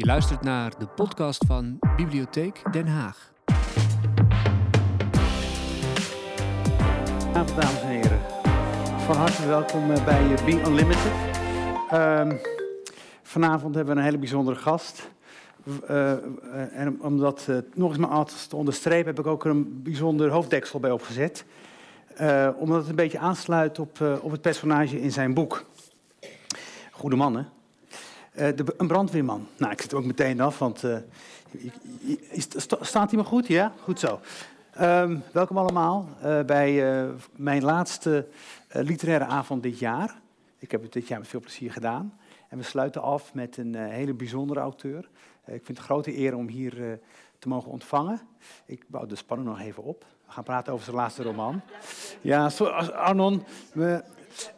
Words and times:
Je 0.00 0.06
luistert 0.06 0.42
naar 0.42 0.78
de 0.78 0.86
podcast 0.86 1.44
van 1.46 1.78
Bibliotheek 1.96 2.72
Den 2.72 2.86
Haag. 2.86 3.32
Goedenavond, 7.22 7.60
dames 7.60 7.80
en 7.80 7.88
heren. 7.88 8.20
Van 9.00 9.16
harte 9.16 9.46
welkom 9.46 9.90
eh, 9.90 10.04
bij 10.04 10.34
eh, 10.34 10.44
Be 10.44 10.62
Unlimited. 10.66 11.12
Ehm, 11.90 12.36
vanavond 13.22 13.74
hebben 13.74 13.94
we 13.94 14.00
een 14.00 14.06
hele 14.06 14.18
bijzondere 14.18 14.56
gast. 14.56 15.10
Uh, 15.90 16.10
en 16.78 17.02
om 17.02 17.18
dat 17.18 17.48
nog 17.74 17.88
eens 17.88 17.98
maar 17.98 18.24
te 18.24 18.56
onderstrepen, 18.56 19.06
heb 19.06 19.18
ik 19.18 19.26
ook 19.26 19.44
een 19.44 19.82
bijzonder 19.82 20.30
hoofddeksel 20.30 20.80
bij 20.80 20.90
opgezet. 20.90 21.44
Omdat 22.56 22.78
het 22.78 22.88
een 22.88 22.94
beetje 22.94 23.18
aansluit 23.18 23.78
op, 23.78 24.00
op 24.20 24.30
het 24.30 24.40
personage 24.40 25.00
in 25.00 25.12
zijn 25.12 25.34
boek. 25.34 25.64
Goede 26.90 27.16
man, 27.16 27.36
hè? 27.36 27.42
De, 28.40 28.74
een 28.76 28.86
brandweerman. 28.86 29.46
Nou, 29.56 29.72
ik 29.72 29.80
zit 29.80 29.94
ook 29.94 30.04
meteen 30.04 30.40
af, 30.40 30.58
want 30.58 30.84
is, 32.30 32.46
staat 32.80 33.10
hij 33.10 33.20
me 33.20 33.24
goed? 33.24 33.46
Ja, 33.46 33.72
goed 33.82 34.00
zo. 34.00 34.20
Um, 34.80 35.22
welkom 35.32 35.58
allemaal 35.58 36.08
bij 36.46 37.04
mijn 37.36 37.64
laatste 37.64 38.26
literaire 38.68 39.24
avond 39.24 39.62
dit 39.62 39.78
jaar. 39.78 40.20
Ik 40.58 40.70
heb 40.70 40.82
het 40.82 40.92
dit 40.92 41.08
jaar 41.08 41.18
met 41.18 41.28
veel 41.28 41.40
plezier 41.40 41.72
gedaan. 41.72 42.18
En 42.48 42.58
we 42.58 42.64
sluiten 42.64 43.02
af 43.02 43.34
met 43.34 43.56
een 43.56 43.74
hele 43.74 44.14
bijzondere 44.14 44.60
auteur. 44.60 45.08
Eh, 45.44 45.54
ik 45.54 45.64
vind 45.64 45.78
het 45.78 45.78
een 45.78 45.94
grote 45.94 46.18
eer 46.18 46.36
om 46.36 46.48
hier 46.48 46.90
eh, 46.90 46.96
te 47.38 47.48
mogen 47.48 47.70
ontvangen. 47.70 48.20
Ik 48.66 48.84
bouw 48.86 49.06
de 49.06 49.16
spanning 49.16 49.48
nog 49.48 49.60
even 49.60 49.82
op. 49.82 50.04
We 50.26 50.32
gaan 50.32 50.44
praten 50.44 50.72
over 50.72 50.84
zijn 50.84 50.96
laatste 50.96 51.22
roman. 51.22 51.60
Ja, 52.20 52.50
Arnon. 52.94 53.44
We, 53.72 54.02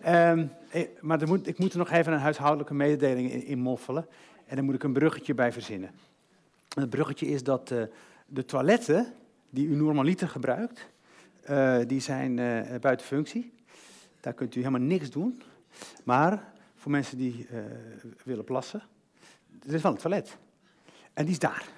um, 0.06 0.52
maar 1.00 1.26
moet, 1.26 1.46
ik 1.46 1.58
moet 1.58 1.72
er 1.72 1.78
nog 1.78 1.90
even 1.90 2.12
een 2.12 2.18
huishoudelijke 2.18 2.74
mededeling 2.74 3.32
in, 3.32 3.58
moffelen. 3.58 4.06
En 4.46 4.56
daar 4.56 4.64
moet 4.64 4.74
ik 4.74 4.82
een 4.82 4.92
bruggetje 4.92 5.34
bij 5.34 5.52
verzinnen. 5.52 5.90
Het 6.74 6.90
bruggetje 6.90 7.26
is 7.26 7.42
dat 7.42 7.70
uh, 7.70 7.82
de 8.26 8.45
toiletten 8.45 9.12
die 9.51 9.66
u 9.66 9.74
normaliter 9.74 10.29
gebruikt, 10.29 10.87
uh, 11.51 11.79
die 11.87 12.01
zijn 12.01 12.34
buiten 12.80 13.06
functie. 13.06 13.52
Daar 14.20 14.32
kunt 14.32 14.54
u 14.54 14.59
helemaal 14.59 14.87
niks 14.87 15.10
doen. 15.10 15.42
Maar 16.04 16.52
voor 16.74 16.90
mensen 16.90 17.18
die 17.18 17.46
willen 18.24 18.45
plassen, 18.45 18.82
er 19.66 19.74
is 19.74 19.82
wel 19.82 19.92
een 19.92 19.98
toilet. 19.98 20.36
En 21.12 21.24
die 21.24 21.32
is 21.32 21.38
daar. 21.38 21.68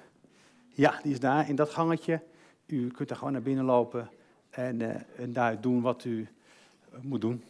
Ja, 0.69 0.99
die 1.03 1.11
is 1.11 1.19
daar 1.19 1.49
in 1.49 1.55
dat 1.55 1.69
gangetje. 1.69 2.21
U 2.65 2.87
kunt 2.87 3.09
er 3.09 3.15
gewoon 3.15 3.33
naar 3.33 3.41
binnen 3.41 3.65
lopen 3.65 4.09
en, 4.49 5.05
en 5.17 5.33
daar 5.33 5.61
doen 5.61 5.81
wat 5.81 6.05
u 6.05 6.27
moet 7.01 7.21
doen. 7.21 7.43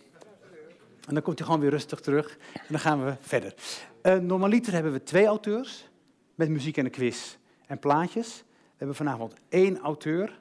En 1.07 1.13
dan 1.13 1.23
komt 1.23 1.39
u 1.39 1.43
gewoon 1.43 1.59
weer 1.59 1.69
rustig 1.69 1.99
terug 1.99 2.37
en 2.53 2.67
dan 2.69 2.79
gaan 2.79 3.05
we 3.05 3.15
verder. 3.19 3.53
Uh, 4.03 4.17
normaliter 4.17 4.73
hebben 4.73 4.91
we 4.91 5.03
twee 5.03 5.25
auteurs 5.25 5.89
met 6.35 6.49
muziek 6.49 6.77
en 6.77 6.85
een 6.85 6.91
quiz 6.91 7.35
en 7.67 7.79
plaatjes. 7.79 8.43
We 8.47 8.75
hebben 8.77 8.95
vanavond 8.95 9.33
één 9.49 9.79
auteur, 9.79 10.39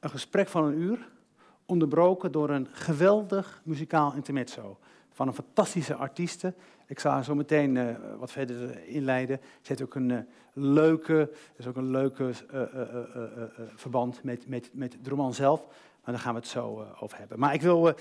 een 0.00 0.10
gesprek 0.10 0.48
van 0.48 0.64
een 0.64 0.78
uur, 0.78 1.08
onderbroken 1.66 2.32
door 2.32 2.50
een 2.50 2.68
geweldig 2.72 3.60
muzikaal 3.64 4.14
intermezzo 4.14 4.78
van 5.10 5.28
een 5.28 5.34
fantastische 5.34 5.94
artieste. 5.94 6.54
Ik 6.86 6.98
zal 6.98 7.22
zo 7.22 7.34
meteen 7.34 7.74
uh, 7.74 7.96
wat 8.18 8.30
verder 8.30 8.86
inleiden. 8.86 9.40
Ze 9.42 9.68
heeft 9.68 9.82
ook 9.82 9.94
een 9.94 10.10
uh, 10.10 10.18
leuke, 10.52 11.30
is 11.56 11.66
ook 11.66 11.76
een 11.76 11.90
leuke 11.90 12.30
verband 13.74 14.22
met, 14.22 14.48
met, 14.48 14.70
met 14.72 14.96
de 15.02 15.10
roman 15.10 15.34
zelf. 15.34 15.66
Maar 16.04 16.14
daar 16.14 16.22
gaan 16.22 16.34
we 16.34 16.40
het 16.40 16.48
zo 16.48 16.86
over 17.00 17.18
hebben. 17.18 17.38
Maar 17.38 17.54
ik 17.54 17.62
wil 17.62 17.92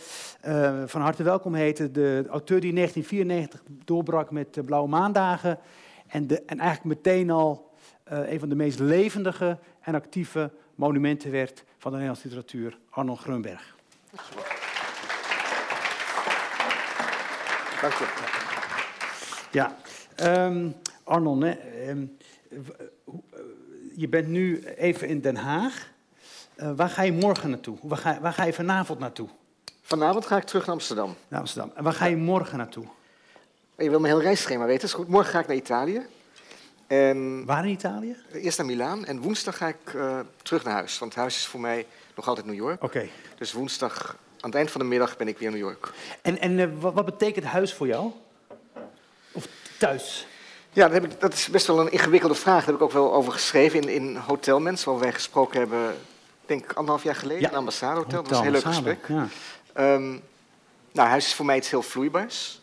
van 0.86 1.02
harte 1.02 1.24
welkom 1.24 1.54
heten 1.54 1.94
de 1.94 2.26
auteur 2.30 2.60
die 2.60 2.70
in 2.70 2.76
1994 2.76 3.62
doorbrak 3.86 4.32
met 4.32 4.54
de 4.54 4.64
Blauwe 4.64 4.90
Maandagen. 4.90 5.60
En, 6.08 6.28
de, 6.28 6.42
en 6.42 6.60
eigenlijk 6.60 6.96
meteen 7.04 7.30
al 7.30 7.72
een 8.04 8.40
van 8.40 8.50
de 8.50 8.56
meest 8.56 8.80
levendige 8.80 9.60
en 9.82 9.96
actieve 9.96 10.52
monumenten 10.76 11.32
werd 11.32 11.64
van 11.78 11.92
de 11.92 11.98
Nederlandse 11.98 12.28
literatuur, 12.28 12.78
Arnold 12.90 13.20
Grunberg. 13.20 13.76
Dank 17.82 17.94
je. 17.94 18.06
Ja, 19.52 19.76
um, 20.48 20.76
Arnon, 21.04 21.42
hè, 21.42 21.90
um, 21.90 22.18
je 23.96 24.10
bent 24.10 24.28
nu 24.28 24.64
even 24.64 25.08
in 25.08 25.22
Den 25.22 25.36
Haag. 25.36 25.93
Uh, 26.64 26.72
waar 26.76 26.90
ga 26.90 27.02
je 27.02 27.12
morgen 27.12 27.50
naartoe? 27.50 27.78
Waar 27.82 27.98
ga, 27.98 28.20
waar 28.22 28.34
ga, 28.34 28.44
je 28.44 28.54
vanavond 28.54 29.00
naartoe? 29.00 29.30
Vanavond 29.82 30.26
ga 30.26 30.38
ik 30.38 30.44
terug 30.44 30.66
naar 30.66 30.76
Amsterdam. 30.76 31.16
Naar 31.28 31.40
Amsterdam. 31.40 31.72
En 31.76 31.84
waar 31.84 31.94
ga 31.94 32.06
je 32.06 32.16
morgen 32.16 32.58
naartoe? 32.58 32.86
Je 33.78 33.90
wil 33.90 34.00
mijn 34.00 34.14
heel 34.14 34.22
reisschema 34.22 34.66
weten, 34.66 34.88
is 34.88 34.94
goed. 34.94 35.08
Morgen 35.08 35.32
ga 35.32 35.40
ik 35.40 35.48
naar 35.48 35.56
Italië. 35.56 36.06
En 36.88 37.46
waar 37.46 37.66
in 37.66 37.72
Italië? 37.72 38.16
Eerst 38.34 38.58
naar 38.58 38.68
Milaan 38.68 39.06
en 39.06 39.22
woensdag 39.22 39.58
ga 39.58 39.68
ik 39.68 39.94
uh, 39.96 40.20
terug 40.42 40.64
naar 40.64 40.74
huis. 40.74 41.00
Want 41.00 41.16
huis 41.16 41.38
is 41.38 41.46
voor 41.46 41.60
mij 41.60 41.86
nog 42.16 42.28
altijd 42.28 42.46
New 42.46 42.56
York. 42.56 42.84
Oké. 42.84 42.86
Okay. 42.86 43.12
Dus 43.38 43.54
woensdag, 43.54 44.18
aan 44.40 44.50
het 44.50 44.56
eind 44.56 44.72
van 44.72 44.82
de 44.82 44.88
middag, 44.88 45.18
ben 45.18 45.28
ik 45.28 45.38
weer 45.38 45.48
in 45.48 45.54
New 45.54 45.64
York. 45.64 45.92
En, 46.22 46.40
en 46.40 46.52
uh, 46.52 46.68
wat, 46.80 46.94
wat 46.94 47.06
betekent 47.06 47.46
huis 47.46 47.74
voor 47.74 47.88
jou? 47.88 48.12
Of 49.32 49.48
thuis? 49.78 50.28
Ja, 50.70 50.84
dat, 50.84 50.94
heb 50.94 51.12
ik, 51.12 51.20
dat, 51.20 51.34
is 51.34 51.50
best 51.50 51.68
wel 51.68 51.80
een 51.80 51.92
ingewikkelde 51.92 52.36
vraag. 52.36 52.60
Daar 52.60 52.66
heb 52.66 52.76
ik 52.76 52.82
ook 52.82 52.92
wel 52.92 53.14
over 53.14 53.32
geschreven 53.32 53.82
in, 53.82 53.90
in 53.90 54.16
Hotelmens, 54.16 54.84
waar 54.84 55.00
wij 55.00 55.14
gesproken 55.14 55.60
hebben, 55.60 55.96
denk 56.46 56.64
ik 56.64 56.74
anderhalf 56.74 57.04
jaar 57.04 57.16
geleden, 57.16 57.42
ja. 57.42 57.50
in 57.50 57.56
Ambassade 57.56 57.96
Hotel. 57.96 58.22
Dat 58.22 58.30
was 58.30 58.38
een 58.38 58.44
heel 58.44 58.54
leuk 58.54 58.64
gesprek. 58.64 59.08
Ja. 59.08 59.28
Um, 59.94 60.22
nou, 60.92 61.10
huis 61.10 61.26
is 61.26 61.34
voor 61.34 61.46
mij 61.46 61.58
iets 61.58 61.70
heel 61.70 61.82
vloeibaars. 61.82 62.62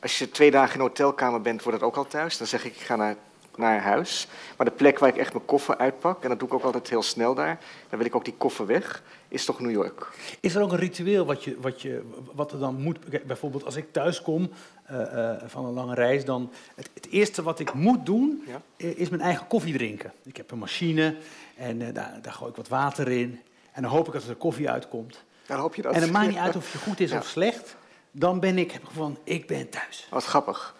Als 0.00 0.18
je 0.18 0.30
twee 0.30 0.50
dagen 0.50 0.74
in 0.74 0.80
een 0.80 0.86
hotelkamer 0.86 1.40
bent, 1.40 1.62
wordt 1.62 1.78
het 1.78 1.88
ook 1.88 1.96
al 1.96 2.06
thuis. 2.06 2.38
Dan 2.38 2.46
zeg 2.46 2.64
ik, 2.64 2.74
ik 2.74 2.80
ga 2.80 2.96
naar, 2.96 3.16
naar 3.56 3.80
huis. 3.80 4.28
Maar 4.56 4.66
de 4.66 4.72
plek 4.72 4.98
waar 4.98 5.08
ik 5.08 5.16
echt 5.16 5.32
mijn 5.32 5.44
koffer 5.44 5.76
uitpak, 5.76 6.22
en 6.22 6.28
dat 6.28 6.38
doe 6.38 6.48
ik 6.48 6.54
ook 6.54 6.62
altijd 6.62 6.88
heel 6.88 7.02
snel 7.02 7.34
daar, 7.34 7.58
dan 7.88 7.98
wil 7.98 8.06
ik 8.06 8.14
ook 8.14 8.24
die 8.24 8.34
koffer 8.38 8.66
weg, 8.66 9.02
is 9.28 9.44
toch 9.44 9.60
New 9.60 9.70
York. 9.70 10.08
Is 10.40 10.54
er 10.54 10.62
ook 10.62 10.72
een 10.72 10.78
ritueel 10.78 11.24
wat, 11.24 11.44
je, 11.44 11.56
wat, 11.60 11.82
je, 11.82 12.02
wat 12.32 12.52
er 12.52 12.58
dan 12.58 12.74
moet? 12.74 12.98
Bijvoorbeeld 13.26 13.64
als 13.64 13.76
ik 13.76 13.92
thuis 13.92 14.22
kom 14.22 14.50
uh, 14.90 15.00
uh, 15.00 15.32
van 15.46 15.64
een 15.64 15.72
lange 15.72 15.94
reis, 15.94 16.24
dan 16.24 16.50
het, 16.74 16.90
het, 16.94 17.08
eerste 17.10 17.42
wat 17.42 17.58
ik 17.58 17.74
moet 17.74 18.06
doen, 18.06 18.44
ja? 18.46 18.60
is 18.76 19.08
mijn 19.08 19.22
eigen 19.22 19.46
koffie 19.46 19.76
drinken. 19.76 20.12
Ik 20.24 20.36
heb 20.36 20.50
een 20.50 20.58
machine 20.58 21.16
en 21.56 21.80
uh, 21.80 21.88
daar, 21.92 22.18
daar 22.22 22.32
gooi 22.32 22.50
ik 22.50 22.56
wat 22.56 22.68
water 22.68 23.08
in. 23.08 23.40
En 23.72 23.82
dan 23.82 23.90
hoop 23.90 24.06
ik 24.06 24.12
dat 24.12 24.24
er 24.24 24.34
koffie 24.34 24.70
uitkomt. 24.70 25.24
Dan 25.46 25.58
hoop 25.58 25.74
je 25.74 25.82
dat. 25.82 25.94
En 25.94 26.00
het 26.00 26.12
maakt 26.12 26.28
niet 26.28 26.38
uit 26.38 26.56
of 26.62 26.72
je 26.72 26.78
goed 26.78 27.00
is 27.00 27.10
ja. 27.10 27.18
of 27.18 27.26
slecht. 27.26 27.76
Dan 28.10 28.40
ben 28.40 28.58
ik 28.58 28.70
heb 28.70 28.82
van, 28.92 29.18
ik 29.24 29.46
ben 29.46 29.68
thuis. 29.68 30.06
Wat 30.10 30.24
grappig. 30.24 30.74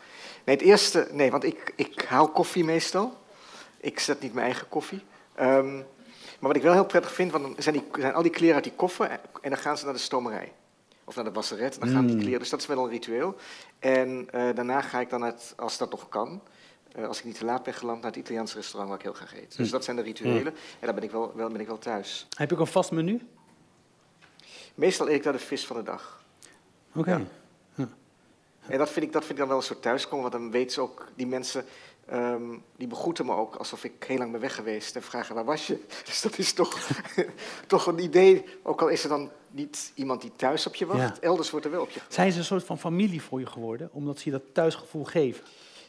Nee, 0.45 0.57
het 0.57 0.65
eerste, 0.65 1.09
nee, 1.12 1.31
want 1.31 1.45
ik, 1.45 1.73
ik 1.77 2.05
haal 2.09 2.29
koffie 2.29 2.65
meestal. 2.65 3.23
Ik 3.77 4.01
zet 4.01 4.21
niet 4.21 4.35
mijn 4.35 4.47
eigen 4.47 4.69
koffie. 4.69 5.03
Um, 5.41 5.87
maar 6.39 6.53
wat 6.53 6.57
ik 6.57 6.62
wel 6.62 6.73
heel 6.73 6.87
prettig 6.87 7.12
vind, 7.12 7.33
want 7.33 7.45
dan 7.45 7.55
zijn, 7.59 7.75
die, 7.75 7.85
zijn 7.99 8.15
al 8.15 8.23
die 8.23 8.31
kleren 8.31 8.55
uit 8.55 8.65
die 8.65 8.73
koffer 8.73 9.11
en 9.41 9.51
dan 9.51 9.59
gaan 9.59 9.79
ze 9.79 9.85
naar 9.85 9.95
de 9.95 10.01
stomerij. 10.01 10.53
Of 11.05 11.15
naar 11.15 11.25
de 11.25 11.33
wasseret, 11.33 11.81
dan 11.81 11.89
gaan 11.89 12.06
die 12.06 12.17
kleren. 12.17 12.39
Dus 12.39 12.51
dat 12.51 12.61
is 12.61 12.67
wel 12.67 12.85
een 12.85 12.91
ritueel. 12.91 13.37
En 13.79 14.29
uh, 14.35 14.55
daarna 14.55 14.81
ga 14.81 15.01
ik 15.01 15.11
dan, 15.11 15.23
het, 15.23 15.53
als 15.56 15.79
dat 15.79 15.91
nog 15.91 16.09
kan, 16.09 16.41
als 17.03 17.19
ik 17.19 17.25
niet 17.25 17.38
te 17.38 17.44
laat 17.44 17.62
ben 17.62 17.75
geland, 17.75 18.03
naar 18.03 18.10
het 18.10 18.21
Italiaanse 18.21 18.56
restaurant 18.56 18.88
waar 18.88 18.99
ik 18.99 19.05
heel 19.05 19.15
graag 19.15 19.37
eet. 19.37 19.56
Dus 19.56 19.71
dat 19.71 19.84
zijn 19.84 19.97
de 19.97 20.03
rituelen. 20.03 20.55
En 20.81 20.87
dan 20.87 20.94
ben 20.94 21.05
ik 21.05 21.10
wel, 21.10 21.32
wel, 21.34 21.49
ben 21.49 21.60
ik 21.60 21.66
wel 21.66 21.78
thuis. 21.78 22.27
Heb 22.37 22.49
je 22.49 22.55
ook 22.55 22.60
een 22.60 22.66
vast 22.66 22.91
menu? 22.91 23.21
Meestal 24.75 25.09
eet 25.09 25.15
ik 25.15 25.22
daar 25.22 25.32
de 25.32 25.38
vis 25.38 25.66
van 25.66 25.77
de 25.77 25.82
dag. 25.82 26.25
Oké. 26.88 26.99
Okay. 26.99 27.27
Ja. 27.75 27.88
En 28.66 28.78
dat 28.78 28.91
vind, 28.91 29.06
ik, 29.06 29.12
dat 29.12 29.21
vind 29.21 29.32
ik 29.32 29.38
dan 29.38 29.49
wel 29.49 29.56
een 29.56 29.62
soort 29.62 29.82
thuiskomen, 29.82 30.31
want 30.31 30.43
dan 30.43 30.50
weten 30.50 30.71
ze 30.71 30.81
ook, 30.81 31.09
die 31.15 31.27
mensen, 31.27 31.65
um, 32.12 32.62
die 32.77 32.87
begroeten 32.87 33.26
me 33.26 33.34
ook 33.34 33.55
alsof 33.55 33.84
ik 33.84 34.05
heel 34.06 34.19
lang 34.19 34.32
ben 34.32 34.41
weg 34.41 34.55
geweest 34.55 34.97
en 34.97 35.03
vragen 35.03 35.34
waar 35.34 35.44
was 35.44 35.66
je. 35.66 35.84
Dus 36.05 36.21
dat 36.21 36.38
is 36.38 36.53
toch, 36.53 36.88
toch 37.66 37.87
een 37.87 37.99
idee, 37.99 38.44
ook 38.62 38.81
al 38.81 38.88
is 38.88 39.03
er 39.03 39.09
dan 39.09 39.31
niet 39.50 39.93
iemand 39.94 40.21
die 40.21 40.32
thuis 40.37 40.66
op 40.66 40.75
je 40.75 40.87
wacht, 40.87 41.16
ja. 41.16 41.21
elders 41.21 41.50
wordt 41.50 41.66
er 41.66 41.72
wel 41.72 41.82
op 41.82 41.88
je 41.91 41.94
gewacht. 41.94 42.15
Zijn 42.15 42.32
ze 42.32 42.38
een 42.38 42.44
soort 42.44 42.65
van 42.65 42.78
familie 42.78 43.22
voor 43.22 43.41
je 43.41 43.47
geworden, 43.47 43.88
omdat 43.93 44.19
ze 44.19 44.25
je 44.25 44.31
dat 44.31 44.44
thuisgevoel 44.53 45.05
geven? 45.05 45.44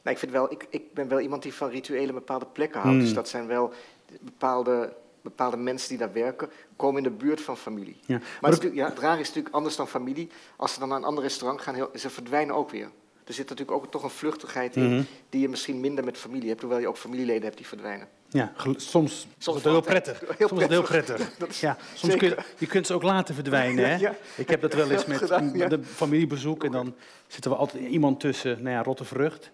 Nou, 0.06 0.18
ik, 0.18 0.24
vind 0.24 0.32
wel, 0.32 0.52
ik, 0.52 0.68
ik 0.70 0.94
ben 0.94 1.08
wel 1.08 1.20
iemand 1.20 1.44
die 1.44 1.54
van 1.54 1.70
rituelen 1.70 2.14
bepaalde 2.14 2.46
plekken 2.46 2.82
houdt. 2.82 2.96
Mm. 2.96 3.04
Dus 3.04 3.14
dat 3.14 3.30
zijn 3.30 3.48
wel 3.48 3.74
bepaalde, 4.22 4.94
bepaalde 5.22 5.58
mensen 5.58 5.90
die 5.90 5.98
daar 5.98 6.14
werken, 6.14 6.50
komen 6.76 6.98
in 6.98 7.10
de 7.10 7.16
buurt 7.16 7.42
van 7.42 7.58
familie. 7.58 7.98
Ja. 8.06 8.18
Maar, 8.18 8.38
maar 8.42 8.52
het, 8.52 8.64
is, 8.64 8.74
ja, 8.74 8.90
het 8.90 9.00
raar 9.00 9.20
is 9.20 9.28
natuurlijk 9.28 9.56
anders 9.56 9.76
dan 9.76 9.88
familie. 9.88 10.30
Als 10.56 10.74
ze 10.74 10.80
dan 10.80 10.90
naar 10.90 10.98
een 10.98 11.04
ander 11.04 11.24
restaurant 11.24 11.62
gaan, 11.62 11.76
heel, 11.76 11.90
ze 11.96 12.10
verdwijnen 12.10 12.56
ook 12.56 12.70
weer. 12.70 12.90
Er 13.24 13.34
zit 13.34 13.50
natuurlijk 13.50 13.78
ook 13.78 13.92
toch 13.92 14.04
een 14.04 14.10
vluchtigheid 14.10 14.76
in, 14.76 14.84
mm 14.84 14.90
-hmm. 14.90 15.06
die 15.30 15.42
je 15.42 15.50
misschien 15.50 15.80
minder 15.80 16.04
met 16.04 16.18
familie 16.18 16.50
hebt, 16.50 16.62
hoewel 16.62 16.80
je 16.80 16.88
ook 16.88 16.98
familieleden 16.98 17.44
hebt 17.44 17.58
die 17.58 17.68
verdwijnen. 17.68 18.08
Ja, 18.30 18.52
soms, 18.58 19.28
soms 19.38 19.58
is 19.58 19.64
het 19.64 19.64
heel 19.64 19.82
prettig. 19.82 20.20
Heel 20.38 20.48
soms. 20.48 20.62
Is 20.62 20.68
het 20.68 20.72
heel 20.72 20.84
prettig. 20.84 21.60
ja, 21.60 21.78
soms 21.94 22.16
kun 22.16 22.30
je, 22.30 22.38
je 22.58 22.68
kunt 22.68 22.88
ze 22.88 22.94
ook 22.94 23.04
laten 23.04 23.36
verdwijnen. 23.36 23.90
Hè? 23.90 23.96
Ja. 23.96 24.16
Ik 24.36 24.50
heb 24.50 24.62
dat 24.62 24.74
wel 24.74 24.92
eens 24.92 25.06
met, 25.06 25.18
gedaan, 25.18 25.52
de 25.52 25.84
familiebezoek 25.84 26.64
en 26.64 26.72
dan 26.72 26.96
zit 27.28 27.44
er 27.44 27.50
wel 27.50 27.60
altijd 27.60 27.84
iemand 27.84 28.20
tussen, 28.20 28.64
nou 28.64 28.76
ja, 28.76 28.84
rotte 28.84 29.06
vrucht. 29.06 29.52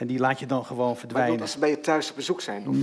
En 0.00 0.06
die 0.06 0.18
laat 0.18 0.38
je 0.38 0.46
dan 0.46 0.64
gewoon 0.64 0.96
verdwijnen. 0.96 1.32
Maar 1.32 1.42
als 1.42 1.52
ze 1.52 1.58
bij 1.58 1.70
je 1.70 1.80
thuis 1.80 2.10
op 2.10 2.16
bezoek 2.16 2.40
zijn? 2.40 2.68
Of, 2.68 2.76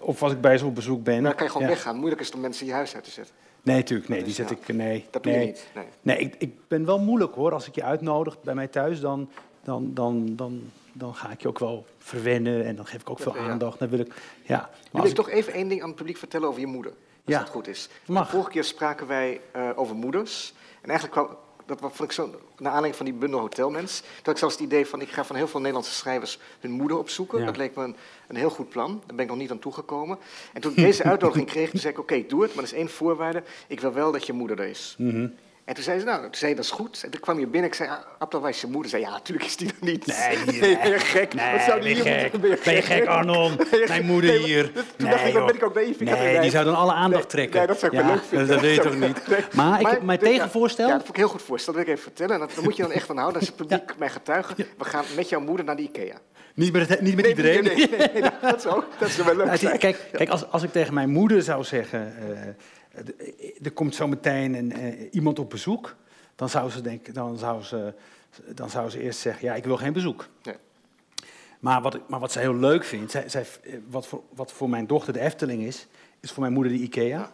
of 0.00 0.22
als 0.22 0.32
ik 0.32 0.40
bij 0.40 0.58
ze 0.58 0.66
op 0.66 0.74
bezoek 0.74 1.04
ben. 1.04 1.22
Dan 1.22 1.34
kan 1.34 1.44
je 1.44 1.52
gewoon 1.52 1.66
ja. 1.68 1.74
weggaan. 1.74 1.96
Moeilijk 1.96 2.20
is 2.20 2.26
het 2.26 2.34
om 2.36 2.42
mensen 2.42 2.66
je 2.66 2.72
huis 2.72 2.94
uit 2.94 3.04
te 3.04 3.10
zetten. 3.10 3.34
Nee, 3.62 3.76
natuurlijk. 3.76 4.08
Nee, 4.08 4.22
die 4.22 4.32
zet 4.32 4.50
ik. 4.50 4.68
Nee, 4.68 5.06
dat 5.10 5.22
doe 5.22 5.32
nee. 5.32 5.40
je 5.40 5.46
niet. 5.46 5.66
Nee, 5.74 5.84
nee 6.00 6.18
ik, 6.18 6.34
ik 6.38 6.68
ben 6.68 6.84
wel 6.84 6.98
moeilijk 6.98 7.34
hoor. 7.34 7.52
Als 7.52 7.66
ik 7.66 7.74
je 7.74 7.82
uitnodig 7.82 8.40
bij 8.40 8.54
mij 8.54 8.68
thuis, 8.68 9.00
dan, 9.00 9.30
dan, 9.62 9.94
dan, 9.94 10.36
dan 10.36 10.70
dan 10.96 11.14
ga 11.14 11.30
ik 11.30 11.40
je 11.40 11.48
ook 11.48 11.58
wel 11.58 11.86
verwennen 11.98 12.64
en 12.64 12.76
dan 12.76 12.86
geef 12.86 13.00
ik 13.00 13.10
ook 13.10 13.18
veel 13.18 13.36
aandacht. 13.36 13.78
Dan 13.78 13.88
wil 13.88 13.98
ik, 13.98 14.14
ja. 14.42 14.70
Nu 14.92 15.00
wil 15.00 15.10
ik 15.10 15.16
toch 15.16 15.28
even 15.28 15.52
één 15.52 15.68
ding 15.68 15.82
aan 15.82 15.88
het 15.88 15.96
publiek 15.96 16.16
vertellen 16.16 16.48
over 16.48 16.60
je 16.60 16.66
moeder. 16.66 16.92
Als 16.92 17.34
ja. 17.34 17.38
dat 17.38 17.48
goed 17.48 17.68
is. 17.68 17.88
Mag. 18.06 18.30
vorige 18.30 18.50
keer 18.50 18.64
spraken 18.64 19.06
wij 19.06 19.40
uh, 19.56 19.70
over 19.74 19.96
moeders. 19.96 20.54
En 20.80 20.90
eigenlijk 20.90 21.26
kwam, 21.26 21.36
dat 21.66 21.78
vond 21.80 22.00
ik 22.00 22.12
zo, 22.12 22.30
naar 22.58 22.72
aanleiding 22.72 22.96
van 22.96 23.04
die 23.04 23.14
bundel 23.14 23.40
Hotelmens, 23.40 24.02
dat 24.22 24.32
ik 24.34 24.38
zelfs 24.38 24.54
het 24.54 24.64
idee 24.64 24.86
van, 24.86 25.00
ik 25.00 25.08
ga 25.08 25.24
van 25.24 25.36
heel 25.36 25.48
veel 25.48 25.60
Nederlandse 25.60 25.92
schrijvers 25.92 26.38
hun 26.60 26.70
moeder 26.70 26.98
opzoeken. 26.98 27.46
Dat 27.46 27.56
leek 27.56 27.76
me 27.76 27.84
een, 27.84 27.96
een, 28.28 28.36
heel 28.36 28.50
goed 28.50 28.68
plan. 28.68 29.02
Daar 29.06 29.16
ben 29.16 29.24
ik 29.24 29.30
nog 29.30 29.40
niet 29.40 29.50
aan 29.50 29.58
toegekomen. 29.58 30.18
En 30.52 30.60
toen 30.60 30.70
ik 30.70 30.76
deze 30.88 31.02
uitnodiging 31.02 31.46
kreeg, 31.46 31.70
toen 31.70 31.80
zei 31.80 31.92
ik, 31.92 31.98
oké, 31.98 32.24
doe 32.26 32.42
het, 32.42 32.54
maar 32.54 32.64
er 32.64 32.70
is 32.70 32.76
één 32.76 32.90
voorwaarde. 32.90 33.42
Ik 33.66 33.80
wil 33.80 33.92
wel 33.92 34.12
dat 34.12 34.26
je 34.26 34.32
moeder 34.32 34.60
er 34.60 34.68
is. 34.68 34.94
Mm 34.98 35.34
en 35.64 35.74
toen 35.74 35.84
zei 35.84 35.98
ze, 35.98 36.04
nou, 36.04 36.22
toen 36.22 36.34
zei 36.34 36.54
dat 36.54 36.64
is 36.64 36.70
goed. 36.70 37.02
En 37.04 37.10
toen 37.10 37.20
kwam 37.20 37.38
je 37.38 37.46
binnen, 37.46 37.70
ik 37.70 37.76
zei, 37.76 37.90
Abdel, 38.18 38.40
waar 38.40 38.50
is 38.50 38.60
je 38.60 38.66
moeder? 38.66 38.90
Zei, 38.90 39.02
ja, 39.02 39.10
natuurlijk 39.10 39.46
is 39.46 39.56
die 39.56 39.68
er 39.68 39.74
niet. 39.80 40.06
Nee, 40.06 40.38
hier, 40.50 40.60
nee, 40.60 40.78
ben 40.82 40.90
je 40.90 40.98
gek? 40.98 41.34
Nee, 41.34 41.52
Wat 41.52 41.62
zou 41.62 41.80
die 41.80 41.94
hier 41.94 42.02
gek. 42.02 42.40
Ben 42.40 42.50
je 42.50 42.56
gek, 42.56 42.64
ben 42.64 42.74
je 42.74 42.82
gek 42.82 43.06
Arnon? 43.06 43.60
Mijn 43.88 44.04
moeder 44.04 44.30
hier. 44.30 44.72
Toen 44.72 44.84
nee, 44.96 45.10
dacht 45.10 45.26
ik, 45.26 45.32
dan 45.32 45.46
ben 45.46 45.54
ik 45.54 45.64
ook 45.64 45.74
naïef. 45.74 46.00
Nee, 46.00 46.40
die 46.40 46.50
zou 46.50 46.64
dan 46.64 46.74
alle 46.74 46.92
aandacht 46.92 47.28
trekken. 47.28 47.58
Nee, 47.58 47.66
dat 47.66 47.78
zou 47.78 47.92
ik 47.92 47.98
ja, 47.98 48.06
wel 48.06 48.14
leuk 48.14 48.24
vinden. 48.24 48.48
Dat 48.48 48.60
weet 48.60 48.74
je 48.74 48.82
toch 48.90 48.98
niet? 48.98 49.54
Maar, 49.54 49.80
ik, 49.80 50.02
mijn 50.02 50.18
tegenvoorstel... 50.18 50.86
Ja, 50.86 50.92
dat 50.92 51.00
vond 51.00 51.16
ik 51.16 51.22
heel 51.22 51.28
goed 51.28 51.42
voorstel. 51.42 51.72
Dat 51.72 51.82
wil 51.82 51.92
ik 51.92 51.98
even 51.98 52.10
vertellen. 52.12 52.40
En 52.40 52.48
dat 52.54 52.64
moet 52.64 52.76
je 52.76 52.82
dan 52.82 52.92
echt 52.92 53.10
aan 53.10 53.16
houden. 53.16 53.40
Dat 53.40 53.50
is 53.50 53.56
het 53.58 53.66
publiek 53.66 53.98
mijn 53.98 54.10
getuige. 54.10 54.54
We 54.78 54.84
gaan 54.84 55.04
met 55.16 55.28
jouw 55.28 55.40
moeder 55.40 55.64
naar 55.64 55.76
de 55.76 55.82
Ikea. 55.82 56.16
Niet 56.54 56.72
met, 56.72 57.00
niet 57.00 57.16
met 57.16 57.26
iedereen? 57.26 57.64
Nee, 57.64 57.76
nee, 57.76 58.08
nee, 58.12 58.22
dat 58.40 58.56
is 58.56 58.66
ook. 58.66 58.84
Dat 58.98 59.08
is 59.08 59.16
wel 59.16 59.36
leuk 59.36 59.60
nou, 59.60 59.78
Kijk, 59.78 60.08
kijk 60.12 60.28
als, 60.28 60.50
als 60.50 60.62
ik 60.62 60.72
tegen 60.72 60.94
mijn 60.94 61.10
moeder 61.10 61.42
zou 61.42 61.64
zeggen... 61.64 62.14
Uh, 62.94 63.48
er 63.62 63.72
komt 63.72 63.94
zo 63.94 64.08
meteen 64.08 64.54
een, 64.54 64.78
uh, 64.78 65.08
iemand 65.10 65.38
op 65.38 65.50
bezoek 65.50 65.96
dan 66.36 66.48
zou 66.48 66.70
ze, 66.70 66.80
denken, 66.80 67.14
dan 67.14 67.38
zou 67.38 67.62
ze, 67.62 67.94
dan 68.46 68.70
zou 68.70 68.90
ze 68.90 69.00
eerst 69.00 69.20
zeggen, 69.20 69.46
ja, 69.46 69.54
ik 69.54 69.64
wil 69.64 69.76
geen 69.76 69.92
bezoek. 69.92 70.28
Nee. 70.42 70.54
Maar, 71.60 71.82
wat, 71.82 72.08
maar 72.08 72.20
wat 72.20 72.32
ze 72.32 72.38
heel 72.38 72.54
leuk 72.54 72.84
vindt, 72.84 73.10
zij, 73.10 73.28
zij, 73.28 73.46
wat, 73.88 74.06
voor, 74.06 74.22
wat 74.34 74.52
voor 74.52 74.68
mijn 74.68 74.86
dochter 74.86 75.12
de 75.12 75.20
Efteling 75.20 75.62
is, 75.62 75.86
is 76.20 76.30
voor 76.30 76.42
mijn 76.42 76.52
moeder 76.52 76.72
de 76.72 76.78
IKEA. 76.78 77.32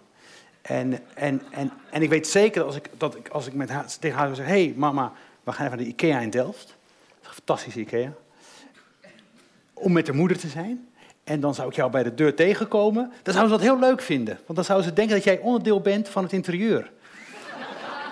En, 0.62 1.14
en, 1.14 1.42
en, 1.50 1.72
en 1.90 2.02
ik 2.02 2.08
weet 2.08 2.26
zeker 2.26 2.62
als 2.62 2.76
ik, 2.76 2.90
dat 2.96 3.16
ik, 3.16 3.28
als 3.28 3.46
ik 3.46 3.54
met 3.54 3.68
haar, 3.68 3.98
tegen 3.98 4.18
haar 4.18 4.34
zeggen, 4.34 4.54
hé 4.54 4.64
hey, 4.64 4.74
mama, 4.76 5.12
we 5.44 5.52
gaan 5.52 5.66
even 5.66 5.76
naar 5.76 5.86
de 5.86 5.92
IKEA 5.92 6.20
in 6.20 6.30
Delft. 6.30 6.66
Dat 6.66 7.20
is 7.20 7.28
een 7.28 7.34
fantastische 7.34 7.80
IKEA. 7.80 8.14
Om 9.72 9.92
met 9.92 10.06
de 10.06 10.12
moeder 10.12 10.38
te 10.38 10.48
zijn. 10.48 10.88
En 11.30 11.40
dan 11.40 11.54
zou 11.54 11.68
ik 11.68 11.74
jou 11.74 11.90
bij 11.90 12.02
de 12.02 12.14
deur 12.14 12.34
tegenkomen. 12.34 13.12
Dan 13.22 13.34
zou 13.34 13.46
ze 13.46 13.52
dat 13.52 13.60
heel 13.60 13.78
leuk 13.78 14.00
vinden. 14.00 14.38
Want 14.46 14.54
dan 14.54 14.64
zou 14.64 14.82
ze 14.82 14.92
denken 14.92 15.14
dat 15.14 15.24
jij 15.24 15.38
onderdeel 15.38 15.80
bent 15.80 16.08
van 16.08 16.22
het 16.22 16.32
interieur. 16.32 16.90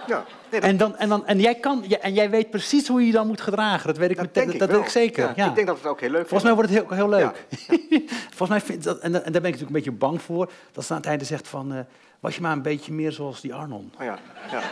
Ja. 0.07 0.25
En, 0.51 0.77
dan, 0.77 0.97
en, 0.97 1.09
dan, 1.09 1.27
en, 1.27 1.41
jij 1.41 1.55
kan, 1.55 1.85
en 1.85 2.15
jij 2.15 2.31
weet 2.31 2.51
precies 2.51 2.89
hoe 2.89 3.01
je 3.01 3.07
je 3.07 3.13
dan 3.13 3.27
moet 3.27 3.41
gedragen. 3.41 3.87
Dat 3.87 3.97
weet 3.97 4.11
ik, 4.11 4.17
dat 4.17 4.35
denk 4.35 4.53
ik, 4.53 4.59
dat 4.59 4.71
weet 4.71 4.81
ik 4.81 4.89
zeker. 4.89 5.33
Ja, 5.37 5.49
Ik 5.49 5.55
denk 5.55 5.67
dat 5.67 5.77
het 5.77 5.87
ook 5.87 6.01
heel 6.01 6.11
leuk 6.11 6.21
Volgens 6.21 6.43
mij 6.43 6.55
wordt 6.55 6.71
het 6.71 6.79
heel, 6.79 6.97
heel 6.97 7.09
leuk. 7.09 7.47
Volgens 8.37 8.49
mij 8.49 8.61
vind 8.61 8.85
dat, 8.85 8.99
en, 8.99 9.13
daar 9.13 9.23
ben 9.23 9.33
ik 9.33 9.43
natuurlijk 9.43 9.61
een 9.61 9.73
beetje 9.73 9.93
bang 9.93 10.23
voor. 10.23 10.51
Dat 10.73 10.85
ze 10.85 10.93
aan 10.93 10.99
het 10.99 11.07
einde 11.07 11.25
zegt 11.25 11.49
van, 11.49 11.73
uh, 11.73 11.79
was 12.21 12.35
je 12.35 12.41
maar 12.41 12.53
een 12.53 12.63
beetje 12.63 12.93
meer 12.93 13.13
zoals 13.13 13.41
die 13.41 13.55
Arnon. 13.55 13.93
Oh 13.99 14.05
ja, 14.05 14.19
ja. 14.51 14.63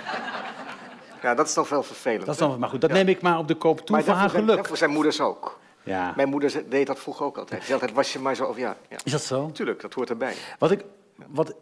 ja, 1.22 1.34
dat 1.34 1.46
is 1.46 1.52
toch 1.52 1.68
wel 1.68 1.82
vervelend. 1.82 2.26
Dat 2.26 2.34
is 2.34 2.40
dan, 2.40 2.58
maar 2.58 2.68
goed, 2.68 2.80
dat 2.80 2.90
neem 2.90 3.08
ik 3.08 3.22
maar 3.22 3.38
op 3.38 3.48
de 3.48 3.54
koop 3.54 3.80
toe 3.80 4.02
voor 4.02 4.14
haar 4.14 4.30
geluk. 4.30 4.66
Voor 4.66 4.76
zijn 4.76 4.90
moeders 4.90 5.20
ook. 5.20 5.58
Ja. 5.86 6.12
Mijn 6.16 6.28
moeder 6.28 6.62
deed 6.68 6.86
dat 6.86 6.98
vroeger 6.98 7.26
ook 7.26 7.38
altijd. 7.38 7.64
Ze 7.64 7.72
altijd, 7.72 7.92
was 7.92 8.12
je 8.12 8.18
maar 8.18 8.34
zo, 8.34 8.44
of 8.44 8.56
ja, 8.56 8.76
ja. 8.88 8.96
Is 9.04 9.12
dat 9.12 9.22
zo? 9.22 9.50
Tuurlijk, 9.52 9.80
dat 9.80 9.94
hoort 9.94 10.10
erbij. 10.10 10.34
Wat 10.58 10.70
ik, 10.70 10.84
wat, 11.26 11.54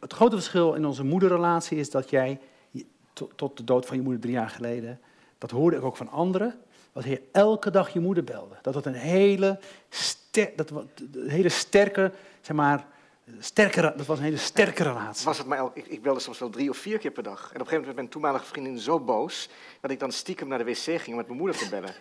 het 0.00 0.12
grote 0.12 0.36
verschil 0.36 0.74
in 0.74 0.86
onze 0.86 1.04
moederrelatie 1.04 1.78
is 1.78 1.90
dat 1.90 2.10
jij 2.10 2.40
tot 3.34 3.56
de 3.56 3.64
dood 3.64 3.86
van 3.86 3.96
je 3.96 4.02
moeder 4.02 4.20
drie 4.20 4.34
jaar 4.34 4.48
geleden, 4.48 5.00
dat 5.38 5.50
hoorde 5.50 5.76
ik 5.76 5.82
ook 5.82 5.96
van 5.96 6.08
anderen, 6.08 6.60
dat 6.92 7.04
je 7.04 7.22
elke 7.32 7.70
dag 7.70 7.92
je 7.92 8.00
moeder 8.00 8.24
belde. 8.24 8.54
Dat 8.62 8.74
het 8.74 8.86
een 8.86 8.94
hele, 8.94 9.58
ster, 9.88 10.50
dat, 10.56 10.70
een 10.70 11.28
hele 11.28 11.48
sterke, 11.48 12.12
zeg 12.40 12.56
maar, 12.56 12.86
sterke, 13.38 13.80
dat 13.96 14.06
was 14.06 14.18
een 14.18 14.24
hele 14.24 14.36
sterke 14.36 14.82
relatie. 14.82 15.24
Was 15.24 15.38
het 15.38 15.46
maar 15.46 15.70
ik, 15.74 15.86
ik, 15.86 16.02
belde 16.02 16.20
soms 16.20 16.38
wel 16.38 16.50
drie 16.50 16.70
of 16.70 16.76
vier 16.76 16.98
keer 16.98 17.10
per 17.10 17.22
dag. 17.22 17.38
En 17.38 17.42
op 17.42 17.50
een 17.50 17.58
gegeven 17.58 17.70
moment 17.70 17.84
werd 17.84 17.96
mijn 17.96 18.08
toenmalige 18.08 18.44
vriendin 18.44 18.78
zo 18.78 19.00
boos, 19.00 19.48
dat 19.80 19.90
ik 19.90 20.00
dan 20.00 20.12
stiekem 20.12 20.48
naar 20.48 20.58
de 20.58 20.64
wc 20.64 20.76
ging 20.76 21.08
om 21.08 21.16
met 21.16 21.26
mijn 21.26 21.38
moeder 21.38 21.56
te 21.56 21.68
bellen. 21.68 21.94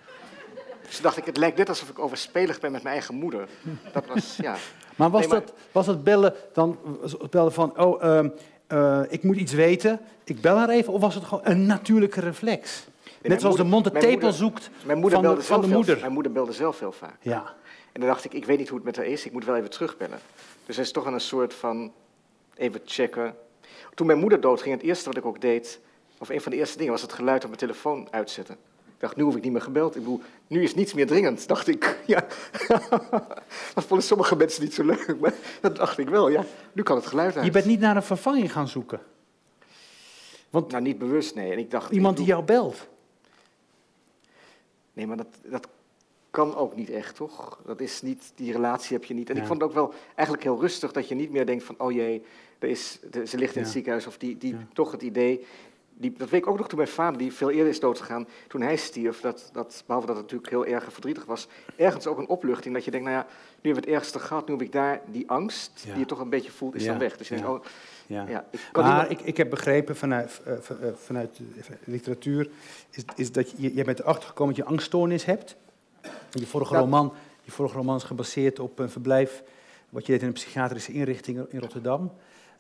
Dus 0.91 1.01
dacht 1.01 1.17
ik, 1.17 1.25
het 1.25 1.38
lijkt 1.38 1.57
net 1.57 1.69
alsof 1.69 1.89
ik 1.89 1.99
overspelig 1.99 2.59
ben 2.59 2.71
met 2.71 2.83
mijn 2.83 2.95
eigen 2.95 3.15
moeder. 3.15 3.47
Dat 3.91 4.05
was, 4.05 4.38
ja. 4.38 4.55
Maar 4.95 5.09
was, 5.09 5.27
Dat, 5.27 5.53
was 5.71 5.88
het 5.88 6.03
bellen 6.03 6.33
dan, 6.53 6.77
bellen 7.29 7.53
van, 7.53 7.79
oh, 7.79 8.03
uh, 8.03 8.23
uh, 8.71 9.01
ik 9.09 9.23
moet 9.23 9.38
iets 9.38 9.53
weten, 9.53 9.99
ik 10.23 10.41
bel 10.41 10.57
haar 10.57 10.69
even, 10.69 10.93
of 10.93 11.01
was 11.01 11.15
het 11.15 11.23
gewoon 11.23 11.45
een 11.45 11.65
natuurlijke 11.65 12.19
reflex? 12.19 12.88
Net 13.21 13.41
zoals 13.41 13.55
de 13.55 13.63
mond 13.63 13.83
de 13.83 13.91
tepel 13.91 14.31
zoekt 14.31 14.69
mijn 14.85 14.99
moeder 14.99 15.19
van, 15.19 15.27
belde 15.27 15.43
van 15.43 15.61
de 15.61 15.67
moeder. 15.67 15.99
mijn 15.99 16.11
moeder 16.11 16.31
belde 16.31 16.51
zelf 16.51 16.79
heel 16.79 16.91
vaak. 16.91 17.17
Ja. 17.21 17.53
En 17.91 17.99
dan 17.99 18.09
dacht 18.09 18.25
ik, 18.25 18.33
ik 18.33 18.45
weet 18.45 18.57
niet 18.57 18.67
hoe 18.67 18.77
het 18.77 18.85
met 18.85 18.95
haar 18.95 19.05
is, 19.05 19.25
ik 19.25 19.31
moet 19.31 19.45
wel 19.45 19.55
even 19.55 19.69
terugbellen. 19.69 20.19
Dus 20.65 20.75
er 20.75 20.83
is 20.83 20.91
toch 20.91 21.05
een 21.05 21.19
soort 21.19 21.53
van 21.53 21.91
even 22.55 22.81
checken. 22.85 23.35
Toen 23.93 24.07
mijn 24.07 24.19
moeder 24.19 24.41
doodging, 24.41 24.75
het 24.75 24.83
eerste 24.83 25.05
wat 25.05 25.17
ik 25.17 25.25
ook 25.25 25.41
deed, 25.41 25.79
of 26.17 26.29
een 26.29 26.41
van 26.41 26.51
de 26.51 26.57
eerste 26.57 26.77
dingen, 26.77 26.91
was 26.91 27.01
het 27.01 27.13
geluid 27.13 27.41
op 27.41 27.47
mijn 27.47 27.59
telefoon 27.59 28.07
uitzetten. 28.11 28.57
Dacht, 29.01 29.15
nu 29.15 29.24
hoef 29.24 29.36
ik 29.36 29.44
niet 29.44 29.51
meer 29.51 29.62
gebeld. 29.62 29.95
Ik 29.95 30.01
bedoel, 30.01 30.21
nu 30.48 30.63
is 30.63 30.75
niets 30.75 30.94
meer 30.94 31.07
dringend, 31.07 31.48
dacht 31.48 31.68
ik. 31.68 32.00
Ja. 32.06 32.27
dat 33.74 33.83
vonden 33.86 34.06
sommige 34.06 34.36
mensen 34.36 34.63
niet 34.63 34.74
zo 34.74 34.83
leuk, 34.83 35.15
maar 35.19 35.33
dat 35.62 35.75
dacht 35.75 35.98
ik 35.98 36.09
wel. 36.09 36.30
Ja, 36.30 36.45
nu 36.71 36.83
kan 36.83 36.95
het 36.95 37.06
geluid 37.06 37.36
uit. 37.36 37.45
Je 37.45 37.51
bent 37.51 37.65
niet 37.65 37.80
naar 37.80 37.95
een 37.95 38.03
vervanging 38.03 38.51
gaan 38.51 38.68
zoeken? 38.68 39.00
Want 40.50 40.71
nou, 40.71 40.83
niet 40.83 40.98
bewust, 40.98 41.36
nee. 41.36 41.51
En 41.51 41.57
ik 41.57 41.71
dacht, 41.71 41.92
iemand 41.92 42.18
die 42.18 42.25
jou 42.25 42.44
belt? 42.44 42.88
Nee, 44.94 45.07
maar 45.07 45.18
dat, 45.18 45.27
dat 45.44 45.68
kan 46.31 46.56
ook 46.56 46.75
niet 46.75 46.89
echt, 46.89 47.15
toch? 47.15 47.59
Dat 47.65 47.80
is 47.80 48.01
niet, 48.01 48.31
die 48.36 48.51
relatie 48.51 48.95
heb 48.98 49.06
je 49.06 49.13
niet. 49.13 49.30
En 49.30 49.38
ik 49.38 49.45
vond 49.45 49.62
het 49.62 49.69
ook 49.69 49.75
wel 49.75 49.94
eigenlijk 50.15 50.44
heel 50.44 50.59
rustig 50.59 50.92
dat 50.92 51.07
je 51.07 51.15
niet 51.15 51.31
meer 51.31 51.45
denkt 51.45 51.63
van, 51.63 51.75
oh 51.77 51.92
jee, 51.92 52.24
er 52.59 52.69
is, 52.69 53.00
ze 53.25 53.38
ligt 53.38 53.56
in 53.56 53.62
het 53.62 53.71
ziekenhuis. 53.71 54.07
Of 54.07 54.18
die, 54.18 54.38
die 54.38 54.56
toch 54.74 54.92
het 54.92 55.01
idee, 55.01 55.45
die, 55.93 56.13
dat 56.17 56.29
weet 56.29 56.41
ik 56.41 56.47
ook 56.47 56.57
nog 56.57 56.67
toen 56.67 56.77
mijn 56.77 56.89
vader, 56.89 57.17
die 57.17 57.33
veel 57.33 57.49
eerder 57.49 57.67
is 57.67 57.79
doodgegaan, 57.79 58.27
toen 58.47 58.61
hij 58.61 58.75
stierf, 58.75 59.21
dat, 59.21 59.49
dat, 59.53 59.83
behalve 59.85 60.07
dat 60.07 60.15
het 60.15 60.25
natuurlijk 60.25 60.51
heel 60.51 60.65
erg 60.65 60.93
verdrietig 60.93 61.25
was, 61.25 61.47
ergens 61.75 62.07
ook 62.07 62.17
een 62.17 62.27
opluchting. 62.27 62.73
Dat 62.73 62.85
je 62.85 62.91
denkt, 62.91 63.05
nou 63.05 63.17
ja, 63.17 63.25
nu 63.25 63.71
hebben 63.71 63.83
we 63.83 63.89
het 63.89 63.99
ergste 63.99 64.19
gehad, 64.19 64.47
nu 64.47 64.53
heb 64.53 64.63
ik 64.63 64.71
daar 64.71 65.01
die 65.05 65.29
angst, 65.29 65.83
die 65.83 65.99
je 65.99 66.05
toch 66.05 66.19
een 66.19 66.29
beetje 66.29 66.51
voelt, 66.51 66.75
is 66.75 66.85
dan 66.85 66.97
weg. 66.97 67.17
Dus 67.17 67.27
je 67.27 67.35
denkt, 67.35 67.49
oh, 67.49 67.63
ja. 68.07 68.25
ja 68.27 68.45
ik 68.51 68.69
maar 68.73 69.11
ik, 69.11 69.21
ik 69.21 69.38
heb 69.38 69.49
begrepen 69.49 69.95
vanuit, 69.95 70.41
uh, 70.47 70.53
vanuit 70.95 71.39
literatuur, 71.83 72.49
is, 72.89 73.03
is 73.15 73.31
dat 73.31 73.51
je, 73.57 73.75
je 73.75 73.83
bent 73.83 73.99
erachter 73.99 74.27
gekomen 74.27 74.55
dat 74.55 74.65
je 74.65 74.71
angststoornis 74.71 75.25
hebt. 75.25 75.55
Je 76.31 76.47
vorige, 76.47 76.77
roman, 76.77 77.13
je 77.41 77.51
vorige 77.51 77.75
roman 77.75 77.95
is 77.95 78.03
gebaseerd 78.03 78.59
op 78.59 78.79
een 78.79 78.89
verblijf 78.89 79.43
wat 79.89 80.05
je 80.05 80.12
deed 80.12 80.21
in 80.21 80.27
een 80.27 80.33
psychiatrische 80.33 80.91
inrichting 80.91 81.45
in 81.50 81.60
Rotterdam. 81.60 82.12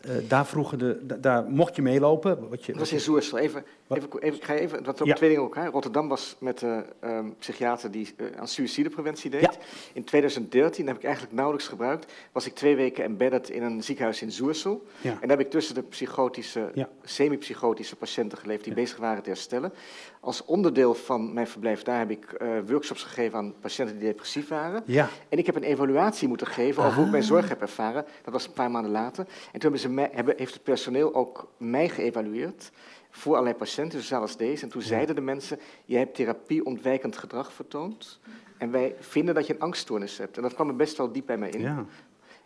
Uh, 0.05 0.11
daar, 0.27 0.45
vroegen 0.45 0.79
de, 0.79 1.19
daar 1.19 1.43
mocht 1.43 1.75
je 1.75 1.81
meelopen. 1.81 2.49
Wat 2.49 2.65
je, 2.65 2.71
dat 2.71 2.81
was 2.81 2.91
in 2.91 2.99
Zoersel. 2.99 3.37
Even, 3.37 3.63
even, 3.97 4.19
even, 4.19 4.37
ik 4.37 4.43
ga 4.43 4.53
even, 4.53 4.83
wat 4.83 5.01
ook 5.01 5.07
ja. 5.07 5.13
twee 5.15 5.29
dingen 5.29 5.43
elkaar. 5.43 5.71
Rotterdam 5.71 6.07
was 6.07 6.35
met 6.39 6.59
de 6.59 6.83
uh, 7.03 7.15
um, 7.15 7.35
psychiater 7.39 7.91
die 7.91 8.13
uh, 8.17 8.27
aan 8.37 8.47
suïcidepreventie 8.47 9.29
deed. 9.29 9.41
Ja. 9.41 9.51
In 9.93 10.03
2013 10.03 10.87
heb 10.87 10.95
ik 10.95 11.03
eigenlijk 11.03 11.33
nauwelijks 11.33 11.67
gebruikt. 11.67 12.13
Was 12.31 12.45
ik 12.45 12.53
twee 12.53 12.75
weken 12.75 13.03
embedded 13.03 13.49
in 13.49 13.63
een 13.63 13.83
ziekenhuis 13.83 14.21
in 14.21 14.31
Zoersel. 14.31 14.85
Ja. 15.01 15.11
En 15.11 15.27
daar 15.27 15.37
heb 15.37 15.39
ik 15.39 15.49
tussen 15.49 15.75
de 15.75 15.81
psychotische, 15.81 16.87
semi-psychotische 17.03 17.95
patiënten 17.95 18.37
geleefd 18.37 18.63
die 18.63 18.73
bezig 18.73 18.97
waren 18.97 19.23
te 19.23 19.29
herstellen. 19.29 19.73
Als 20.19 20.45
onderdeel 20.45 20.93
van 20.93 21.33
mijn 21.33 21.47
verblijf 21.47 21.83
daar 21.83 21.99
heb 21.99 22.11
ik 22.11 22.35
uh, 22.41 22.49
workshops 22.67 23.03
gegeven 23.03 23.37
aan 23.37 23.53
patiënten 23.59 23.99
die 23.99 24.07
depressief 24.07 24.47
waren. 24.47 24.83
En 25.29 25.37
ik 25.37 25.45
heb 25.45 25.55
een 25.55 25.63
evaluatie 25.63 26.27
moeten 26.27 26.47
geven 26.47 26.83
over 26.83 26.95
hoe 26.95 27.05
ik 27.05 27.11
mijn 27.11 27.23
zorg 27.23 27.49
heb 27.49 27.61
ervaren. 27.61 28.05
Dat 28.23 28.33
was 28.33 28.45
een 28.45 28.53
paar 28.53 28.71
maanden 28.71 28.91
later. 28.91 29.25
En 29.27 29.59
toen 29.59 29.61
hebben 29.61 29.79
ze 29.79 29.89
mij, 29.89 30.09
hebben, 30.11 30.33
heeft 30.37 30.53
het 30.53 30.63
personeel 30.63 31.13
ook 31.13 31.51
mij 31.57 31.89
geëvalueerd 31.89 32.71
voor 33.11 33.31
allerlei 33.31 33.55
patiënten, 33.55 34.01
zoals 34.01 34.37
deze. 34.37 34.63
En 34.63 34.69
toen 34.69 34.81
zeiden 34.81 35.15
de 35.15 35.21
mensen, 35.21 35.59
je 35.85 35.97
hebt 35.97 36.15
therapieontwijkend 36.15 37.17
gedrag 37.17 37.53
vertoond. 37.53 38.19
En 38.57 38.71
wij 38.71 38.95
vinden 38.99 39.35
dat 39.35 39.47
je 39.47 39.53
een 39.53 39.59
angststoornis 39.59 40.17
hebt. 40.17 40.37
En 40.37 40.43
dat 40.43 40.53
kwam 40.53 40.67
er 40.67 40.75
best 40.75 40.97
wel 40.97 41.11
diep 41.11 41.25
bij 41.25 41.37
mij 41.37 41.49
in. 41.49 41.61
Ja. 41.61 41.85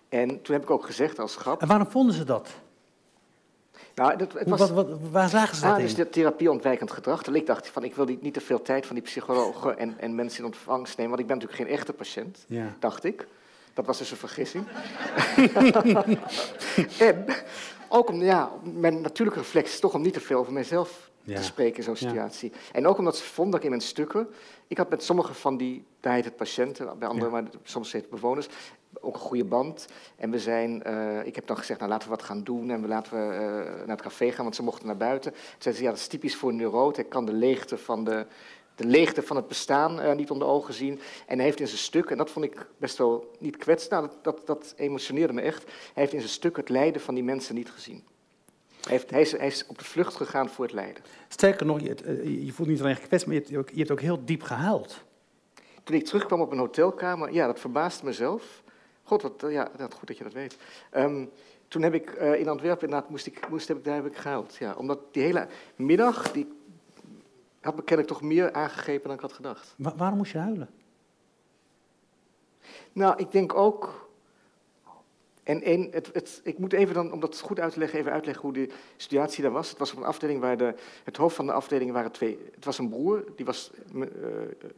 En 0.09 0.41
toen 0.41 0.55
heb 0.55 0.63
ik 0.63 0.69
ook 0.69 0.85
gezegd 0.85 1.19
als 1.19 1.35
grap... 1.35 1.61
En 1.61 1.67
waarom 1.67 1.87
vonden 1.87 2.15
ze 2.15 2.23
dat? 2.23 2.49
Nou, 3.95 4.17
dat, 4.17 4.33
het 4.33 4.49
was, 4.49 4.59
wat, 4.59 4.69
wat, 4.69 4.87
waar 5.11 5.29
zagen 5.29 5.55
ze 5.55 5.61
dat 5.61 5.71
ah, 5.71 5.79
in? 5.79 5.85
Dus 5.85 5.95
de 5.95 6.09
therapieontwijkend 6.09 6.91
gedrag. 6.91 7.23
Toen 7.23 7.35
ik 7.35 7.45
dacht 7.45 7.67
van, 7.67 7.83
ik 7.83 7.95
wil 7.95 8.05
niet, 8.05 8.21
niet 8.21 8.33
te 8.33 8.41
veel 8.41 8.61
tijd 8.61 8.85
van 8.85 8.95
die 8.95 9.03
psychologen 9.03 9.77
en, 9.77 9.99
en 9.99 10.15
mensen 10.15 10.39
in 10.39 10.45
ontvangst 10.45 10.97
nemen, 10.97 11.11
want 11.11 11.21
ik 11.21 11.27
ben 11.27 11.37
natuurlijk 11.37 11.69
geen 11.69 11.77
echte 11.77 11.93
patiënt, 11.93 12.45
ja. 12.47 12.75
dacht 12.79 13.03
ik. 13.03 13.27
Dat 13.75 13.85
was 13.85 13.97
dus 13.97 14.11
een 14.11 14.17
vergissing. 14.17 14.67
en 16.99 17.25
ook 17.89 18.09
om, 18.09 18.21
ja, 18.21 18.51
mijn 18.63 19.01
natuurlijke 19.01 19.39
reflex 19.39 19.73
is 19.73 19.79
toch 19.79 19.93
om 19.93 20.01
niet 20.01 20.13
te 20.13 20.19
veel 20.19 20.39
over 20.39 20.53
mezelf 20.53 21.09
te 21.25 21.43
spreken 21.43 21.77
in 21.77 21.83
zo'n 21.83 21.95
situatie. 21.95 22.51
Ja. 22.53 22.57
En 22.71 22.87
ook 22.87 22.97
omdat 22.97 23.17
ze 23.17 23.23
vonden 23.23 23.51
dat 23.51 23.59
ik 23.59 23.65
in 23.65 23.75
mijn 23.77 23.87
stukken, 23.87 24.27
ik 24.67 24.77
had 24.77 24.89
met 24.89 25.03
sommige 25.03 25.33
van 25.33 25.57
die, 25.57 25.85
daar 25.99 26.13
heet 26.13 26.25
het 26.25 26.35
patiënten, 26.35 26.99
bij 26.99 27.07
anderen, 27.07 27.31
maar 27.31 27.43
soms 27.63 27.91
heet 27.91 28.01
het 28.01 28.11
bewoners, 28.11 28.47
ook 29.01 29.13
een 29.13 29.19
goede 29.19 29.45
band. 29.45 29.87
En 30.15 30.31
we 30.31 30.39
zijn, 30.39 30.83
uh, 30.87 31.25
ik 31.25 31.35
heb 31.35 31.47
dan 31.47 31.57
gezegd, 31.57 31.79
nou 31.79 31.91
laten 31.91 32.09
we 32.09 32.15
wat 32.15 32.25
gaan 32.25 32.43
doen 32.43 32.69
en 32.71 32.81
we 32.81 32.87
laten 32.87 33.13
we 33.13 33.33
uh, 33.33 33.39
naar 33.77 33.95
het 33.95 34.01
café 34.01 34.31
gaan, 34.31 34.43
want 34.43 34.55
ze 34.55 34.63
mochten 34.63 34.87
naar 34.87 34.97
buiten. 34.97 35.31
Toen 35.31 35.41
zeiden 35.57 35.75
ze, 35.75 35.83
ja 35.83 35.89
dat 35.89 35.99
is 35.99 36.07
typisch 36.07 36.35
voor 36.35 36.49
een 36.49 36.55
neuroot, 36.55 36.97
ik 36.97 37.09
kan 37.09 37.25
de 37.25 37.33
leegte 37.33 37.77
van 37.77 38.03
de 38.03 38.25
de 38.75 38.85
leegte 38.85 39.21
van 39.21 39.35
het 39.35 39.47
bestaan 39.47 39.99
uh, 39.99 40.13
niet 40.13 40.31
onder 40.31 40.47
ogen 40.47 40.73
zien. 40.73 40.99
En 41.27 41.35
hij 41.35 41.45
heeft 41.45 41.59
in 41.59 41.67
zijn 41.67 41.79
stuk, 41.79 42.09
en 42.09 42.17
dat 42.17 42.29
vond 42.29 42.45
ik 42.45 42.67
best 42.77 42.97
wel 42.97 43.31
niet 43.39 43.57
kwetsend, 43.57 43.91
nou, 43.91 44.07
dat, 44.07 44.23
dat, 44.23 44.47
dat, 44.47 44.73
emotioneerde 44.77 45.33
me 45.33 45.41
echt. 45.41 45.63
Hij 45.63 45.73
heeft 45.93 46.13
in 46.13 46.19
zijn 46.19 46.31
stuk 46.31 46.57
het 46.57 46.69
lijden 46.69 47.01
van 47.01 47.13
die 47.13 47.23
mensen 47.23 47.55
niet 47.55 47.69
gezien. 47.69 48.03
Hij, 48.81 48.91
heeft, 48.91 49.09
hij, 49.09 49.21
is, 49.21 49.31
hij 49.31 49.47
is, 49.47 49.65
op 49.67 49.77
de 49.77 49.85
vlucht 49.85 50.15
gegaan 50.15 50.49
voor 50.49 50.65
het 50.65 50.73
lijden. 50.73 51.03
Sterker 51.27 51.65
nog, 51.65 51.79
je, 51.79 51.95
uh, 52.05 52.45
je 52.45 52.53
voelt 52.53 52.69
niet 52.69 52.79
alleen 52.81 52.95
gekwetst, 52.95 53.27
maar 53.27 53.35
je 53.35 53.41
hebt, 53.41 53.57
ook, 53.57 53.69
je 53.69 53.77
hebt 53.77 53.91
ook 53.91 54.01
heel 54.01 54.25
diep 54.25 54.41
gehuild. 54.41 55.03
Toen 55.83 55.95
ik 55.95 56.05
terugkwam 56.05 56.41
op 56.41 56.51
een 56.51 56.57
hotelkamer, 56.57 57.33
ja, 57.33 57.45
dat 57.47 57.59
verbaasde 57.59 58.05
mezelf. 58.05 58.63
God, 59.03 59.21
wat, 59.21 59.45
ja, 59.49 59.71
dat, 59.77 59.93
goed 59.93 60.07
dat 60.07 60.17
je 60.17 60.23
dat 60.23 60.33
weet. 60.33 60.57
Um, 60.95 61.29
toen 61.67 61.81
heb 61.81 61.93
ik 61.93 62.15
uh, 62.21 62.39
in 62.39 62.47
Antwerpen, 62.47 62.83
inderdaad, 62.83 63.09
moest 63.09 63.25
ik, 63.25 63.49
moest, 63.49 63.67
heb 63.67 63.77
ik, 63.77 63.83
daar 63.83 63.95
heb 63.95 64.05
ik 64.05 64.17
gehuild. 64.17 64.55
Ja, 64.55 64.73
omdat 64.77 64.99
die 65.11 65.23
hele 65.23 65.47
middag, 65.75 66.31
die 66.31 66.47
had 67.65 67.75
me 67.75 67.83
kennelijk 67.83 68.13
toch 68.13 68.21
meer 68.21 68.53
aangegrepen 68.53 69.07
dan 69.07 69.15
ik 69.15 69.21
had 69.21 69.33
gedacht. 69.33 69.75
waarom 69.77 70.17
moest 70.17 70.31
je 70.31 70.37
huilen? 70.37 70.69
Nou, 72.93 73.17
ik 73.17 73.31
denk 73.31 73.53
ook 73.53 74.04
en, 75.45 75.61
en 75.61 75.87
het, 75.91 76.09
het, 76.13 76.41
ik 76.43 76.57
moet 76.57 76.73
even 76.73 76.93
dan, 76.93 77.11
om 77.11 77.19
dat 77.19 77.39
goed 77.39 77.59
uit 77.59 77.73
te 77.73 77.79
leggen, 77.79 77.99
even 77.99 78.11
uitleggen 78.11 78.43
hoe 78.43 78.53
de 78.53 78.69
situatie 78.97 79.43
daar 79.43 79.51
was. 79.51 79.69
Het 79.69 79.77
was 79.77 79.91
op 79.91 79.97
een 79.97 80.03
afdeling 80.03 80.39
waar 80.39 80.57
de, 80.57 80.73
het 81.03 81.17
hoofd 81.17 81.35
van 81.35 81.45
de 81.45 81.51
afdeling 81.51 81.91
waren 81.91 82.11
twee. 82.11 82.39
Het 82.55 82.65
was 82.65 82.77
een 82.77 82.89
broer, 82.89 83.23
die 83.35 83.45
was, 83.45 83.71
uh, 83.95 84.05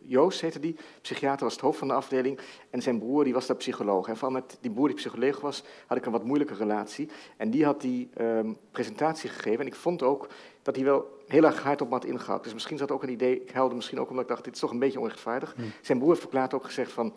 Joost 0.02 0.42
heette 0.42 0.60
die, 0.60 0.76
psychiater 1.02 1.44
was 1.44 1.54
het 1.54 1.62
hoofd 1.62 1.78
van 1.78 1.88
de 1.88 1.94
afdeling. 1.94 2.40
En 2.70 2.82
zijn 2.82 3.00
broer, 3.00 3.24
die 3.24 3.34
was 3.34 3.46
daar 3.48 3.56
psycholoog. 3.58 4.08
En 4.08 4.18
van 4.18 4.32
met 4.32 4.58
die 4.62 4.72
broer 4.72 4.88
die 4.88 4.96
psycholoog 4.96 5.40
was, 5.40 5.64
had 5.86 5.98
ik 5.98 6.06
een 6.06 6.12
wat 6.12 6.24
moeilijke 6.24 6.54
relatie. 6.54 7.10
En 7.38 7.50
die 7.50 7.66
had 7.66 7.82
die 7.82 8.10
um, 8.22 8.58
presentatie 8.72 9.30
gegeven. 9.30 9.60
En 9.60 9.68
ik 9.68 9.76
vond 9.76 10.04
ook 10.04 10.28
dat 10.62 10.76
hij 10.76 10.86
wel 10.86 11.18
heel 11.28 11.44
erg 11.44 11.64
hard 11.64 11.82
op 11.82 11.90
me 11.90 12.18
had. 12.18 12.44
Dus 12.44 12.54
misschien 12.54 12.78
zat 12.78 12.92
ook 12.92 13.04
een 13.04 13.10
idee, 13.10 13.42
ik 13.42 13.52
huilde 13.52 13.76
misschien 13.76 14.00
ook 14.00 14.10
omdat 14.10 14.24
ik 14.24 14.30
dacht, 14.30 14.44
dit 14.44 14.54
is 14.54 14.60
toch 14.60 14.72
een 14.72 14.80
beetje 14.80 15.00
onrechtvaardig. 15.00 15.54
Hmm. 15.56 15.72
Zijn 15.82 15.98
broer 15.98 16.10
heeft 16.10 16.22
verklaard 16.22 16.54
ook 16.54 16.66
gezegd 16.66 16.92
van, 16.92 17.14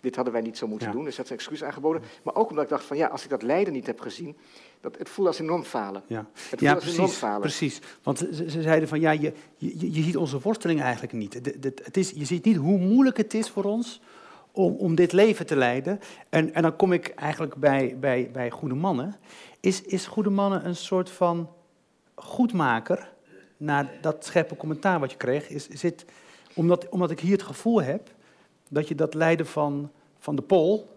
dit 0.00 0.14
hadden 0.16 0.32
wij 0.32 0.42
niet 0.42 0.58
zo 0.58 0.66
moeten 0.66 0.92
doen. 0.92 1.04
Dus 1.04 1.16
dat 1.16 1.24
is 1.24 1.30
excuus 1.30 1.64
aangeboden. 1.64 2.02
Maar 2.22 2.34
ook 2.34 2.50
omdat 2.50 2.64
ik 2.64 2.70
dacht 2.70 2.84
van 2.84 2.96
ja, 2.96 3.06
als 3.06 3.24
ik 3.24 3.30
dat 3.30 3.42
lijden 3.42 3.72
niet 3.72 3.86
heb 3.86 4.00
gezien, 4.00 4.36
dat, 4.80 4.98
het 4.98 5.08
voelde 5.08 5.30
als 5.30 5.40
enorm 5.40 5.62
falen. 5.62 6.02
Ja, 6.06 6.26
het 6.50 6.60
ja 6.60 6.74
precies, 6.74 6.94
enorm 6.94 7.10
falen. 7.10 7.40
precies. 7.40 7.80
Want 8.02 8.18
ze, 8.18 8.50
ze, 8.50 8.62
zeiden 8.62 8.88
van 8.88 9.00
ja, 9.00 9.10
je, 9.10 9.32
je, 9.56 9.92
je 9.92 10.02
ziet 10.02 10.16
onze 10.16 10.40
worsteling 10.40 10.80
eigenlijk 10.80 11.12
niet. 11.12 11.44
De, 11.44 11.72
het 11.82 11.96
is, 11.96 12.10
je 12.10 12.24
ziet 12.24 12.44
niet 12.44 12.56
hoe 12.56 12.78
moeilijk 12.78 13.16
het 13.16 13.34
is 13.34 13.50
voor 13.50 13.64
ons 13.64 14.00
om, 14.52 14.74
om 14.74 14.94
dit 14.94 15.12
leven 15.12 15.46
te 15.46 15.56
leiden. 15.56 16.00
En, 16.28 16.54
en 16.54 16.62
dan 16.62 16.76
kom 16.76 16.92
ik 16.92 17.08
eigenlijk 17.08 17.54
bij, 17.54 17.96
bij, 18.00 18.30
bij 18.32 18.50
Goede 18.50 18.74
Mannen. 18.74 19.16
Is, 19.60 19.82
is 19.82 20.06
Goede 20.06 20.30
Mannen 20.30 20.66
een 20.66 20.76
soort 20.76 21.10
van 21.10 21.50
goedmaker 22.14 23.12
naar 23.56 23.90
dat 24.00 24.24
scherpe 24.24 24.56
commentaar 24.56 25.00
wat 25.00 25.10
je 25.10 25.16
kreeg? 25.16 25.48
Is, 25.48 25.68
zit, 25.68 26.04
omdat, 26.54 26.88
omdat 26.88 27.10
ik 27.10 27.20
hier 27.20 27.32
het 27.32 27.42
gevoel 27.42 27.82
heb 27.82 28.10
dat 28.70 28.88
je 28.88 28.94
dat 28.94 29.14
lijden 29.14 29.46
van, 29.46 29.90
van 30.18 30.36
de 30.36 30.42
Pool 30.42 30.88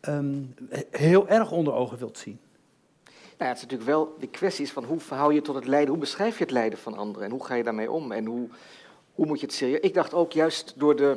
ehm, 0.00 0.42
heel 0.90 1.28
erg 1.28 1.50
onder 1.50 1.72
ogen 1.72 1.98
wilt 1.98 2.18
zien. 2.18 2.38
Nou 3.04 3.50
ja, 3.50 3.56
het 3.56 3.56
is 3.56 3.62
natuurlijk 3.62 3.90
wel 3.90 4.16
de 4.20 4.26
kwestie 4.26 4.72
van 4.72 4.84
hoe 4.84 5.00
verhoud 5.00 5.34
je 5.34 5.40
tot 5.40 5.54
het 5.54 5.66
lijden, 5.66 5.88
hoe 5.88 5.98
beschrijf 5.98 6.38
je 6.38 6.44
het 6.44 6.52
lijden 6.52 6.78
van 6.78 6.96
anderen 6.96 7.24
en 7.24 7.30
hoe 7.30 7.44
ga 7.44 7.54
je 7.54 7.62
daarmee 7.62 7.90
om 7.90 8.12
en 8.12 8.24
hoe, 8.24 8.48
hoe 9.14 9.26
moet 9.26 9.40
je 9.40 9.46
het 9.46 9.54
serieus... 9.54 9.80
Ik 9.80 9.94
dacht 9.94 10.14
ook 10.14 10.32
juist 10.32 10.72
door 10.76 10.96
de 10.96 11.16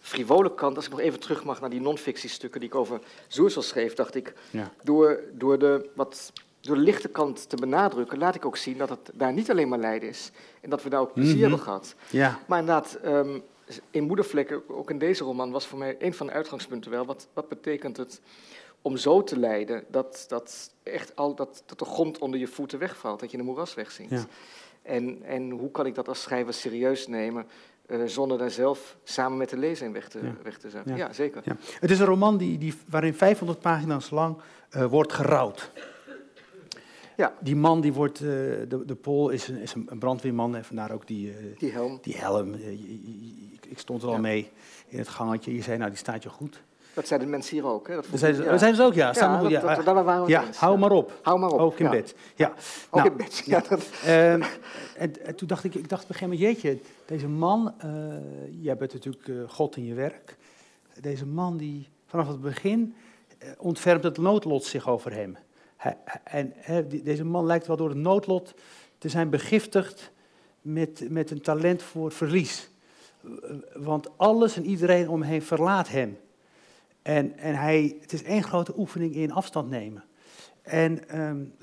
frivole 0.00 0.54
kant, 0.54 0.76
als 0.76 0.84
ik 0.84 0.90
nog 0.90 1.00
even 1.00 1.20
terug 1.20 1.44
mag 1.44 1.60
naar 1.60 1.70
die 1.70 1.80
non-fictiestukken 1.80 2.60
die 2.60 2.68
ik 2.68 2.74
over 2.74 3.00
Zoersel 3.28 3.62
schreef, 3.62 3.94
dacht 3.94 4.14
ik, 4.14 4.34
ja. 4.50 4.70
door, 4.82 5.20
door, 5.32 5.58
de, 5.58 5.90
wat, 5.94 6.32
door 6.60 6.76
de 6.76 6.82
lichte 6.82 7.08
kant 7.08 7.48
te 7.48 7.56
benadrukken, 7.56 8.18
laat 8.18 8.34
ik 8.34 8.46
ook 8.46 8.56
zien 8.56 8.78
dat 8.78 8.88
het 8.88 9.10
daar 9.12 9.32
niet 9.32 9.50
alleen 9.50 9.68
maar 9.68 9.78
lijden 9.78 10.08
is 10.08 10.30
en 10.60 10.70
dat 10.70 10.82
we 10.82 10.88
daar 10.88 11.00
ook 11.00 11.12
plezier 11.12 11.34
mm 11.34 11.40
hebben 11.40 11.58
gehad. 11.58 11.94
Ja. 12.10 12.38
Maar 12.46 12.58
inderdaad, 12.58 12.98
um, 13.04 13.42
in 13.90 14.04
Moedervlekken, 14.04 14.68
ook 14.68 14.90
in 14.90 14.98
deze 14.98 15.24
roman, 15.24 15.50
was 15.50 15.66
voor 15.66 15.78
mij 15.78 15.96
een 15.98 16.14
van 16.14 16.26
de 16.26 16.32
uitgangspunten 16.32 16.90
wel. 16.90 17.04
Wat, 17.04 17.28
wat 17.32 17.48
betekent 17.48 17.96
het 17.96 18.20
om 18.82 18.96
zo 18.96 19.22
te 19.22 19.38
lijden 19.38 19.84
dat, 19.88 20.24
dat, 20.28 20.70
echt 20.82 21.16
al, 21.16 21.34
dat, 21.34 21.62
dat 21.66 21.78
de 21.78 21.84
grond 21.84 22.18
onder 22.18 22.40
je 22.40 22.46
voeten 22.46 22.78
wegvalt, 22.78 23.20
dat 23.20 23.30
je 23.30 23.36
in 23.36 23.42
een 23.42 23.48
moeras 23.48 23.74
wegzinkt? 23.74 24.12
Ja. 24.12 24.26
En, 24.82 25.22
en 25.22 25.50
hoe 25.50 25.70
kan 25.70 25.86
ik 25.86 25.94
dat 25.94 26.08
als 26.08 26.22
schrijver 26.22 26.54
serieus 26.54 27.06
nemen, 27.06 27.46
uh, 27.86 28.02
zonder 28.06 28.38
daar 28.38 28.50
zelf 28.50 28.96
samen 29.04 29.38
met 29.38 29.50
de 29.50 29.56
lezer 29.56 29.86
in 29.86 29.92
weg 29.92 30.08
te, 30.08 30.20
ja. 30.22 30.34
weg 30.42 30.58
te 30.58 30.70
zetten? 30.70 30.96
Ja, 30.96 31.12
zeker. 31.12 31.42
Het 31.80 31.90
is 31.90 31.98
een 31.98 32.06
roman 32.06 32.36
die, 32.36 32.58
die, 32.58 32.74
waarin 32.88 33.14
500 33.14 33.60
pagina's 33.60 34.10
lang 34.10 34.36
uh, 34.76 34.86
wordt 34.86 35.12
gerouwd. 35.12 35.70
Ja. 37.16 37.32
Die 37.40 37.56
man, 37.56 37.80
die 37.80 37.92
wordt, 37.92 38.20
uh, 38.20 38.28
de, 38.28 38.82
de 38.86 38.94
Pool 38.94 39.28
is 39.28 39.48
een, 39.48 39.56
is 39.56 39.74
een 39.74 39.98
brandweerman 39.98 40.56
en 40.56 40.64
vandaar 40.64 40.90
ook 40.90 41.06
die, 41.06 41.28
uh, 41.28 41.34
die 41.58 41.72
helm. 41.72 41.98
Die 42.02 42.16
helm. 42.16 42.54
Uh, 42.54 42.70
ik 43.68 43.78
stond 43.78 44.02
er 44.02 44.08
al 44.08 44.18
mee 44.18 44.50
in 44.86 44.98
het 44.98 45.08
gangetje. 45.08 45.54
Je 45.54 45.62
zei, 45.62 45.78
nou, 45.78 45.90
die 45.90 45.98
staat 45.98 46.22
je 46.22 46.28
goed. 46.28 46.62
Dat 46.94 47.06
zeiden 47.06 47.28
de 47.28 47.34
mensen 47.34 47.56
hier 47.56 47.66
ook. 47.66 47.88
Hè? 47.88 47.94
Dat 47.94 48.06
dat 48.10 48.18
zeiden, 48.18 48.44
ja. 48.44 48.58
zeiden 48.58 48.80
ze 48.80 48.86
ook, 48.86 48.94
ja. 48.94 49.12
ja, 49.14 49.40
dat, 49.40 49.50
ja. 49.50 49.60
Dat, 49.60 49.84
dat, 49.84 50.04
waren 50.04 50.24
we 50.24 50.30
ja 50.30 50.44
hou 50.54 50.78
maar 50.78 50.90
op. 50.90 51.18
Hou 51.22 51.38
maar 51.38 51.50
op. 51.50 51.60
Ook 51.60 51.78
in 51.78 51.90
bed. 51.90 52.14
Ja. 52.34 52.48
Ook 52.90 53.00
nou, 53.00 53.10
in 53.10 53.16
bed. 53.16 53.42
Ja. 53.44 53.62
Dat... 53.68 53.80
Uh, 54.04 54.32
en, 54.32 54.42
en, 54.96 55.34
toen 55.34 55.48
dacht 55.48 55.64
ik, 55.64 55.74
ik 55.74 55.88
dacht 55.88 56.02
op 56.02 56.08
een 56.08 56.14
gegeven 56.14 56.38
moment, 56.38 56.62
jeetje, 56.62 56.78
deze 57.06 57.28
man, 57.28 57.74
uh, 57.84 57.92
jij 58.60 58.76
bent 58.76 58.92
natuurlijk 58.92 59.26
uh, 59.26 59.48
God 59.48 59.76
in 59.76 59.84
je 59.84 59.94
werk. 59.94 60.36
Deze 61.00 61.26
man 61.26 61.56
die 61.56 61.88
vanaf 62.06 62.28
het 62.28 62.40
begin 62.40 62.94
ontfermt 63.58 64.02
het 64.02 64.18
noodlot 64.18 64.64
zich 64.64 64.88
over 64.88 65.12
hem. 65.12 65.36
En 66.24 66.54
deze 67.02 67.24
man 67.24 67.46
lijkt 67.46 67.66
wel 67.66 67.76
door 67.76 67.88
het 67.88 67.98
noodlot 67.98 68.54
te 68.98 69.08
zijn 69.08 69.30
begiftigd 69.30 70.10
met, 70.60 71.10
met 71.10 71.30
een 71.30 71.40
talent 71.40 71.82
voor 71.82 72.12
verlies. 72.12 72.70
Want 73.74 74.18
alles 74.18 74.56
en 74.56 74.64
iedereen 74.64 75.08
om 75.08 75.20
hem 75.20 75.30
heen 75.30 75.42
verlaat 75.42 75.88
hem. 75.88 76.18
En, 77.02 77.38
en 77.38 77.54
hij, 77.54 77.96
het 78.00 78.12
is 78.12 78.22
één 78.22 78.42
grote 78.42 78.78
oefening 78.78 79.14
in 79.14 79.32
afstand 79.32 79.70
nemen. 79.70 80.04
En 80.62 81.20
um, 81.20 81.54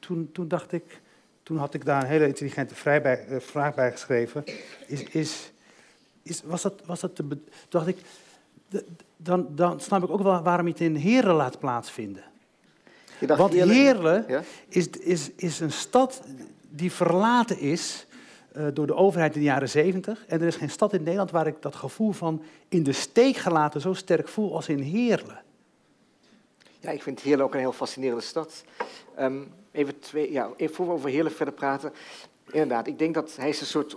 toen, 0.00 0.30
toen 0.32 0.48
dacht 0.48 0.72
ik, 0.72 1.00
toen 1.42 1.56
had 1.56 1.74
ik 1.74 1.84
daar 1.84 2.02
een 2.02 2.08
hele 2.08 2.26
intelligente 2.26 2.74
uh, 2.74 3.40
vraag 3.40 3.74
bij 3.74 3.90
geschreven. 3.90 4.44
Is, 4.86 5.02
is, 5.02 5.52
is, 6.22 6.42
was 6.42 6.62
dat, 6.62 6.82
was 6.86 7.00
dat 7.00 7.16
te, 7.16 7.38
dacht 7.68 7.86
ik, 7.86 7.98
dan, 9.16 9.48
dan 9.54 9.80
snap 9.80 10.02
ik 10.02 10.10
ook 10.10 10.22
wel 10.22 10.42
waarom 10.42 10.66
je 10.66 10.72
het 10.72 10.80
in 10.80 10.94
Heren 10.94 11.34
laat 11.34 11.58
plaatsvinden. 11.58 12.24
Want 13.26 13.52
Heerlen 13.52 14.24
ja? 14.28 14.42
is, 14.68 14.88
is, 14.88 15.30
is 15.36 15.60
een 15.60 15.72
stad 15.72 16.22
die 16.68 16.92
verlaten 16.92 17.58
is 17.58 18.06
uh, 18.56 18.66
door 18.74 18.86
de 18.86 18.94
overheid 18.94 19.34
in 19.34 19.40
de 19.40 19.46
jaren 19.46 19.68
zeventig. 19.68 20.24
En 20.26 20.40
er 20.40 20.46
is 20.46 20.56
geen 20.56 20.70
stad 20.70 20.92
in 20.92 21.02
Nederland 21.02 21.30
waar 21.30 21.46
ik 21.46 21.62
dat 21.62 21.74
gevoel 21.74 22.12
van 22.12 22.42
in 22.68 22.82
de 22.82 22.92
steek 22.92 23.36
gelaten 23.36 23.80
zo 23.80 23.92
sterk 23.92 24.28
voel 24.28 24.54
als 24.54 24.68
in 24.68 24.78
Heerlen. 24.78 25.42
Ja, 26.80 26.90
ik 26.90 27.02
vind 27.02 27.20
Heerlen 27.20 27.44
ook 27.44 27.54
een 27.54 27.60
heel 27.60 27.72
fascinerende 27.72 28.22
stad. 28.22 28.64
Um, 29.20 29.52
even 29.72 29.98
twee, 29.98 30.32
ja, 30.32 30.50
even 30.56 30.74
voor 30.74 30.86
we 30.86 30.92
over 30.92 31.10
Heerlen 31.10 31.32
verder 31.32 31.54
praten. 31.54 31.92
Inderdaad, 32.50 32.86
ik 32.86 32.98
denk 32.98 33.14
dat 33.14 33.36
hij 33.36 33.48
is 33.48 33.60
een 33.60 33.66
soort 33.66 33.96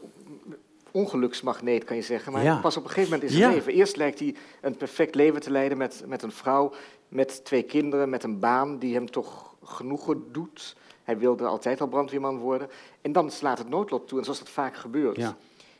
ongeluksmagneet, 0.91 1.83
kan 1.83 1.95
je 1.95 2.01
zeggen. 2.01 2.31
Maar 2.31 2.43
ja. 2.43 2.59
pas 2.59 2.77
op 2.77 2.83
een 2.83 2.89
gegeven 2.89 3.11
moment 3.11 3.31
in 3.31 3.37
zijn 3.37 3.53
leven. 3.53 3.73
Eerst 3.73 3.95
lijkt 3.95 4.19
hij 4.19 4.35
een 4.61 4.77
perfect 4.77 5.15
leven 5.15 5.41
te 5.41 5.51
leiden 5.51 5.77
met, 5.77 6.03
met 6.05 6.23
een 6.23 6.31
vrouw, 6.31 6.73
met 7.07 7.45
twee 7.45 7.63
kinderen, 7.63 8.09
met 8.09 8.23
een 8.23 8.39
baan 8.39 8.79
die 8.79 8.93
hem 8.93 9.11
toch 9.11 9.55
genoegen 9.63 10.31
doet. 10.31 10.75
Hij 11.03 11.17
wilde 11.17 11.45
altijd 11.45 11.81
al 11.81 11.87
brandweerman 11.87 12.37
worden. 12.37 12.69
En 13.01 13.11
dan 13.11 13.31
slaat 13.31 13.57
het 13.57 13.69
noodlot 13.69 14.07
toe, 14.07 14.17
en 14.17 14.23
zoals 14.23 14.39
dat 14.39 14.49
vaak 14.49 14.75
gebeurt. 14.75 15.17
Ja. 15.17 15.37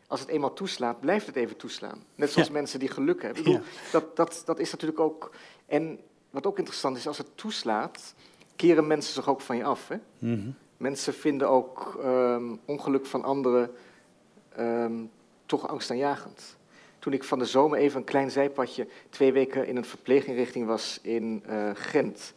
Als 0.07 0.19
het 0.19 0.29
eenmaal 0.29 0.53
toeslaat, 0.53 0.99
blijft 0.99 1.25
het 1.25 1.35
even 1.35 1.57
toeslaan. 1.57 2.03
Net 2.15 2.31
zoals 2.31 2.49
mensen 2.49 2.79
die 2.79 2.89
geluk 2.89 3.21
hebben. 3.21 3.39
Ik 3.39 3.45
bedoel, 3.45 3.61
dat, 3.91 4.15
dat, 4.15 4.41
dat 4.45 4.59
is 4.59 4.71
natuurlijk 4.71 4.99
ook... 4.99 5.31
En 5.65 5.99
wat 6.29 6.45
ook 6.45 6.57
interessant 6.57 6.97
is, 6.97 7.07
als 7.07 7.17
het 7.17 7.37
toeslaat, 7.37 8.13
keren 8.55 8.87
mensen 8.87 9.13
zich 9.13 9.29
ook 9.29 9.41
van 9.41 9.57
je 9.57 9.63
af. 9.63 9.87
Hè? 9.87 9.97
Mm 10.19 10.55
Mensen 10.77 11.13
vinden 11.13 11.49
ook 11.49 11.99
um, 12.03 12.59
ongeluk 12.65 13.05
van 13.05 13.23
anderen 13.23 13.71
um, 14.59 15.11
toch 15.45 15.67
angstaanjagend. 15.67 16.56
Toen 17.07 17.15
ik 17.15 17.23
van 17.23 17.39
de 17.39 17.45
zomer 17.45 17.79
even 17.79 17.99
een 17.99 18.05
klein 18.05 18.31
zijpadje 18.31 18.87
twee 19.09 19.33
weken 19.33 19.67
in 19.67 19.75
een 19.75 19.85
verpleeginrichting 19.85 20.65
was 20.65 20.99
in 21.01 21.43
uh, 21.49 21.69
Gent 21.73 22.33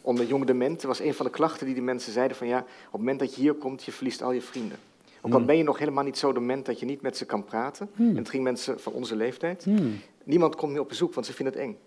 onder 0.00 0.26
jonge 0.26 0.44
dementen 0.44 0.88
was 0.88 1.00
een 1.00 1.14
van 1.14 1.26
de 1.26 1.32
klachten 1.32 1.66
die 1.66 1.74
die 1.74 1.84
mensen 1.84 2.12
zeiden 2.12 2.36
van 2.36 2.46
ja, 2.46 2.58
op 2.58 2.66
het 2.66 2.92
moment 2.92 3.18
dat 3.18 3.34
je 3.34 3.40
hier 3.40 3.54
komt, 3.54 3.84
je 3.84 3.92
verliest 3.92 4.22
al 4.22 4.32
je 4.32 4.42
vrienden. 4.42 4.78
Ook 5.20 5.32
al 5.32 5.38
hmm. 5.38 5.46
ben 5.46 5.56
je 5.56 5.62
nog 5.62 5.78
helemaal 5.78 6.04
niet 6.04 6.18
zo 6.18 6.32
dement 6.32 6.66
dat 6.66 6.80
je 6.80 6.86
niet 6.86 7.00
met 7.00 7.16
ze 7.16 7.24
kan 7.24 7.44
praten. 7.44 7.90
Hmm. 7.94 8.08
En 8.08 8.16
het 8.16 8.30
ging 8.30 8.42
mensen 8.42 8.80
van 8.80 8.92
onze 8.92 9.16
leeftijd. 9.16 9.64
Hmm. 9.64 10.00
Niemand 10.24 10.56
komt 10.56 10.72
meer 10.72 10.80
op 10.80 10.88
bezoek, 10.88 11.14
want 11.14 11.26
ze 11.26 11.32
vinden 11.32 11.54
het 11.54 11.62
eng. 11.62 11.78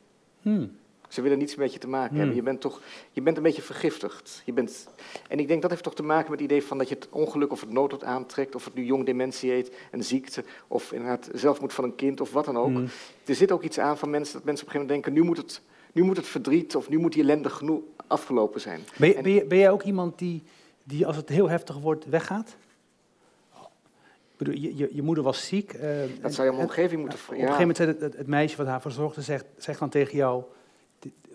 Ze 1.09 1.21
willen 1.21 1.37
niets 1.37 1.55
met 1.55 1.73
je 1.73 1.79
te 1.79 1.87
maken 1.87 2.17
hebben. 2.17 2.35
Je 2.35 2.41
bent 2.41 2.61
toch 2.61 2.81
je 3.11 3.21
bent 3.21 3.37
een 3.37 3.43
beetje 3.43 3.61
vergiftigd. 3.61 4.41
Je 4.45 4.53
bent, 4.53 4.87
en 5.29 5.39
ik 5.39 5.47
denk 5.47 5.61
dat 5.61 5.71
heeft 5.71 5.83
toch 5.83 5.95
te 5.95 6.03
maken 6.03 6.31
met 6.31 6.39
het 6.39 6.49
idee 6.49 6.63
van 6.63 6.77
dat 6.77 6.89
je 6.89 6.95
het 6.95 7.07
ongeluk 7.09 7.51
of 7.51 7.61
het 7.61 7.71
noodlot 7.71 8.03
aantrekt. 8.03 8.55
Of 8.55 8.65
het 8.65 8.73
nu 8.73 8.83
jong 8.83 9.05
dementie 9.05 9.51
heet, 9.51 9.71
een 9.91 10.03
ziekte. 10.03 10.43
Of 10.67 10.91
inderdaad 10.91 11.29
zelfmoord 11.33 11.73
van 11.73 11.83
een 11.83 11.95
kind 11.95 12.21
of 12.21 12.31
wat 12.31 12.45
dan 12.45 12.57
ook. 12.57 12.77
Er 13.25 13.35
zit 13.35 13.51
ook 13.51 13.63
iets 13.63 13.79
aan 13.79 13.97
van 13.97 14.09
mensen 14.09 14.33
dat 14.33 14.43
mensen 14.43 14.67
op 14.67 14.73
een 14.73 14.79
gegeven 14.79 15.03
moment 15.03 15.03
denken, 15.05 15.13
nu 15.13 15.21
moet 15.21 15.37
het 15.37 15.61
nu 15.91 16.03
moet 16.03 16.17
het 16.17 16.27
verdriet 16.27 16.75
of 16.75 16.89
nu 16.89 16.97
moet 16.97 17.13
die 17.13 17.23
ellende 17.23 17.49
genoeg 17.49 17.81
afgelopen 18.07 18.61
zijn. 18.61 18.79
Ben, 18.97 19.09
je, 19.09 19.21
ben, 19.21 19.31
je, 19.31 19.45
ben 19.45 19.57
jij 19.57 19.71
ook 19.71 19.83
iemand 19.83 20.19
die, 20.19 20.43
die, 20.83 21.07
als 21.07 21.15
het 21.15 21.29
heel 21.29 21.49
heftig 21.49 21.77
wordt, 21.77 22.05
weggaat? 22.05 22.55
bedoel, 24.37 24.53
je, 24.53 24.77
je, 24.77 24.89
je, 24.91 25.01
moeder 25.01 25.23
was 25.23 25.47
ziek. 25.47 25.73
Uh, 25.73 25.81
dat 26.21 26.33
zou 26.33 26.47
je 26.47 26.53
om 26.53 26.59
omgeving 26.59 26.99
moeten 27.01 27.19
Op 27.19 27.29
een 27.29 27.35
gegeven 27.35 27.59
moment 27.59 27.77
zei 27.77 27.95
het, 27.99 28.17
het, 28.17 28.27
meisje 28.27 28.57
wat 28.57 28.67
haar 28.67 28.81
verzorgde, 28.81 29.21
zegt, 29.21 29.45
zegt 29.57 29.79
dan 29.79 29.89
tegen 29.89 30.17
jou... 30.17 30.43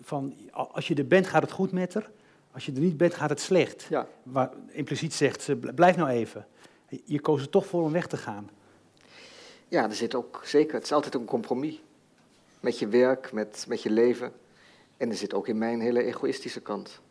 Van, 0.01 0.35
als 0.51 0.87
je 0.87 0.95
er 0.95 1.07
bent, 1.07 1.27
gaat 1.27 1.41
het 1.41 1.51
goed 1.51 1.71
met 1.71 1.93
haar. 1.93 2.09
Als 2.51 2.65
je 2.65 2.71
er 2.71 2.79
niet 2.79 2.97
bent, 2.97 3.13
gaat 3.13 3.29
het 3.29 3.39
slecht. 3.39 3.85
Ja. 3.89 4.07
Waar, 4.23 4.49
impliciet 4.71 5.13
zegt 5.13 5.41
ze, 5.41 5.55
blijf 5.55 5.95
nou 5.95 6.09
even. 6.09 6.47
Je 7.05 7.19
koos 7.19 7.41
er 7.41 7.49
toch 7.49 7.65
voor 7.65 7.83
om 7.83 7.91
weg 7.91 8.07
te 8.07 8.17
gaan. 8.17 8.49
Ja, 9.67 9.83
er 9.83 9.95
zit 9.95 10.15
ook 10.15 10.41
zeker, 10.43 10.73
het 10.73 10.83
is 10.83 10.91
altijd 10.91 11.13
een 11.13 11.25
compromis. 11.25 11.81
Met 12.59 12.79
je 12.79 12.87
werk, 12.87 13.31
met, 13.31 13.65
met 13.67 13.81
je 13.83 13.89
leven. 13.89 14.31
En 14.97 15.09
er 15.09 15.15
zit 15.15 15.33
ook 15.33 15.47
in 15.47 15.57
mijn 15.57 15.81
hele 15.81 16.03
egoïstische 16.03 16.61
kant. 16.61 17.01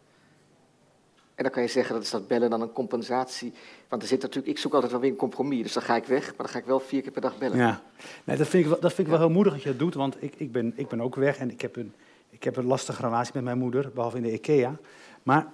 En 1.34 1.46
dan 1.46 1.54
kan 1.54 1.62
je 1.62 1.68
zeggen, 1.68 1.94
dat 1.94 2.02
is 2.02 2.10
dat 2.10 2.28
bellen 2.28 2.50
dan 2.50 2.60
een 2.60 2.72
compensatie. 2.72 3.52
Want 3.88 4.02
er 4.02 4.08
zit 4.08 4.22
natuurlijk, 4.22 4.52
ik 4.52 4.58
zoek 4.58 4.72
altijd 4.74 4.92
wel 4.92 5.00
weer 5.00 5.10
een 5.10 5.16
compromis. 5.16 5.62
Dus 5.62 5.72
dan 5.72 5.82
ga 5.82 5.96
ik 5.96 6.04
weg, 6.04 6.26
maar 6.26 6.36
dan 6.36 6.48
ga 6.48 6.58
ik 6.58 6.64
wel 6.64 6.80
vier 6.80 7.02
keer 7.02 7.12
per 7.12 7.20
dag 7.20 7.38
bellen. 7.38 7.56
Ja, 7.56 7.82
nee, 8.24 8.36
dat 8.36 8.48
vind 8.48 8.64
ik, 8.64 8.70
wel, 8.70 8.80
dat 8.80 8.92
vind 8.92 9.06
ik 9.06 9.12
wel 9.12 9.22
heel 9.22 9.34
moedig 9.34 9.52
dat 9.52 9.62
je 9.62 9.68
dat 9.68 9.78
doet. 9.78 9.94
Want 9.94 10.22
ik, 10.22 10.34
ik, 10.36 10.52
ben, 10.52 10.72
ik 10.76 10.88
ben 10.88 11.00
ook 11.00 11.14
weg 11.14 11.38
en 11.38 11.50
ik 11.50 11.60
heb, 11.60 11.76
een, 11.76 11.94
ik 12.30 12.44
heb 12.44 12.56
een 12.56 12.66
lastige 12.66 13.02
relatie 13.02 13.32
met 13.34 13.44
mijn 13.44 13.58
moeder, 13.58 13.90
behalve 13.94 14.16
in 14.16 14.22
de 14.22 14.32
IKEA. 14.32 14.76
Maar, 15.22 15.46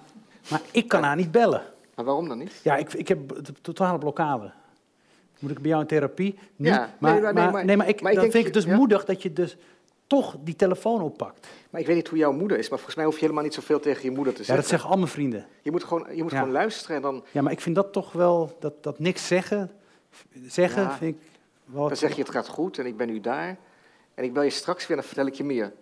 maar 0.51 0.61
ik 0.71 0.89
kan 0.89 1.03
haar 1.03 1.17
niet 1.17 1.31
bellen. 1.31 1.63
Maar 1.95 2.05
waarom 2.05 2.29
dan 2.29 2.39
niet? 2.39 2.61
Ja, 2.63 2.77
ik, 2.77 2.93
ik 2.93 3.09
heb 3.09 3.41
totale 3.61 3.99
blokkade. 3.99 4.53
Moet 5.39 5.51
ik 5.51 5.59
bij 5.59 5.69
jou 5.69 5.83
in 5.83 5.89
therapie? 5.89 6.39
Ja, 6.57 6.95
maar, 6.99 7.13
nee, 7.13 7.33
maar, 7.33 7.51
maar, 7.53 7.65
nee, 7.65 7.77
maar, 7.77 7.89
ik, 7.89 8.03
dan 8.03 8.15
vind 8.15 8.35
ik 8.35 8.45
het 8.45 8.53
dus 8.53 8.67
moedig 8.67 9.05
dat 9.05 9.23
je 9.23 9.33
dus 9.33 9.57
toch 10.07 10.37
die 10.41 10.57
telefoon 10.57 11.03
oppakt. 11.03 11.47
Maar 11.71 11.81
ik 11.81 11.87
weet 11.87 11.97
niet 11.97 12.09
hoe 12.09 12.19
jouw 12.19 12.33
moeder 12.33 12.59
is, 12.59 12.69
maar 12.69 12.79
volgens 12.79 12.97
mij 12.97 13.05
hoef 13.05 13.15
je 13.15 13.21
helemaal 13.21 13.43
niet 13.43 13.55
zoveel 13.55 13.81
tegen 13.81 14.03
je 14.03 14.11
moeder 14.11 14.33
te 14.33 14.45
zeggen. 14.45 14.55
Ja, 14.55 14.61
dat 14.61 14.71
zeggen 14.71 14.91
al 14.91 14.97
mijn 14.97 15.09
vrienden. 15.09 15.47
Je 15.63 15.71
moet 15.71 15.85
gewoon, 15.85 16.07
je 16.15 16.23
moet 16.23 16.33
gewoon 16.33 16.51
luisteren 16.51 16.97
en 16.97 17.03
dan... 17.03 17.25
Ja, 17.31 17.43
maar 17.43 17.53
ik 17.53 17.61
vind 17.61 17.75
dat 17.75 17.93
toch 17.93 18.13
wel, 18.13 18.57
dat, 18.61 18.83
dat 18.83 18.99
niks 18.99 19.27
zeggen, 19.27 19.71
zeggen 20.47 20.93
vind 20.93 21.15
ik 21.15 21.23
wel... 21.65 21.89
Dan 21.89 21.97
zeg 21.97 22.15
je 22.15 22.23
het 22.23 22.31
gaat 22.31 22.49
goed 22.49 22.79
en 22.79 22.87
ik 22.87 22.97
ben 22.97 23.07
nu 23.07 23.21
daar 23.21 23.57
en 24.15 24.25
ik 24.25 24.33
bel 24.33 24.43
je 24.43 24.51
straks 24.51 24.87
weer 24.87 24.97
en 24.97 25.03
dan 25.03 25.13
vertel 25.13 25.27
ik 25.27 25.35
je 25.35 25.45
meer. 25.45 25.73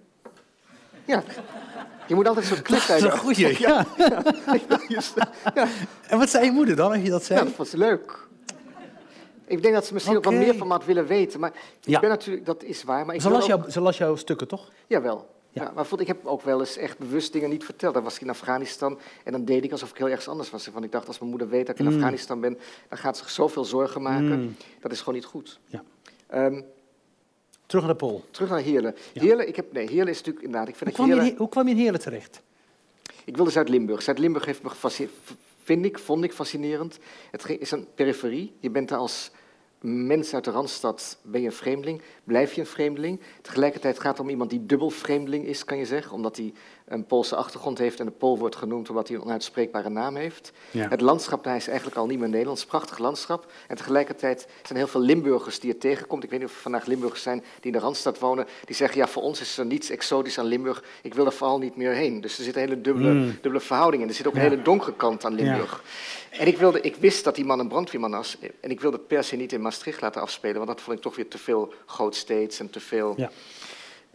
Ja, 1.04 1.22
je 2.06 2.14
moet 2.14 2.28
altijd 2.28 2.46
soort 2.46 2.62
klik 2.68 2.86
Dat 2.86 2.96
is 2.96 3.02
een 3.02 3.18
goeie, 3.18 3.60
ja. 3.60 3.86
ja. 5.54 5.68
En 6.08 6.18
wat 6.18 6.28
zei 6.28 6.44
je 6.44 6.50
moeder 6.50 6.76
dan, 6.76 6.92
als 6.92 7.02
je 7.02 7.10
dat 7.10 7.24
zei? 7.24 7.38
Ja, 7.38 7.44
dat 7.44 7.56
was 7.56 7.72
leuk. 7.72 8.26
Ik 9.46 9.62
denk 9.62 9.74
dat 9.74 9.86
ze 9.86 9.92
misschien 9.92 10.16
okay. 10.16 10.32
wat 10.32 10.42
meer 10.42 10.54
van 10.54 10.66
me 10.66 10.72
had 10.72 10.84
willen 10.84 11.06
weten. 11.06 11.40
Maar 11.40 11.52
ik 11.84 12.00
ben 12.00 12.08
natuurlijk, 12.08 12.46
dat 12.46 12.62
is 12.62 12.82
waar. 12.82 13.06
Maar 13.06 13.14
ik 13.14 13.20
ze, 13.20 13.30
las 13.30 13.46
jou, 13.46 13.70
ze 13.70 13.80
las 13.80 13.98
jouw 13.98 14.16
stukken, 14.16 14.48
toch? 14.48 14.70
Jawel. 14.86 15.32
Ja. 15.50 15.62
ja 15.62 15.72
maar 15.74 15.86
ik 15.96 16.06
heb 16.06 16.26
ook 16.26 16.42
wel 16.42 16.60
eens 16.60 16.76
echt 16.76 16.98
bewust 16.98 17.32
dingen 17.32 17.50
niet 17.50 17.64
verteld. 17.64 17.94
Dan 17.94 18.02
was 18.02 18.14
ik 18.14 18.20
in 18.20 18.30
Afghanistan 18.30 18.98
en 19.24 19.32
dan 19.32 19.44
deed 19.44 19.64
ik 19.64 19.72
alsof 19.72 19.90
ik 19.90 19.96
heel 19.96 20.08
ergens 20.08 20.28
anders 20.28 20.50
was. 20.50 20.66
Want 20.66 20.84
ik 20.84 20.92
dacht, 20.92 21.06
als 21.06 21.18
mijn 21.18 21.30
moeder 21.30 21.48
weet 21.48 21.66
dat 21.66 21.78
ik 21.78 21.84
in 21.84 21.90
mm. 21.90 21.96
Afghanistan 21.96 22.40
ben, 22.40 22.58
dan 22.88 22.98
gaat 22.98 23.16
ze 23.16 23.22
zich 23.22 23.32
zoveel 23.32 23.64
zorgen 23.64 24.02
maken. 24.02 24.40
Mm. 24.40 24.56
Dat 24.80 24.92
is 24.92 24.98
gewoon 24.98 25.14
niet 25.14 25.24
goed. 25.24 25.60
Ja. 25.66 25.82
Um, 26.34 26.64
terug 27.74 27.86
naar 27.86 27.96
Pol. 27.96 28.24
Terug 28.30 28.50
naar 28.50 28.60
Heerlen. 28.60 28.94
Ja. 29.12 29.22
Heerlen, 29.22 29.48
ik 29.48 29.56
heb, 29.56 29.72
nee, 29.72 29.88
Heerlen 29.88 30.08
is 30.08 30.16
natuurlijk 30.16 30.44
inderdaad... 30.44 30.68
Ik 30.68 30.76
vind 30.76 30.96
hoe, 30.96 31.06
kwam 31.06 31.24
je, 31.24 31.34
hoe 31.36 31.48
kwam 31.48 31.68
je 31.68 31.74
in 31.74 31.80
Heerlen 31.80 32.00
terecht? 32.00 32.42
Ik 33.24 33.36
wilde 33.36 33.50
Zuid-Limburg. 33.50 34.02
Zuid-Limburg 34.02 34.44
heeft 34.44 34.62
me 34.62 35.08
vind 35.62 35.84
ik, 35.84 35.98
vond 35.98 36.24
ik 36.24 36.32
fascinerend. 36.32 36.98
Het 37.30 37.48
is 37.60 37.70
een 37.70 37.86
periferie. 37.94 38.52
Je 38.60 38.70
bent 38.70 38.88
daar 38.88 38.98
als 38.98 39.30
mens 39.80 40.34
uit 40.34 40.44
de 40.44 40.50
Randstad 40.50 41.18
ben 41.22 41.40
je 41.40 41.46
een 41.46 41.52
vreemdeling, 41.52 42.02
blijf 42.24 42.52
je 42.52 42.60
een 42.60 42.66
vreemdeling. 42.66 43.20
Tegelijkertijd 43.42 44.00
gaat 44.00 44.12
het 44.12 44.20
om 44.20 44.28
iemand 44.28 44.50
die 44.50 44.66
dubbel 44.66 44.90
vreemdeling 44.90 45.46
is, 45.46 45.64
kan 45.64 45.78
je 45.78 45.86
zeggen, 45.86 46.12
omdat 46.12 46.36
hij 46.36 46.52
een 46.84 47.06
Poolse 47.06 47.36
achtergrond 47.36 47.78
heeft 47.78 48.00
en 48.00 48.06
de 48.06 48.12
Pool 48.12 48.38
wordt 48.38 48.56
genoemd 48.56 48.88
omdat 48.88 49.08
hij 49.08 49.16
een 49.16 49.22
onuitspreekbare 49.22 49.88
naam 49.88 50.16
heeft. 50.16 50.52
Het 50.70 51.00
landschap 51.00 51.44
daar 51.44 51.56
is 51.56 51.66
eigenlijk 51.68 51.96
al 51.96 52.06
niet 52.06 52.18
meer 52.18 52.28
Nederlands, 52.28 52.66
prachtig 52.66 52.98
landschap. 52.98 53.52
En 53.68 53.76
tegelijkertijd 53.76 54.48
zijn 54.62 54.78
heel 54.78 54.86
veel 54.86 55.00
Limburgers 55.00 55.60
die 55.60 55.72
je 55.72 55.78
tegenkomt. 55.78 56.24
Ik 56.24 56.30
weet 56.30 56.38
niet 56.38 56.48
of 56.48 56.54
er 56.54 56.62
vandaag 56.62 56.86
Limburgers 56.86 57.22
zijn 57.22 57.38
die 57.38 57.72
in 57.72 57.72
de 57.72 57.78
Randstad 57.78 58.18
wonen, 58.18 58.46
die 58.64 58.76
zeggen, 58.76 58.98
ja, 58.98 59.08
voor 59.08 59.22
ons 59.22 59.40
is 59.40 59.58
er 59.58 59.66
niets 59.66 59.90
exotisch 59.90 60.38
aan 60.38 60.46
Limburg, 60.46 60.84
ik 61.02 61.14
wil 61.14 61.26
er 61.26 61.32
vooral 61.32 61.58
niet 61.58 61.76
meer 61.76 61.92
heen. 61.92 62.20
Dus 62.20 62.38
er 62.38 62.44
zit 62.44 62.54
een 62.54 62.60
hele 62.60 62.80
dubbele, 62.80 63.12
mm. 63.12 63.30
dubbele 63.30 63.60
verhouding 63.60 64.02
in. 64.02 64.08
Er 64.08 64.14
zit 64.14 64.26
ook 64.26 64.34
een 64.34 64.40
hele 64.40 64.62
donkere 64.62 64.94
kant 64.94 65.24
aan 65.24 65.34
Limburg. 65.34 65.82
En 66.30 66.46
ik, 66.46 66.58
wilde, 66.58 66.80
ik 66.80 66.96
wist 66.96 67.24
dat 67.24 67.34
die 67.34 67.44
man 67.44 67.58
een 67.58 67.68
brandweerman 67.68 68.10
was. 68.10 68.36
En 68.60 68.70
ik 68.70 68.80
wilde 68.80 68.96
het 68.96 69.06
per 69.06 69.24
se 69.24 69.36
niet 69.36 69.52
in 69.52 69.60
Maastricht 69.60 70.00
laten 70.00 70.20
afspelen, 70.20 70.56
want 70.56 70.68
dat 70.68 70.80
vond 70.80 70.96
ik 70.96 71.02
toch 71.02 71.16
weer 71.16 71.28
te 71.28 71.38
veel 71.38 71.72
groot 71.86 72.16
steeds 72.16 72.60
en 72.60 72.70
te 72.70 72.80
veel, 72.80 73.14
ja. 73.16 73.30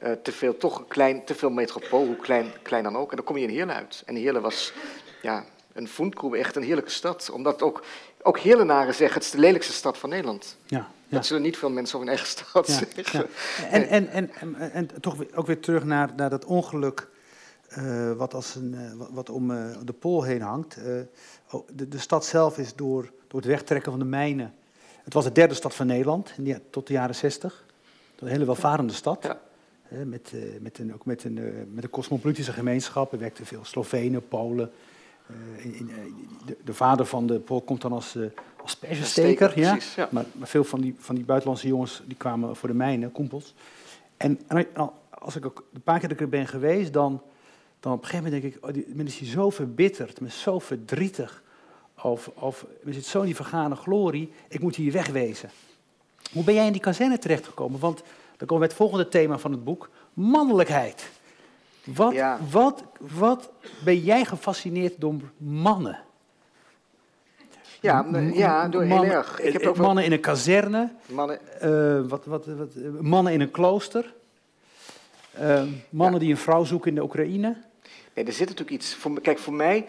Uh, 0.04 0.12
te 0.12 0.32
veel, 0.32 0.58
toch 0.58 0.88
klein, 0.88 1.26
te 1.26 1.36
veel 1.36 1.50
metropool, 1.50 2.06
hoe 2.06 2.16
klein, 2.16 2.52
klein 2.62 2.84
dan 2.84 2.98
ook. 2.98 3.10
En 3.10 3.16
dan 3.16 3.26
kom 3.26 3.38
je 3.38 3.44
in 3.44 3.54
Heerlen 3.54 3.76
uit. 3.76 4.04
En 4.06 4.16
Heerlen 4.16 4.42
was 4.42 4.74
ja, 5.22 5.46
een 5.74 5.88
voenkoe, 5.88 6.38
echt 6.38 6.56
een 6.56 6.64
heerlijke 6.64 6.92
stad. 6.92 7.30
Omdat 7.30 7.62
ook, 7.62 7.84
ook 8.22 8.40
Heerlenaren 8.40 8.94
zeggen, 8.94 9.18
het 9.18 9.26
is 9.26 9.32
de 9.32 9.40
lelijkste 9.40 9.74
stad 9.74 9.98
van 9.98 10.10
Nederland. 10.10 10.58
Ja, 10.66 10.78
ja. 10.78 11.16
Dat 11.16 11.26
zullen 11.26 11.42
niet 11.42 11.58
veel 11.58 11.70
mensen 11.70 11.96
over 11.96 12.08
hun 12.08 12.18
eigen 12.18 12.36
stad 12.38 12.68
ja, 12.68 12.74
zeggen. 12.96 13.28
En, 13.70 13.88
en, 13.88 14.10
en, 14.10 14.34
en, 14.34 14.72
en, 14.72 15.02
toch 15.02 15.16
ook 15.36 15.48
weer 15.48 15.60
terug 15.60 15.84
naar, 15.84 16.10
naar 16.16 16.30
dat 16.30 16.46
ongeluk 16.46 17.08
uh, 17.78 18.12
wat, 18.12 18.34
als 18.34 18.56
een, 18.56 18.74
uh, 18.74 19.06
wat 19.10 19.30
om 19.30 19.48
de 19.86 19.94
Pool 20.00 20.24
heen 20.24 20.42
hangt. 20.42 20.78
Oh, 21.52 21.68
de, 21.74 21.88
de, 21.88 21.98
stad 21.98 22.26
zelf 22.26 22.58
is 22.58 22.74
door, 22.76 23.12
door 23.28 23.40
het 23.40 23.50
wegtrekken 23.50 23.92
van 23.92 24.00
de 24.00 24.06
mijnen. 24.06 24.54
Het 25.04 25.14
was 25.14 25.24
de 25.24 25.32
derde 25.32 25.54
stad 25.54 25.76
van 25.76 25.88
Nederland 25.88 26.34
tot 26.70 26.88
de 26.88 26.94
jaren 26.94 27.16
zestig. 27.16 27.66
Een 28.20 28.28
hele 28.28 28.46
welvarende 28.46 28.94
stad. 28.94 29.36
Met, 29.90 30.34
met, 30.62 30.80
een, 30.80 30.94
ook 30.94 31.06
met 31.06 31.24
een, 31.24 31.34
met 31.74 31.84
een 31.84 31.90
cosmopolitische 31.90 32.54
gemeenschap. 32.54 33.12
Er 33.12 33.20
werkten 33.20 33.46
veel 33.46 33.66
Slovenen, 33.66 34.28
Polen. 34.28 34.72
In, 35.58 35.74
in, 35.74 35.90
de, 36.46 36.58
de, 36.64 36.74
vader 36.74 37.06
van 37.06 37.28
de 37.28 37.40
Pool 37.40 37.62
komt 37.62 37.82
dan 37.82 37.92
als, 37.92 38.18
als 38.62 38.76
persensteker. 38.76 39.60
Ja? 39.60 39.78
ja. 39.96 40.08
Maar, 40.12 40.26
maar, 40.32 40.48
veel 40.48 40.64
van 40.64 40.82
die, 40.82 40.96
van 40.98 41.16
die 41.16 41.26
buitenlandse 41.26 41.68
jongens 41.68 42.04
die 42.06 42.18
kwamen 42.18 42.56
voor 42.56 42.70
de 42.70 42.76
mijnen, 42.76 43.12
koempels. 43.12 43.54
En, 44.18 44.40
en 44.48 44.68
als 45.10 45.36
ik 45.36 45.46
ook 45.46 45.66
een 45.74 45.82
paar 45.82 46.00
keer 46.00 46.22
er 46.22 46.30
ben 46.30 46.48
geweest, 46.48 46.94
dan 46.94 47.22
dan 47.80 47.94
op 47.94 48.02
een 48.02 48.06
gegeven 48.06 48.32
moment 48.32 48.42
denk 48.42 48.56
ik, 48.56 48.66
oh, 48.66 48.74
die, 48.74 48.86
men 48.96 49.06
is 49.06 49.18
hier 49.18 49.30
zo 49.30 49.50
verbitterd, 49.50 50.20
men 50.20 50.30
is 50.30 50.42
zo 50.42 50.60
verdrietig. 50.60 51.44
Of, 52.02 52.28
of 52.28 52.66
men 52.82 52.94
zit 52.94 53.06
zo 53.06 53.20
in 53.20 53.26
die 53.26 53.36
vergane 53.36 53.76
glorie, 53.76 54.32
ik 54.48 54.60
moet 54.60 54.76
hier 54.76 54.92
wegwezen. 54.92 55.50
Hoe 56.32 56.44
ben 56.44 56.54
jij 56.54 56.66
in 56.66 56.72
die 56.72 56.82
kazerne 56.82 57.20
terechtgekomen? 57.20 57.80
Want 57.80 58.04
dan 58.40 58.48
komen 58.48 58.54
we 58.54 58.58
bij 58.60 58.68
het 58.68 58.74
volgende 58.74 59.08
thema 59.08 59.38
van 59.38 59.52
het 59.52 59.64
boek, 59.64 59.90
mannelijkheid. 60.14 61.10
Wat, 61.84 62.16
wat, 62.52 62.84
wat 63.00 63.50
ben 63.84 64.00
jij 64.00 64.26
gefascineerd 64.26 64.94
door 64.98 65.14
mannen? 65.38 66.00
Ja, 67.80 68.06
ja 68.34 68.68
door 68.68 68.84
heel 68.84 69.04
erg. 69.04 69.40
Ik 69.40 69.54
heb 69.54 69.66
ook 69.66 69.78
mannen 69.78 70.04
in 70.04 70.12
een 70.12 70.20
kazerne, 70.20 70.92
mannen, 71.06 71.40
uh, 71.64 72.10
wat, 72.10 72.26
wat, 72.26 72.46
wat, 72.46 72.76
mannen 73.02 73.34
in 73.34 73.42
een 73.42 73.52
klooster, 73.52 74.14
uh, 75.40 75.64
mannen 75.90 76.20
die 76.20 76.32
een 76.32 76.38
vrouw 76.38 76.64
zoeken 76.64 76.90
in 76.90 76.96
de 76.96 77.04
Oekraïne. 77.04 77.58
Nee, 78.14 78.26
er 78.26 78.34
zit 78.34 78.48
natuurlijk 78.48 78.78
iets. 78.78 78.96
Voor, 78.96 79.22
kijk, 79.22 79.40
voor 79.40 79.54
mij. 79.54 79.86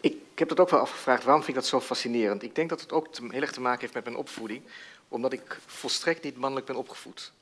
Ik, 0.00 0.12
ik 0.32 0.38
heb 0.38 0.48
dat 0.48 0.60
ook 0.60 0.70
wel 0.70 0.80
afgevraagd. 0.80 1.24
Waarom 1.24 1.42
vind 1.42 1.56
ik 1.56 1.62
dat 1.62 1.70
zo 1.70 1.80
fascinerend? 1.80 2.42
Ik 2.42 2.54
denk 2.54 2.68
dat 2.68 2.80
het 2.80 2.92
ook 2.92 3.12
te, 3.12 3.26
heel 3.30 3.40
erg 3.40 3.52
te 3.52 3.60
maken 3.60 3.80
heeft 3.80 3.94
met 3.94 4.04
mijn 4.04 4.16
opvoeding. 4.16 4.62
Omdat 5.08 5.32
ik 5.32 5.58
volstrekt 5.66 6.22
niet 6.22 6.36
mannelijk 6.36 6.66
ben 6.66 6.76
opgevoed. 6.76 7.32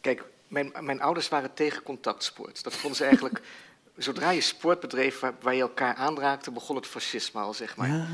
Kijk, 0.00 0.24
mijn, 0.48 0.72
mijn 0.80 1.00
ouders 1.00 1.28
waren 1.28 1.54
tegen 1.54 1.82
contactsport. 1.82 2.62
Dat 2.62 2.74
vonden 2.74 2.96
ze 2.96 3.04
eigenlijk. 3.04 3.40
zodra 3.96 4.30
je 4.30 4.40
sport 4.40 4.80
bedreef 4.80 5.20
waar, 5.20 5.34
waar, 5.40 5.54
je 5.54 5.60
elkaar 5.60 5.94
aanraakte, 5.94 6.50
begon 6.50 6.76
het 6.76 6.86
fascisme 6.86 7.40
al, 7.40 7.54
zeg 7.54 7.76
maar. 7.76 7.88
Ja. 7.88 8.06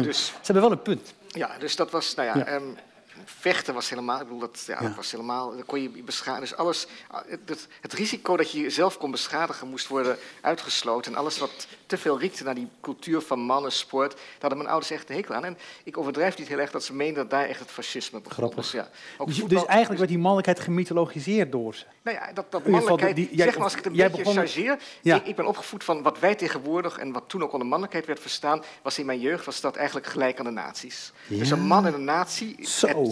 Dus, 0.00 0.26
ze 0.26 0.32
hebben 0.42 0.62
wel 0.62 0.72
een 0.72 0.82
punt. 0.82 1.14
Ja, 1.28 1.58
dus 1.58 1.76
dat 1.76 1.90
was, 1.90 2.14
nou 2.14 2.28
ja, 2.28 2.36
ja. 2.36 2.54
Um, 2.54 2.76
vechten 3.24 3.74
was 3.74 3.88
helemaal, 3.90 4.16
ik 4.20 4.22
bedoel, 4.22 4.38
dat, 4.38 4.64
ja, 4.66 4.80
dat 4.80 4.94
was 4.94 5.10
helemaal, 5.10 5.50
dan 5.50 5.64
kon 5.64 5.82
je 5.82 6.02
beschadigen. 6.02 6.48
Dus 6.48 6.56
alles, 6.56 6.86
het, 7.26 7.68
het, 7.80 7.92
risico 7.92 8.36
dat 8.36 8.50
je 8.50 8.60
jezelf 8.60 8.98
kon 8.98 9.10
beschadigen 9.10 9.68
moest 9.68 9.88
worden 9.88 10.16
uitgesloten. 10.40 11.12
En 11.12 11.18
alles 11.18 11.38
wat 11.38 11.66
te 11.86 11.96
veel 11.96 12.18
riekte 12.18 12.44
naar 12.44 12.54
die 12.54 12.68
cultuur 12.80 13.20
van 13.20 13.38
mannen, 13.38 13.72
sport, 13.72 14.12
daar 14.12 14.22
hadden 14.38 14.58
mijn 14.58 14.70
ouders 14.70 14.90
echt 14.90 15.08
een 15.08 15.16
hekel 15.16 15.34
aan. 15.34 15.44
En 15.44 15.58
ik 15.84 15.98
overdrijf 15.98 16.38
niet 16.38 16.48
heel 16.48 16.58
erg 16.58 16.70
dat 16.70 16.84
ze 16.84 16.94
meenden 16.94 17.22
dat 17.22 17.30
daar 17.30 17.48
echt 17.48 17.60
het 17.60 17.70
fascisme 17.70 18.20
begon. 18.20 18.36
Grappig. 18.36 18.56
Dus, 18.56 18.70
ja, 18.70 18.88
dus, 19.24 19.44
dus, 19.44 19.64
eigenlijk 19.64 19.98
werd 19.98 20.08
die 20.10 20.18
mannelijkheid 20.18 20.60
gemythologiseerd 20.60 21.52
door 21.52 21.74
ze? 21.74 21.84
Nou 22.02 22.16
ja, 22.16 22.32
dat, 22.32 22.50
dat 22.50 22.66
mannelijkheid, 22.66 23.16
die, 23.16 23.28
zeg 23.32 23.54
maar 23.54 23.64
als 23.64 23.72
ik 23.72 23.78
het 23.78 23.86
een 23.86 23.92
beetje 23.92 24.16
begon... 24.16 24.34
chargeer, 24.34 24.78
ja. 25.02 25.16
ik, 25.16 25.26
ik, 25.26 25.36
ben 25.36 25.46
opgevoed 25.46 25.84
van 25.84 26.02
wat 26.02 26.18
wij 26.18 26.34
tegenwoordig 26.34 26.98
en 26.98 27.12
wat 27.12 27.24
toen 27.26 27.42
ook 27.42 27.52
onder 27.52 27.68
mannelijkheid 27.68 28.06
werd 28.06 28.20
verstaan, 28.20 28.62
was 28.82 28.98
in 28.98 29.06
mijn 29.06 29.20
jeugd 29.20 29.44
was 29.44 29.60
dat 29.60 29.76
eigenlijk 29.76 30.06
gelijk 30.06 30.38
aan 30.38 30.44
de 30.44 30.50
naties. 30.50 31.12
Dus 31.26 31.50
een 31.50 31.66
man 31.66 31.86
en 31.86 31.94
een 31.94 32.04
natie. 32.04 32.56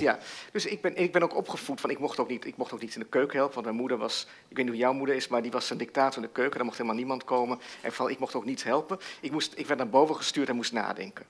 Ja. 0.00 0.18
Dus 0.52 0.66
ik 0.66 0.80
ben, 0.80 0.96
ik 0.96 1.12
ben 1.12 1.22
ook 1.22 1.37
opgevoed 1.37 1.80
van, 1.80 1.90
ik 1.90 1.98
mocht 1.98 2.18
ook, 2.18 2.28
niet, 2.28 2.46
ik 2.46 2.57
mocht 2.57 2.72
ook 2.72 2.80
niet 2.80 2.94
in 2.94 3.00
de 3.00 3.07
keuken 3.07 3.37
helpen, 3.37 3.54
want 3.54 3.66
mijn 3.66 3.78
moeder 3.78 3.98
was, 3.98 4.26
ik 4.48 4.57
weet 4.57 4.64
niet 4.64 4.74
hoe 4.74 4.83
jouw 4.83 4.92
moeder 4.92 5.14
is, 5.14 5.28
maar 5.28 5.42
die 5.42 5.50
was 5.50 5.70
een 5.70 5.78
dictator 5.78 6.22
in 6.22 6.28
de 6.28 6.35
keuken, 6.35 6.57
daar 6.57 6.64
mocht 6.64 6.76
helemaal 6.76 6.98
niemand 6.98 7.24
komen. 7.24 7.59
En 7.80 7.92
vooral, 7.92 8.11
ik 8.11 8.18
mocht 8.18 8.35
ook 8.35 8.44
niet 8.44 8.64
helpen. 8.64 8.98
Ik, 9.20 9.30
moest, 9.30 9.52
ik 9.57 9.66
werd 9.66 9.78
naar 9.78 9.88
boven 9.88 10.16
gestuurd 10.16 10.48
en 10.48 10.57
moest 10.57 10.72
nadenken. 10.72 11.24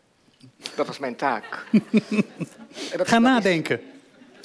Dat 0.75 0.87
was 0.87 0.99
mijn 0.99 1.17
taak. 1.17 1.67
dat, 2.97 3.09
Ga 3.09 3.19
nadenken. 3.19 3.81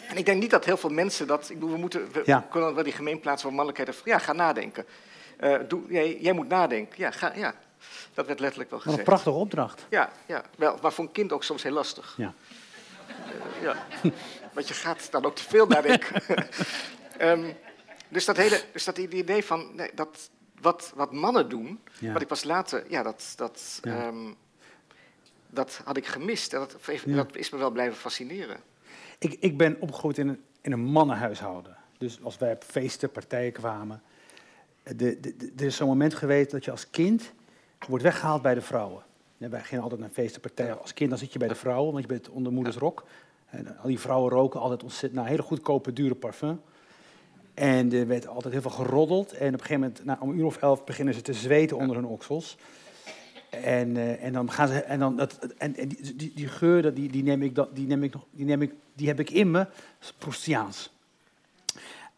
en 0.08 0.18
ik 0.18 0.26
denk 0.26 0.42
niet 0.42 0.52
dat 0.52 0.66
heel 0.66 0.78
veel 0.78 0.90
mensen 0.90 1.28
dat, 1.28 1.50
ik 1.50 1.60
bedoel, 1.60 1.72
we, 1.72 1.78
moeten, 1.78 2.12
we 2.12 2.42
kunnen 2.50 2.76
wel 2.76 2.84
die 2.84 2.94
gemeenplaats 2.94 3.42
van 3.42 3.54
mannelijkheid, 3.54 4.02
ja, 4.06 4.18
ga 4.18 4.34
nadenken. 4.34 4.86
Uh, 5.44 5.56
doe, 5.68 5.82
jij, 5.90 6.18
jij, 6.20 6.34
moet 6.34 6.48
nadenken. 6.48 6.96
Ja, 6.98 7.12
ga, 7.12 7.32
ja, 7.36 7.54
dat 8.14 8.26
werd 8.26 8.40
letterlijk 8.40 8.70
wel 8.70 8.80
gezegd. 8.80 8.98
Wat 8.98 9.08
een 9.08 9.14
prachtige 9.14 9.44
opdracht. 9.44 9.86
Ja, 9.90 10.10
ja 10.26 10.44
wel, 10.56 10.78
maar 10.82 10.92
voor 10.92 11.06
een 11.06 11.12
kind 11.12 11.32
ook 11.32 11.44
soms 11.44 11.64
heel 11.64 11.72
lastig. 11.72 12.14
Ja. 12.18 12.34
Uh, 13.26 13.62
ja. 13.62 13.76
Want 14.54 14.68
je 14.68 14.74
gaat 14.74 15.12
dan 15.12 15.26
ook 15.26 15.36
te 15.36 15.44
veel 15.44 15.68
nadenken. 15.68 16.24
um, 17.30 17.56
dus 18.10 18.26
dat 18.26 18.38
hele 18.38 18.62
dus 18.74 18.84
dat 18.84 18.98
idee 18.98 19.46
van 19.46 19.76
nee, 19.76 19.92
dat, 19.96 20.30
wat, 20.62 20.92
wat 20.96 21.14
mannen 21.14 21.50
doen, 21.50 21.80
ja. 22.00 22.14
wat 22.14 22.22
ik 22.22 22.28
pas 22.28 22.44
later, 22.44 22.84
ja, 22.90 23.04
dat, 23.04 23.34
dat, 23.36 23.80
ja. 23.82 24.08
Um, 24.08 24.36
dat 25.50 25.82
had 25.84 25.98
ik 25.98 26.06
gemist. 26.06 26.52
Dat, 26.52 26.78
dat 27.06 27.36
is 27.36 27.50
me 27.50 27.58
wel 27.58 27.72
blijven 27.72 27.98
fascineren. 27.98 28.60
Ik, 29.20 29.38
ik 29.40 29.58
ben 29.58 29.78
opgegroeid 29.80 30.18
in 30.18 30.28
een, 30.28 30.44
in 30.62 30.72
een 30.72 30.84
mannenhuishouden. 30.84 31.78
Dus 31.98 32.24
als 32.24 32.38
wij 32.38 32.52
op 32.52 32.64
feesten, 32.64 33.12
partijen 33.12 33.52
kwamen. 33.52 34.02
De, 34.84 34.96
de, 34.96 35.20
de, 35.20 35.52
er 35.58 35.66
is 35.66 35.76
zo'n 35.76 35.88
moment 35.88 36.14
geweest 36.14 36.52
dat 36.52 36.66
je 36.66 36.72
als 36.72 36.90
kind 36.90 37.34
wordt 37.88 38.04
weggehaald 38.04 38.42
bij 38.42 38.54
de 38.54 38.62
vrouwen. 38.62 39.04
Ja, 39.40 39.50
wij 39.50 39.62
gingen 39.62 39.84
altijd 39.84 40.02
naar 40.02 40.10
feesten, 40.10 40.42
partijen. 40.42 40.82
Als 40.82 40.94
kind 40.94 41.10
dan 41.10 41.20
zit 41.20 41.34
je 41.34 41.40
bij 41.40 41.48
de 41.48 41.56
vrouwen, 41.56 41.92
want 41.92 42.04
je 42.04 42.10
bent 42.10 42.30
onder 42.30 42.52
moeders 42.52 42.76
rok. 42.76 43.06
En 43.46 43.78
al 43.78 43.88
die 43.88 44.00
vrouwen 44.00 44.32
roken 44.32 44.60
altijd 44.60 44.84
ontzettend 44.84 45.14
naar 45.14 45.24
nou, 45.24 45.36
hele 45.36 45.48
goedkope, 45.48 45.94
dure 45.94 46.16
parfum. 46.16 46.62
En 47.54 47.94
er 47.94 48.08
werd 48.08 48.28
altijd 48.28 48.54
heel 48.54 48.62
veel 48.62 48.72
geroddeld. 48.72 49.34
En 49.34 49.48
op 49.48 49.54
een 49.54 49.60
gegeven 49.60 49.80
moment, 49.80 50.06
nou, 50.06 50.20
om 50.22 50.30
een 50.30 50.38
uur 50.38 50.46
of 50.46 50.58
elf, 50.58 50.84
beginnen 50.84 51.14
ze 51.14 51.22
te 51.22 51.34
zweten 51.34 51.78
onder 51.78 51.96
hun 51.96 52.06
oksels. 52.06 52.58
En, 53.50 53.96
uh, 53.96 54.24
en 54.24 54.34
dan 54.34 54.52
gaan 54.52 54.68
ze. 54.68 54.80
En, 54.80 55.00
dan, 55.00 55.16
dat, 55.16 55.40
en, 55.58 55.76
en 55.76 55.88
die, 55.88 56.16
die, 56.16 56.32
die, 56.36 56.48
geur, 56.48 56.94
die, 56.94 57.10
die, 57.10 57.24
neem 57.24 57.42
ik, 57.42 57.66
die, 57.74 57.88
neem 57.88 58.04
ik 58.04 58.14
nog, 58.14 58.26
die, 58.32 58.46
neem 58.46 58.62
ik, 58.62 58.74
die 58.94 59.08
heb 59.08 59.20
ik 59.20 59.30
in 59.30 59.52
me, 59.52 59.68
Proustiaans. 60.18 60.92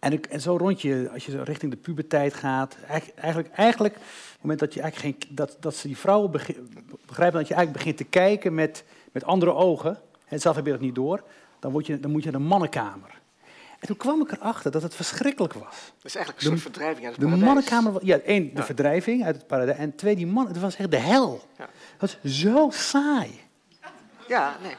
En, 0.02 0.14
ik, 0.14 0.26
en 0.26 0.42
zo 0.42 0.58
rond 0.58 0.82
je, 0.82 1.10
als 1.14 1.26
je 1.26 1.44
richting 1.44 1.72
de 1.72 1.78
puberteit 1.78 2.34
gaat, 2.34 2.78
eigenlijk, 2.88 3.56
eigenlijk, 3.56 3.96
op 3.96 4.02
het 4.02 4.42
moment 4.42 4.60
dat, 4.60 4.74
je 4.74 4.82
eigenlijk 4.82 5.24
geen, 5.24 5.36
dat, 5.36 5.58
dat 5.60 5.76
ze 5.76 5.88
die 5.88 5.98
vrouwen 5.98 6.32
begrijpen 6.32 7.40
dat 7.40 7.48
je 7.48 7.54
eigenlijk 7.54 7.72
begint 7.72 7.98
te 7.98 8.04
kijken 8.04 8.54
met, 8.54 8.84
met 9.12 9.24
andere 9.24 9.54
ogen, 9.54 10.00
en 10.28 10.40
zelf 10.40 10.56
heb 10.56 10.66
je 10.66 10.72
dat 10.72 10.82
niet 10.82 10.96
door, 10.96 11.24
dan, 11.60 11.72
word 11.72 11.86
je, 11.86 12.00
dan 12.00 12.12
moet 12.12 12.24
je 12.24 12.32
naar 12.32 12.42
de 12.42 12.48
mannenkamer. 12.48 13.20
En 13.80 13.88
toen 13.88 13.98
kwam 13.98 14.22
ik 14.22 14.32
erachter 14.32 14.72
dat 14.72 14.82
het 14.82 14.96
verschrikkelijk 14.96 15.54
was. 15.54 15.92
Dat 15.98 16.06
is 16.06 16.16
eigenlijk 16.16 16.46
een 16.46 16.52
soort 16.52 16.62
verdrijving 16.62 17.06
uit 17.06 17.16
het 17.16 17.22
de 17.22 17.30
paradijs. 17.30 17.40
De 17.40 17.46
mannenkamer, 17.46 18.06
ja, 18.06 18.20
één, 18.20 18.56
de 18.56 18.64
verdrijving 18.64 19.26
uit 19.26 19.36
het 19.36 19.48
paradijs. 19.48 19.78
En 19.78 19.96
twee, 19.96 20.16
die 20.16 20.28
man, 20.28 20.48
het 20.48 20.60
was 20.60 20.76
echt 20.76 20.92
de 20.92 20.98
hel. 20.98 21.42
Ja. 21.58 21.70
Dat 21.98 22.18
was 22.24 22.34
zo 22.42 22.70
saai. 22.72 23.40
Ja, 24.28 24.58
nee. 24.62 24.76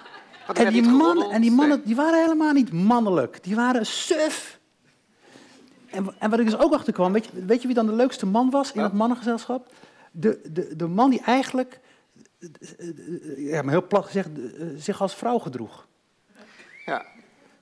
En 0.67 0.73
die, 0.73 0.83
mannen, 0.83 1.31
en 1.31 1.41
die 1.41 1.51
mannen, 1.51 1.83
die 1.85 1.97
waren 1.97 2.23
helemaal 2.23 2.53
niet 2.53 2.73
mannelijk. 2.73 3.43
Die 3.43 3.55
waren 3.55 3.87
suf. 3.87 4.61
En, 5.93 6.15
en 6.19 6.31
wat 6.31 6.39
ik 6.39 6.45
dus 6.45 6.59
ook 6.59 6.73
achter 6.73 6.93
kwam, 6.93 7.13
weet 7.13 7.25
je, 7.25 7.45
weet 7.45 7.61
je 7.61 7.67
wie 7.67 7.77
dan 7.77 7.87
de 7.87 7.93
leukste 7.93 8.27
man 8.27 8.51
was 8.51 8.73
in 8.73 8.81
ja. 8.81 8.87
dat 8.87 8.97
mannengezelschap? 8.97 9.73
De, 10.11 10.41
de, 10.53 10.77
de 10.77 10.87
man 10.87 11.11
die 11.11 11.21
eigenlijk, 11.21 11.81
ja, 13.37 13.63
maar 13.63 13.73
heel 13.73 13.87
plat 13.87 14.05
gezegd, 14.05 14.29
zich 14.77 15.01
als 15.01 15.15
vrouw 15.15 15.39
gedroeg. 15.39 15.87
Ja. 16.87 17.05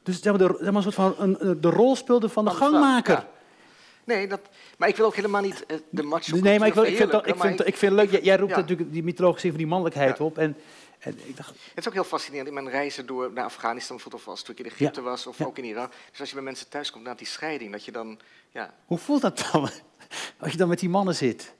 Dus 0.02 0.22
zeg 0.22 0.38
maar, 0.38 0.48
de, 0.48 0.54
zeg 0.60 0.72
maar, 0.72 0.74
een 0.74 0.92
soort 0.92 0.94
van 0.94 1.14
een, 1.18 1.60
de 1.60 1.70
rol 1.70 1.96
speelde 1.96 2.28
van 2.28 2.44
de 2.44 2.50
gangmaker. 2.50 3.14
Ja. 3.14 3.28
Nee, 4.04 4.28
dat, 4.28 4.40
maar 4.78 4.88
ik 4.88 4.96
wil 4.96 5.06
ook 5.06 5.14
helemaal 5.14 5.42
niet 5.42 5.64
uh, 5.68 5.76
de 5.90 6.02
macho 6.02 6.36
Nee, 6.36 6.58
maar 6.58 6.68
ik, 6.68 6.74
wil, 6.74 6.84
ik, 6.84 6.96
vind, 6.96 7.10
dat, 7.10 7.26
ik, 7.26 7.36
vind, 7.36 7.66
ik 7.66 7.76
vind 7.76 7.92
het 7.92 8.10
leuk, 8.10 8.22
jij, 8.24 8.36
roept 8.36 8.56
natuurlijk 8.56 8.92
die 8.92 9.02
mythologische 9.02 9.48
van 9.48 9.56
die 9.56 9.66
mannelijkheid 9.66 10.20
op. 10.20 10.38
En, 10.38 10.56
en 11.00 11.18
ik 11.28 11.36
dacht... 11.36 11.48
Het 11.48 11.78
is 11.78 11.88
ook 11.88 11.92
heel 11.92 12.04
fascinerend 12.04 12.48
in 12.48 12.54
mijn 12.54 12.70
reizen 12.70 13.06
door 13.06 13.32
naar 13.32 13.44
Afghanistan, 13.44 13.96
bijvoorbeeld, 13.96 14.22
of 14.22 14.28
als 14.28 14.42
toen 14.42 14.54
ik 14.54 14.64
in 14.64 14.70
Egypte 14.70 15.00
was, 15.00 15.26
of 15.26 15.40
ook 15.40 15.58
in 15.58 15.64
Irak. 15.64 15.92
Dus 16.10 16.20
als 16.20 16.28
je 16.28 16.34
bij 16.34 16.44
mensen 16.44 16.68
thuis 16.68 16.90
komt 16.90 17.04
na 17.04 17.14
die 17.14 17.26
scheiding, 17.26 17.72
dat 17.72 17.84
je 17.84 17.92
dan... 17.92 18.18
Ja. 18.50 18.74
Hoe 18.84 18.98
voelt 18.98 19.22
dat 19.22 19.48
dan, 19.52 19.62
als 20.40 20.50
je 20.50 20.56
dan 20.56 20.68
met 20.68 20.78
die 20.78 20.88
mannen 20.88 21.14
zit? 21.14 21.54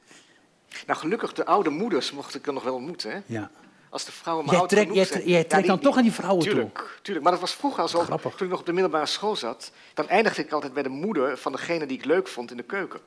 Nou, 0.86 0.98
gelukkig, 0.98 1.32
de 1.32 1.44
oude 1.44 1.70
moeders 1.70 2.12
mocht 2.12 2.34
ik 2.34 2.44
dan 2.44 2.54
nog 2.54 2.62
wel 2.62 2.74
ontmoeten. 2.74 3.10
Hè? 3.10 3.20
Ja. 3.26 3.50
Als 3.90 4.04
de 4.04 4.12
vrouwen 4.12 4.46
maar 4.46 4.56
oud 4.56 4.72
genoeg 4.72 5.06
zijn. 5.06 5.28
Jij, 5.28 5.44
trekt 5.44 5.66
dan 5.66 5.78
toch 5.78 5.96
aan 5.96 6.02
die 6.02 6.12
vrouwen 6.12 6.44
tuurlijk, 6.44 6.78
toe? 6.78 6.86
Tuurlijk, 7.02 7.24
maar 7.24 7.32
dat 7.32 7.40
was 7.40 7.54
vroeger 7.54 7.82
al 7.82 7.88
zo. 7.88 8.00
Grappig. 8.00 8.34
Toen 8.34 8.46
ik 8.46 8.50
nog 8.52 8.60
op 8.60 8.66
de 8.66 8.72
middelbare 8.72 9.06
school 9.06 9.36
zat, 9.36 9.72
dan 9.94 10.08
eindigde 10.08 10.42
ik 10.42 10.52
altijd 10.52 10.72
bij 10.72 10.82
de 10.82 10.88
moeder 10.88 11.38
van 11.38 11.52
degene 11.52 11.86
die 11.86 11.98
ik 11.98 12.04
leuk 12.04 12.28
vond 12.28 12.50
in 12.50 12.56
de 12.56 12.62
keuken. 12.62 13.00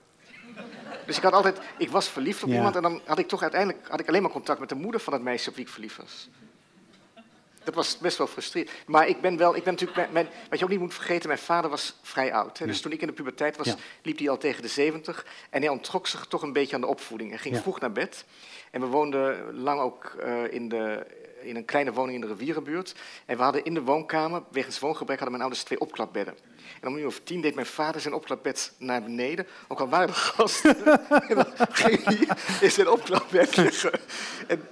Dus 1.05 1.17
ik 1.17 1.23
had 1.23 1.33
altijd, 1.33 1.59
ik 1.77 1.89
was 1.89 2.09
verliefd 2.09 2.43
op 2.43 2.49
iemand 2.49 2.75
en 2.75 2.81
dan 2.81 3.01
had 3.05 3.19
ik 3.19 3.27
toch 3.27 3.41
uiteindelijk 3.41 3.87
had 3.87 3.99
ik 3.99 4.07
alleen 4.07 4.21
maar 4.21 4.31
contact 4.31 4.59
met 4.59 4.69
de 4.69 4.75
moeder 4.75 5.01
van 5.01 5.13
het 5.13 5.21
meisje 5.21 5.49
op 5.49 5.55
wie 5.55 5.65
ik 5.65 5.71
verliefd 5.71 5.97
was. 5.97 6.29
Dat 7.63 7.75
was 7.75 7.97
best 7.97 8.17
wel 8.17 8.27
frustrerend. 8.27 8.71
Maar 8.85 9.07
ik 9.07 9.21
ben 9.21 9.37
wel, 9.37 9.55
ik 9.55 9.63
ben 9.63 9.73
natuurlijk, 9.73 10.11
mijn, 10.11 10.27
wat 10.49 10.59
je 10.59 10.65
ook 10.65 10.71
niet 10.71 10.79
moet 10.79 10.93
vergeten, 10.93 11.27
mijn 11.27 11.39
vader 11.39 11.69
was 11.69 11.95
vrij 12.01 12.33
oud. 12.33 12.57
Hè. 12.57 12.65
Dus 12.65 12.81
toen 12.81 12.91
ik 12.91 13.01
in 13.01 13.07
de 13.07 13.13
puberteit 13.13 13.57
was, 13.57 13.75
liep 14.01 14.17
hij 14.17 14.29
al 14.29 14.37
tegen 14.37 14.61
de 14.61 14.67
70 14.67 15.25
en 15.49 15.61
hij 15.61 15.69
ontrok 15.69 16.07
zich 16.07 16.25
toch 16.25 16.41
een 16.41 16.53
beetje 16.53 16.75
aan 16.75 16.81
de 16.81 16.87
opvoeding. 16.87 17.29
Hij 17.29 17.39
ging 17.39 17.57
vroeg 17.57 17.79
naar 17.79 17.91
bed 17.91 18.25
en 18.71 18.81
we 18.81 18.87
woonden 18.87 19.53
lang 19.61 19.79
ook 19.79 20.15
uh, 20.25 20.53
in, 20.53 20.69
de, 20.69 21.05
in 21.43 21.55
een 21.55 21.65
kleine 21.65 21.93
woning 21.93 22.15
in 22.15 22.21
de 22.21 22.33
rivierenbuurt. 22.33 22.95
En 23.25 23.37
we 23.37 23.43
hadden 23.43 23.63
in 23.63 23.73
de 23.73 23.81
woonkamer, 23.81 24.43
wegens 24.51 24.79
woongebrek, 24.79 25.19
hadden 25.19 25.31
mijn 25.37 25.41
ouders 25.41 25.63
twee 25.63 25.79
opklapbedden. 25.79 26.35
En 26.81 26.87
om 26.87 26.93
een 26.93 26.99
uur 26.99 27.07
of 27.07 27.21
tien 27.23 27.41
deed 27.41 27.55
mijn 27.55 27.67
vader 27.67 28.01
zijn 28.01 28.13
opklapbed 28.13 28.73
naar 28.77 29.03
beneden. 29.03 29.47
Ook 29.67 29.79
al 29.79 29.89
waren 29.89 30.07
er 30.07 30.13
gasten. 30.13 30.85
en 31.29 31.35
dan 31.35 31.47
ging 31.57 32.03
hij 32.03 32.27
in 32.61 32.71
zijn 32.71 32.89
opklapbed 32.89 33.57
liggen. 33.57 33.99
En 34.47 34.67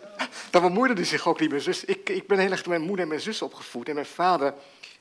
dan 0.50 0.62
bemoeide 0.62 0.94
hij 0.94 1.06
zich 1.06 1.28
ook 1.28 1.40
niet 1.40 1.52
meer. 1.52 1.62
zus. 1.62 1.86
Ik, 1.86 2.10
ik 2.10 2.28
ben 2.28 2.40
heel 2.40 2.52
erg 2.52 2.62
door 2.62 2.74
mijn 2.74 2.86
moeder 2.86 3.02
en 3.02 3.08
mijn 3.08 3.22
zus 3.22 3.42
opgevoed. 3.42 3.88
En 3.88 3.94
mijn 3.94 4.06
vader 4.06 4.54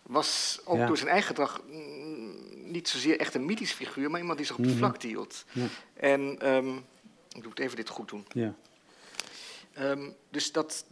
was 0.02 0.60
ook 0.64 0.86
door 0.86 0.96
zijn 0.96 1.10
eigen 1.10 1.28
gedrag 1.28 1.62
mm, 1.70 2.70
niet 2.70 2.88
zozeer 2.88 3.20
echt 3.20 3.34
een 3.34 3.44
mythisch 3.44 3.72
figuur, 3.72 4.10
maar 4.10 4.20
iemand 4.20 4.38
die 4.38 4.46
zich 4.46 4.56
op 4.56 4.64
de 4.64 4.70
mhm. 4.70 4.78
vlakte 4.78 5.06
hield. 5.06 5.44
Ja. 5.52 5.66
En 5.94 6.48
um, 6.54 6.84
ik 7.28 7.42
doe 7.42 7.50
het 7.50 7.58
even 7.58 7.76
dit 7.76 7.88
goed 7.88 8.08
doen. 8.08 8.26
Ja. 8.32 8.54
Um, 9.78 10.14
dus 10.30 10.52
dat, 10.52 10.84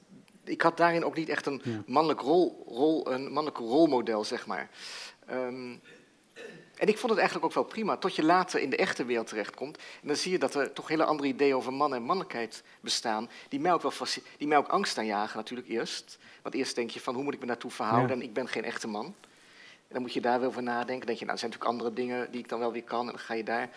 ik 0.48 0.62
had 0.62 0.76
daarin 0.76 1.04
ook 1.04 1.16
niet 1.16 1.28
echt 1.28 1.46
een, 1.46 1.62
mannelijk, 1.86 2.20
rol, 2.20 2.64
rol, 2.68 3.12
een 3.12 3.22
mannelijk 3.22 3.56
rolmodel, 3.56 4.24
zeg 4.24 4.46
maar. 4.46 4.70
Um, 5.30 5.80
en 6.78 6.88
ik 6.88 6.98
vond 6.98 7.10
het 7.10 7.18
eigenlijk 7.18 7.48
ook 7.48 7.54
wel 7.54 7.64
prima, 7.64 7.96
tot 7.96 8.16
je 8.16 8.22
later 8.22 8.60
in 8.60 8.70
de 8.70 8.76
echte 8.76 9.04
wereld 9.04 9.26
terechtkomt. 9.26 9.76
En 9.76 10.08
dan 10.08 10.16
zie 10.16 10.32
je 10.32 10.38
dat 10.38 10.54
er 10.54 10.72
toch 10.72 10.88
hele 10.88 11.04
andere 11.04 11.28
ideeën 11.28 11.54
over 11.54 11.72
man 11.72 11.94
en 11.94 12.02
mannelijkheid 12.02 12.62
bestaan, 12.80 13.28
die 13.48 13.60
mij 13.60 13.72
ook, 13.72 13.82
wel 13.82 13.92
die 14.38 14.48
mij 14.48 14.58
ook 14.58 14.68
angst 14.68 14.98
aanjagen 14.98 15.36
natuurlijk 15.36 15.68
eerst. 15.68 16.18
Want 16.42 16.54
eerst 16.54 16.74
denk 16.74 16.90
je 16.90 17.00
van, 17.00 17.14
hoe 17.14 17.24
moet 17.24 17.34
ik 17.34 17.40
me 17.40 17.46
daartoe 17.46 17.70
verhouden 17.70 18.16
en 18.16 18.22
ik 18.22 18.32
ben 18.32 18.48
geen 18.48 18.64
echte 18.64 18.88
man. 18.88 19.04
En 19.04 19.94
dan 19.94 20.02
moet 20.02 20.12
je 20.12 20.20
daar 20.20 20.40
wel 20.40 20.48
over 20.48 20.62
nadenken. 20.62 20.96
Dan 20.96 21.06
denk 21.06 21.18
je, 21.18 21.24
nou, 21.24 21.32
er 21.32 21.38
zijn 21.38 21.50
natuurlijk 21.50 21.80
andere 21.80 21.92
dingen 21.92 22.30
die 22.30 22.40
ik 22.40 22.48
dan 22.48 22.58
wel 22.58 22.72
weer 22.72 22.84
kan 22.84 23.00
en 23.00 23.06
dan 23.06 23.18
ga 23.18 23.34
je 23.34 23.44
daar. 23.44 23.70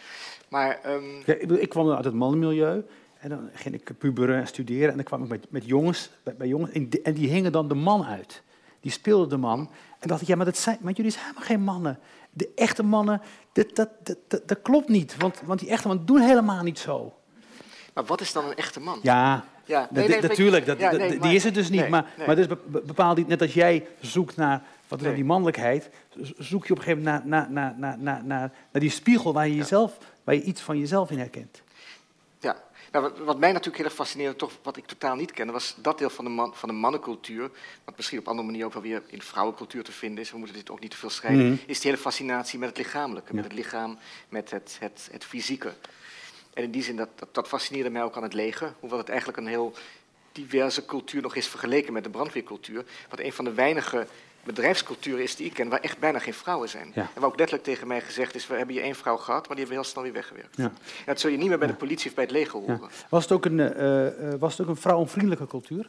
Maar, 0.48 0.80
um... 0.86 1.22
ja, 1.26 1.34
ik, 1.34 1.52
ik 1.52 1.70
kwam 1.70 1.92
uit 1.92 2.06
het 2.06 2.14
mannenmilieu. 2.14 2.84
En 3.22 3.30
dan 3.30 3.50
ging 3.54 3.76
ik 3.76 3.98
puberen 3.98 4.40
en 4.40 4.48
studeren. 4.48 4.90
En 4.90 4.96
dan 4.96 5.04
kwam 5.04 5.24
ik 5.24 5.30
met, 5.30 5.46
met 5.50 5.66
jongens, 5.66 6.10
bij, 6.24 6.36
bij 6.36 6.48
jongens 6.48 6.72
en 7.04 7.14
die, 7.14 7.30
hingen 7.30 7.52
dan 7.52 7.68
de 7.68 7.76
man 7.76 8.06
uit. 8.06 8.42
Die 8.80 8.92
speelden 8.92 9.30
de 9.30 9.38
man. 9.38 9.70
En 10.00 10.08
dacht 10.08 10.22
ik, 10.22 10.28
ja, 10.28 10.36
maar, 10.36 10.46
dat 10.46 10.58
zijn, 10.58 10.78
maar 10.82 10.94
jullie 10.94 11.12
zijn 11.12 11.24
helemaal 11.24 11.46
geen 11.46 11.62
mannen. 11.62 12.00
De 12.32 12.50
echte 12.56 12.84
mannen, 12.84 13.22
dat, 13.54 13.76
dat, 13.76 13.90
dat, 14.28 14.42
dat, 14.48 14.62
klopt 14.62 14.90
niet. 14.90 15.18
Want, 15.18 15.42
want 15.46 15.60
die 15.60 15.70
echte 15.70 15.88
mannen 15.88 16.06
doen 16.06 16.22
helemaal 16.22 16.64
niet 16.64 16.80
zo. 16.80 17.14
Maar 17.94 18.06
wat 18.06 18.22
is 18.22 18.32
dan 18.32 18.46
een 18.46 18.56
echte 18.56 18.80
man? 18.80 19.00
Ja, 19.02 19.46
ja 19.66 19.88
natuurlijk. 19.92 20.66
Dat, 20.66 20.80
die 21.22 21.36
is 21.36 21.44
het 21.44 21.54
dus 21.54 21.70
niet. 21.70 21.90
maar, 21.90 22.14
maar 22.26 22.36
dus 22.36 22.48
bepaalt 22.68 23.18
niet, 23.18 23.28
net 23.28 23.42
als 23.42 23.54
jij 23.54 23.88
zoekt 24.00 24.36
naar 24.36 24.64
wat 24.88 25.00
is 25.00 25.06
dan 25.06 25.16
die 25.16 25.26
mannelijkheid, 25.26 25.90
zoek 26.38 26.66
je 26.66 26.74
op 26.74 26.78
een 26.78 26.84
gegeven 26.84 27.04
moment 27.04 27.26
naar, 27.26 27.52
naar, 27.52 27.74
naar, 27.78 27.98
naar, 27.98 28.24
naar, 28.24 28.52
naar 28.72 28.82
die 28.82 28.90
spiegel 28.90 29.34
waar 29.34 29.48
je, 29.48 29.56
jezelf, 29.56 29.98
waar 30.24 30.36
je 30.36 30.44
iets 30.44 30.62
van 30.62 30.78
jezelf 30.78 31.12
in 31.12 31.18
herkent. 31.18 31.62
Nou, 32.92 33.12
wat, 33.24 33.40
mij 33.40 33.52
natuurlijk 33.52 33.78
heel 33.78 33.86
erg 33.86 33.96
fascineerde, 33.96 34.36
toch 34.36 34.52
wat 34.64 34.78
ik 34.78 34.86
totaal 34.86 35.16
niet 35.16 35.32
kende, 35.32 35.54
was 35.54 35.76
dat 35.78 35.98
deel 35.98 36.10
van 36.10 36.26
de, 36.26 36.32
man, 36.32 36.56
van 36.56 36.70
de 36.70 36.76
mannencultuur, 36.76 37.52
wat 37.86 37.98
misschien 37.98 38.20
op 38.20 38.28
andere 38.28 38.48
manier 38.48 38.66
ook 38.66 38.74
wel 38.74 38.82
weer 38.82 39.04
in 39.08 39.18
de 39.18 39.26
vrouwencultuur 39.26 39.84
te 39.84 39.92
vinden 39.92 40.24
is, 40.24 40.32
we 40.32 40.38
moeten 40.38 40.56
dit 40.56 40.70
ook 40.70 40.80
niet 40.80 40.92
te 40.92 40.98
veel 40.98 41.10
scheiden, 41.10 41.46
mhm. 41.46 41.56
is 41.66 41.80
die 41.80 41.92
hele 41.92 42.04
fascinatie 42.04 42.60
met 42.60 42.70
het 42.70 42.78
lichamelijke, 42.78 43.36
met 43.36 43.44
het 43.44 43.54
lichaam, 43.54 43.98
met 44.30 44.52
het, 44.52 44.78
het, 44.80 45.10
het 45.12 45.26
fysieke. 45.26 45.74
En 46.54 46.64
in 46.64 46.72
die 46.72 46.84
zin, 46.84 46.96
dat, 46.96 47.10
dat, 47.16 47.34
dat 47.34 47.48
fascineerde 47.48 47.90
mij 47.90 48.04
ook 48.04 48.16
aan 48.16 48.24
het 48.24 48.34
leger, 48.34 48.74
hoewel 48.80 48.98
het 48.98 49.10
eigenlijk 49.10 49.38
een 49.38 49.48
heel 49.48 49.74
diverse 50.32 50.86
cultuur 50.86 51.22
nog 51.22 51.36
is 51.36 51.48
vergeleken 51.48 51.94
met 51.94 52.04
de 52.04 52.10
brandweercultuur, 52.10 52.86
wat 53.10 53.20
een 53.20 53.34
van 53.34 53.46
de 53.46 53.54
weinige 53.54 54.08
bedrijfscultuur 54.44 55.20
is 55.20 55.36
die 55.36 55.46
ik 55.46 55.54
ken, 55.54 55.70
waar 55.70 55.80
echt 55.80 56.00
bijna 56.00 56.20
geen 56.20 56.34
vrouwen 56.34 56.70
zijn. 56.70 56.92
En 56.94 57.10
waar 57.14 57.24
ook 57.24 57.38
letterlijk 57.38 57.64
tegen 57.64 57.88
mij 57.88 58.02
gezegd 58.02 58.36
is, 58.36 58.48
we 58.48 58.56
hebben 58.56 58.76
hier 58.76 58.84
één 58.84 58.96
vrouw 58.96 59.18
gehad, 59.18 59.48
maar 59.48 59.58
die 59.58 59.66
hebben 59.66 59.76
we 59.76 59.82
heel 59.82 59.92
snel 59.92 60.04
weer 60.04 60.14
weggewerkt. 60.14 60.58
Ja. 60.58 60.64
En 60.64 61.06
dat 61.06 61.20
zul 61.20 61.30
je 61.30 61.38
niet 61.38 61.48
meer 61.48 61.58
bij 61.58 61.68
de 61.68 61.74
politie 61.74 62.10
of 62.10 62.16
bij 62.16 62.24
het 62.24 62.34
leger 62.34 62.60
horen. 62.60 62.82
Was, 63.10 63.24
het 63.24 63.32
ook 63.32 63.46
een, 63.46 63.60
uh, 63.60 64.34
was 64.40 64.58
het 64.58 64.62
ook 64.62 64.76
een 64.76 64.82
vrouwenvriendelijke 64.82 65.48
cultuur? 65.48 65.88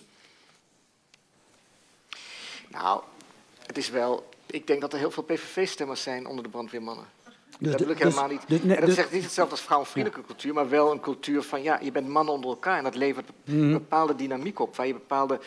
Nou, 2.69 3.03
het 3.67 3.79
is 3.79 3.91
wel... 3.91 4.31
Ik 4.47 4.67
denk 4.67 4.81
dat 4.81 4.93
er 4.93 4.99
heel 4.99 5.11
veel 5.11 5.23
PVV-stemmers 5.23 6.03
zijn 6.03 6.27
onder 6.27 6.45
de 6.45 6.51
brandweermannen. 6.51 7.05
Dus 7.59 7.71
dat 7.71 7.81
wil 7.81 7.91
ik 7.91 7.99
helemaal 7.99 8.29
niet. 8.29 8.43
Dus, 8.47 8.61
en 8.61 8.69
dat 8.69 8.85
dus, 8.87 8.95
zegt 8.95 9.13
niet 9.13 9.23
hetzelfde 9.23 9.55
als 9.55 9.65
vrouwenvriendelijke 9.65 10.27
cultuur, 10.27 10.55
maar 10.55 10.69
wel 10.69 10.93
een 10.93 11.01
cultuur 11.01 11.43
van 11.43 11.63
ja, 11.63 11.79
je 11.83 11.93
bent 11.93 12.09
mannen 12.09 12.35
onder 12.35 12.51
elkaar 12.51 12.79
en 12.79 12.85
dat 12.85 12.95
levert 12.95 13.29
een 13.45 13.63
mhm. 13.65 13.73
bepaalde 13.73 14.15
dynamiek 14.15 14.61
op, 14.61 14.77
waar 14.77 14.87
je 14.87 14.93
bepaalde 14.93 15.41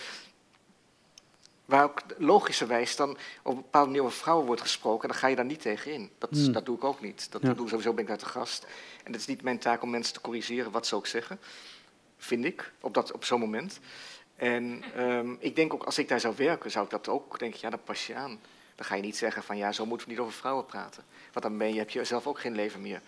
Waar 1.66 1.84
ook 1.84 2.02
logischerwijs 2.18 2.96
dan 2.96 3.10
op 3.44 3.52
een 3.52 3.62
bepaalde 3.62 3.88
manier 3.88 4.04
over 4.04 4.18
vrouwen 4.18 4.46
wordt 4.46 4.62
gesproken, 4.62 5.08
dan 5.08 5.18
ga 5.18 5.28
je 5.28 5.36
daar 5.36 5.46
niet 5.46 5.62
tegen 5.62 5.92
in. 5.92 6.12
Dat, 6.18 6.30
hmm. 6.30 6.52
dat 6.52 6.66
doe 6.66 6.76
ik 6.76 6.84
ook 6.84 7.02
niet. 7.02 7.32
Dat 7.32 7.42
doe 7.42 7.52
ik 7.52 7.70
sowieso 7.70 7.94
ben 7.94 8.04
ik 8.04 8.10
uit 8.10 8.20
de 8.20 8.26
gast. 8.26 8.66
En 9.04 9.12
het 9.12 9.22
is 9.22 9.28
niet 9.28 9.42
mijn 9.42 9.60
taak 9.60 9.82
om 9.82 9.90
mensen 9.90 10.14
te 10.14 10.22
corrigeren, 10.22 10.72
wat 10.72 10.88
ze 10.88 10.96
ook 10.96 11.08
zeggen. 11.08 11.40
vind 12.18 12.46
ik, 12.46 12.72
op, 12.82 12.94
dat, 12.94 13.12
op 13.12 13.24
zo'n 13.26 13.40
moment. 13.40 13.80
En 14.36 14.84
ehm, 14.96 15.36
ik 15.40 15.56
denk 15.56 15.74
ook, 15.74 15.84
als 15.84 15.98
ik 15.98 16.08
daar 16.08 16.20
zou 16.20 16.34
werken, 16.38 16.72
zou 16.72 16.86
ik 16.86 16.92
dat 16.92 17.08
ook 17.08 17.40
denken, 17.40 17.60
ja, 17.62 17.70
dan 17.70 17.84
pas 17.84 18.08
je 18.08 18.16
aan. 18.16 18.40
Dan 18.76 18.86
ga 18.86 18.96
je 18.96 19.02
niet 19.02 19.18
zeggen 19.18 19.44
van, 19.44 19.58
ja, 19.58 19.72
zo 19.72 19.86
moeten 19.86 20.08
we 20.08 20.14
niet 20.14 20.22
over 20.22 20.34
vrouwen 20.34 20.66
praten. 20.66 21.04
Want 21.34 21.46
dan 21.46 21.58
ben 21.58 21.74
je, 21.74 21.80
heb 21.80 21.90
je 21.90 22.04
zelf 22.04 22.28
ook 22.28 22.40
geen 22.40 22.56
leven 22.56 22.82
meer. 22.82 23.02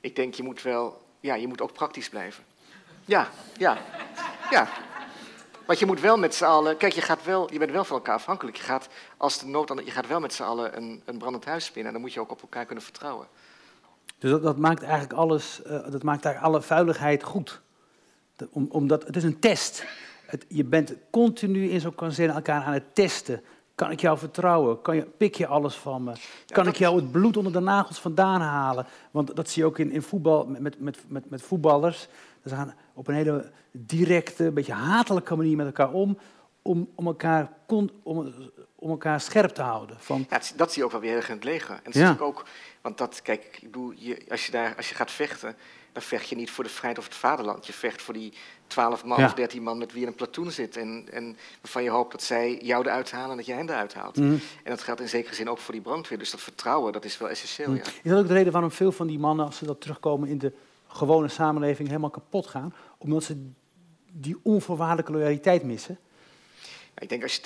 Ik 0.00 0.16
denk, 0.16 0.34
je 0.34 0.42
moet 0.42 0.62
wel, 0.62 1.02
ja, 1.20 1.34
je 1.34 1.46
moet 1.46 1.60
ook 1.60 1.72
praktisch 1.72 2.08
blijven. 2.08 2.44
Ja, 3.04 3.30
ja, 3.56 3.78
ja. 4.50 4.68
Want 5.66 5.78
je 5.78 5.86
moet 5.86 6.00
wel 6.00 6.16
met 6.16 6.34
z'n 6.34 6.44
allen, 6.44 6.76
kijk, 6.76 6.92
je, 6.92 7.00
gaat 7.00 7.24
wel, 7.24 7.52
je 7.52 7.58
bent 7.58 7.70
wel 7.70 7.84
van 7.84 7.96
elkaar 7.96 8.14
afhankelijk. 8.14 8.56
Je 8.56 8.62
gaat, 8.62 8.88
als 9.16 9.38
de 9.38 9.46
nood, 9.46 9.72
je 9.84 9.90
gaat 9.90 10.06
wel 10.06 10.20
met 10.20 10.32
z'n 10.32 10.42
allen 10.42 10.76
een, 10.76 11.02
een 11.04 11.18
brandend 11.18 11.44
huis 11.44 11.64
spinnen. 11.64 11.86
En 11.86 11.92
dan 11.92 12.00
moet 12.02 12.12
je 12.12 12.20
ook 12.20 12.30
op 12.30 12.42
elkaar 12.42 12.64
kunnen 12.64 12.84
vertrouwen. 12.84 13.26
Dus 14.18 14.30
dat, 14.30 14.42
dat 14.42 14.58
maakt 14.58 14.82
eigenlijk 14.82 15.12
alles, 15.12 15.60
uh, 15.66 15.70
dat 15.70 16.02
maakt 16.02 16.24
eigenlijk 16.24 16.54
alle 16.54 16.62
vuiligheid 16.62 17.22
goed. 17.22 17.60
om, 18.50 18.66
omdat, 18.70 19.06
het 19.06 19.16
is 19.16 19.24
een 19.24 19.38
test. 19.38 19.84
Het, 20.26 20.44
je 20.48 20.64
bent 20.64 20.94
continu 21.10 21.68
in 21.70 21.80
zo'n 21.80 21.94
kazerne 21.94 22.32
elkaar 22.32 22.62
aan 22.62 22.72
het 22.72 22.94
testen. 22.94 23.42
Kan 23.74 23.90
ik 23.90 24.00
jou 24.00 24.18
vertrouwen? 24.18 24.82
Kan 24.82 24.96
je, 24.96 25.02
pik 25.02 25.34
je 25.34 25.46
alles 25.46 25.74
van 25.74 26.04
me? 26.04 26.12
Kan 26.46 26.66
ik 26.66 26.76
jou 26.76 26.96
het 26.96 27.12
bloed 27.12 27.36
onder 27.36 27.52
de 27.52 27.60
nagels 27.60 27.98
vandaan 27.98 28.40
halen? 28.40 28.86
Want 29.10 29.36
dat 29.36 29.48
zie 29.48 29.62
je 29.62 29.68
ook 29.68 29.78
in, 29.78 29.90
in 29.90 30.02
voetbal 30.02 30.46
met, 30.46 30.80
met, 30.80 30.96
met, 31.08 31.30
met 31.30 31.42
voetballers. 31.42 32.08
Ze 32.48 32.54
gaan 32.54 32.74
op 32.94 33.08
een 33.08 33.14
hele 33.14 33.52
directe, 33.72 34.50
beetje 34.50 34.72
hatelijke 34.72 35.36
manier 35.36 35.56
met 35.56 35.66
elkaar 35.66 35.90
om. 35.90 36.18
Om, 36.62 36.88
om, 36.94 37.06
elkaar, 37.06 37.52
om, 37.66 37.90
om 38.76 38.90
elkaar 38.90 39.20
scherp 39.20 39.50
te 39.50 39.62
houden. 39.62 39.96
Van... 40.00 40.26
Ja, 40.30 40.40
dat 40.56 40.72
zie 40.72 40.78
je 40.78 40.84
ook 40.84 40.90
wel 40.90 41.00
weer 41.00 41.28
in 41.28 41.34
het 41.34 41.44
leger. 41.44 41.74
En 41.74 41.80
dat 41.82 41.94
ja. 41.94 42.12
ik 42.12 42.20
ook, 42.20 42.44
want 42.80 42.98
dat, 42.98 43.22
kijk, 43.22 43.44
ik 43.44 43.60
bedoel, 43.60 43.92
je, 43.96 44.22
als, 44.28 44.46
je 44.46 44.52
daar, 44.52 44.76
als 44.76 44.88
je 44.88 44.94
gaat 44.94 45.10
vechten, 45.10 45.56
dan 45.92 46.02
vecht 46.02 46.28
je 46.28 46.36
niet 46.36 46.50
voor 46.50 46.64
de 46.64 46.70
vrijheid 46.70 46.98
of 46.98 47.04
het 47.04 47.14
vaderland. 47.14 47.66
Je 47.66 47.72
vecht 47.72 48.02
voor 48.02 48.14
die 48.14 48.32
12 48.66 49.04
man 49.04 49.24
of 49.24 49.34
13 49.34 49.62
man 49.62 49.78
met 49.78 49.92
wie 49.92 50.00
je 50.00 50.06
in 50.06 50.12
een 50.12 50.18
platoon 50.18 50.50
zit. 50.50 50.76
En, 50.76 51.08
en 51.10 51.36
waarvan 51.60 51.82
je 51.82 51.90
hoopt 51.90 52.12
dat 52.12 52.22
zij 52.22 52.58
jou 52.62 52.84
eruit 52.84 53.10
halen 53.10 53.30
en 53.30 53.36
dat 53.36 53.46
jij 53.46 53.56
hen 53.56 53.68
eruit 53.68 53.94
haalt. 53.94 54.16
Mhm. 54.16 54.32
En 54.32 54.70
dat 54.70 54.82
geldt 54.82 55.00
in 55.00 55.08
zekere 55.08 55.34
zin 55.34 55.48
ook 55.48 55.58
voor 55.58 55.74
die 55.74 55.82
brandweer. 55.82 56.18
Dus 56.18 56.30
dat 56.30 56.40
vertrouwen, 56.40 56.92
dat 56.92 57.04
is 57.04 57.18
wel 57.18 57.28
essentieel. 57.28 57.68
Mhm. 57.68 57.76
Ja. 57.76 57.84
Is 58.02 58.10
dat 58.10 58.18
ook 58.18 58.26
de 58.26 58.32
reden 58.32 58.52
waarom 58.52 58.70
veel 58.70 58.92
van 58.92 59.06
die 59.06 59.18
mannen, 59.18 59.46
als 59.46 59.56
ze 59.56 59.64
dat 59.64 59.80
terugkomen 59.80 60.28
in 60.28 60.38
de 60.38 60.52
gewone 60.86 61.28
samenleving, 61.28 61.88
helemaal 61.88 62.10
kapot 62.10 62.46
gaan? 62.46 62.74
Omdat 62.98 63.24
ze 63.24 63.50
die 64.12 64.36
onvoorwaardelijke 64.42 65.12
loyaliteit 65.12 65.62
missen? 65.62 65.98
ik 66.98 67.08
denk, 67.08 67.22
als 67.22 67.34
je, 67.34 67.40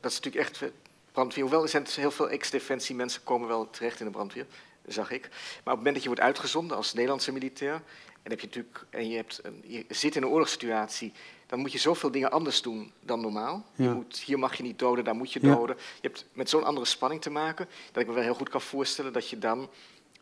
dat 0.00 0.10
is 0.10 0.20
natuurlijk 0.20 0.48
echt 0.48 0.72
brandweer. 1.12 1.42
Hoewel 1.42 1.62
er 1.62 1.68
zijn 1.68 1.86
heel 1.90 2.10
veel 2.10 2.30
ex-defensie 2.30 2.94
mensen 2.94 3.24
komen 3.24 3.48
wel 3.48 3.70
terecht 3.70 4.00
in 4.00 4.06
de 4.06 4.12
brandweer 4.12 4.46
zag 4.86 5.10
ik. 5.10 5.22
Maar 5.22 5.30
op 5.58 5.64
het 5.64 5.76
moment 5.76 5.94
dat 5.94 6.02
je 6.02 6.08
wordt 6.08 6.24
uitgezonden 6.24 6.76
als 6.76 6.92
Nederlandse 6.92 7.32
militair, 7.32 7.82
en, 8.22 8.30
heb 8.30 8.40
je, 8.40 8.46
natuurlijk, 8.46 8.86
en 8.90 9.08
je, 9.08 9.16
hebt 9.16 9.40
een, 9.42 9.62
je 9.66 9.84
zit 9.88 10.16
in 10.16 10.22
een 10.22 10.28
oorlogssituatie, 10.28 11.12
dan 11.46 11.58
moet 11.58 11.72
je 11.72 11.78
zoveel 11.78 12.10
dingen 12.10 12.30
anders 12.30 12.62
doen 12.62 12.92
dan 13.00 13.20
normaal. 13.20 13.64
Je 13.74 13.88
moet, 13.88 14.18
hier 14.18 14.38
mag 14.38 14.56
je 14.56 14.62
niet 14.62 14.78
doden, 14.78 15.04
daar 15.04 15.14
moet 15.14 15.32
je 15.32 15.40
doden. 15.40 15.76
Je 15.76 16.08
hebt 16.08 16.24
met 16.32 16.48
zo'n 16.48 16.64
andere 16.64 16.86
spanning 16.86 17.22
te 17.22 17.30
maken, 17.30 17.68
dat 17.92 18.02
ik 18.02 18.08
me 18.08 18.14
wel 18.14 18.22
heel 18.22 18.34
goed 18.34 18.48
kan 18.48 18.60
voorstellen 18.60 19.12
dat 19.12 19.28
je 19.28 19.38
dan 19.38 19.68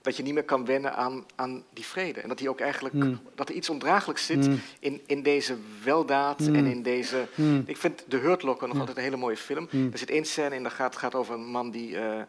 dat 0.05 0.17
je 0.17 0.23
niet 0.23 0.35
meer 0.35 0.45
kan 0.45 0.64
wennen 0.64 0.95
aan, 0.95 1.25
aan 1.35 1.64
die 1.73 1.85
vrede. 1.85 2.21
En 2.21 2.29
dat, 2.29 2.38
die 2.38 2.49
ook 2.49 2.61
eigenlijk, 2.61 2.95
hmm. 2.95 3.21
dat 3.35 3.49
er 3.49 3.55
iets 3.55 3.71
ondraaglijks 3.71 4.27
zit 4.27 4.47
hmm. 4.47 4.61
in, 4.79 5.01
in 5.07 5.23
deze 5.23 5.57
weldaad 5.85 6.38
hmm. 6.38 6.55
en 6.55 6.67
in 6.67 6.83
deze... 6.83 7.29
Ik 7.67 7.77
vind 7.77 8.05
De 8.09 8.17
Hurt 8.17 8.43
Locker 8.43 8.69
nog 8.69 8.79
altijd 8.79 8.97
een 8.97 9.03
hele 9.03 9.17
mooie 9.17 9.37
film. 9.37 9.69
Er 9.93 9.99
zit 9.99 10.11
één 10.11 10.25
scène 10.25 10.55
in, 10.55 10.62
dat 10.62 10.73
gaat, 10.73 10.97
gaat 10.97 11.14
over 11.14 11.35
een 11.35 11.47
man 11.47 11.71
die... 11.71 11.90
Uh, 11.90 12.23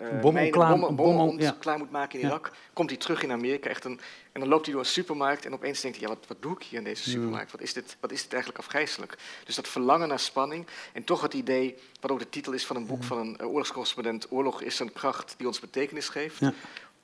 uh, 0.00 0.20
bommen, 0.20 0.50
klaar, 0.50 0.78
ja. 1.38 1.76
moet 1.76 1.90
maken 1.90 2.20
in 2.20 2.26
Irak. 2.26 2.52
Komt 2.72 2.90
hij 2.90 2.98
terug 2.98 3.22
in 3.22 3.32
Amerika 3.32 3.68
echt 3.68 3.84
een, 3.84 4.00
en 4.32 4.40
dan 4.40 4.48
loopt 4.48 4.64
hij 4.64 4.74
door 4.74 4.82
een 4.82 4.88
supermarkt 4.88 5.44
en 5.44 5.52
opeens 5.52 5.80
denkt 5.80 5.96
hij, 5.98 6.08
ja, 6.08 6.14
wat, 6.14 6.26
wat 6.26 6.42
doe 6.42 6.52
ik 6.52 6.62
hier 6.62 6.78
in 6.78 6.84
deze 6.84 7.10
supermarkt? 7.10 7.52
Wat, 7.52 7.60
is 7.60 7.72
dit, 7.72 7.96
wat 8.00 8.12
is 8.12 8.22
dit 8.22 8.32
eigenlijk 8.32 8.62
afgrijzelijk? 8.62 9.18
Dus 9.44 9.54
dat 9.54 9.68
verlangen 9.68 10.08
naar 10.08 10.18
spanning 10.18 10.66
en 10.92 11.04
toch 11.04 11.22
het 11.22 11.34
idee, 11.34 11.78
wat 12.00 12.10
ook 12.10 12.18
de 12.18 12.28
titel 12.28 12.52
is 12.52 12.66
van 12.66 12.76
een 12.76 12.86
boek 12.86 13.04
van 13.04 13.18
een 13.18 13.46
oorlogscorrespondent, 13.46 14.26
Oorlog 14.30 14.62
is 14.62 14.78
een 14.78 14.92
kracht 14.92 15.34
die 15.36 15.46
ons 15.46 15.60
betekenis 15.60 16.08
geeft. 16.08 16.40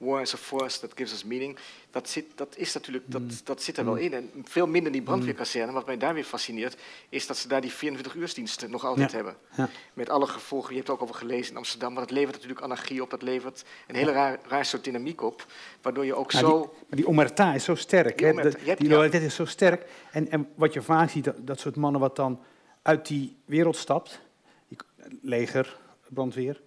War 0.01 0.21
is 0.21 0.35
a 0.35 0.37
force 0.37 0.81
that 0.81 0.93
gives 0.95 1.13
us 1.13 1.25
meaning. 1.25 1.57
Dat 1.91 2.09
zit, 2.09 2.25
dat 2.35 2.57
is 2.57 2.73
natuurlijk, 2.73 3.05
dat, 3.07 3.21
mm. 3.21 3.29
dat 3.45 3.63
zit 3.63 3.77
er 3.77 3.85
wel 3.85 3.95
mm. 3.95 4.01
in. 4.01 4.13
En 4.13 4.31
veel 4.45 4.67
minder 4.67 4.87
in 4.87 4.93
die 4.93 5.03
brandweerkazerne. 5.03 5.73
Wat 5.73 5.87
mij 5.87 5.97
daar 5.97 6.15
weer 6.15 6.25
fascineert, 6.25 6.77
is 7.09 7.27
dat 7.27 7.37
ze 7.37 7.49
daar 7.49 7.61
die 7.61 7.73
24-uursdiensten 7.73 8.71
nog 8.71 8.85
altijd 8.85 9.13
hebben. 9.13 9.37
Ja. 9.57 9.69
Met 9.93 10.09
alle 10.09 10.27
gevolgen, 10.27 10.69
je 10.69 10.77
hebt 10.77 10.89
het 10.89 10.97
ook 10.97 11.03
over 11.03 11.15
gelezen 11.15 11.51
in 11.53 11.57
Amsterdam. 11.57 11.93
Maar 11.93 12.03
dat 12.03 12.11
levert 12.11 12.33
natuurlijk 12.33 12.61
anarchie 12.61 13.03
op, 13.03 13.11
dat 13.11 13.23
levert 13.23 13.65
een 13.87 13.95
hele 13.95 14.13
raar, 14.13 14.39
raar 14.49 14.65
soort 14.65 14.85
dynamiek 14.85 15.23
op. 15.23 15.47
Waardoor 15.83 16.05
je 16.05 16.15
ook 16.15 16.33
zo... 16.33 16.61
Die, 16.61 16.69
maar 16.89 16.97
die 16.97 17.07
omerta 17.07 17.55
is 17.55 17.65
zo 17.65 17.75
sterk, 17.75 18.19
die, 18.19 18.27
hè? 18.27 18.33
De, 18.33 18.75
die 18.79 18.89
loyaliteit 18.89 19.23
is 19.23 19.35
zo 19.35 19.45
sterk. 19.45 19.87
En, 20.13 20.31
en 20.31 20.49
wat 20.55 20.73
je 20.73 20.83
vaak 20.83 21.11
ziet, 21.11 21.25
dat, 21.25 21.47
dat 21.47 21.61
soort 21.61 21.77
mannen 21.77 22.01
wat 22.01 22.17
dan 22.17 22.41
uit 22.83 23.07
die 23.07 23.37
wereld 23.45 23.77
stapt, 23.77 24.21
die, 24.69 24.79
leger, 25.23 25.79
brandweer, 26.09 26.61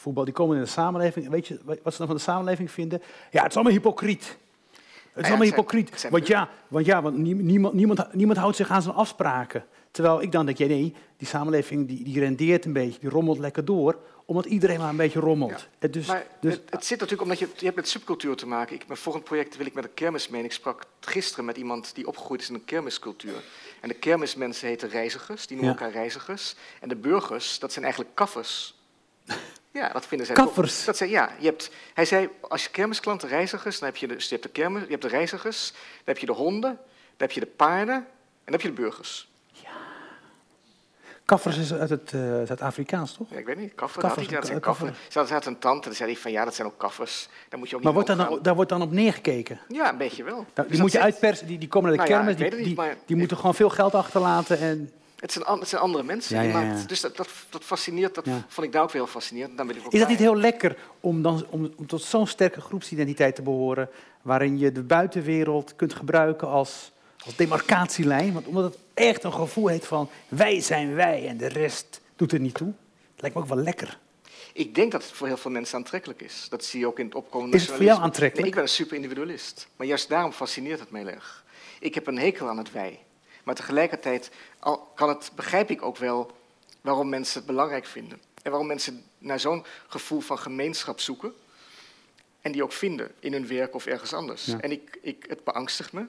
voetbal, 0.00 0.24
die 0.24 0.34
komen 0.34 0.56
in 0.56 0.62
de 0.62 0.68
samenleving. 0.68 1.28
weet 1.28 1.46
je 1.46 1.60
wat 1.64 1.92
ze 1.92 1.98
dan 1.98 2.06
van 2.06 2.16
de 2.16 2.22
samenleving 2.22 2.70
vinden? 2.70 3.02
Ja, 3.30 3.42
het 3.42 3.50
is 3.50 3.54
allemaal 3.54 3.74
hypocriet. 3.74 4.36
Het 5.12 5.24
is 5.24 5.28
allemaal 5.28 5.46
hypocriet. 5.46 6.08
Want 6.10 6.26
ja, 6.26 6.48
want, 6.68 6.86
ja, 6.86 7.02
want 7.02 7.16
niemand, 7.16 7.74
niemand, 7.74 8.14
niemand 8.14 8.38
houdt 8.38 8.56
zich 8.56 8.70
aan 8.70 8.82
zijn 8.82 8.94
afspraken. 8.94 9.64
Terwijl 9.90 10.22
ik 10.22 10.32
dan 10.32 10.46
denk, 10.46 10.58
ja, 10.58 10.66
nee, 10.66 10.94
die 11.16 11.28
samenleving 11.28 11.88
die, 11.88 12.04
die 12.04 12.20
rendeert 12.20 12.64
een 12.64 12.72
beetje, 12.72 13.00
die 13.00 13.10
rommelt 13.10 13.38
lekker 13.38 13.64
door, 13.64 13.98
omdat 14.24 14.44
iedereen 14.44 14.78
maar 14.78 14.88
een 14.88 14.96
beetje 14.96 15.20
rommelt. 15.20 15.68
Het, 15.78 15.92
dus, 15.92 16.06
maar 16.06 16.26
dus, 16.40 16.52
het, 16.52 16.62
het, 16.70 16.84
zit 16.84 17.00
natuurlijk 17.00 17.22
omdat 17.22 17.38
je, 17.38 17.48
je 17.56 17.64
hebt 17.64 17.76
met 17.76 17.88
subcultuur 17.88 18.36
te 18.36 18.46
maken. 18.46 18.74
Ik, 18.74 18.86
mijn 18.86 18.98
volgend 18.98 19.24
project 19.24 19.56
wil 19.56 19.66
ik 19.66 19.74
met 19.74 19.84
een 19.84 19.94
kermis 19.94 20.28
mee. 20.28 20.44
Ik 20.44 20.52
sprak 20.52 20.84
gisteren 21.00 21.44
met 21.44 21.56
iemand 21.56 21.94
die 21.94 22.06
opgegroeid 22.06 22.40
is 22.40 22.48
in 22.48 22.54
een 22.54 22.64
kermiscultuur. 22.64 23.42
En 23.80 23.88
de 23.88 23.94
kermismensen 23.94 24.68
heten 24.68 24.88
reizigers, 24.88 25.46
die 25.46 25.56
noemen 25.56 25.74
elkaar 25.74 25.92
reizigers. 25.92 26.54
En 26.80 26.88
de 26.88 26.96
burgers, 26.96 27.58
dat 27.58 27.72
zijn 27.72 27.84
eigenlijk 27.84 28.14
kaffers. 28.14 28.74
Ja, 29.72 29.88
dat 29.88 30.06
vinden 30.06 30.26
zij 30.26 30.36
Kaffers. 30.36 30.84
Dat 30.84 30.96
zei, 30.96 31.10
ja, 31.10 31.30
je 31.38 31.46
hebt, 31.46 31.70
hij 31.94 32.04
zei, 32.04 32.28
als 32.40 32.64
je 32.64 32.70
kermisklanten, 32.70 33.28
reizigers, 33.28 33.78
dan 33.78 33.88
heb 33.88 33.96
je, 33.96 34.06
de, 34.06 34.14
dus 34.14 34.24
je, 34.24 34.30
hebt 34.30 34.42
de 34.42 34.48
kermis, 34.48 34.82
je 34.82 34.88
hebt 34.88 35.02
de 35.02 35.08
reizigers, 35.08 35.70
dan 35.72 35.80
heb 36.04 36.18
je 36.18 36.26
de 36.26 36.32
honden, 36.32 36.70
dan 36.70 37.28
heb 37.28 37.30
je 37.30 37.40
de 37.40 37.46
paarden 37.46 37.94
en 37.94 38.04
dan 38.44 38.52
heb 38.54 38.60
je 38.60 38.68
de 38.68 38.82
burgers. 38.82 39.28
Ja. 39.52 39.70
Kaffers 41.24 41.56
is 41.56 41.72
uit 41.72 41.90
het, 41.90 42.12
uh, 42.12 42.20
Zuid-Afrikaans, 42.20 43.14
toch? 43.14 43.30
Ja, 43.30 43.36
ik 43.36 43.46
weet 43.46 43.56
niet. 43.56 43.74
Kaffer, 43.74 44.02
kaffers, 44.02 44.26
had 44.26 44.42
hij, 44.42 44.52
dat 44.52 44.62
kaffer. 44.62 44.94
Ze 45.08 45.18
had 45.18 45.46
een 45.46 45.58
tante, 45.58 45.88
en 45.88 45.94
zei 45.94 46.12
hij 46.12 46.20
van 46.20 46.30
ja, 46.30 46.44
dat 46.44 46.54
zijn 46.54 46.68
ook 46.68 46.78
kaffers. 46.78 47.28
Daar 47.48 47.58
moet 47.58 47.70
je 47.70 47.76
ook 47.76 47.82
maar 47.82 47.92
wordt 47.92 48.08
dan, 48.08 48.38
daar 48.42 48.54
wordt 48.54 48.70
dan 48.70 48.82
op 48.82 48.92
neergekeken? 48.92 49.60
Ja, 49.68 49.90
een 49.90 49.98
beetje 49.98 50.24
wel. 50.24 50.34
Nou, 50.34 50.46
die 50.54 50.66
dus 50.66 50.78
moet 50.80 50.92
je 50.92 51.00
uitpersen, 51.00 51.46
die, 51.46 51.58
die 51.58 51.68
komen 51.68 51.96
naar 51.96 52.06
de 52.06 52.12
nou 52.12 52.24
kermis, 52.24 52.50
die, 52.50 52.74
die, 52.74 52.96
die, 53.06 53.16
moeten 53.16 53.36
gewoon 53.36 53.54
veel 53.54 53.70
geld 53.70 53.94
achterlaten 53.94 54.58
en... 54.58 54.90
Het 55.20 55.32
zijn, 55.32 55.58
het 55.58 55.68
zijn 55.68 55.82
andere 55.82 56.04
mensen. 56.04 56.42
Ja, 56.42 56.60
ja, 56.60 56.84
dus 56.86 57.00
dat, 57.00 57.16
dat, 57.16 57.28
dat, 57.50 57.64
fascineert, 57.64 58.14
dat 58.14 58.24
vond 58.48 58.66
ik 58.66 58.72
daar 58.72 58.82
ook 58.82 58.92
weer 58.92 59.02
heel 59.02 59.10
fascinerend. 59.10 59.56
Dan 59.56 59.66
ben 59.66 59.76
ik 59.76 59.86
ook 59.86 59.92
is 59.92 60.00
dat 60.00 60.08
niet 60.08 60.18
heel 60.18 60.36
lekker 60.36 60.76
om, 61.00 61.22
dan, 61.22 61.46
om, 61.50 61.72
om 61.76 61.86
tot 61.86 62.02
zo'n 62.02 62.26
sterke 62.26 62.60
groepsidentiteit 62.60 63.34
te 63.34 63.42
behoren, 63.42 63.88
waarin 64.22 64.58
je 64.58 64.72
de 64.72 64.82
buitenwereld 64.82 65.76
kunt 65.76 65.94
gebruiken 65.94 66.48
als, 66.48 66.92
als 67.24 67.36
demarcatielijn? 67.36 68.32
Want 68.32 68.46
omdat 68.46 68.64
het 68.64 68.78
echt 68.94 69.24
een 69.24 69.32
gevoel 69.32 69.66
heeft 69.66 69.86
van 69.86 70.08
wij 70.28 70.60
zijn 70.60 70.94
wij 70.94 71.28
en 71.28 71.36
de 71.36 71.48
rest 71.48 72.00
doet 72.16 72.32
er 72.32 72.40
niet 72.40 72.54
toe. 72.54 72.72
Dat 73.12 73.20
lijkt 73.20 73.36
me 73.36 73.42
ook 73.42 73.48
wel 73.48 73.64
lekker. 73.64 73.98
Ik 74.52 74.74
denk 74.74 74.92
dat 74.92 75.02
het 75.02 75.12
voor 75.12 75.26
heel 75.26 75.36
veel 75.36 75.50
mensen 75.50 75.78
aantrekkelijk 75.78 76.22
is. 76.22 76.46
Dat 76.48 76.64
zie 76.64 76.80
je 76.80 76.86
ook 76.86 76.98
in 76.98 77.04
het 77.04 77.14
opkomende 77.14 77.56
Is 77.56 77.66
het 77.66 77.76
voor 77.76 77.84
jou 77.84 78.00
aantrekkelijk? 78.00 78.36
Nee, 78.36 78.46
ik 78.46 78.54
ben 78.54 78.62
een 78.62 78.68
super 78.68 78.96
individualist. 78.96 79.68
Maar 79.76 79.86
juist 79.86 80.08
daarom 80.08 80.32
fascineert 80.32 80.80
het 80.80 80.88
heel 80.92 81.08
erg. 81.08 81.44
Ik 81.80 81.94
heb 81.94 82.06
een 82.06 82.18
hekel 82.18 82.48
aan 82.48 82.58
het 82.58 82.72
wij. 82.72 82.98
Maar 83.50 83.58
tegelijkertijd 83.58 84.30
kan 84.94 85.08
het, 85.08 85.30
begrijp 85.34 85.70
ik 85.70 85.82
ook 85.82 85.96
wel 85.96 86.30
waarom 86.80 87.08
mensen 87.08 87.38
het 87.38 87.46
belangrijk 87.46 87.86
vinden. 87.86 88.20
En 88.42 88.50
waarom 88.50 88.66
mensen 88.66 89.04
naar 89.18 89.40
zo'n 89.40 89.64
gevoel 89.86 90.20
van 90.20 90.38
gemeenschap 90.38 91.00
zoeken. 91.00 91.32
En 92.40 92.52
die 92.52 92.62
ook 92.62 92.72
vinden 92.72 93.12
in 93.18 93.32
hun 93.32 93.46
werk 93.46 93.74
of 93.74 93.86
ergens 93.86 94.12
anders. 94.12 94.48
En 94.48 94.70
ik, 94.70 94.98
ik, 95.02 95.24
het 95.28 95.44
beangstigt 95.44 95.92
me. 95.92 96.06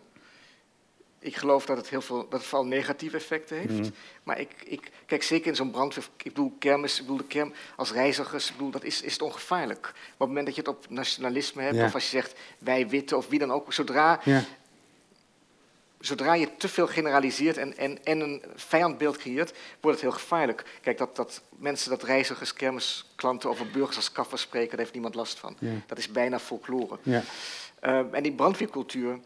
Ik 1.19 1.35
geloof 1.35 1.65
dat 1.65 1.77
het, 1.77 1.89
heel 1.89 2.01
veel, 2.01 2.17
dat 2.17 2.39
het 2.39 2.43
vooral 2.43 2.67
negatieve 2.67 3.17
effecten 3.17 3.57
heeft. 3.57 3.79
Mhm. 3.79 3.89
Maar 4.23 4.39
ik, 4.39 4.51
ik, 4.63 4.91
kijk, 5.05 5.23
zeker 5.23 5.47
in 5.47 5.55
zo'n 5.55 5.71
brandweer, 5.71 6.07
ik 6.17 6.23
bedoel, 6.23 6.53
kermis, 6.59 6.95
ik 6.95 7.01
bedoel 7.01 7.17
de 7.17 7.27
kerm, 7.27 7.53
als 7.75 7.91
reizigers, 7.91 8.47
ik 8.49 8.55
bedoel, 8.55 8.71
dat 8.71 8.83
is, 8.83 9.01
is 9.01 9.13
het 9.13 9.21
ongevaarlijk. 9.21 9.81
Maar 9.81 9.91
op 9.93 10.17
het 10.17 10.27
moment 10.27 10.45
dat 10.45 10.55
je 10.55 10.61
het 10.61 10.69
op 10.69 10.89
nationalisme 10.89 11.61
hebt, 11.61 11.83
of 11.83 11.93
als 11.93 12.03
je 12.03 12.09
zegt 12.09 12.39
wij 12.59 12.87
witte 12.87 13.17
of 13.17 13.27
wie 13.27 13.39
dan 13.39 13.51
ook, 13.51 13.73
zodra 13.73 14.19
ja 14.23 14.43
zodra 16.01 16.33
je 16.33 16.57
te 16.57 16.67
veel 16.67 16.87
generaliseert 16.87 17.57
en, 17.57 17.77
en, 17.77 18.03
en 18.03 18.19
een 18.19 18.43
vijandbeeld 18.55 19.17
creëert, 19.17 19.53
wordt 19.79 20.01
het 20.01 20.09
heel 20.09 20.19
gevaarlijk. 20.19 20.63
Kijk, 20.81 20.97
dat, 20.97 21.15
dat 21.15 21.41
mensen, 21.49 21.89
dat 21.89 22.03
reizigers, 22.03 22.53
kermisklanten 22.53 23.49
over 23.49 23.67
burgers 23.67 23.95
als 23.95 24.11
kaffers 24.11 24.41
spreken, 24.41 24.69
daar 24.69 24.79
heeft 24.79 24.93
niemand 24.93 25.15
last 25.15 25.39
van. 25.39 25.57
Dat 25.87 25.97
is 25.97 26.11
bijna 26.11 26.39
folklore. 26.39 26.97
Ja. 27.03 27.21
Uh, 27.83 27.99
en 28.11 28.23
die 28.23 28.31
brandweercultuur, 28.31 29.19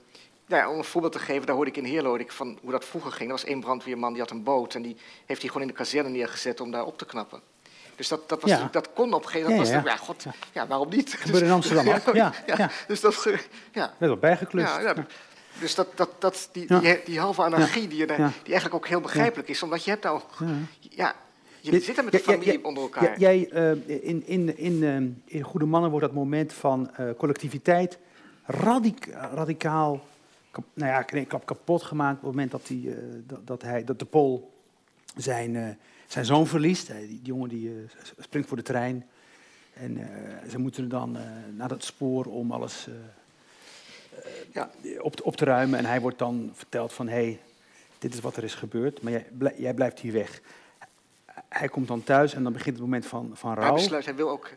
ja, 0.48 0.70
om 0.70 0.78
een 0.78 0.84
voorbeeld 0.84 1.14
te 1.14 1.20
geven, 1.20 1.46
daar 1.46 1.56
hoorde 1.56 1.72
ik 1.72 1.78
in 1.78 1.84
Heerloodik 1.84 2.32
van 2.32 2.58
hoe 2.62 2.72
dat 2.72 2.86
vroeger 2.86 3.12
ging. 3.12 3.30
Er 3.30 3.36
was 3.36 3.46
één 3.46 3.60
brandweerman 3.60 4.12
die 4.12 4.22
had 4.22 4.32
een 4.32 4.44
boot 4.44 4.76
en 4.76 4.82
die 4.82 4.98
heeft 5.26 5.42
hij 5.42 5.50
gewoon 5.50 5.68
in 5.68 5.74
de 5.74 5.80
kazerne 5.80 6.10
neergezet 6.10 6.62
om 6.62 6.72
daar 6.72 6.86
op 6.86 6.98
te 6.98 7.06
knappen. 7.06 7.42
Dus 7.96 8.08
dat, 8.08 8.30
dat, 8.30 8.42
was, 8.42 8.52
ja. 8.52 8.68
dat 8.72 8.90
kon 8.94 9.14
op 9.14 9.24
een 9.24 9.30
gegeven 9.30 9.52
moment. 9.52 9.70
Ja, 9.70 9.82
ja. 9.86 9.98
God, 9.98 10.26
ja, 10.52 10.68
waarom 10.68 10.90
niet? 10.90 11.12
Dat 11.12 11.20
gebeurde 11.20 11.46
in 11.46 11.52
Amsterdam 11.60 11.90
ook. 11.90 12.16
Ja, 12.16 12.34
ja. 12.46 12.70
Dus 12.88 13.02
dat, 13.02 13.28
ja. 13.72 13.94
Werd 13.98 14.12
wel 14.12 14.18
bijgekluist. 14.18 14.82
Ja, 14.82 14.96
Dus 15.60 15.76
dat, 15.76 15.88
dat, 15.96 16.10
dat, 16.20 16.50
die, 16.52 16.80
die, 16.80 17.02
die, 17.06 17.20
halve 17.20 17.42
anarchie 17.42 17.88
die, 17.88 17.98
je 17.98 18.06
die 18.08 18.16
eigenlijk 18.44 18.74
ook 18.74 18.88
heel 18.88 19.02
begrijpelijk 19.02 19.50
is, 19.50 19.64
omdat 19.64 19.84
je 19.84 19.90
hebt 19.90 20.04
nou... 20.04 20.22
Ja, 20.80 21.16
je, 21.72 21.80
zit 21.80 21.98
er 21.98 22.04
met 22.04 22.14
de 22.14 22.20
familie 22.20 22.66
onder 22.66 22.84
elkaar. 22.84 23.20
Jij, 23.20 23.50
uh, 23.54 23.72
in, 24.04 24.28
in, 24.28 24.58
in, 24.58 24.74
uh, 24.74 24.96
in 25.26 25.42
Goede 25.42 25.66
Mannen 25.66 25.90
wordt 25.90 26.06
dat 26.06 26.16
moment 26.16 26.54
van 26.54 26.92
uh, 27.00 27.10
collectiviteit 27.18 27.98
radica 28.46 29.30
radicaal 29.34 30.04
nou 30.74 30.92
ja, 30.92 31.02
klap 31.02 31.46
kapot 31.46 31.84
gemaakt 31.84 32.16
op 32.16 32.22
het 32.22 32.32
moment 32.32 32.52
dat, 32.52 32.68
die, 32.68 32.96
dat, 33.28 33.48
dat, 33.48 33.62
hij, 33.62 33.84
dat 33.84 34.00
de 34.00 34.06
Pool 34.06 34.54
zijn, 35.16 35.78
zijn 36.08 36.26
zoon 36.26 36.48
verliest. 36.48 36.88
Die, 36.88 37.08
die 37.08 37.20
jongen 37.24 37.50
die 37.50 37.72
springt 38.20 38.48
voor 38.48 38.58
de 38.58 38.64
trein. 38.64 39.06
En 39.74 40.10
ze 40.50 40.58
moeten 40.58 40.90
dan 40.90 41.18
naar 41.56 41.70
het 41.70 41.84
spoor 41.84 42.26
om 42.26 42.52
alles 42.52 42.88
ja. 44.52 44.70
op, 45.00 45.20
op 45.24 45.36
te 45.36 45.46
ruimen. 45.46 45.80
En 45.80 45.86
hij 45.86 46.02
wordt 46.02 46.20
dan 46.20 46.52
verteld 46.54 46.94
van, 46.94 47.08
hé, 47.08 47.14
hey, 47.14 47.40
dit 48.00 48.14
is 48.14 48.20
wat 48.20 48.38
er 48.38 48.44
is 48.44 48.54
gebeurd, 48.54 49.02
maar 49.02 49.12
jij, 49.12 49.54
jij 49.58 49.74
blijft 49.74 50.00
hier 50.00 50.14
weg. 50.14 50.42
Hij 51.50 51.68
komt 51.68 51.88
dan 51.88 52.04
thuis 52.04 52.34
en 52.34 52.44
dan 52.44 52.54
begint 52.54 52.76
het 52.76 52.86
moment 52.86 53.06
van, 53.06 53.32
van 53.34 53.54
rouw. 53.54 53.64
Hij 53.64 53.74
besluit, 53.74 54.06
hij 54.06 54.16
wil 54.16 54.30
ook... 54.30 54.50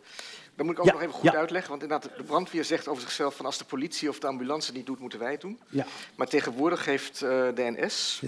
Dat 0.55 0.67
moet 0.67 0.79
ik 0.79 0.85
ook 0.85 0.93
nog 0.93 1.03
even 1.03 1.15
goed 1.15 1.35
uitleggen, 1.35 1.71
want 1.71 1.83
inderdaad, 1.83 2.17
de 2.17 2.23
brandweer 2.23 2.65
zegt 2.65 2.89
over 2.89 3.03
zichzelf 3.03 3.37
van 3.37 3.47
als 3.47 3.59
de 3.59 3.65
politie 3.65 4.09
of 4.09 4.19
de 4.19 4.27
ambulance 4.27 4.73
niet 4.73 4.87
doet, 4.87 4.99
moeten 4.99 5.19
wij 5.19 5.31
het 5.31 5.41
doen. 5.41 5.61
Ja. 5.69 5.87
Maar 6.15 6.27
tegenwoordig 6.27 6.85
heeft 6.85 7.23
uh, 7.23 7.29
de 7.31 7.75
NS, 7.77 8.23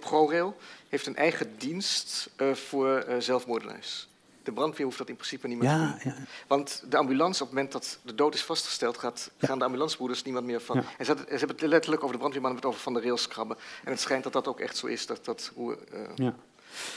ProRail, 0.00 0.56
heeft 0.88 1.06
een 1.06 1.16
eigen 1.16 1.58
dienst 1.58 2.30
uh, 2.36 2.54
voor 2.54 3.04
uh, 3.08 3.14
zelfmoordenaars. 3.18 4.08
De 4.44 4.52
brandweer 4.52 4.86
hoeft 4.86 4.98
dat 4.98 5.08
in 5.08 5.14
principe 5.14 5.48
niet 5.48 5.58
meer 5.58 5.68
ja, 5.68 5.96
te 5.98 6.08
doen. 6.08 6.12
Ja. 6.16 6.22
Want 6.46 6.84
de 6.88 6.96
ambulance, 6.96 7.42
op 7.42 7.48
het 7.48 7.56
moment 7.56 7.72
dat 7.72 7.98
de 8.02 8.14
dood 8.14 8.34
is 8.34 8.44
vastgesteld, 8.44 8.98
gaat, 8.98 9.30
gaan 9.38 9.58
de 9.58 9.64
ambulancebroeders 9.64 10.22
niemand 10.22 10.46
meer 10.46 10.60
van. 10.60 10.76
En 10.76 11.04
ze, 11.04 11.14
ze, 11.16 11.24
hebben 11.28 11.48
het 11.48 11.60
letterlijk 11.60 12.02
over 12.02 12.12
de 12.12 12.18
brandweermannen 12.18 12.60
het 12.60 12.68
over 12.68 12.80
van 12.80 12.94
de 12.94 13.00
rails 13.00 13.28
krabben. 13.28 13.56
En 13.84 13.90
het 13.90 14.00
schijnt 14.00 14.22
dat 14.22 14.32
dat 14.32 14.48
ook 14.48 14.60
echt 14.60 14.76
zo 14.76 14.86
is. 14.86 15.06
Dat, 15.06 15.24
dat 15.24 15.50
hoe, 15.54 15.78
uh, 16.16 16.28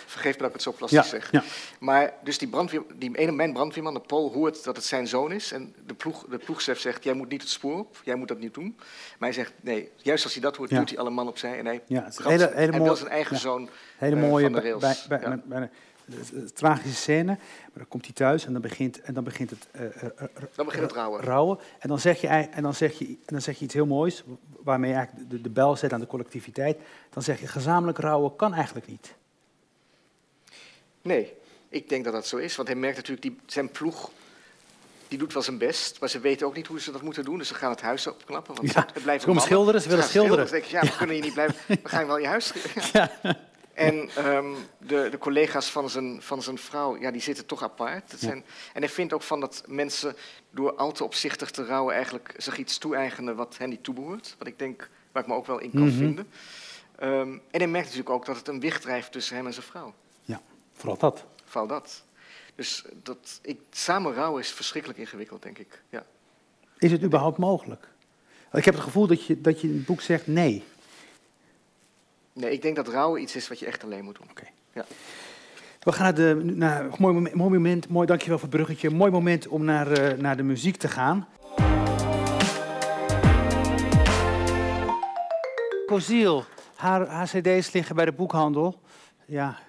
Vergeef 0.06 0.34
me 0.34 0.38
dat 0.38 0.48
ik 0.48 0.54
het 0.54 0.62
zo 0.62 0.74
plastisch 0.74 1.10
zeg. 1.10 1.32
Maar 1.80 2.14
dus 2.24 2.38
die, 2.38 2.48
brandweer, 2.48 2.84
die 2.96 3.18
ene 3.18 3.32
mijn 3.32 3.54
brandweerman, 3.54 3.94
de 3.94 4.00
Paul, 4.00 4.32
hoort 4.32 4.64
dat 4.64 4.76
het 4.76 4.86
zijn 4.86 5.08
zoon 5.08 5.32
is. 5.32 5.52
En 5.52 5.76
de, 5.86 5.94
ploeg, 5.94 6.26
de 6.30 6.38
ploegchef 6.38 6.80
zegt, 6.80 7.04
jij 7.04 7.14
moet 7.14 7.30
niet 7.30 7.42
het 7.42 7.50
spoor 7.50 7.80
op, 7.80 8.02
jij 8.04 8.16
moet 8.16 8.28
dat 8.28 8.40
niet 8.40 8.54
doen. 8.54 8.76
Maar 9.18 9.30
hij 9.30 9.34
zegt, 9.34 9.54
nee, 9.62 9.92
juist 9.96 10.24
als 10.24 10.34
hij 10.34 10.42
dat 10.42 10.56
hoort, 10.56 10.70
doet 10.70 10.90
hij 10.90 11.00
alle 11.00 11.10
man 11.10 11.28
opzij. 11.28 11.58
En 11.58 11.66
hij, 11.66 11.82
ja, 11.88 12.04
het 12.04 12.18
hele, 12.24 12.52
hele 12.54 12.72
hij 12.72 12.82
wil 12.82 12.96
zijn 12.96 13.10
eigen 13.10 13.38
zoon 13.38 13.70
hele 13.98 14.16
uh, 14.16 14.22
mooie 14.22 14.44
van 14.44 14.54
de 14.54 14.62
rails. 14.62 15.08
Bij, 15.08 15.42
bij, 15.46 15.70
tragische 16.54 16.96
scène, 16.96 17.26
maar 17.26 17.72
dan 17.74 17.88
komt 17.88 18.06
hij 18.06 18.14
thuis 18.14 18.46
en 18.46 18.54
dan 18.54 18.62
begint, 18.62 19.02
en 19.02 19.14
dan 19.14 19.24
begint 19.24 19.50
het, 19.50 19.68
uh, 19.76 19.82
dan 20.56 20.66
begint 20.66 20.84
het 20.84 20.92
rouwen. 20.92 21.22
rouwen. 21.22 21.60
En, 21.80 21.90
dan 21.90 22.00
zeg 22.00 22.22
je, 22.22 22.28
en, 22.28 22.64
dan 22.64 22.74
zeg 22.74 23.00
je, 23.00 23.06
en 23.06 23.18
dan 23.26 23.42
zeg 23.42 23.60
je 23.60 23.66
iets 23.66 23.74
heel 23.74 23.86
moois, 23.86 24.24
waarmee 24.64 24.90
je 24.90 24.96
eigenlijk 24.96 25.30
de, 25.30 25.42
de 25.42 25.50
bel 25.50 25.76
zet 25.76 25.94
aan 25.94 26.00
de 26.00 26.08
collectiviteit. 26.08 26.78
Dan 27.10 27.24
zeg 27.24 27.40
je, 27.40 27.48
gezamenlijk 27.48 27.98
rouwen 27.98 28.36
kan 28.36 28.54
eigenlijk 28.54 28.88
niet. 28.88 29.16
Nee, 31.02 31.34
ik 31.70 31.90
denk 31.90 32.04
dat 32.04 32.14
dat 32.14 32.28
zo 32.28 32.38
is, 32.38 32.56
want 32.56 32.68
hij 32.68 32.78
merkt 32.78 32.98
natuurlijk, 32.98 33.22
die, 33.22 33.38
zijn 33.46 33.72
ploeg 33.72 34.12
die 35.08 35.18
doet 35.18 35.34
wel 35.34 35.42
zijn 35.42 35.58
best, 35.58 36.00
maar 36.00 36.10
ze 36.10 36.20
weten 36.20 36.48
ook 36.48 36.56
niet 36.56 36.68
hoe 36.68 36.82
ze 36.82 36.92
dat 36.92 37.02
moeten 37.02 37.24
doen. 37.24 37.38
Dus 37.38 37.48
ze 37.48 37.54
gaan 37.54 37.70
het 37.70 37.82
huis 37.82 38.08
opknappen. 38.08 38.56
Want 38.56 38.74
ja, 38.74 38.88
het 38.94 39.04
blijft 39.04 39.22
ze 39.22 39.28
komen 39.28 39.42
schilderen, 39.44 39.82
ze 39.82 39.90
willen 39.90 40.04
schilderen. 40.04 40.48
schilderen. 40.48 40.82
ja, 40.82 40.92
we 40.92 40.98
kunnen 40.98 41.16
hier 41.16 41.24
niet 41.24 41.34
blijven. 41.34 41.56
We 41.68 41.90
gaan 41.90 42.08
wel 42.08 42.18
je 42.18 42.28
huis 42.28 42.54
ja. 42.94 43.12
En 43.78 44.26
um, 44.26 44.56
de, 44.78 45.08
de, 45.12 45.18
collega's 45.18 45.70
van 45.70 45.90
zijn, 45.90 46.22
van 46.22 46.42
zijn 46.42 46.58
vrouw, 46.58 46.98
ja, 46.98 47.12
die 47.12 47.22
zitten 47.22 47.46
toch 47.46 47.64
apart. 47.64 48.12
Dat 48.12 48.20
zijn, 48.20 48.46
En 48.74 48.82
hij 48.82 48.90
vindt 48.90 49.14
ook 49.14 49.22
van 49.22 49.40
dat 49.40 49.64
mensen 49.68 50.16
door 50.50 50.76
al 50.76 50.92
te 50.92 51.04
opzichtig 51.04 51.52
te 51.52 51.66
rouwen 51.66 51.96
eigenlijk 51.96 52.34
zich 52.38 52.58
iets 52.58 52.78
toe-eigenen 52.78 53.36
wat 53.36 53.58
hen 53.58 53.70
niet 53.70 53.84
toebehoort. 53.84 54.36
Wat 54.38 54.48
ik 54.48 54.60
denk, 54.60 54.90
waar 55.12 55.24
ik 55.24 55.30
me 55.30 55.36
ook 55.36 55.46
wel 55.46 55.60
in 55.60 55.72
kan 55.72 55.82
mm 55.82 55.88
-hmm. 55.88 55.98
vinden. 55.98 56.28
Um, 57.04 57.42
en 57.52 57.60
hij 57.60 57.68
merkt 57.68 57.88
natuurlijk 57.88 58.16
ook 58.16 58.26
dat 58.26 58.36
het 58.36 58.48
een 58.48 58.60
wicht 58.60 58.82
drijft 58.82 59.12
tussen 59.12 59.36
hem 59.36 59.46
en 59.46 59.54
zijn 59.54 59.66
vrouw. 59.66 59.94
Ja, 60.22 60.42
vooral 60.74 60.98
dat. 60.98 61.26
Vooral 61.46 61.68
dat. 61.68 62.04
Dus 62.56 62.84
dat, 63.04 63.40
ik, 63.42 63.60
samen 63.72 64.14
rouwen 64.14 64.42
is 64.42 64.52
verschrikkelijk 64.52 65.00
ingewikkeld, 65.00 65.42
denk 65.42 65.58
ik. 65.58 65.82
Ja. 65.90 66.06
Is 66.78 66.92
het 66.92 67.04
überhaupt 67.04 67.38
mogelijk? 67.38 67.88
Ik 68.52 68.66
heb 68.66 68.74
het 68.74 68.84
gevoel 68.84 69.08
dat 69.08 69.26
je, 69.26 69.42
dat 69.42 69.62
je 69.62 69.68
in 69.68 69.76
het 69.76 69.86
boek 69.86 70.02
zegt 70.02 70.28
nee. 70.28 70.64
Nee, 72.38 72.52
ik 72.52 72.62
denk 72.62 72.76
dat 72.76 72.88
rouwen 72.88 73.22
iets 73.22 73.36
is 73.36 73.48
wat 73.48 73.60
je 73.60 73.66
echt 73.66 73.84
alleen 73.84 74.04
moet 74.04 74.18
doen. 74.18 74.28
Oké. 74.30 74.44
Ja. 74.74 74.86
We 75.80 75.92
gaan 75.92 76.04
naar, 76.04 76.16
de, 76.16 76.42
naar 76.44 76.86
mooi, 76.98 77.14
moment, 77.14 77.36
mooi 77.36 77.54
moment, 77.54 77.90
mooi 77.90 78.08
dankjewel 78.08 78.38
voor 78.38 78.48
het 78.48 78.56
bruggetje. 78.56 78.90
Mooi 78.90 79.12
moment 79.12 79.48
om 79.48 79.64
naar, 79.64 80.12
uh, 80.12 80.20
naar 80.20 80.38
de 80.38 80.44
muziek 80.44 80.76
te 80.76 80.88
gaan. 80.88 81.28
Coziel, 85.86 86.44
haar, 86.76 87.08
haar 87.08 87.26
cd's 87.26 87.72
liggen 87.72 87.96
bij 87.96 88.06
de 88.06 88.12
boekhandel. 88.12 88.82
Ja, 89.26 89.60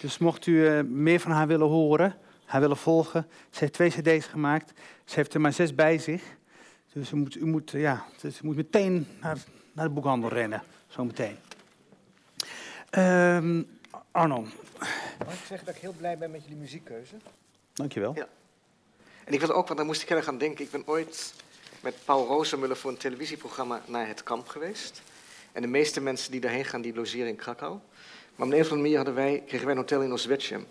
dus 0.00 0.18
mocht 0.18 0.46
u 0.46 0.52
uh, 0.52 0.80
meer 0.82 1.20
van 1.20 1.30
haar 1.30 1.46
willen 1.46 1.68
horen, 1.68 2.16
haar 2.44 2.60
willen 2.60 2.76
volgen. 2.76 3.26
Ze 3.50 3.58
heeft 3.58 3.72
twee 3.72 3.90
cd's 3.90 4.26
gemaakt. 4.26 4.72
Ze 5.04 5.14
heeft 5.14 5.34
er 5.34 5.40
maar 5.40 5.52
zes 5.52 5.74
bij 5.74 5.98
zich. 5.98 6.22
Dus 6.92 7.12
u 7.12 7.16
moet, 7.16 7.36
u 7.36 7.46
moet, 7.46 7.70
ja, 7.70 8.04
dus 8.20 8.40
u 8.40 8.46
moet 8.46 8.56
meteen 8.56 9.06
naar, 9.20 9.38
naar 9.72 9.86
de 9.86 9.94
boekhandel 9.94 10.28
rennen, 10.28 10.62
zo 10.88 11.04
meteen. 11.04 11.36
Um, 12.90 13.68
Arno. 14.10 14.46
Mag 15.18 15.34
ik 15.34 15.44
zeggen 15.46 15.66
dat 15.66 15.74
ik 15.74 15.80
heel 15.80 15.94
blij 15.98 16.18
ben 16.18 16.30
met 16.30 16.42
jullie 16.42 16.58
muziekkeuze? 16.58 17.14
Dankjewel. 17.72 18.14
Ja. 18.14 18.28
En 19.24 19.32
ik 19.32 19.40
wil 19.40 19.50
ook, 19.50 19.66
want 19.66 19.76
daar 19.76 19.86
moest 19.86 20.02
ik 20.02 20.08
heel 20.08 20.22
gaan 20.22 20.38
denken. 20.38 20.64
Ik 20.64 20.70
ben 20.70 20.82
ooit 20.86 21.34
met 21.80 21.94
Paul 22.04 22.26
Rozenmuller 22.26 22.76
voor 22.76 22.90
een 22.90 22.96
televisieprogramma 22.96 23.82
naar 23.86 24.06
het 24.06 24.22
kamp 24.22 24.48
geweest. 24.48 25.02
En 25.52 25.62
de 25.62 25.68
meeste 25.68 26.00
mensen 26.00 26.30
die 26.30 26.40
daarheen 26.40 26.64
gaan, 26.64 26.80
die 26.80 26.94
logeren 26.94 27.28
in 27.28 27.36
Krakau. 27.36 27.78
Maar 28.36 28.46
op 28.46 28.52
een 28.52 28.60
of 28.60 28.70
andere 28.70 28.80
manier 28.80 28.96
hadden 28.96 29.14
wij, 29.14 29.42
kregen 29.46 29.66
wij 29.66 29.74
een 29.74 29.80
hotel 29.80 30.02
in 30.02 30.12
Oswiecim. 30.12 30.66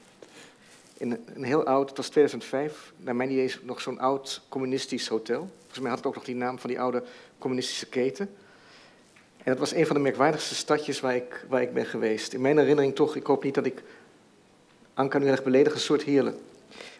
In 0.97 1.25
een 1.33 1.43
heel 1.43 1.65
oud, 1.65 1.87
het 1.87 1.97
was 1.97 2.09
2005, 2.09 2.93
naar 2.97 3.15
mijn 3.15 3.31
idee 3.31 3.45
is 3.45 3.59
nog 3.61 3.81
zo'n 3.81 3.99
oud 3.99 4.41
communistisch 4.49 5.07
hotel. 5.07 5.49
Volgens 5.59 5.79
mij 5.79 5.89
had 5.89 5.97
het 5.97 6.07
ook 6.07 6.15
nog 6.15 6.23
die 6.23 6.35
naam 6.35 6.59
van 6.59 6.69
die 6.69 6.79
oude 6.79 7.03
communistische 7.37 7.85
keten. 7.85 8.35
En 9.43 9.51
dat 9.51 9.59
was 9.59 9.73
een 9.73 9.85
van 9.85 9.95
de 9.95 10.01
merkwaardigste 10.01 10.55
stadjes 10.55 10.99
waar 10.99 11.15
ik, 11.15 11.45
waar 11.49 11.61
ik 11.61 11.73
ben 11.73 11.85
geweest. 11.85 12.33
In 12.33 12.41
mijn 12.41 12.57
herinnering 12.57 12.95
toch, 12.95 13.15
ik 13.15 13.25
hoop 13.25 13.43
niet 13.43 13.55
dat 13.55 13.65
ik 13.65 13.83
Anka 14.93 15.17
nu 15.17 15.27
erg 15.27 15.43
beledig, 15.43 15.73
een 15.73 15.79
soort 15.79 16.03
heerlen. 16.03 16.37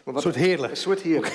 een 0.04 0.20
soort 0.20 0.34
heerlen? 0.34 0.70
Een 0.70 0.76
soort 0.76 1.00
heerlen. 1.00 1.30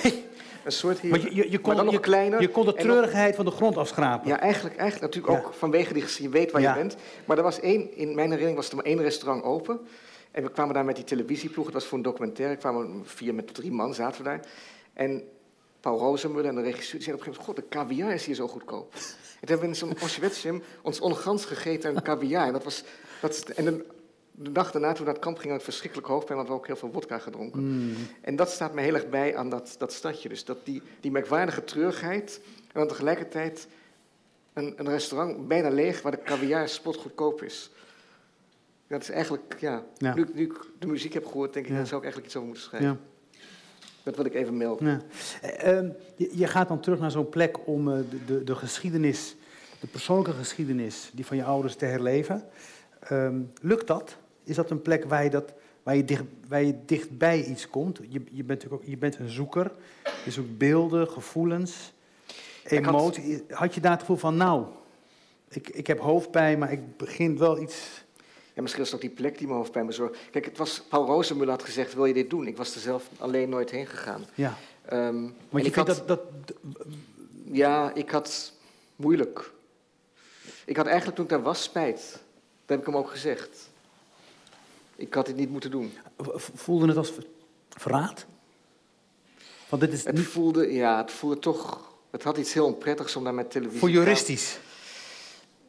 Een 0.64 0.72
soort 0.72 1.00
heerlen. 1.00 1.20
Maar 1.20 1.30
je, 1.30 1.36
je, 1.36 1.50
je 1.50 1.58
kon, 1.58 1.76
dan 1.76 1.84
nog 1.84 2.00
kleiner. 2.00 2.40
Je 2.40 2.48
kon 2.48 2.64
de 2.64 2.74
treurigheid 2.74 3.34
van 3.36 3.44
de 3.44 3.50
grond 3.50 3.76
afschrapen. 3.76 4.28
Ja, 4.28 4.40
eigenlijk, 4.40 4.76
eigenlijk 4.76 5.14
natuurlijk 5.14 5.46
ook 5.46 5.54
vanwege 5.54 5.92
die 5.92 6.04
je 6.18 6.28
weet 6.28 6.50
waar 6.50 6.62
je 6.62 6.72
bent. 6.74 6.96
Maar 7.24 7.36
er 7.36 7.42
was 7.42 7.60
één, 7.60 7.96
in 7.96 8.06
mijn 8.14 8.28
herinnering 8.28 8.56
was 8.56 8.68
er 8.68 8.76
maar 8.76 8.84
één 8.84 9.02
restaurant 9.02 9.44
open. 9.44 9.80
En 10.30 10.42
we 10.42 10.50
kwamen 10.50 10.74
daar 10.74 10.84
met 10.84 10.96
die 10.96 11.04
televisieploeg, 11.04 11.64
het 11.64 11.74
was 11.74 11.86
voor 11.86 11.98
een 11.98 12.04
documentaire. 12.04 12.54
We 12.54 12.60
kwamen 12.60 13.02
vier 13.04 13.34
met 13.34 13.54
drie 13.54 13.72
man, 13.72 13.94
zaten 13.94 14.22
we 14.22 14.28
daar. 14.28 14.40
En 14.92 15.22
Paul 15.86 15.98
Rozenmuller 15.98 16.48
en 16.48 16.54
de 16.54 16.62
regisseur, 16.62 17.02
zeiden 17.02 17.26
op 17.26 17.26
een 17.26 17.34
gegeven 17.34 17.54
moment, 17.54 17.70
god, 17.70 17.88
de 17.88 17.94
caviar 17.94 18.14
is 18.14 18.26
hier 18.26 18.34
zo 18.34 18.48
goedkoop. 18.48 18.94
En 19.40 19.46
toen 19.46 19.58
hebben 19.58 19.58
we 19.58 19.66
in 19.66 19.74
zo'n 19.74 19.98
Auschwitzim 19.98 20.62
ons 20.82 21.00
ongans 21.00 21.44
gegeten 21.44 21.96
en 21.96 22.02
caviar. 22.02 22.46
En, 22.46 22.52
dat 22.52 22.64
was, 22.64 22.84
dat, 23.20 23.38
en 23.48 23.64
de, 23.64 23.86
de, 24.30 24.52
dag 24.52 24.70
daarna, 24.70 24.88
toen 24.88 24.98
we 24.98 25.04
naar 25.04 25.14
het 25.14 25.22
kamp 25.22 25.36
gingen, 25.36 25.50
had 25.50 25.58
ik 25.58 25.64
verschrikkelijk 25.64 26.08
hoofdpijn, 26.08 26.36
want 26.36 26.48
we 26.48 26.54
ook 26.54 26.66
heel 26.66 26.76
veel 26.76 26.90
wodka 26.90 27.18
gedronken. 27.18 27.60
Mm. 27.60 27.94
En 28.20 28.36
dat 28.36 28.50
staat 28.50 28.74
me 28.74 28.80
heel 28.80 28.94
erg 28.94 29.08
bij 29.08 29.36
aan 29.36 29.50
dat, 29.50 29.74
dat 29.78 29.92
stadje. 29.92 30.28
Dus 30.28 30.44
dat 30.44 30.58
die, 30.64 30.82
die 31.00 31.10
merkwaardige 31.10 31.64
treurigheid 31.64 32.40
en 32.44 32.80
dan 32.80 32.88
tegelijkertijd 32.88 33.68
een, 34.52 34.74
een 34.76 34.88
restaurant 34.88 35.48
bijna 35.48 35.68
leeg 35.68 36.02
waar 36.02 36.12
de 36.12 36.22
caviar 36.22 36.68
spotgoedkoop 36.68 37.42
is. 37.42 37.70
Dat 38.86 39.02
is 39.02 39.10
eigenlijk, 39.10 39.56
ja, 39.60 39.84
Nu, 39.98 40.26
nu, 40.34 40.42
ik 40.42 40.60
de 40.78 40.86
muziek 40.86 41.12
heb 41.12 41.26
gehoord, 41.26 41.52
denk 41.52 41.66
ik, 41.66 41.74
daar 41.74 41.86
zou 41.86 41.96
ik 41.96 42.04
eigenlijk 42.04 42.26
iets 42.26 42.36
over 42.36 42.48
moeten 42.48 42.68
schrijven. 42.68 42.90
Ja. 42.90 43.15
Dat 44.06 44.16
wil 44.16 44.24
ik 44.24 44.34
even 44.34 44.56
melden. 44.56 44.86
Ja. 44.86 45.00
Eh, 45.42 45.76
ehm, 45.76 45.88
je, 46.16 46.46
gaat 46.46 46.68
dan 46.68 46.80
terug 46.80 46.98
naar 46.98 47.10
zo'n 47.10 47.28
plek 47.28 47.66
om 47.66 47.88
uh, 47.88 47.96
de, 48.10 48.24
de, 48.24 48.44
de, 48.44 48.54
geschiedenis, 48.54 49.36
de 49.80 49.86
persoonlijke 49.86 50.32
geschiedenis, 50.32 51.10
die 51.14 51.26
van 51.26 51.36
je 51.36 51.44
ouders 51.44 51.74
te 51.74 51.84
herleven. 51.84 52.44
Um, 53.12 53.52
lukt 53.60 53.86
dat? 53.86 54.16
Is 54.44 54.56
dat 54.56 54.70
een 54.70 54.82
plek 54.82 55.04
waar 55.04 55.24
je, 55.24 55.30
dat, 55.30 55.54
waar 55.82 55.96
je, 55.96 56.04
dicht, 56.04 56.24
waar 56.48 56.62
je 56.62 56.74
dichtbij 56.84 57.44
iets 57.44 57.68
komt? 57.68 58.00
Je, 58.08 58.22
je, 58.30 58.44
bent 58.44 58.70
ook, 58.70 58.82
je 58.84 58.96
bent 58.96 59.18
een 59.18 59.28
zoeker, 59.28 59.72
je 60.24 60.30
zoekt 60.30 60.58
beelden, 60.58 61.08
gevoelens, 61.08 61.92
emoties. 62.64 63.40
Had... 63.48 63.58
had 63.58 63.74
je 63.74 63.80
daar 63.80 63.92
het 63.92 64.00
gevoel 64.00 64.16
van, 64.16 64.36
nou, 64.36 64.64
ik, 65.48 65.68
ik 65.68 65.86
heb 65.86 65.98
hoofdpijn, 65.98 66.58
maar 66.58 66.72
ik 66.72 66.96
begin 66.96 67.38
wel 67.38 67.60
iets 67.60 68.04
ja, 68.56 68.62
misschien 68.62 68.82
was 68.82 68.92
het 68.92 69.00
die 69.00 69.10
plek 69.10 69.38
die 69.38 69.46
me 69.46 69.52
hoofdpijn 69.52 69.86
bezorgde. 69.86 70.18
Kijk, 70.30 70.44
het 70.44 70.58
was, 70.58 70.82
Paul 70.88 71.06
Rozenmuller 71.06 71.52
had 71.52 71.64
gezegd, 71.64 71.94
wil 71.94 72.04
je 72.04 72.14
dit 72.14 72.30
doen? 72.30 72.46
Ik 72.46 72.56
was 72.56 72.74
er 72.74 72.80
zelf 72.80 73.08
alleen 73.18 73.48
nooit 73.48 73.70
heen 73.70 73.86
gegaan. 73.86 74.24
Ja. 74.34 74.58
Um, 74.92 75.34
Want 75.48 75.64
je 75.64 75.72
vindt 75.72 75.88
dat, 75.88 76.08
dat... 76.08 76.20
Ja, 77.44 77.94
ik 77.94 78.10
had 78.10 78.52
moeilijk. 78.96 79.52
Ik 80.64 80.76
had 80.76 80.86
eigenlijk 80.86 81.16
toen 81.16 81.24
ik 81.24 81.30
daar 81.30 81.42
was 81.42 81.62
spijt. 81.62 82.10
Dat 82.10 82.20
heb 82.66 82.78
ik 82.78 82.86
hem 82.86 82.96
ook 82.96 83.10
gezegd. 83.10 83.70
Ik 84.96 85.14
had 85.14 85.26
dit 85.26 85.36
niet 85.36 85.50
moeten 85.50 85.70
doen. 85.70 85.92
Voelde 86.54 86.86
het 86.86 86.96
als 86.96 87.12
verraad? 87.68 88.26
Want 89.68 89.82
dit 89.82 89.92
is 89.92 90.04
het 90.04 90.20
voelde, 90.20 90.72
ja, 90.72 90.96
het 90.96 91.10
voelde 91.10 91.38
toch... 91.38 91.94
Het 92.10 92.22
had 92.22 92.36
iets 92.36 92.52
heel 92.52 92.66
onprettigs 92.66 93.16
om 93.16 93.24
daar 93.24 93.34
met 93.34 93.50
televisie... 93.50 93.80
Voor 93.80 93.90
juristisch? 93.90 94.58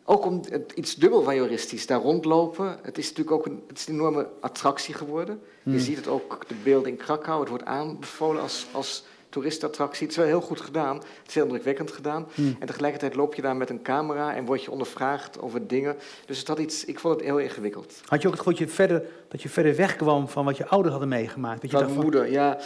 Ook 0.10 0.26
om 0.26 0.42
het, 0.50 0.72
iets 0.76 0.96
dubbel 0.96 1.24
voyeuristisch, 1.24 1.86
daar 1.88 2.02
rondlopen. 2.02 2.80
Het 2.82 2.98
is 2.98 3.10
natuurlijk 3.10 3.38
ook 3.38 3.46
een, 3.46 3.64
het 3.68 3.78
is 3.78 3.88
een 3.88 3.94
enorme 3.94 4.28
attractie 4.40 4.94
geworden. 4.94 5.40
Je 5.64 5.70
hmm. 5.70 5.80
ziet 5.80 5.98
het 5.98 6.08
ook, 6.08 6.48
de 6.48 6.56
beelden 6.64 6.92
in 6.92 6.98
Krakau. 6.98 7.40
Het 7.40 7.50
wordt 7.50 7.66
aanbevolen 7.66 8.42
als, 8.42 8.68
als 8.72 9.04
toeristattractie. 9.30 10.02
Het 10.02 10.12
is 10.12 10.18
wel 10.18 10.26
heel 10.26 10.42
goed 10.42 10.62
gedaan. 10.62 10.96
Het 10.96 11.28
is 11.28 11.34
heel 11.34 11.44
indrukwekkend 11.44 11.92
gedaan. 11.92 12.28
Hmm. 12.34 12.56
En 12.60 12.68
tegelijkertijd 12.68 13.16
loop 13.16 13.36
je 13.36 13.42
daar 13.42 13.56
met 13.56 13.70
een 13.70 13.82
camera 13.82 14.36
en 14.36 14.46
word 14.46 14.64
je 14.64 14.72
ondervraagd 14.72 15.42
over 15.42 15.68
dingen. 15.68 15.96
Dus 16.26 16.40
het 16.40 16.48
had 16.48 16.60
iets, 16.60 16.86
ik 16.86 17.00
vond 17.00 17.16
het 17.16 17.24
heel 17.24 17.40
ingewikkeld. 17.40 18.02
Had 18.06 18.22
je 18.22 18.28
ook 18.28 18.34
het 18.34 18.44
gevoel 18.44 18.58
dat 18.60 18.68
je 18.68 18.76
verder, 18.76 19.06
dat 19.28 19.42
je 19.42 19.50
verder 19.50 19.76
wegkwam 19.76 20.28
van 20.28 20.46
wat 20.46 20.58
je 20.58 20.68
ouders 20.68 20.92
hadden 20.92 21.10
meegemaakt? 21.10 21.62
Dat 21.62 21.72
je 21.72 21.78
van 21.78 22.04
moeder, 22.04 22.32
ja. 22.32 22.60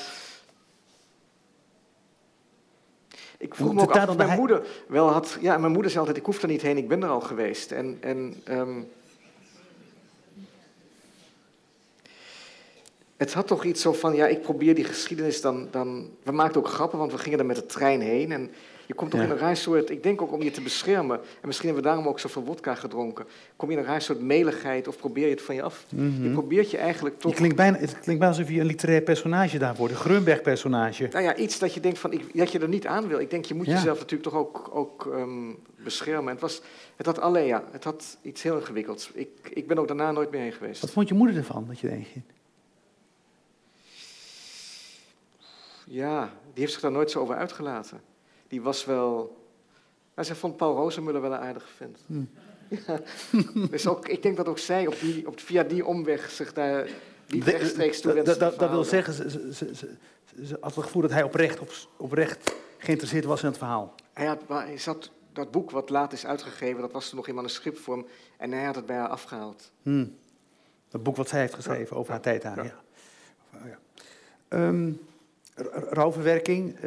Ik 3.42 3.56
vroeg 3.56 3.74
me 3.74 3.82
ook 3.82 3.98
af 3.98 4.10
of 4.10 4.18
mijn 4.18 4.40
moeder 4.40 4.68
wel 4.88 5.10
had... 5.10 5.38
Ja, 5.40 5.58
mijn 5.58 5.72
moeder 5.72 5.92
zei 5.92 6.00
altijd, 6.00 6.20
ik 6.20 6.26
hoef 6.26 6.42
er 6.42 6.48
niet 6.48 6.62
heen, 6.62 6.78
ik 6.78 6.88
ben 6.88 7.04
er 7.04 7.10
al 7.10 7.22
geweest. 7.22 7.72
En, 7.72 7.98
en 8.02 8.44
um, 8.50 8.90
het 13.18 13.34
had 13.34 13.48
toch 13.48 13.64
iets 13.64 13.82
zo 13.82 13.94
van, 13.94 14.16
ja, 14.16 14.28
ik 14.28 14.42
probeer 14.42 14.76
die 14.76 14.84
geschiedenis 14.84 15.42
dan... 15.42 15.68
dan 15.72 16.10
we 16.24 16.32
maakten 16.32 16.62
ook 16.62 16.68
grappen, 16.68 17.00
want 17.00 17.12
we 17.12 17.18
gingen 17.18 17.40
er 17.40 17.46
met 17.46 17.56
de 17.56 17.66
trein 17.66 18.02
heen. 18.02 18.32
En 18.32 18.52
je 18.92 18.98
komt 18.98 19.12
toch 19.12 19.22
in 19.22 19.30
een 19.30 19.38
raar 19.38 19.58
soort, 19.58 19.90
ik 19.90 20.04
denk 20.04 20.22
ook 20.22 20.32
om 20.32 20.42
je 20.42 20.52
te 20.52 20.62
beschermen, 20.62 21.18
en 21.18 21.48
misschien 21.48 21.66
hebben 21.66 21.84
we 21.84 21.90
daarom 21.90 22.08
ook 22.12 22.20
zoveel 22.20 22.44
wodka 22.44 22.76
gedronken, 22.76 23.26
kom 23.56 23.70
je 23.70 23.76
in 23.76 23.82
een 23.82 23.90
raar 23.90 24.02
soort 24.02 24.22
meligheid 24.22 24.88
of 24.88 24.98
probeer 24.98 25.26
je 25.26 25.32
het 25.32 25.42
van 25.42 25.56
je 25.56 25.62
af. 25.62 25.86
Je 25.90 25.96
mhm. 25.96 26.32
probeert 26.32 26.72
je 26.72 26.78
eigenlijk 26.78 27.20
toch... 27.20 27.32
Je 27.32 27.38
klinkt 27.38 27.56
bijna, 27.56 27.78
het 27.78 27.92
klinkt 27.92 28.06
bijna 28.06 28.28
alsof 28.28 28.50
je 28.50 28.60
een 28.60 28.66
literair 28.66 29.02
personage 29.02 29.58
daar 29.58 29.76
wordt, 29.76 29.94
een 29.94 30.00
Grunberg-personage. 30.00 31.08
Nou 31.12 31.24
ja, 31.24 31.36
iets 31.36 31.60
dat 31.60 31.74
je 31.74 31.80
denkt 31.80 32.00
van, 32.00 32.12
ik, 32.12 32.38
dat 32.38 32.52
je 32.52 32.60
er 32.60 32.68
niet 32.68 32.88
aan 32.88 33.08
wil. 33.08 33.20
Ik 33.20 33.30
denk, 33.30 33.46
je 33.46 33.54
moet 33.54 33.66
jezelf 33.66 34.00
natuurlijk 34.00 34.30
toch 34.30 34.40
ook, 34.40 34.70
ook 34.74 35.06
um, 35.06 35.58
beschermen. 35.84 36.32
Het, 36.32 36.42
was, 36.42 36.62
het 36.96 37.06
had 37.06 37.20
alleen, 37.20 37.46
ja, 37.46 37.64
het 37.72 37.84
had 37.84 38.18
iets 38.22 38.44
heel 38.44 38.58
ingewikkelds. 38.58 39.12
Ik, 39.14 39.30
ik 39.54 39.68
ben 39.68 39.80
ook 39.80 39.88
daarna 39.88 40.12
nooit 40.12 40.32
meer 40.32 40.42
heen 40.42 40.52
geweest. 40.52 40.82
Wat 40.82 40.92
vond 40.92 41.08
je 41.08 41.14
moeder 41.14 41.36
ervan, 41.36 41.66
dat 41.68 41.80
je 41.80 41.88
ging? 41.88 42.24
Ja, 45.86 46.22
die 46.24 46.62
heeft 46.62 46.72
zich 46.72 46.82
daar 46.82 46.92
nooit 46.92 47.12
zo 47.12 47.20
over 47.20 47.36
uitgelaten 47.36 48.11
die 48.52 48.62
was 48.62 48.86
wel... 48.86 49.38
Nou, 50.16 50.28
zij 50.28 50.36
vond 50.36 50.58
Paul 50.58 50.76
Rozenmuller 50.76 51.22
wel 51.22 51.34
een 51.34 51.40
aardige 51.40 51.68
vent. 51.76 52.00
Hmm. 52.06 52.30
Ja, 52.88 53.00
dus 53.70 53.88
ook, 53.88 54.08
ik 54.08 54.24
denk 54.24 54.38
dat 54.38 54.48
ook 54.48 54.60
zij 54.60 54.88
op 54.88 55.00
die, 55.00 55.28
op, 55.28 55.40
via 55.40 55.64
die 55.64 55.86
omweg 55.86 56.30
zich 56.30 56.54
daar 56.54 56.90
niet 57.28 57.44
rechtstreeks 57.44 58.02
toe 58.02 58.14
wenste 58.14 58.54
Dat 58.58 58.70
wil 58.70 58.84
zeggen, 58.84 59.14
ze, 59.14 59.30
ze, 59.30 59.54
ze, 59.54 59.96
ze, 60.46 60.58
had 60.62 60.76
het 60.76 60.84
gevoel 60.84 61.02
dat 61.02 61.12
hij 61.12 61.24
oprecht, 61.24 61.60
op, 61.60 61.72
oprecht 61.98 62.56
geïnteresseerd 62.78 63.26
was 63.26 63.42
in 63.42 63.48
het 63.48 63.58
verhaal. 63.58 63.96
Hij, 64.14 64.26
had, 64.26 64.40
hij 64.48 64.78
zat, 64.78 65.12
dat 65.34 65.52
boek 65.52 65.72
wat 65.72 65.90
laat 65.90 66.14
is 66.14 66.26
uitgegeven, 66.26 66.82
dat 66.82 66.92
was 66.92 67.10
toen 67.10 67.18
nog 67.18 67.28
in 67.28 67.36
manuscriptvorm. 67.36 68.08
En 68.38 68.52
hij 68.52 68.64
had 68.64 68.76
het 68.76 68.86
bij 68.86 68.96
haar 68.98 69.10
afgehaald. 69.10 69.72
Hmm. 69.82 70.16
Dat 70.90 71.04
boek 71.04 71.16
wat 71.16 71.30
zij 71.30 71.40
heeft 71.40 71.54
geschreven 71.54 71.98
over 71.98 72.12
haar 72.12 72.22
tijd 72.22 72.46
aan, 72.46 72.64
ja. 72.64 72.82
ja. 73.66 73.80
Um, 74.68 75.00
rouwverwerking, 75.90 76.80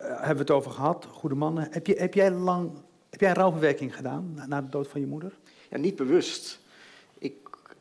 hebben 0.00 0.34
we 0.34 0.40
het 0.40 0.50
over 0.50 0.70
gehad, 0.70 1.06
goede 1.10 1.34
mannen. 1.34 1.68
Heb, 1.70 1.86
je, 1.86 1.94
heb 1.94 2.14
jij 2.14 2.30
lang, 2.30 2.70
heb 3.10 3.20
jij 3.20 3.32
rouwverwerking 3.32 3.96
gedaan 3.96 4.32
na, 4.34 4.46
na, 4.46 4.62
de 4.62 4.68
dood 4.68 4.88
van 4.88 5.00
je 5.00 5.06
moeder? 5.06 5.38
Ja, 5.70 5.78
niet 5.78 5.96
bewust. 5.96 6.60
Ik, 7.18 7.34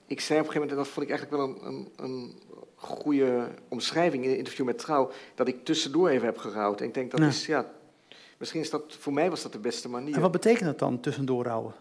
ik 0.06 0.22
zei 0.22 0.40
op 0.40 0.46
een 0.46 0.52
gegeven 0.52 0.54
moment, 0.54 0.72
en 0.72 0.78
dat 0.78 0.88
vond 0.88 1.06
ik 1.06 1.12
eigenlijk 1.12 1.42
wel 1.42 1.68
een, 1.68 1.74
een, 1.74 1.92
een 1.96 2.36
goede 2.76 3.50
omschrijving 3.68 4.24
in 4.24 4.30
een 4.30 4.38
interview 4.38 4.66
met 4.66 4.78
Trouw, 4.78 5.12
dat 5.36 5.48
ik 5.48 5.66
tussendoor 5.66 6.10
even 6.10 6.26
heb 6.26 6.38
gerouwd. 6.38 6.82
En 6.82 6.88
ik 6.88 6.94
denk 6.94 7.12
dat 7.12 7.20
is, 7.20 7.46
ja, 7.46 7.72
misschien 8.38 8.62
is 8.62 8.70
dat, 8.70 8.96
voor 9.00 9.14
mij 9.14 9.30
was 9.30 9.42
dat 9.42 9.52
de 9.52 9.60
beste 9.60 9.90
manier. 9.90 10.16
En 10.16 10.22
wat 10.22 10.32
betekent 10.32 10.66
dat 10.66 10.80
dan, 10.80 11.00
tussendoor 11.00 11.44
rouwen? 11.44 11.74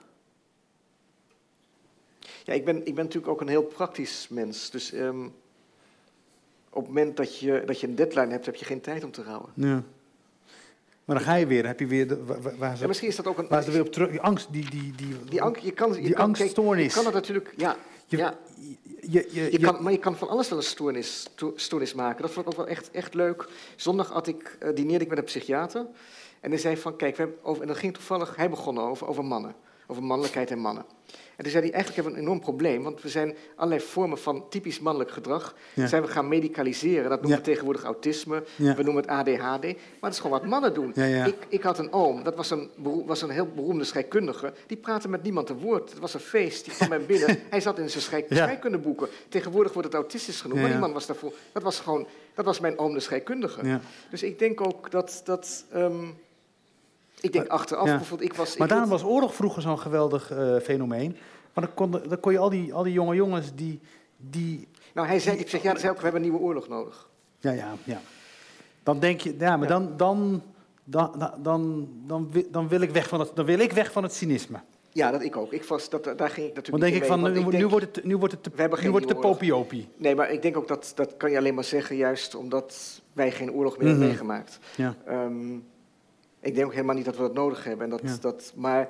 Ja, 2.45 2.53
ik 2.53 2.65
ben, 2.65 2.77
ik 2.77 2.95
ben 2.95 3.05
natuurlijk 3.05 3.33
ook 3.33 3.41
een 3.41 3.49
heel 3.49 3.63
praktisch 3.63 4.29
mens. 4.29 4.71
Dus 4.71 4.93
um, 4.93 5.35
op 6.71 6.85
het 6.85 6.87
moment 6.87 7.17
dat 7.17 7.39
je, 7.39 7.63
dat 7.67 7.81
je 7.81 7.87
een 7.87 7.95
deadline 7.95 8.31
hebt, 8.31 8.47
heb 8.47 8.55
je 8.55 8.65
geen 8.65 8.81
tijd 8.81 9.05
om 9.05 9.11
te 9.11 9.23
rouwen. 9.23 9.51
Ja. 9.55 9.83
Maar 11.09 11.17
dan 11.17 11.27
ga 11.27 11.35
je 11.35 11.47
weer, 11.47 11.67
heb 11.67 11.81
je 11.81 11.87
weer, 11.87 12.09
de, 12.09 12.25
waar, 12.59 12.77
ze, 12.77 12.83
ja, 12.83 12.87
misschien 12.87 13.09
is 13.09 13.17
dat 13.17 13.27
ook 13.27 13.39
een... 13.39 13.47
Waar 13.49 13.63
ze 13.63 13.71
weer 13.71 13.81
op 13.81 13.93
terug, 13.93 14.11
die 14.11 14.21
angst, 14.21 14.53
die... 14.53 14.71
Die, 14.71 14.93
die, 14.97 15.17
die, 15.29 15.43
angst, 15.43 15.63
je 15.63 15.71
kan, 15.71 15.95
je 15.95 16.01
die 16.01 16.13
kan, 16.13 16.25
angststoornis. 16.25 16.87
Je 16.87 16.93
kan 16.93 17.05
het 17.05 17.15
natuurlijk, 17.15 17.55
ja. 17.57 17.77
Je, 18.07 18.17
ja. 18.17 18.39
Je, 19.01 19.29
je, 19.31 19.53
je, 19.53 19.59
kan, 19.59 19.83
maar 19.83 19.93
je 19.93 19.99
kan 19.99 20.17
van 20.17 20.29
alles 20.29 20.49
wel 20.49 20.59
een 20.59 20.65
stoornis, 20.65 21.27
stoornis 21.55 21.95
maken. 21.95 22.23
Dat 22.23 22.31
vond 22.31 22.47
ik 22.47 22.53
ook 22.53 22.59
wel 22.59 22.69
echt, 22.69 22.91
echt 22.91 23.15
leuk. 23.15 23.49
Zondag 23.77 24.09
had 24.09 24.27
ik, 24.27 24.59
uh, 24.63 24.75
dineerde 24.75 25.05
ik 25.05 25.11
met 25.11 25.19
een 25.19 25.25
psychiater. 25.25 25.87
En 26.41 26.51
hij 26.51 26.59
zei 26.59 26.77
van, 26.77 26.97
kijk, 26.97 27.17
we 27.17 27.23
hebben 27.23 27.45
over, 27.45 27.63
en 27.63 27.69
dat 27.69 27.77
ging 27.77 27.95
toevallig, 27.95 28.37
hij 28.37 28.51
begon 28.51 28.79
over, 28.79 29.07
over 29.07 29.25
mannen. 29.25 29.55
Over 29.91 30.03
mannelijkheid 30.03 30.51
en 30.51 30.59
mannen. 30.59 30.85
En 31.39 31.45
toen 31.45 31.53
zei 31.53 31.65
hij, 31.65 31.73
eigenlijk 31.73 31.95
hebben 31.95 32.13
we 32.13 32.19
een 32.19 32.25
enorm 32.25 32.41
probleem, 32.41 32.83
want 32.83 33.03
we 33.03 33.09
zijn 33.09 33.37
allerlei 33.57 33.81
vormen 33.81 34.19
van 34.19 34.49
typisch 34.49 34.81
mannelijk 34.81 35.11
gedrag 35.11 35.55
zijn 35.75 36.03
we 36.03 36.09
gaan 36.09 36.29
medicaliseren. 36.29 37.11
Dat 37.11 37.21
noemen 37.21 37.39
we 37.39 37.45
tegenwoordig 37.45 37.83
autisme, 37.83 38.45
we 38.57 38.83
noemen 38.83 38.97
het 38.97 39.07
ADHD, 39.07 39.63
maar 39.63 39.75
dat 40.01 40.13
is 40.13 40.19
gewoon 40.19 40.41
wat 40.41 40.49
mannen 40.49 40.75
doen. 40.75 40.95
Ik, 41.27 41.47
ik, 41.49 41.63
had 41.63 41.79
een 41.79 41.93
oom, 41.93 42.23
dat 42.23 42.37
was 42.37 42.51
een, 42.51 42.71
was 43.07 43.23
een 43.23 43.31
heel 43.31 43.49
beroemde 43.55 43.85
scheikundige, 43.85 44.53
die 44.67 44.77
praatte 44.77 45.09
met 45.09 45.23
niemand 45.23 45.49
een 45.49 45.59
woord. 45.59 45.91
Het 45.91 45.99
was 45.99 46.15
een 46.15 46.21
feest, 46.21 46.65
die 46.65 46.75
kwam 46.75 47.07
binnen, 47.07 47.39
hij 47.51 47.61
zat 47.61 47.79
in 47.79 47.91
zijn 47.91 48.03
schei, 48.03 48.25
scheikundeboeken. 48.29 49.09
Tegenwoordig 49.29 49.73
wordt 49.73 49.89
het 49.89 49.97
autistisch 49.97 50.41
genoemd, 50.41 50.61
maar 50.61 50.71
die 50.71 50.79
man 50.79 50.93
was 50.93 51.07
daarvoor, 51.07 51.33
dat 51.53 51.63
was 51.63 51.81
gewoon, 51.81 52.07
dat 52.35 52.45
was 52.45 52.61
mijn 52.61 52.79
oom 52.79 52.95
de 52.95 53.01
scheikundige. 53.01 53.81
Dus 54.11 54.23
ik 54.23 54.39
denk 54.39 54.61
ook 54.61 54.91
dat... 54.91 55.21
dat 55.25 55.65
um, 55.75 56.19
ik 57.21 57.33
denk 57.33 57.47
achteraf 57.47 57.85
bijvoorbeeld, 57.85 58.31
ik 58.31 58.37
was... 58.37 58.57
Maar 58.57 58.67
ik 58.67 58.73
daarom 58.73 58.91
was 58.91 59.03
oorlog 59.03 59.35
vroeger 59.35 59.63
zo'n 59.63 59.79
geweldig 59.79 60.33
uh, 60.33 60.57
fenomeen. 60.57 61.17
Maar 61.55 61.65
dan 61.65 61.75
kon, 61.75 61.91
dan 61.91 62.21
kon 62.21 62.33
je 62.33 62.39
al 62.39 62.51
die, 62.51 62.75
al 62.75 62.83
die 62.83 62.93
jonge 62.93 63.15
jongens 63.15 63.55
die, 63.55 63.81
die... 64.17 64.69
Nou, 64.95 65.07
hij 65.07 65.21
zei, 65.21 65.37
ik 65.37 65.49
zeg, 65.49 65.63
ja, 65.63 65.79
zei 65.79 65.91
ook, 65.91 65.97
we 65.97 66.03
hebben 66.03 66.23
een 66.23 66.29
nieuwe 66.29 66.45
oorlog 66.45 66.69
nodig. 66.69 67.09
Ja, 67.39 67.51
ja, 67.51 67.75
ja. 67.85 68.01
Dan 68.83 69.01
denk 69.01 69.21
je, 69.21 69.35
ja, 69.39 69.57
maar 69.57 69.69
dan, 69.69 69.97
dan, 69.97 70.43
dan, 70.85 71.33
dan, 71.43 71.89
dan, 72.07 72.33
dan, 72.51 72.69
wil 72.69 72.81
ik 72.81 72.91
weg 72.91 73.09
van 73.09 73.21
het, 73.21 73.31
dan 73.35 73.45
wil 73.45 73.59
ik 73.59 73.73
weg 73.73 73.93
van 73.93 74.03
het 74.03 74.13
cynisme. 74.15 74.61
Ja, 74.93 75.11
dat 75.11 75.23
ik 75.23 75.37
ook. 75.37 75.53
Ik 75.53 75.65
was, 75.65 75.89
dat, 75.89 76.05
daar 76.05 76.31
ging 76.31 76.49
ik 76.49 76.55
natuurlijk 76.55 76.85
denk 76.85 76.97
ik 76.97 77.05
van, 77.05 77.33
nu, 77.33 77.45
nu, 77.45 77.67
wordt 77.67 77.97
het, 77.97 78.05
nu 78.05 78.17
wordt 78.17 78.35
het 78.35 78.43
te, 78.43 78.51
we 78.55 78.79
nu 78.83 78.91
wordt 78.91 79.09
het 79.09 79.15
te 79.15 79.21
popiopie. 79.21 79.89
Nee, 79.97 80.15
maar 80.15 80.31
ik 80.31 80.43
denk 80.43 80.57
ook 80.57 80.69
dat, 80.69 80.93
dat 80.95 81.17
kan 81.17 81.31
je 81.31 81.37
alleen 81.37 81.55
maar 81.55 81.65
zeggen, 81.65 81.97
juist 81.97 82.35
omdat 82.35 83.01
wij 83.13 83.31
geen 83.31 83.53
oorlog 83.53 83.79
meer 83.79 83.87
hebben 83.87 84.07
mhm. 84.07 84.09
meegemaakt. 84.09 84.59
Ja. 84.77 84.97
Um, 85.09 85.67
ik 86.41 86.55
denk 86.55 86.67
ook 86.67 86.73
helemaal 86.73 86.95
niet 86.95 87.05
dat 87.05 87.17
we 87.17 87.23
dat 87.23 87.35
nodig 87.35 87.65
hebben. 87.65 87.85
En 87.85 87.91
dat, 87.91 88.19
dat, 88.21 88.53
maar 88.57 88.89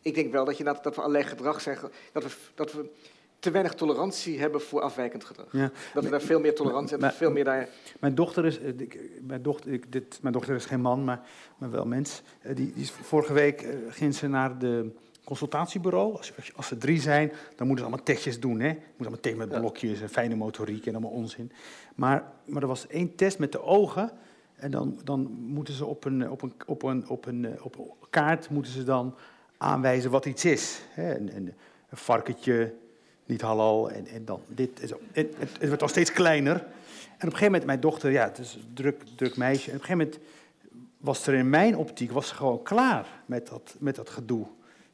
ik 0.00 0.14
denk 0.14 0.32
wel 0.32 0.44
dat, 0.44 0.58
je, 0.58 0.64
dat, 0.64 0.82
dat 0.82 0.94
we 0.94 1.00
allerlei 1.00 1.24
gedrag 1.24 1.60
zeggen, 1.60 1.90
dat 2.12 2.22
we, 2.22 2.30
dat 2.54 2.72
we 2.72 2.90
te 3.38 3.50
weinig 3.50 3.74
tolerantie 3.74 4.40
hebben 4.40 4.60
voor 4.60 4.80
afwijkend 4.80 5.24
gedrag. 5.24 5.46
Ja. 5.52 5.70
Dat 5.94 6.04
we 6.04 6.10
daar 6.10 6.20
veel 6.20 6.40
meer 6.40 6.54
tolerantie 6.54 6.90
hebben, 6.90 7.12
veel 7.12 7.30
meer 7.30 7.44
daar... 7.44 7.68
Mijn 8.00 8.14
dochter 8.14 8.44
is, 8.44 8.60
eh, 8.60 8.72
mijn 9.20 9.42
dochter, 9.42 9.72
ik, 9.72 9.92
dit, 9.92 10.18
mijn 10.22 10.32
dochter 10.32 10.54
is 10.54 10.64
geen 10.64 10.80
man, 10.80 11.04
maar, 11.04 11.20
maar 11.58 11.70
wel 11.70 11.86
mens. 11.86 12.22
Eh, 12.40 12.56
die, 12.56 12.72
die 12.72 12.82
is, 12.82 12.90
vorige 12.90 13.32
week 13.32 13.62
uh, 13.62 13.70
ging 13.88 14.14
ze 14.14 14.28
naar 14.28 14.58
de 14.58 14.94
consultatiebureau. 15.24 16.16
Als, 16.16 16.32
als, 16.56 16.66
ze 16.66 16.78
drie 16.78 17.00
zijn, 17.00 17.28
dan 17.28 17.66
moeten 17.66 17.84
ze 17.84 17.90
allemaal 17.90 18.04
testjes 18.04 18.40
doen. 18.40 18.60
Hè? 18.60 18.68
Moeten 18.68 18.98
allemaal 18.98 19.20
tegen 19.20 19.38
met 19.38 19.48
blokjes 19.48 20.00
en 20.00 20.08
fijne 20.08 20.34
motoriek 20.34 20.86
en 20.86 20.92
allemaal 20.92 21.10
onzin. 21.10 21.52
Maar, 21.94 22.32
maar 22.44 22.62
er 22.62 22.68
was 22.68 22.86
één 22.86 23.14
test 23.14 23.38
met 23.38 23.52
de 23.52 23.62
ogen. 23.62 24.10
En 24.56 24.70
dan, 24.70 25.00
dan 25.04 25.30
moeten 25.30 25.74
ze 25.74 25.84
op 25.84 26.04
een, 26.04 26.30
op 26.30 26.42
een, 26.42 26.52
op 26.66 26.82
een, 26.82 27.08
op 27.08 27.26
een, 27.26 27.62
op 27.62 27.78
een 27.78 27.90
kaart 28.10 28.50
moeten 28.50 28.72
ze 28.72 28.84
dan 28.84 29.14
aanwijzen 29.56 30.10
wat 30.10 30.26
iets 30.26 30.44
is. 30.44 30.80
Een, 30.96 31.36
een, 31.36 31.54
een, 31.90 31.96
varkentje, 31.96 32.74
niet 33.26 33.40
halal, 33.40 33.90
en, 33.90 34.06
en 34.06 34.24
dan 34.24 34.40
dit. 34.48 34.80
En 34.80 34.88
zo. 34.88 35.00
het, 35.12 35.34
het, 35.38 35.66
wordt 35.68 35.82
al 35.82 35.88
steeds 35.88 36.12
kleiner. 36.12 36.54
En 36.54 36.62
op 36.62 36.68
een 37.22 37.38
gegeven 37.38 37.44
moment, 37.44 37.64
mijn 37.64 37.80
dochter, 37.80 38.10
ja, 38.10 38.24
het 38.24 38.38
is 38.38 38.54
een 38.54 38.74
druk, 38.74 39.02
druk 39.16 39.36
meisje. 39.36 39.70
En 39.70 39.76
op 39.76 39.82
een 39.82 39.86
gegeven 39.86 40.10
moment 40.12 40.18
was 40.98 41.26
er 41.26 41.34
in 41.34 41.50
mijn 41.50 41.76
optiek 41.76 42.10
was 42.10 42.28
ze 42.28 42.34
gewoon 42.34 42.62
klaar 42.62 43.06
met 43.26 43.48
dat, 43.48 43.76
met 43.78 43.94
dat 43.94 44.10
gedoe. 44.10 44.46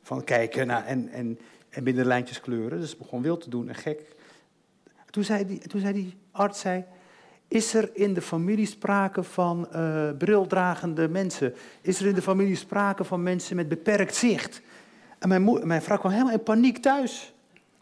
Van 0.03 0.25
kijken 0.25 0.71
en, 0.87 1.39
en 1.73 1.85
binnen 1.85 2.07
lijntjes 2.07 2.41
kleuren. 2.41 2.81
Dus 2.81 2.91
ze 2.91 2.97
begon 2.97 3.23
wild 3.23 3.41
te 3.41 3.51
doen 3.51 3.69
en 3.69 3.75
gek. 3.75 4.15
Toen 5.11 5.25
zei 5.25 5.47
die, 5.47 5.59
toen 5.59 5.81
zei 5.81 5.93
die 5.93 6.17
arts, 6.31 6.61
zei, 6.61 6.85
is 7.53 7.74
er 7.74 7.90
in 7.92 8.14
de 8.14 8.22
familie 8.22 8.66
sprake 8.66 9.22
van 9.22 9.68
uh, 9.74 10.11
brildragende 10.18 11.09
mensen? 11.09 11.55
Is 11.80 12.00
er 12.00 12.07
in 12.07 12.14
de 12.14 12.22
familie 12.22 12.57
sprake 12.57 13.05
van 13.05 13.22
mensen 13.22 13.57
met 13.57 13.68
beperkt 13.68 14.14
zicht? 14.14 14.61
En 15.18 15.28
mijn, 15.28 15.66
mijn 15.66 15.82
vrouw 15.82 15.98
kwam 15.98 16.12
helemaal 16.12 16.32
in 16.32 16.42
paniek 16.42 16.78
thuis. 16.78 17.34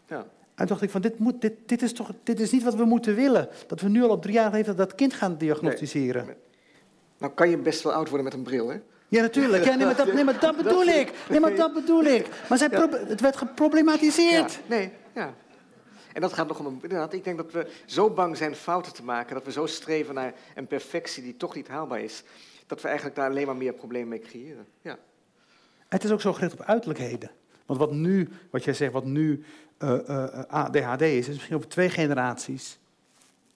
Ja. 0.07 0.17
En 0.17 0.25
toen 0.55 0.67
dacht 0.67 0.81
ik 0.81 0.89
van, 0.89 1.01
dit, 1.01 1.19
moet, 1.19 1.41
dit, 1.41 1.53
dit, 1.65 1.81
is 1.81 1.93
toch, 1.93 2.11
dit 2.23 2.39
is 2.39 2.51
niet 2.51 2.63
wat 2.63 2.75
we 2.75 2.85
moeten 2.85 3.15
willen. 3.15 3.47
Dat 3.67 3.81
we 3.81 3.89
nu 3.89 4.03
al 4.03 4.09
op 4.09 4.21
drie 4.21 4.33
jaar 4.33 4.51
leven 4.51 4.75
dat 4.75 4.95
kind 4.95 5.13
gaan 5.13 5.37
diagnosticeren. 5.37 6.25
Nou 7.17 7.33
kan 7.33 7.49
je 7.49 7.57
best 7.57 7.83
wel 7.83 7.93
oud 7.93 8.07
worden 8.07 8.23
met 8.25 8.33
een 8.33 8.43
bril, 8.43 8.69
hè? 8.69 8.79
Ja, 9.07 9.21
natuurlijk. 9.21 9.63
Ja, 9.63 9.75
nee, 9.75 9.85
maar 9.85 9.95
dat, 9.95 10.13
nee, 10.13 10.23
maar 10.23 10.39
dat 10.39 10.57
bedoel 10.63 10.85
ik. 10.85 11.13
Nee, 11.29 11.39
maar 11.39 11.55
dat 11.55 11.73
bedoel 11.73 12.03
ik. 12.03 12.27
Maar 12.49 12.57
zij 12.57 12.67
het 13.07 13.21
werd 13.21 13.37
geproblematiseerd. 13.37 14.51
Ja, 14.51 14.59
nee, 14.67 14.91
ja. 15.13 15.33
En 16.13 16.21
dat 16.21 16.33
gaat 16.33 16.47
nog 16.47 16.59
om 16.59 16.65
een. 16.65 16.79
Inderdaad, 16.81 17.13
ik 17.13 17.23
denk 17.23 17.37
dat 17.37 17.51
we 17.51 17.71
zo 17.85 18.09
bang 18.09 18.37
zijn 18.37 18.55
fouten 18.55 18.93
te 18.93 19.03
maken, 19.03 19.33
dat 19.33 19.45
we 19.45 19.51
zo 19.51 19.65
streven 19.65 20.13
naar 20.13 20.33
een 20.55 20.67
perfectie 20.67 21.23
die 21.23 21.37
toch 21.37 21.55
niet 21.55 21.67
haalbaar 21.67 22.01
is, 22.01 22.23
dat 22.67 22.81
we 22.81 22.87
eigenlijk 22.87 23.17
daar 23.17 23.29
alleen 23.29 23.45
maar 23.45 23.55
meer 23.55 23.73
problemen 23.73 24.07
mee 24.07 24.19
creëren. 24.19 24.65
Ja. 24.81 24.97
Het 25.87 26.03
is 26.03 26.11
ook 26.11 26.21
zo 26.21 26.33
gericht 26.33 26.53
op 26.53 26.61
uiterlijkheden. 26.61 27.31
Want 27.65 27.79
wat 27.79 27.91
nu, 27.91 28.29
wat 28.49 28.63
jij 28.63 28.73
zegt, 28.73 28.91
wat 28.91 29.05
nu 29.05 29.43
uh, 29.79 29.97
uh, 30.07 30.43
ADHD 30.47 31.01
is, 31.01 31.27
is 31.27 31.27
misschien 31.27 31.55
over 31.55 31.67
twee 31.67 31.89
generaties 31.89 32.79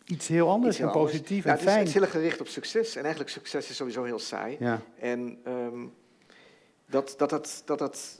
iets 0.06 0.28
heel 0.28 0.50
anders 0.50 0.80
en 0.80 0.92
positief 0.92 1.46
en 1.46 1.60
fijn. 1.60 1.78
Het 1.78 1.88
is 1.88 1.94
heel 1.94 2.08
gericht 2.08 2.40
op 2.40 2.48
succes. 2.48 2.96
En 2.96 3.02
eigenlijk 3.02 3.32
succes 3.32 3.70
is 3.70 3.76
sowieso 3.76 4.04
heel 4.04 4.20
saai. 4.20 4.58
Ja. 4.60 4.82
En 5.00 5.38
um, 5.48 5.94
dat 6.86 7.14
dat... 7.18 7.30
dat, 7.30 7.62
dat, 7.66 7.80
dat 7.80 8.20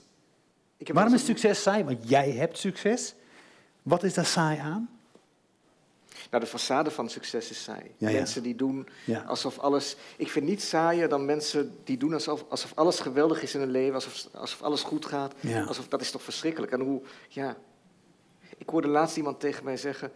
ik 0.76 0.86
heb 0.86 0.96
Waarom 0.96 1.14
is 1.14 1.24
succes 1.24 1.62
saai? 1.62 1.84
Want 1.84 2.08
jij 2.08 2.30
hebt 2.30 2.58
succes. 2.58 3.14
Wat 3.86 4.02
is 4.02 4.14
daar 4.14 4.26
saai 4.26 4.58
aan? 4.58 4.88
Nou, 6.30 6.44
de 6.44 6.50
façade 6.50 6.90
van 6.94 7.10
succes 7.10 7.50
is 7.50 7.62
saai. 7.62 7.94
Mensen 7.98 8.42
die 8.42 8.54
doen 8.54 8.88
alsof 9.26 9.58
alles... 9.58 9.96
Ik 10.16 10.30
vind 10.30 10.46
niet 10.46 10.62
saaier 10.62 11.08
dan 11.08 11.24
mensen 11.24 11.76
die 11.84 11.96
doen 11.96 12.12
alsof, 12.12 12.44
alsof 12.48 12.72
alles 12.74 13.00
geweldig 13.00 13.42
is 13.42 13.54
in 13.54 13.60
hun 13.60 13.70
leven, 13.70 13.94
alsof, 13.94 14.26
alsof 14.34 14.62
alles 14.62 14.82
goed 14.82 15.06
gaat. 15.06 15.34
Alsof, 15.66 15.88
dat 15.88 16.00
is 16.00 16.10
toch 16.10 16.22
verschrikkelijk. 16.22 16.72
En 16.72 16.80
hoe, 16.80 17.02
ja... 17.28 17.56
Ik 18.58 18.68
hoorde 18.68 18.88
laatst 18.88 19.16
iemand 19.16 19.40
tegen 19.40 19.64
mij 19.64 19.76
zeggen 19.76 20.12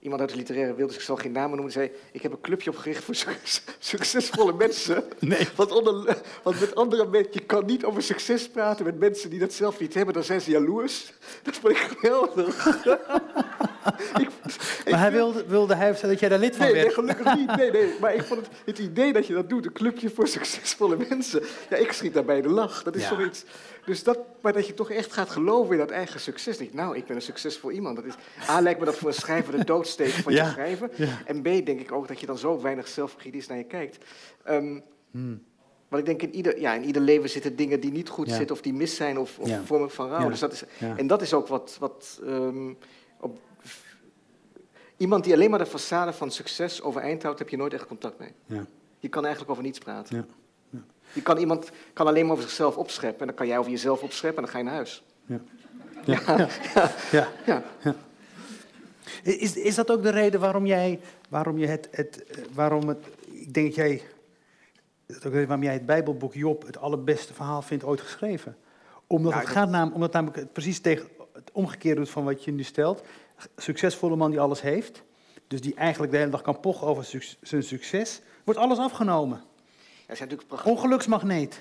iemand 0.00 0.20
uit 0.20 0.30
de 0.30 0.36
literaire 0.36 0.70
wereld, 0.70 0.88
dus 0.88 0.98
ik 0.98 1.04
zal 1.04 1.16
geen 1.16 1.32
namen 1.32 1.54
noemen, 1.54 1.72
zei: 1.72 1.90
Ik 2.12 2.22
heb 2.22 2.32
een 2.32 2.40
clubje 2.40 2.70
opgericht 2.70 3.04
voor 3.04 3.14
succesvolle 3.78 4.52
mensen. 4.52 5.04
Nee. 5.18 5.48
Want, 5.54 5.72
onder, 5.72 6.16
want 6.42 6.60
met 6.60 6.74
andere 6.74 7.06
mensen, 7.06 7.30
je 7.32 7.40
kan 7.40 7.66
niet 7.66 7.84
over 7.84 8.02
succes 8.02 8.48
praten 8.48 8.84
met 8.84 8.98
mensen 8.98 9.30
die 9.30 9.38
dat 9.38 9.52
zelf 9.52 9.80
niet 9.80 9.94
hebben, 9.94 10.14
dan 10.14 10.24
zijn 10.24 10.40
ze 10.40 10.50
jaloers. 10.50 11.12
Dat 11.42 11.56
vond 11.56 11.72
ik 11.72 11.78
geweldig. 11.78 12.66
ik, 14.18 14.28
maar 14.90 15.00
hij 15.00 15.12
wilde, 15.12 15.44
wilde 15.46 15.74
hij 15.74 15.96
dat 16.00 16.20
jij 16.20 16.28
daar 16.28 16.38
lid 16.38 16.56
van 16.56 16.64
nee, 16.64 16.74
werd? 16.74 16.86
Nee, 16.86 16.94
gelukkig 16.94 17.34
niet. 17.34 17.56
Nee, 17.56 17.70
nee. 17.70 17.94
Maar 18.00 18.14
ik 18.14 18.22
vond 18.22 18.40
het, 18.40 18.50
het 18.64 18.78
idee 18.78 19.12
dat 19.12 19.26
je 19.26 19.34
dat 19.34 19.48
doet, 19.48 19.66
een 19.66 19.72
clubje 19.72 20.10
voor 20.10 20.28
succesvolle 20.28 20.96
mensen. 21.08 21.42
Ja, 21.70 21.76
ik 21.76 21.92
schiet 21.92 22.14
daarbij 22.14 22.40
de 22.40 22.48
lach. 22.48 22.82
Dat 22.82 22.96
is 22.96 23.02
ja. 23.02 23.08
zoiets. 23.08 23.44
Dus 23.90 24.02
dat, 24.02 24.18
maar 24.40 24.52
dat 24.52 24.66
je 24.66 24.74
toch 24.74 24.90
echt 24.90 25.12
gaat 25.12 25.30
geloven 25.30 25.72
in 25.72 25.78
dat 25.78 25.90
eigen 25.90 26.20
succes. 26.20 26.56
Denk, 26.56 26.72
nou, 26.72 26.96
ik 26.96 27.06
ben 27.06 27.16
een 27.16 27.22
succesvol 27.22 27.70
iemand. 27.70 27.96
Dat 27.96 28.04
is, 28.04 28.14
A, 28.48 28.60
lijkt 28.60 28.78
me 28.78 28.84
dat 28.84 28.96
voor 28.96 29.08
een 29.08 29.14
schrijver 29.14 29.56
de 29.56 29.64
doodsteek 29.64 30.10
van 30.10 30.32
je 30.32 30.44
schrijven. 30.44 30.90
En 31.26 31.40
B, 31.40 31.44
denk 31.44 31.80
ik 31.80 31.92
ook 31.92 32.08
dat 32.08 32.20
je 32.20 32.26
dan 32.26 32.38
zo 32.38 32.60
weinig 32.60 32.88
zelfkritisch 32.88 33.46
naar 33.46 33.58
je 33.58 33.64
kijkt. 33.64 34.04
Um, 34.48 34.82
hmm. 35.10 35.42
Want 35.88 36.02
ik 36.02 36.08
denk, 36.08 36.22
in 36.22 36.34
ieder, 36.34 36.60
ja, 36.60 36.74
in 36.74 36.84
ieder 36.84 37.02
leven 37.02 37.30
zitten 37.30 37.56
dingen 37.56 37.80
die 37.80 37.90
niet 37.90 38.08
goed 38.08 38.30
zitten 38.30 38.56
of 38.56 38.62
die 38.62 38.72
mis 38.72 38.96
zijn 38.96 39.18
of, 39.18 39.38
of 39.38 39.50
vormen 39.64 39.90
van 39.90 40.08
rouw. 40.08 40.28
Dus 40.28 40.40
dat 40.40 40.52
is, 40.52 40.64
En 40.96 41.06
dat 41.06 41.22
is 41.22 41.34
ook 41.34 41.48
wat, 41.48 41.76
wat 41.80 42.20
um, 42.24 42.78
op, 43.20 43.38
iemand 44.96 45.24
die 45.24 45.32
alleen 45.32 45.50
maar 45.50 45.58
de 45.58 45.80
façade 45.80 46.16
van 46.16 46.30
succes 46.30 46.82
overeind 46.82 47.22
houdt, 47.22 47.38
heb 47.38 47.48
je 47.48 47.56
nooit 47.56 47.72
echt 47.72 47.86
contact 47.86 48.18
mee. 48.18 48.32
Je 48.98 49.08
kan 49.08 49.22
eigenlijk 49.22 49.52
over 49.52 49.64
niets 49.64 49.78
praten. 49.78 50.28
Je 51.12 51.22
kan 51.22 51.36
iemand 51.36 51.70
kan 51.92 52.06
alleen 52.06 52.22
maar 52.22 52.32
over 52.32 52.44
zichzelf 52.44 52.76
opscheppen. 52.76 53.20
En 53.20 53.26
dan 53.26 53.36
kan 53.36 53.46
jij 53.46 53.58
over 53.58 53.70
jezelf 53.70 54.02
opscheppen 54.02 54.44
en 54.44 54.44
dan 54.44 54.52
ga 54.52 54.58
je 54.58 54.64
naar 54.64 54.74
huis. 54.74 55.02
Ja. 55.26 55.40
Ja. 56.04 56.48
Ja. 57.10 57.28
ja. 57.82 57.94
Is, 59.22 59.56
is 59.56 59.74
dat 59.74 59.90
ook 59.90 60.02
de 60.02 60.10
reden 60.10 60.40
waarom 60.40 60.66
jij, 60.66 61.00
waarom 61.28 61.58
je 61.58 61.66
het, 61.66 61.88
het 61.90 62.24
waarom 62.52 62.88
het, 62.88 63.06
ik 63.32 63.54
denk 63.54 63.66
dat 63.66 63.74
jij, 63.74 64.02
dat 65.06 65.26
ook 65.26 65.32
waarom 65.32 65.62
jij 65.62 65.72
het 65.72 65.86
Bijbelboek 65.86 66.34
Job 66.34 66.66
het 66.66 66.78
allerbeste 66.78 67.34
verhaal 67.34 67.62
vindt 67.62 67.84
ooit 67.84 68.00
geschreven? 68.00 68.56
Omdat 69.06 69.34
het 69.34 69.46
gaat 69.46 69.68
namelijk, 69.68 69.94
omdat 69.94 70.12
namelijk 70.12 70.38
het 70.38 70.52
precies 70.52 70.80
tegen 70.80 71.08
het 71.32 71.50
omgekeerde 71.52 72.00
doet 72.00 72.10
van 72.10 72.24
wat 72.24 72.44
je 72.44 72.52
nu 72.52 72.62
stelt. 72.62 73.02
Succesvolle 73.56 74.16
man 74.16 74.30
die 74.30 74.40
alles 74.40 74.60
heeft, 74.60 75.02
dus 75.46 75.60
die 75.60 75.74
eigenlijk 75.74 76.12
de 76.12 76.18
hele 76.18 76.30
dag 76.30 76.42
kan 76.42 76.60
pochen 76.60 76.86
over 76.86 77.04
zijn 77.40 77.62
succes, 77.62 78.20
wordt 78.44 78.60
alles 78.60 78.78
afgenomen. 78.78 79.42
Zijn 80.16 80.28
natuurlijk 80.28 80.66
Ongeluksmagneet. 80.66 81.60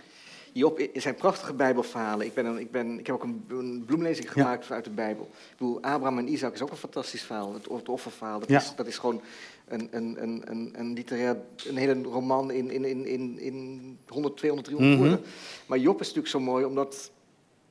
Job, 0.53 0.79
er 0.79 1.01
zijn 1.01 1.15
prachtige 1.15 1.53
Bijbelverhalen. 1.53 2.25
Ik, 2.25 2.33
ben 2.33 2.45
een, 2.45 2.59
ik, 2.59 2.71
ben, 2.71 2.99
ik 2.99 3.07
heb 3.07 3.15
ook 3.15 3.23
een, 3.23 3.45
een 3.47 3.83
bloemlezing 3.85 4.31
gemaakt 4.31 4.65
ja. 4.65 4.75
uit 4.75 4.83
de 4.83 4.89
Bijbel. 4.89 5.23
Ik 5.31 5.57
bedoel, 5.57 5.75
Abraham 5.75 6.17
en 6.17 6.31
Isaac 6.31 6.53
is 6.53 6.61
ook 6.61 6.71
een 6.71 6.77
fantastisch 6.77 7.21
verhaal. 7.21 7.53
Het, 7.53 7.69
het 7.69 7.89
offerverhaal. 7.89 8.39
Dat, 8.39 8.49
ja. 8.49 8.57
is, 8.57 8.75
dat 8.75 8.87
is 8.87 8.97
gewoon 8.97 9.21
een, 9.67 9.87
een, 9.91 10.23
een, 10.23 10.41
een, 10.45 10.73
een 10.77 10.93
literair, 10.93 11.37
een 11.67 11.77
hele 11.77 12.01
roman 12.01 12.51
in, 12.51 12.71
in, 12.71 12.85
in, 12.85 13.05
in, 13.05 13.39
in 13.39 13.97
100, 14.07 14.37
200, 14.37 14.67
300 14.67 14.69
mm 14.69 14.79
-hmm. 14.79 14.97
woorden. 14.97 15.25
Maar 15.65 15.77
Job 15.77 15.99
is 15.99 16.07
natuurlijk 16.07 16.33
zo 16.33 16.39
mooi 16.39 16.65
omdat 16.65 17.11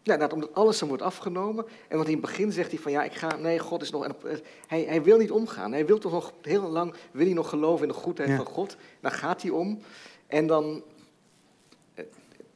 ja, 0.03 0.29
omdat 0.33 0.55
alles 0.55 0.81
hem 0.81 0.89
wordt 0.89 1.03
afgenomen. 1.03 1.65
En 1.89 1.97
wat 1.97 2.07
in 2.07 2.13
het 2.13 2.21
begin 2.21 2.53
zegt 2.53 2.71
hij 2.71 2.81
van 2.81 2.93
ja, 2.93 3.05
ik 3.05 3.13
ga. 3.13 3.37
Nee, 3.37 3.59
God 3.59 3.83
is 3.83 3.91
nog. 3.91 4.05
En 4.05 4.17
hij, 4.67 4.83
hij 4.83 5.03
wil 5.03 5.19
niet 5.19 5.31
omgaan. 5.31 5.73
Hij 5.73 5.87
wil 5.87 5.99
toch 5.99 6.13
nog 6.13 6.33
heel 6.43 6.71
lang. 6.71 6.95
Wil 7.11 7.25
hij 7.25 7.35
nog 7.35 7.49
geloven 7.49 7.87
in 7.87 7.93
de 7.93 7.99
goedheid 7.99 8.29
ja. 8.29 8.37
van 8.37 8.47
God. 8.47 8.77
Dan 9.01 9.11
gaat 9.11 9.43
hij 9.43 9.51
om. 9.51 9.81
En 10.29 10.47
dan, 10.47 10.83
eh, 11.95 12.05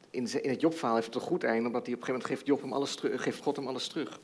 in, 0.09 0.27
het 0.31 0.61
Job-verhaal 0.61 0.95
heeft 0.95 1.07
het 1.07 1.15
een 1.15 1.21
goed 1.21 1.43
einde, 1.43 1.67
omdat 1.67 1.85
hij 1.85 1.93
op 1.93 1.99
een 1.99 2.05
gegeven 2.05 2.21
moment 2.21 2.25
geeft, 2.25 2.47
Job 2.47 2.61
hem 2.61 2.73
alles 2.73 2.95
terug, 2.95 3.23
geeft 3.23 3.41
God 3.41 3.55
hem 3.55 3.67
alles 3.67 3.87
terug. 3.87 4.19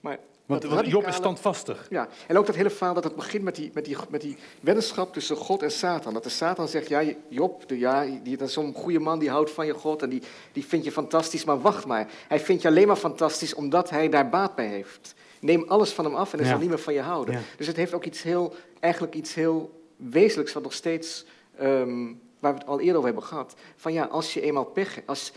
Maar 0.00 0.18
want, 0.50 0.64
radicale, 0.64 0.88
Job 0.88 1.06
is 1.06 1.14
standvastig. 1.14 1.86
Ja, 1.90 2.08
en 2.26 2.38
ook 2.38 2.46
dat 2.46 2.54
hele 2.54 2.70
verhaal 2.70 2.94
dat 2.94 3.04
het 3.04 3.14
begint 3.14 3.42
met 3.44 3.54
die, 3.54 3.70
met 3.74 3.84
die, 3.84 3.96
met 4.08 4.20
die 4.20 4.36
weddenschap 4.60 5.12
tussen 5.12 5.36
God 5.36 5.62
en 5.62 5.70
Satan. 5.70 6.14
Dat 6.14 6.22
de 6.22 6.28
Satan 6.28 6.68
zegt, 6.68 6.88
ja, 6.88 7.02
Job, 7.28 7.68
de, 7.68 7.78
ja, 7.78 8.06
die, 8.22 8.36
dat 8.36 8.48
is 8.48 8.54
zo'n 8.54 8.74
goede 8.74 8.98
man, 8.98 9.18
die 9.18 9.30
houdt 9.30 9.50
van 9.50 9.66
je 9.66 9.74
God 9.74 10.02
en 10.02 10.08
die, 10.08 10.22
die 10.52 10.64
vindt 10.66 10.84
je 10.84 10.92
fantastisch, 10.92 11.44
maar 11.44 11.60
wacht 11.60 11.86
maar. 11.86 12.10
Hij 12.28 12.40
vindt 12.40 12.62
je 12.62 12.68
alleen 12.68 12.86
maar 12.86 12.96
fantastisch 12.96 13.54
omdat 13.54 13.90
hij 13.90 14.08
daar 14.08 14.28
baat 14.28 14.54
bij 14.54 14.66
heeft. 14.66 15.14
Neem 15.40 15.64
alles 15.68 15.90
van 15.90 16.04
hem 16.04 16.14
af 16.14 16.32
en 16.32 16.38
hij 16.38 16.46
ja. 16.46 16.52
zal 16.52 16.60
niet 16.60 16.70
meer 16.70 16.78
van 16.78 16.94
je 16.94 17.00
houden. 17.00 17.34
Ja. 17.34 17.40
Dus 17.56 17.66
het 17.66 17.76
heeft 17.76 17.94
ook 17.94 18.04
iets 18.04 18.22
heel, 18.22 18.54
eigenlijk 18.80 19.14
iets 19.14 19.34
heel 19.34 19.82
wezenlijks 19.96 20.52
wat 20.52 20.62
nog 20.62 20.72
steeds... 20.72 21.24
Um, 21.62 22.20
waar 22.40 22.52
we 22.52 22.58
het 22.58 22.68
al 22.68 22.80
eerder 22.80 22.96
over 22.96 23.06
hebben 23.06 23.24
gehad. 23.24 23.54
Van 23.76 23.92
ja, 23.92 24.04
als 24.04 24.34
je 24.34 24.40
eenmaal 24.40 24.64
pech 24.64 25.00
als, 25.06 25.32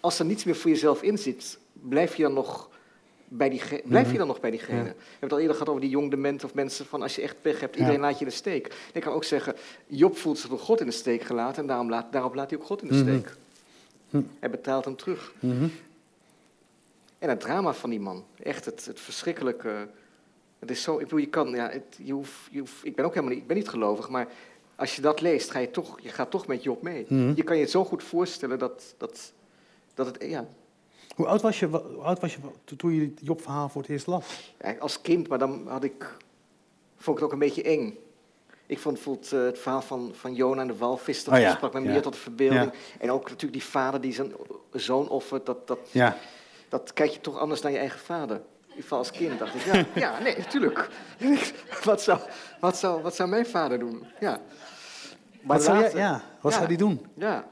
als 0.00 0.18
er 0.18 0.24
niets 0.24 0.44
meer 0.44 0.56
voor 0.56 0.70
jezelf 0.70 1.02
in 1.02 1.18
zit, 1.18 1.58
blijf 1.72 2.16
je 2.16 2.22
dan 2.22 2.32
nog 2.32 2.68
bij, 3.28 3.48
die, 3.48 3.62
blijf 3.84 4.04
je 4.04 4.10
mhm. 4.10 4.18
dan 4.18 4.26
nog 4.26 4.40
bij 4.40 4.50
diegene? 4.50 4.82
We 4.82 4.88
hebben 4.88 5.20
het 5.20 5.32
al 5.32 5.38
eerder 5.38 5.54
gehad 5.54 5.68
over 5.68 5.80
die 5.80 5.90
jong 5.90 6.10
dement 6.10 6.44
of 6.44 6.54
mensen 6.54 6.86
van 6.86 7.02
als 7.02 7.14
je 7.16 7.22
echt 7.22 7.42
pech 7.42 7.60
hebt, 7.60 7.76
iedereen 7.76 8.00
laat 8.00 8.18
je 8.18 8.24
in 8.24 8.30
de 8.30 8.36
steek. 8.36 8.74
Ik 8.92 9.02
kan 9.02 9.12
ook 9.12 9.24
zeggen, 9.24 9.54
Job 9.86 10.16
voelt 10.16 10.38
zich 10.38 10.48
door 10.48 10.58
God 10.58 10.80
in 10.80 10.86
de 10.86 10.92
steek 10.92 11.22
gelaten 11.22 11.62
en 11.62 11.68
daarom 11.68 11.90
laat, 11.90 12.12
daarop 12.12 12.34
laat 12.34 12.50
hij 12.50 12.58
ook 12.58 12.66
God 12.66 12.82
in 12.82 12.88
de 12.88 12.94
mhm. 12.94 13.02
steek. 13.02 13.36
Hm. 14.10 14.22
Hij 14.38 14.50
betaalt 14.50 14.84
hem 14.84 14.96
terug. 14.96 15.32
Mhm. 15.40 15.68
En 17.18 17.28
het 17.28 17.40
drama 17.40 17.74
van 17.74 17.90
die 17.90 18.00
man, 18.00 18.24
echt 18.42 18.64
het, 18.64 18.84
het 18.86 19.00
verschrikkelijke. 19.00 19.88
Het 20.58 20.70
is 20.70 20.82
zo, 20.82 20.94
ik 20.94 21.04
bedoel, 21.04 21.18
je 21.18 21.28
kan, 21.28 21.50
ja, 21.50 21.70
het, 21.70 21.98
je 22.02 22.12
hoeft, 22.12 22.48
je 22.50 22.58
hoeft, 22.58 22.84
ik 22.84 22.96
ben 22.96 23.04
ook 23.04 23.14
helemaal 23.14 23.32
niet, 23.32 23.42
ik 23.42 23.48
ben 23.48 23.56
niet 23.56 23.68
gelovig, 23.68 24.08
maar 24.08 24.28
als 24.78 24.96
je 24.96 25.02
dat 25.02 25.20
leest, 25.20 25.50
ga 25.50 25.58
je 25.58 25.70
toch, 25.70 26.00
je 26.00 26.08
gaat 26.08 26.30
toch 26.30 26.46
met 26.46 26.62
Job 26.62 26.82
mee. 26.82 27.06
Mhm. 27.08 27.32
Je 27.34 27.42
kan 27.42 27.56
je 27.56 27.62
het 27.62 27.70
zo 27.70 27.84
goed 27.84 28.02
voorstellen 28.02 28.58
dat, 28.58 28.94
dat, 28.98 29.32
dat 29.94 30.06
het, 30.06 30.16
ja. 30.20 30.46
Hoe 31.14 31.26
oud 31.26 31.42
was 31.42 31.58
je, 31.58 31.66
hoe 31.66 32.02
oud 32.02 32.20
was 32.20 32.34
je 32.34 32.40
toen 32.76 32.94
je 32.94 33.00
het 33.00 33.20
Job-verhaal 33.22 33.68
voor 33.68 33.82
het 33.82 33.90
eerst 33.90 34.06
las? 34.06 34.54
Ja, 34.60 34.74
als 34.78 35.00
kind, 35.00 35.28
maar 35.28 35.38
dan 35.38 35.68
had 35.68 35.84
ik, 35.84 36.16
vond 36.96 37.16
ik 37.16 37.22
het 37.22 37.22
ook 37.22 37.32
een 37.32 37.38
beetje 37.38 37.62
eng. 37.62 37.98
Ik 38.66 38.78
vond 38.78 38.94
bijvoorbeeld 38.94 39.32
uh, 39.32 39.44
het 39.44 39.58
verhaal 39.58 39.82
van, 39.82 40.10
van 40.14 40.34
Jona 40.34 40.60
en 40.60 40.66
de 40.66 40.76
walvis, 40.76 41.24
dat 41.24 41.34
oh, 41.34 41.40
ja. 41.40 41.54
sprak 41.54 41.72
me 41.72 41.80
meer 41.80 42.02
tot 42.02 42.12
de 42.12 42.18
verbeelding. 42.18 42.72
En 42.98 43.10
ook 43.10 43.22
natuurlijk 43.22 43.52
die 43.52 43.64
vader 43.64 44.00
die 44.00 44.12
zijn 44.12 44.32
zoon 44.72 45.08
offert, 45.08 45.46
dat, 45.46 45.66
dat, 45.66 45.78
ja. 45.90 46.16
dat 46.68 46.92
kijk 46.92 47.10
je 47.10 47.20
toch 47.20 47.38
anders 47.38 47.60
dan 47.60 47.72
je 47.72 47.78
eigen 47.78 48.00
vader. 48.00 48.40
Als 48.88 49.10
kind 49.10 49.38
dacht 49.38 49.54
ik, 49.54 49.60
ja, 49.62 49.84
ja 50.04 50.18
nee, 50.18 50.36
natuurlijk. 50.36 50.88
wat, 51.84 52.02
zou, 52.02 52.20
wat, 52.60 52.76
zou, 52.76 53.02
wat 53.02 53.14
zou 53.14 53.28
mijn 53.28 53.46
vader 53.46 53.78
doen? 53.78 54.06
Ja. 54.20 54.40
Maar 55.40 55.56
wat 55.56 55.66
zou, 55.66 55.80
jij, 55.80 55.92
ja, 55.94 56.22
wat 56.40 56.52
zou 56.52 56.66
die 56.66 56.76
doen? 56.76 57.06
Ja. 57.14 57.44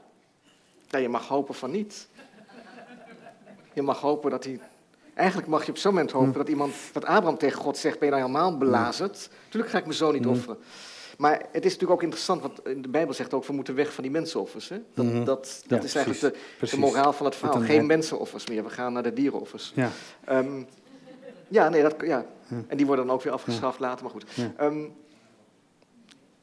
ja, 0.87 0.97
je 0.97 1.09
mag 1.09 1.27
hopen 1.27 1.55
van 1.55 1.71
niet. 1.71 2.07
Je 3.73 3.81
mag 3.81 3.99
hopen 3.99 4.31
dat 4.31 4.43
hij... 4.43 4.59
Eigenlijk 5.13 5.47
mag 5.47 5.65
je 5.65 5.71
op 5.71 5.77
zo'n 5.77 5.93
moment 5.93 6.11
hopen 6.11 6.31
hm. 6.31 6.37
dat 6.37 6.49
iemand, 6.49 6.73
dat 6.93 7.05
Abraham 7.05 7.37
tegen 7.37 7.61
God 7.61 7.77
zegt, 7.77 7.99
ben 7.99 8.07
je 8.07 8.13
nou 8.15 8.27
helemaal 8.27 8.57
belazerd? 8.57 9.29
Tuurlijk 9.49 9.71
ga 9.71 9.77
ik 9.77 9.85
mijn 9.85 9.97
zoon 9.97 10.13
niet 10.13 10.23
hm. 10.23 10.29
offeren. 10.29 10.57
Maar 11.17 11.33
het 11.51 11.65
is 11.65 11.71
natuurlijk 11.71 11.91
ook 11.91 12.03
interessant, 12.03 12.41
want 12.41 12.83
de 12.83 12.89
Bijbel 12.89 13.13
zegt 13.13 13.33
ook, 13.33 13.45
we 13.45 13.53
moeten 13.53 13.75
weg 13.75 13.93
van 13.93 14.03
die 14.03 14.11
mensenoffers. 14.11 14.69
Hè? 14.69 14.77
Dat, 14.93 15.05
mm 15.05 15.23
dat, 15.23 15.63
dat 15.67 15.83
is 15.83 15.95
eigenlijk 15.95 16.35
de, 16.59 16.67
de, 16.69 16.77
moraal 16.77 17.13
van 17.13 17.25
het 17.25 17.35
verhaal. 17.35 17.61
Geen 17.61 17.85
mensenoffers 17.85 18.47
meer, 18.47 18.63
we 18.63 18.69
gaan 18.69 18.93
naar 18.93 19.03
de 19.03 19.13
dierenoffers. 19.13 19.71
Ja. 19.75 19.89
Um, 20.29 20.67
ja, 21.47 21.69
nee, 21.69 21.81
dat, 21.81 21.95
ja. 21.99 22.25
En 22.67 22.77
die 22.77 22.85
worden 22.85 23.05
dan 23.05 23.15
ook 23.15 23.21
weer 23.21 23.33
afgeschaft 23.33 23.79
later, 23.79 24.03
maar 24.03 24.13
goed. 24.13 24.25
Um, 24.61 24.93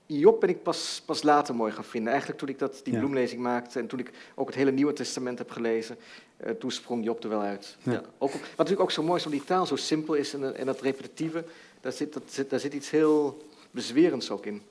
Job 0.07 0.41
ben 0.41 0.49
ik 0.49 0.63
pas, 0.63 1.03
pas 1.07 1.23
later 1.23 1.55
mooi 1.55 1.73
gaan 1.73 1.85
vinden. 1.85 2.11
Eigenlijk 2.11 2.41
toen 2.41 2.49
ik 2.49 2.59
dat, 2.59 2.81
die 2.85 2.99
bloemlezing 2.99 3.41
maakte 3.41 3.79
en 3.79 3.87
toen 3.87 3.99
ik 3.99 4.11
ook 4.35 4.47
het 4.47 4.57
hele 4.57 4.71
Nieuwe 4.71 4.93
Testament 4.93 5.39
heb 5.39 5.51
gelezen, 5.51 5.97
uh, 6.45 6.51
toen 6.51 6.71
sprong 6.71 7.05
Job 7.05 7.23
er 7.23 7.29
wel 7.29 7.41
uit. 7.41 7.77
Ja. 7.83 8.03
ook, 8.19 8.31
wat 8.33 8.41
natuurlijk 8.57 8.81
ook 8.81 8.91
zo 8.91 9.03
mooi 9.03 9.19
is, 9.19 9.25
omdat 9.25 9.41
die 9.41 9.49
taal 9.49 9.67
zo 9.67 9.77
simpel 9.77 10.15
is 10.15 10.35
en, 10.35 10.57
en 10.57 10.67
dat 10.67 10.81
repetitieve, 10.81 11.45
daar 11.81 11.93
zit, 11.93 12.13
dat 12.13 12.23
zit, 12.27 12.51
daar 12.51 12.61
zit 12.61 12.75
iets 12.75 12.91
heel 12.91 13.43
bezwerends 13.71 14.31
ook 14.31 14.47
in. 14.47 14.63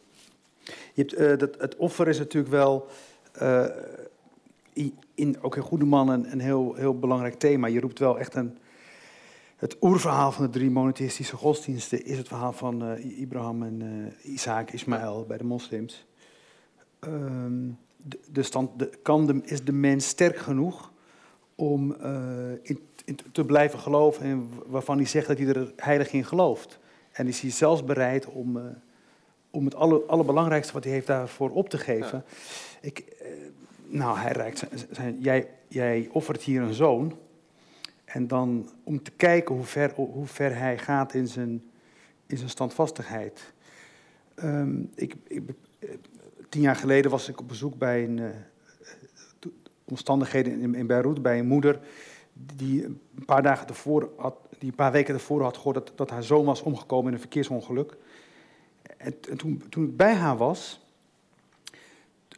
Je 0.93 1.01
hebt, 1.01 1.19
uh, 1.19 1.37
dat, 1.37 1.61
het 1.61 1.75
offer 1.75 2.07
is 2.07 2.17
natuurlijk 2.17 2.53
wel 2.53 2.87
uh, 3.41 3.65
in, 5.15 5.37
ook 5.41 5.55
in 5.55 5.61
Goede 5.61 5.85
Man 5.85 6.09
een, 6.09 6.31
een 6.31 6.39
heel, 6.39 6.73
heel 6.73 6.99
belangrijk 6.99 7.35
thema. 7.35 7.67
Je 7.67 7.79
roept 7.79 7.99
wel 7.99 8.19
echt 8.19 8.35
een, 8.35 8.57
het 9.63 9.77
oerverhaal 9.81 10.31
van 10.31 10.45
de 10.45 10.49
drie 10.49 10.69
monotheïstische 10.69 11.35
godsdiensten 11.35 12.05
is 12.05 12.17
het 12.17 12.27
verhaal 12.27 12.53
van 12.53 12.83
uh, 12.83 13.23
Abraham 13.23 13.63
en 13.63 13.81
uh, 13.81 14.33
Isaac, 14.33 14.71
Ismaël 14.71 15.25
bij 15.27 15.37
de 15.37 15.43
moslims. 15.43 16.05
Um, 16.99 17.77
de, 17.97 18.19
de 18.31 18.43
stand, 18.43 18.79
de, 18.79 18.89
kan 19.01 19.25
de, 19.25 19.41
is 19.43 19.63
de 19.63 19.71
mens 19.71 20.07
sterk 20.07 20.37
genoeg 20.37 20.91
om 21.55 21.95
in, 22.61 22.79
in, 23.05 23.17
te 23.31 23.45
blijven 23.45 23.79
geloven 23.79 24.25
en 24.25 24.49
waarvan 24.65 24.97
hij 24.97 25.05
zegt 25.05 25.27
dat 25.27 25.37
hij 25.37 25.47
er 25.47 25.73
heilig 25.75 26.13
in 26.13 26.25
gelooft. 26.25 26.79
En 27.11 27.27
is 27.27 27.39
hij 27.39 27.51
zelfs 27.51 27.83
bereid 27.83 28.25
om, 28.25 28.59
om 29.49 29.65
het 29.65 29.75
alle, 29.75 30.03
allerbelangrijkste 30.07 30.73
wat 30.73 30.83
hij 30.83 30.93
heeft 30.93 31.07
daarvoor 31.07 31.49
op 31.49 31.69
te 31.69 31.77
geven. 31.77 32.23
Ik, 32.81 33.03
nou, 33.85 34.17
hij 34.17 34.31
reikt 34.31 34.63
zijn, 34.91 35.19
jij, 35.19 35.49
jij 35.67 36.09
offert 36.11 36.41
hier 36.41 36.61
een 36.61 36.73
zoon. 36.73 37.17
En 38.05 38.27
dan 38.27 38.69
om 38.83 39.03
te 39.03 39.11
kijken 39.11 39.55
hoe 39.55 39.63
ver, 39.63 39.93
hoe 39.95 40.27
ver 40.27 40.57
hij 40.57 40.77
gaat 40.77 41.13
in 41.13 41.27
zijn, 41.27 41.63
in 42.25 42.37
zijn 42.37 42.49
standvastigheid. 42.49 43.53
Ehm, 44.35 44.81
ik, 44.95 45.15
ik, 45.27 45.41
tien 46.49 46.61
jaar 46.61 46.75
geleden 46.75 47.11
was 47.11 47.29
ik 47.29 47.39
op 47.39 47.47
bezoek 47.47 47.77
bij 47.77 48.03
een, 48.03 48.17
uh, 48.17 48.29
omstandigheden 49.83 50.59
in, 50.59 50.75
in 50.75 50.87
Beirut 50.87 51.21
bij 51.21 51.39
een 51.39 51.47
moeder 51.47 51.79
die 52.33 52.83
een 52.85 53.25
paar 53.25 53.43
dagen 53.43 53.67
ervoor 53.67 54.09
had, 54.17 54.35
die 54.57 54.69
een 54.69 54.75
paar 54.75 54.91
weken 54.91 55.13
ervoor 55.13 55.41
had 55.41 55.57
gehoord 55.57 55.75
dat, 55.75 55.91
dat 55.95 56.09
haar 56.09 56.23
zoon 56.23 56.45
was 56.45 56.61
omgekomen 56.61 57.07
in 57.07 57.13
een 57.13 57.19
verkeersongeluk. 57.19 57.97
En, 58.97 59.15
en 59.29 59.37
toen, 59.37 59.63
toen 59.69 59.83
ik 59.83 59.97
bij 59.97 60.13
haar 60.13 60.37
was, 60.37 60.79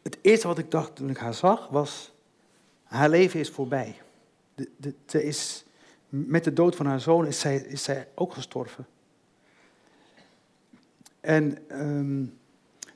het 0.02 0.18
eerste 0.22 0.46
wat 0.46 0.58
ik 0.58 0.70
dacht 0.70 0.96
toen 0.96 1.10
ik 1.10 1.16
haar 1.16 1.34
zag 1.34 1.68
was, 1.68 2.12
haar 2.82 3.08
leven 3.08 3.40
is 3.40 3.50
voorbij. 3.50 3.96
De, 4.56 4.68
de, 4.76 4.94
ze 5.06 5.24
is, 5.24 5.64
met 6.08 6.44
de 6.44 6.52
dood 6.52 6.76
van 6.76 6.86
haar 6.86 7.00
zoon 7.00 7.26
is 7.26 7.40
zij, 7.40 7.56
is 7.56 7.82
zij 7.82 8.08
ook 8.14 8.32
gestorven. 8.32 8.86
En 11.20 11.58
um, 11.70 12.38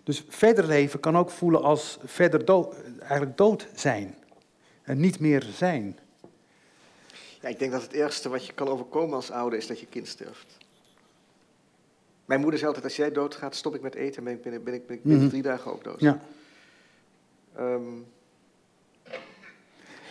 dus 0.03 0.25
verder 0.29 0.67
leven 0.67 1.01
kan 1.01 1.17
ook 1.17 1.31
voelen 1.31 1.63
als 1.63 1.99
verder 2.05 2.45
dood, 2.45 2.75
eigenlijk 3.01 3.37
dood 3.37 3.69
zijn. 3.75 4.15
En 4.83 5.01
niet 5.01 5.21
meer 5.21 5.43
zijn. 5.43 5.99
Ja, 7.41 7.49
ik 7.49 7.59
denk 7.59 7.73
dat 7.73 7.83
het 7.83 7.95
ergste 7.95 8.29
wat 8.29 8.47
je 8.47 8.53
kan 8.53 8.69
overkomen 8.69 9.15
als 9.15 9.31
ouder 9.31 9.59
is 9.59 9.67
dat 9.67 9.81
je 9.81 9.87
kind 9.87 10.09
sterft. 10.09 10.57
Mijn 12.25 12.41
moeder 12.41 12.59
zei 12.59 12.73
altijd, 12.73 12.89
als 12.89 12.97
jij 12.97 13.13
doodgaat, 13.13 13.55
stop 13.55 13.75
ik 13.75 13.81
met 13.81 13.95
eten 13.95 14.17
en 14.17 14.25
ben 14.25 14.35
ik, 14.35 14.43
ben 14.43 14.53
ik, 14.53 14.65
ben 14.65 14.75
ik, 14.75 14.87
ben 14.87 14.97
ik 14.97 15.21
mm 15.21 15.29
drie 15.29 15.43
dagen 15.43 15.73
ook 15.73 15.85
dood. 15.85 16.01
Ja. 16.01 16.21
Um, 17.59 18.07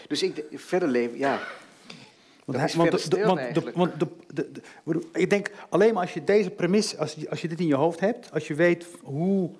dus 0.10 0.24
ik, 0.24 0.46
verder 0.54 0.90
leven, 0.90 1.18
ja. 1.18 1.40
Want, 2.46 2.58
hij, 2.60 2.72
want, 2.76 3.12
de, 3.12 3.26
want, 3.26 3.74
want 3.74 4.00
de, 4.00 4.52
de, 4.52 5.08
ik 5.14 5.30
denk 5.30 5.52
alleen 5.70 5.94
maar 5.94 6.02
als 6.02 6.14
je 6.14 6.24
deze 6.24 6.50
premisse, 6.50 6.98
als 6.98 7.14
je, 7.14 7.30
als 7.30 7.42
je 7.42 7.48
dit 7.48 7.60
in 7.60 7.68
je 7.68 7.76
hoofd 7.76 8.00
hebt, 8.00 8.32
als 8.32 8.48
je 8.48 8.54
weet 8.54 8.86
hoe, 9.02 9.52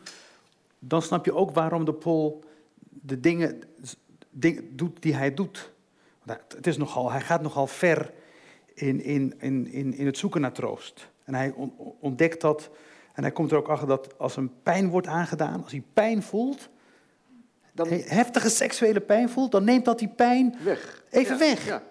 dan 0.80 1.02
snap 1.02 1.26
je 1.26 1.36
ook 1.36 1.52
waarom 1.52 1.86
de 1.86 1.94
Pol 1.94 2.44
de 2.90 3.20
dingen, 3.20 3.62
dingen 4.30 4.76
doet 4.76 5.02
die 5.02 5.16
hij 5.16 5.34
doet. 5.34 5.72
Het 6.56 6.68
is 6.68 6.78
nogal, 6.78 7.12
hij 7.12 7.22
gaat 7.22 7.42
nogal 7.42 7.68
ver 7.68 8.14
in, 8.74 9.04
in, 9.04 9.34
in, 9.40 9.68
in, 9.72 9.94
in 9.94 10.06
het 10.06 10.18
zoeken 10.18 10.42
naar 10.42 10.52
troost. 10.52 11.10
En 11.24 11.34
hij 11.34 11.54
ontdekt 12.00 12.42
dat, 12.42 12.70
en 13.14 13.24
hij 13.24 13.32
komt 13.32 13.52
er 13.52 13.58
ook 13.58 13.70
achter 13.70 13.88
dat 13.88 14.20
als 14.20 14.36
een 14.36 14.52
pijn 14.64 14.90
wordt 14.90 15.08
aangedaan, 15.08 15.64
als 15.64 15.72
hij 15.72 15.84
pijn 15.94 16.24
voelt, 16.24 16.70
dan... 17.74 17.88
heftige 17.90 18.50
seksuele 18.50 19.00
pijn 19.00 19.30
voelt, 19.30 19.52
dan 19.52 19.64
neemt 19.64 19.86
dat 19.86 20.00
die 20.00 20.08
pijn 20.16 20.56
weg. 20.64 21.04
even 21.10 21.38
weg. 21.38 21.66
Ja. 21.66 21.84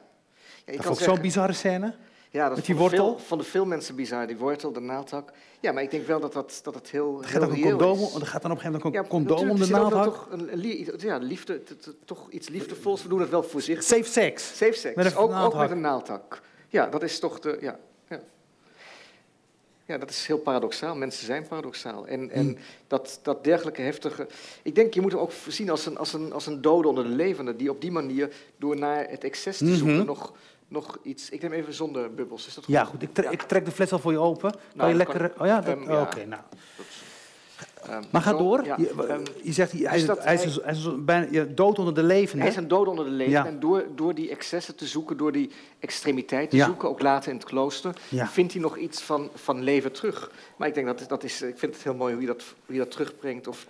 Ja, 0.65 0.83
dat 0.83 0.99
is 0.99 1.05
zo'n 1.05 1.21
bizarre 1.21 1.53
scène. 1.53 1.95
Ja, 2.31 2.49
dat 2.49 2.59
is 2.59 2.65
van, 2.77 2.89
Veel, 2.89 3.19
van 3.19 3.39
de 3.39 3.45
veel 3.45 3.65
mensen 3.65 3.95
bizar, 3.95 4.27
die 4.27 4.37
wortel, 4.37 4.73
de 4.73 4.81
naaldhak. 4.81 5.33
Ja, 5.61 5.73
maar 5.73 5.83
ik 5.83 5.91
denk 5.91 6.07
wel 6.07 6.21
dat, 6.21 6.33
dat, 6.33 6.61
dat 6.63 6.75
het 6.75 6.91
heel, 6.91 7.23
er 7.23 7.29
gaat 7.29 7.43
heel 7.43 7.53
een 7.53 7.61
condoom, 7.61 7.99
Er 8.21 8.27
gaat 8.27 8.43
dan 8.43 8.51
op 8.51 8.57
een 8.57 8.63
gegeven 8.63 8.73
moment 8.73 8.85
ook 8.85 8.95
een 8.95 9.09
condoom 9.09 9.51
om 9.51 9.59
de 9.59 9.67
naaldhak. 9.67 10.05
Toch 10.05 10.29
een, 10.31 10.99
ja, 10.99 11.17
liefde, 11.17 11.63
toch 12.05 12.31
iets 12.31 12.49
liefdevols. 12.49 13.03
We 13.03 13.09
doen 13.09 13.21
het 13.21 13.31
wel 13.31 13.43
voor 13.43 13.61
zich. 13.61 13.83
Safe 13.83 14.05
sex. 14.05 14.57
Safe 14.57 14.73
sex, 14.73 14.95
met 14.95 15.17
ook, 15.17 15.33
ook, 15.33 15.55
met 15.55 15.71
een 15.71 15.81
naaldhak. 15.81 16.41
Ja, 16.69 16.87
dat 16.87 17.03
is 17.03 17.19
toch 17.19 17.41
de... 17.41 17.59
Ja, 17.61 17.79
ja. 19.89 19.99
dat 19.99 20.11
is 20.11 20.27
heel 20.27 20.39
paradoxaal. 20.39 20.95
Mensen 20.97 21.27
zijn 21.27 21.47
paradoxaal. 21.49 22.07
En, 22.07 22.31
en 22.31 22.45
hmm. 22.45 22.57
dat, 22.87 23.21
dat 23.23 23.45
dergelijke 23.45 23.83
heftige... 23.83 24.27
Ik 24.63 24.75
denk, 24.75 24.95
je 24.95 25.01
moet 25.01 25.13
hem 25.13 25.21
ook 25.21 25.33
zien 25.49 25.71
als 25.71 25.87
een, 25.87 25.99
als, 25.99 26.13
een, 26.13 26.33
als 26.33 26.47
een 26.47 26.61
dode 26.61 26.89
onder 26.89 27.05
de 27.05 27.11
levende... 27.11 27.57
die 27.57 27.71
op 27.71 27.81
die 27.81 27.93
manier, 27.93 28.35
door 28.57 28.77
naar 28.77 29.09
het 29.09 29.25
excess 29.25 29.59
te 29.59 29.77
zoeken... 29.77 29.97
Mhm. 29.97 30.07
nog 30.07 30.33
nog 30.69 30.99
iets. 31.03 31.31
Ik 31.31 31.43
neem 31.43 31.53
even 31.53 31.75
zonder 31.75 32.15
bubbels. 32.15 32.47
Is 32.47 32.55
dat 32.55 32.65
goed? 32.65 32.75
Ja, 32.75 32.85
goed. 32.85 33.03
Ik, 33.03 33.15
trek, 33.15 33.31
ik 33.31 33.43
trek 33.43 33.65
de 33.65 33.71
fles 33.71 33.93
al 33.93 33.99
voor 33.99 34.13
je 34.13 34.19
open. 34.19 34.51
Kan 34.51 34.61
nou, 34.75 34.91
je 34.91 34.97
lekker. 34.97 35.33
oh 35.39 35.47
ja, 35.47 35.69
um, 35.69 35.91
oké. 35.91 36.25
nou. 36.25 36.43
Um, 37.91 38.03
maar 38.11 38.23
ga 38.23 38.33
door. 38.33 38.65
je, 38.65 38.91
um, 39.11 39.23
je, 39.43 39.53
zegt 39.53 39.73
hij, 39.73 39.81
is, 39.81 40.07
hij, 40.07 40.35
is, 40.35 40.61
hij 40.63 40.73
is 40.73 41.05
bijna 41.05 41.45
dood 41.55 41.79
onder 41.79 41.95
de 41.95 42.03
leven. 42.03 42.39
Hij 42.39 42.49
is 42.49 42.57
een 42.57 42.69
dood 42.69 42.87
onder 42.87 43.05
de 43.05 43.11
leven. 43.11 43.47
En 43.47 43.61
door, 43.61 43.85
door 43.95 44.15
die 44.15 44.31
excessen 44.31 44.77
te 44.77 44.87
zoeken, 44.87 45.17
door 45.17 45.33
die 45.33 45.51
extremiteit 45.79 46.51
te 46.51 46.63
zoeken, 46.63 46.89
ook 46.89 47.03
later 47.03 47.31
in 47.31 47.37
het 47.37 47.47
klooster, 47.47 47.95
vindt 48.11 48.53
hij 48.53 48.63
nog 48.63 48.77
iets 48.77 49.03
van, 49.03 49.31
van 49.35 49.63
leven 49.63 49.93
terug. 49.93 50.31
Maar 50.57 50.69
ik 50.69 50.75
denk 50.75 50.87
dat 50.87 51.09
dat 51.09 51.25
is. 51.25 51.43
Ik 51.43 51.59
vind 51.59 51.75
het 51.75 51.83
heel 51.83 51.95
mooi 51.95 52.13
hoe 52.13 52.23
je 52.23 52.29
dat, 52.29 52.45
hoe 52.67 52.75
je 52.75 52.81
dat 52.81 52.91
terugbrengt. 52.91 53.47
Of 53.47 53.67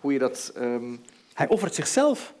hoe 0.00 0.12
je 0.12 0.18
dat. 0.18 0.52
hij 1.34 1.48
offert 1.48 1.74
zichzelf. 1.74 2.34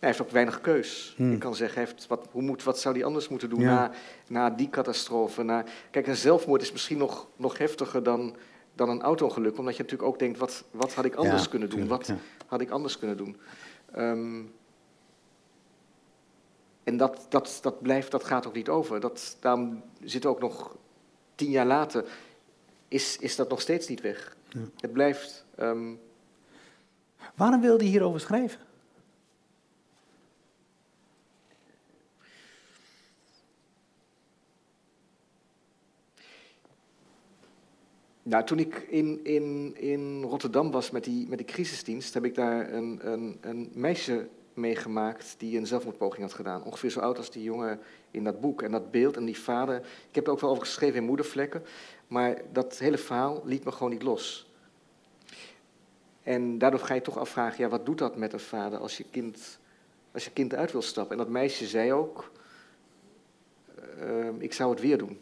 Hij 0.00 0.08
heeft 0.08 0.22
ook 0.22 0.30
weinig 0.30 0.60
keus. 0.60 1.14
Hmm. 1.16 1.32
Ik 1.32 1.38
kan 1.38 1.54
zeggen, 1.54 1.78
heeft 1.78 2.06
wat, 2.06 2.26
hoe 2.30 2.42
moet, 2.42 2.62
wat 2.62 2.78
zou 2.78 2.94
hij 2.94 3.04
anders 3.04 3.28
moeten 3.28 3.48
doen 3.48 3.62
na, 3.62 3.90
na 4.26 4.50
die 4.50 4.70
catastrofe? 4.70 5.42
Na, 5.42 5.64
kijk, 5.90 6.06
een 6.06 6.16
zelfmoord 6.16 6.62
is 6.62 6.72
misschien 6.72 6.98
nog, 6.98 7.26
nog 7.36 7.58
heftiger 7.58 8.02
dan, 8.02 8.36
dan 8.80 8.88
een 8.88 9.02
auto-ongeluk. 9.02 9.58
Omdat 9.58 9.76
je 9.76 9.82
natuurlijk 9.82 10.08
ook 10.08 10.18
denkt, 10.18 10.38
wat, 10.38 10.64
wat 10.70 10.94
had 10.94 11.04
ik 11.04 11.14
anders 11.14 11.48
kunnen 11.48 11.70
doen? 11.70 11.86
wat 11.86 12.12
had 12.46 12.60
ik 12.60 12.70
anders 12.70 12.98
kunnen 12.98 13.16
doen? 13.16 13.36
Um, 13.96 14.52
en 16.84 16.96
dat, 16.96 17.26
dat, 17.28 17.58
dat 17.62 17.82
blijft, 17.82 18.10
dat 18.10 18.24
gaat 18.24 18.46
ook 18.46 18.54
niet 18.54 18.68
over. 18.68 19.00
Dat, 19.00 19.36
daarom 19.40 19.82
zit 20.02 20.26
ook 20.26 20.40
nog 20.40 20.76
tien 21.34 21.50
jaar 21.50 21.66
later, 21.66 22.04
is, 22.88 23.16
is 23.16 23.36
dat 23.36 23.48
nog 23.48 23.60
steeds 23.60 23.88
niet 23.88 24.00
weg. 24.00 24.36
Het 24.80 24.92
blijft... 24.92 25.44
Um, 25.58 26.00
Waarom 27.34 27.60
wilde 27.60 27.82
hij 27.82 27.92
hierover 27.92 28.20
schrijven? 28.20 28.60
Nou, 38.30 38.44
toen 38.44 38.58
ik 38.58 38.86
in, 38.88 39.20
in, 39.24 39.74
in 39.76 40.22
Rotterdam 40.22 40.70
was 40.70 40.90
met 40.90 41.04
die, 41.04 41.28
met 41.28 41.38
die 41.38 41.46
crisisdienst, 41.46 42.14
heb 42.14 42.24
ik 42.24 42.34
daar 42.34 42.72
een, 42.72 42.98
een, 43.02 43.38
een 43.40 43.70
meisje 43.74 44.28
meegemaakt 44.54 45.34
die 45.38 45.58
een 45.58 45.66
zelfmoordpoging 45.66 46.22
had 46.22 46.34
gedaan. 46.34 46.64
Ongeveer 46.64 46.90
zo 46.90 47.00
oud 47.00 47.16
als 47.16 47.30
die 47.30 47.42
jongen 47.42 47.80
in 48.10 48.24
dat 48.24 48.40
boek. 48.40 48.62
En 48.62 48.70
dat 48.70 48.90
beeld 48.90 49.16
en 49.16 49.24
die 49.24 49.38
vader, 49.38 49.76
ik 50.08 50.14
heb 50.14 50.26
er 50.26 50.32
ook 50.32 50.40
wel 50.40 50.50
over 50.50 50.64
geschreven 50.64 50.96
in 50.96 51.04
Moedervlekken, 51.04 51.62
maar 52.06 52.42
dat 52.52 52.78
hele 52.78 52.98
verhaal 52.98 53.42
liet 53.44 53.64
me 53.64 53.72
gewoon 53.72 53.92
niet 53.92 54.02
los. 54.02 54.52
En 56.22 56.58
daardoor 56.58 56.80
ga 56.80 56.94
je 56.94 57.02
toch 57.02 57.18
afvragen, 57.18 57.64
ja, 57.64 57.70
wat 57.70 57.86
doet 57.86 57.98
dat 57.98 58.16
met 58.16 58.32
een 58.32 58.40
vader 58.40 58.78
als 58.78 58.96
je 58.96 59.04
kind, 59.10 59.58
als 60.12 60.24
je 60.24 60.30
kind 60.30 60.54
uit 60.54 60.72
wil 60.72 60.82
stappen? 60.82 61.12
En 61.12 61.22
dat 61.24 61.32
meisje 61.32 61.66
zei 61.66 61.92
ook, 61.92 62.30
uh, 64.02 64.28
ik 64.38 64.52
zou 64.52 64.70
het 64.70 64.80
weer 64.80 64.98
doen 64.98 65.18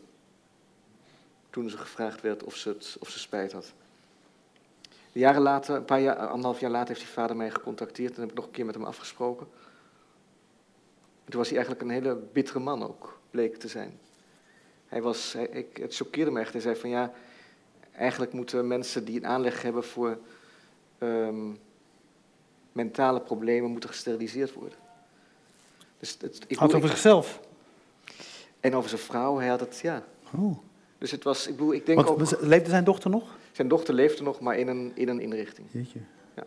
toen 1.58 1.70
ze 1.70 1.78
gevraagd 1.78 2.20
werd 2.20 2.42
of 2.42 2.56
ze, 2.56 2.68
het, 2.68 2.96
of 3.00 3.08
ze 3.08 3.18
spijt 3.18 3.52
had. 3.52 3.72
Jaren 5.12 5.42
later, 5.42 5.76
een 5.76 5.84
paar 5.84 6.00
jaar, 6.00 6.16
anderhalf 6.16 6.60
jaar 6.60 6.70
later, 6.70 6.88
heeft 6.88 7.00
die 7.00 7.08
vader 7.08 7.36
mij 7.36 7.50
gecontacteerd 7.50 8.14
en 8.14 8.20
heb 8.20 8.30
ik 8.30 8.36
nog 8.36 8.44
een 8.44 8.50
keer 8.50 8.64
met 8.64 8.74
hem 8.74 8.84
afgesproken. 8.84 9.46
En 11.24 11.30
toen 11.30 11.38
was 11.38 11.48
hij 11.48 11.56
eigenlijk 11.56 11.86
een 11.86 11.94
hele 11.94 12.14
bittere 12.32 12.58
man 12.58 12.82
ook, 12.82 13.18
bleek 13.30 13.56
te 13.56 13.68
zijn. 13.68 13.98
Hij 14.86 15.02
was, 15.02 15.32
hij, 15.32 15.46
ik, 15.46 15.76
het 15.76 15.96
choqueerde 15.96 16.30
me 16.30 16.40
echt. 16.40 16.52
Hij 16.52 16.60
zei 16.60 16.76
van 16.76 16.90
ja, 16.90 17.12
eigenlijk 17.92 18.32
moeten 18.32 18.66
mensen 18.66 19.04
die 19.04 19.16
een 19.16 19.26
aanleg 19.26 19.62
hebben 19.62 19.84
voor 19.84 20.18
um, 20.98 21.58
mentale 22.72 23.20
problemen, 23.20 23.70
moeten 23.70 23.90
gesteriliseerd 23.90 24.52
worden. 24.52 24.78
Dus 25.98 26.16
het, 26.20 26.44
ik 26.46 26.56
had 26.56 26.74
over 26.74 26.88
zichzelf? 26.88 27.40
En 28.60 28.74
over 28.74 28.88
zijn 28.88 29.02
vrouw, 29.02 29.38
hij 29.38 29.48
had 29.48 29.60
het, 29.60 29.78
ja. 29.78 30.04
Oh. 30.34 30.66
Dus 30.98 31.10
het 31.10 31.24
was, 31.24 31.46
ik 31.46 31.56
bedoel, 31.56 31.74
ik 31.74 31.86
denk 31.86 32.06
Want, 32.06 32.34
ook... 32.34 32.40
Leefde 32.40 32.70
zijn 32.70 32.84
dochter 32.84 33.10
nog? 33.10 33.38
Zijn 33.52 33.68
dochter 33.68 33.94
leefde 33.94 34.22
nog, 34.22 34.40
maar 34.40 34.58
in 34.58 34.68
een, 34.68 34.92
in 34.94 35.08
een 35.08 35.20
inrichting. 35.20 35.66
Jeetje. 35.70 35.98
Ja. 36.36 36.44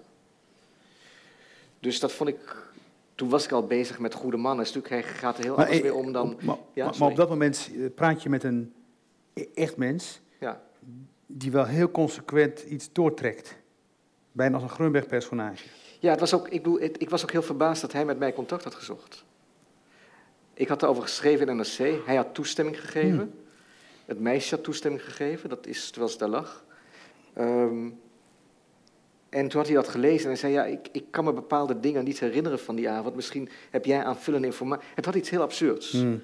Dus 1.80 1.99
dat 1.99 2.12
vond 2.12 2.30
ik... 2.30 2.70
Toen 3.16 3.30
was 3.30 3.45
ik 3.45 3.52
al 3.52 3.68
bezig 3.68 3.99
met 3.99 4.14
goede 4.14 4.38
mannen. 4.38 4.66
Dus 4.74 4.84
hij 4.88 5.04
gaat 5.04 5.38
er 5.38 5.43
heel 5.43 5.56
maar, 5.56 5.66
anders 5.66 5.82
mee 5.82 5.93
om 5.93 6.12
dan... 6.12 6.38
Maar, 6.41 6.58
ja, 6.74 6.91
maar, 6.99 7.10
op 7.10 7.16
dat 7.16 7.30
moment 7.30 7.70
eh, 7.76 7.86
praat 7.95 8.24
je 8.24 8.30
met 8.30 8.43
een 8.43 8.74
e-, 9.34 9.45
echt 9.56 9.78
mens... 9.78 10.22
Ja. 10.39 10.62
die 11.26 11.52
wel 11.52 11.66
heel 11.66 11.91
consequent 11.91 12.60
iets 12.60 12.89
doortrekt. 12.91 13.56
Bijna 14.32 14.54
als 14.54 14.64
een 14.64 14.70
Grunberg-personage. 14.70 15.68
Ja, 15.99 16.12
het 16.12 16.20
was 16.20 16.34
ook, 16.34 16.47
ik, 16.47 16.64
bedoel, 16.64 16.82
ik 16.82 17.10
was 17.10 17.24
ook 17.24 17.32
heel 17.32 17.41
verbaasd 17.41 17.82
dat 17.82 17.91
hij 17.91 18.06
met 18.06 18.20
mij 18.20 18.34
contact 18.34 18.64
had 18.64 18.76
gezocht. 18.76 19.24
Ik 20.54 20.68
had 20.68 20.84
erover 20.84 21.04
geschreven 21.04 21.47
in 21.47 21.56
NRC. 21.56 22.06
Hij 22.06 22.16
had 22.16 22.34
toestemming 22.34 22.80
gegeven. 22.80 23.18
Hmm. 23.18 23.34
Het 24.12 24.20
meisje 24.20 24.55
had 24.55 24.64
toestemming 24.64 25.03
gegeven, 25.03 25.49
dat 25.49 25.68
is 25.68 25.89
terwijl 25.89 26.12
ze 26.12 26.18
daar 26.18 26.30
lag. 26.30 26.64
Um, 27.38 27.99
En 29.30 29.47
toen 29.47 29.59
had 29.59 29.68
hij 29.68 29.76
dat 29.76 29.88
gelezen 29.88 30.22
en 30.22 30.28
hij 30.28 30.36
zei, 30.36 30.53
ja, 30.53 30.66
ik, 30.66 30.88
ik 30.91 31.03
kan 31.09 31.24
me 31.24 31.34
bepaalde 31.34 31.80
dingen 31.80 32.03
niet 32.03 32.20
herinneren 32.20 32.59
van 32.59 32.76
die 32.76 32.89
avond. 32.89 33.16
Misschien 33.16 33.49
heb 33.70 33.86
jij 33.86 34.03
aanvullende 34.03 34.47
informatie. 34.47 34.88
Het 34.95 35.05
had 35.05 35.16
iets 35.16 35.30
heel 35.30 35.41
absurds. 35.41 35.91
Hmm. 35.91 36.22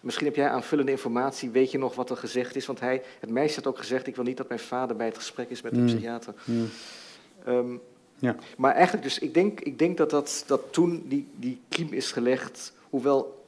Misschien 0.00 0.26
heb 0.26 0.36
jij 0.36 0.48
aanvullende 0.48 0.90
informatie, 0.90 1.50
weet 1.50 1.70
je 1.70 1.78
nog 1.78 1.94
wat 1.94 2.10
er 2.10 2.16
gezegd 2.16 2.56
is? 2.56 2.66
Want 2.66 2.80
hij, 2.80 3.02
het 3.20 3.30
meisje 3.30 3.54
had 3.54 3.66
ook 3.66 3.78
gezegd, 3.78 4.06
ik 4.06 4.16
wil 4.16 4.24
niet 4.24 4.36
dat 4.36 4.48
mijn 4.48 4.60
vader 4.60 4.96
bij 4.96 5.06
het 5.06 5.16
gesprek 5.16 5.50
is 5.50 5.62
met 5.62 5.72
de 5.72 5.78
hmm. 5.78 5.86
psychiater. 5.86 6.34
Hmm. 6.44 6.68
Ehm, 7.44 7.76
ja. 8.18 8.36
Maar 8.56 8.72
eigenlijk 8.72 9.04
dus, 9.04 9.18
ik 9.18 9.34
denk, 9.34 9.60
ik 9.60 9.78
denk 9.78 9.96
dat, 9.96 10.10
dat, 10.10 10.44
dat 10.46 10.62
toen 10.70 11.04
die, 11.08 11.28
die 11.36 11.60
kiem 11.68 11.92
is 11.92 12.12
gelegd, 12.12 12.72
hoewel 12.90 13.45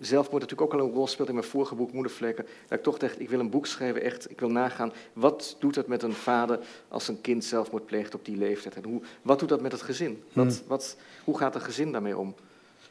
zelfmoord 0.00 0.42
natuurlijk 0.42 0.72
ook 0.72 0.80
al 0.80 0.86
een 0.86 0.94
rol 0.94 1.06
speelt 1.06 1.28
in 1.28 1.34
mijn 1.34 1.46
vorige 1.46 1.74
boek 1.74 1.92
Moedervlekken, 1.92 2.46
dat 2.68 2.78
ik 2.78 2.84
toch 2.84 2.98
dacht, 2.98 3.20
ik 3.20 3.28
wil 3.28 3.40
een 3.40 3.50
boek 3.50 3.66
schrijven, 3.66 4.02
echt, 4.02 4.30
ik 4.30 4.40
wil 4.40 4.50
nagaan, 4.50 4.92
wat 5.12 5.56
doet 5.58 5.74
het 5.74 5.86
met 5.86 6.02
een 6.02 6.12
vader 6.12 6.58
als 6.88 7.08
een 7.08 7.20
kind 7.20 7.44
zelfmoord 7.44 7.86
pleegt 7.86 8.14
op 8.14 8.24
die 8.24 8.36
leeftijd? 8.36 8.74
En 8.74 8.84
hoe, 8.84 9.02
wat 9.22 9.38
doet 9.38 9.48
dat 9.48 9.60
met 9.60 9.72
het 9.72 9.82
gezin? 9.82 10.22
Wat, 10.32 10.56
hmm. 10.56 10.66
wat, 10.66 10.96
hoe 11.24 11.38
gaat 11.38 11.54
een 11.54 11.60
gezin 11.60 11.92
daarmee 11.92 12.18
om? 12.18 12.34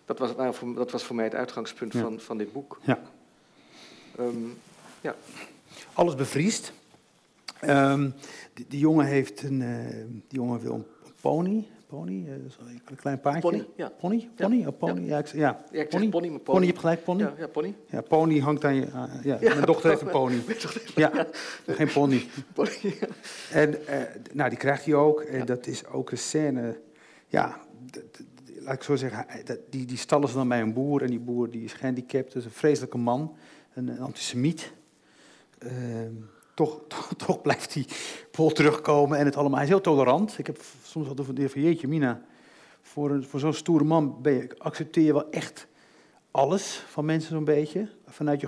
Dat 0.06 0.20
was, 0.20 0.36
nou, 0.36 0.74
dat 0.76 0.92
was 0.92 1.04
voor 1.04 1.16
mij 1.16 1.26
het 1.26 1.36
uitgangspunt 1.36 1.96
van, 1.96 2.20
van 2.20 2.38
dit 2.38 2.54
boek. 2.54 2.80
Ja. 2.82 3.00
Um, 4.20 4.58
ja. 5.02 5.16
Alles 5.94 6.16
bevriest. 6.16 6.74
Um, 7.62 8.14
die, 8.54 8.66
die, 8.68 8.80
jongen 8.80 9.06
heeft 9.06 9.44
een, 9.44 9.62
uh, 9.62 9.88
die 10.28 10.40
jongen 10.40 10.60
wil 10.60 10.74
een 10.74 10.86
pony, 11.22 11.68
pony, 11.94 12.26
uh, 12.28 12.34
een 12.86 12.96
klein 12.96 13.20
paardje. 13.20 13.42
Pony, 13.42 13.66
ja. 13.76 13.90
Pony? 13.90 14.30
Pony? 14.36 14.56
Ja. 14.56 14.68
Oh, 14.68 14.78
pony? 14.78 15.02
Ja, 15.02 15.08
ja, 15.08 15.18
ik, 15.18 15.28
ja. 15.28 15.64
ja 15.72 15.82
ik 15.82 15.90
pony. 15.90 16.10
pony, 16.10 16.28
maar 16.28 16.40
pony. 16.40 16.44
Pony, 16.44 16.60
je 16.60 16.68
hebt 16.68 16.80
gelijk, 16.80 17.04
pony? 17.04 17.22
Ja, 17.22 17.34
ja 17.38 17.48
pony. 17.48 17.76
Ja, 17.90 18.02
pony 18.02 18.40
hangt 18.40 18.66
aan 18.66 18.76
je... 18.76 18.86
Uh, 18.86 19.04
ja. 19.24 19.38
Mijn 19.42 19.66
dochter 19.66 19.90
heeft 19.90 20.02
een 20.02 20.10
pony. 20.20 20.42
ja, 20.96 21.28
geen 21.68 21.92
pony. 21.92 22.28
pony 22.54 22.98
en 23.52 23.70
uh, 23.70 24.02
nou, 24.32 24.50
die 24.50 24.58
krijgt 24.58 24.86
hij 24.86 24.94
ook. 24.94 25.22
En 25.22 25.46
dat 25.46 25.68
is 25.68 25.86
ook 25.86 26.12
een 26.12 26.18
scène... 26.18 26.80
Ja, 27.28 27.58
laat 28.60 28.76
ik 28.76 28.84
zo 28.84 28.96
zeggen, 28.96 29.26
die, 29.70 29.86
die 29.86 29.98
stallen 29.98 30.30
ze 30.30 30.36
dan 30.36 30.48
bij 30.48 30.62
een 30.62 30.74
boer. 30.74 31.02
En 31.02 31.10
die 31.10 31.20
boer 31.20 31.50
die 31.50 31.64
is 31.64 31.74
gehandicapt, 31.74 32.34
dus 32.34 32.46
een 32.46 32.52
vreselijke 32.52 32.98
man. 32.98 33.36
Een, 33.74 33.88
een 33.88 34.00
antisemiet. 34.00 34.74
Ehm, 35.58 36.14
toch, 36.54 36.82
toch, 37.18 37.42
blijft 37.42 37.74
hij 37.74 37.86
vol 38.32 38.52
terugkomen 38.52 39.18
en 39.18 39.26
het 39.26 39.36
allemaal. 39.36 39.56
Hij 39.56 39.64
is 39.64 39.70
heel 39.70 39.82
tolerant. 39.82 40.38
Ik 40.38 40.48
heb 40.48 40.62
soms 40.84 41.06
wel 41.06 41.16
de 41.16 41.50
van 41.50 41.62
jeetje, 41.62 41.88
Mina, 41.88 42.22
voor, 42.82 43.24
voor 43.24 43.40
zo'n 43.40 43.54
stoere 43.54 43.84
man 43.84 44.22
ben 44.22 44.58
accepteer 44.58 45.04
je 45.04 45.14
wel 45.14 45.30
echt 45.30 45.68
alles 46.32 46.84
van 46.88 47.06
mensen 47.06 47.30
zo'n 47.30 47.44
beetje. 47.44 47.90
Vanuit 48.06 48.42
je 48.42 48.48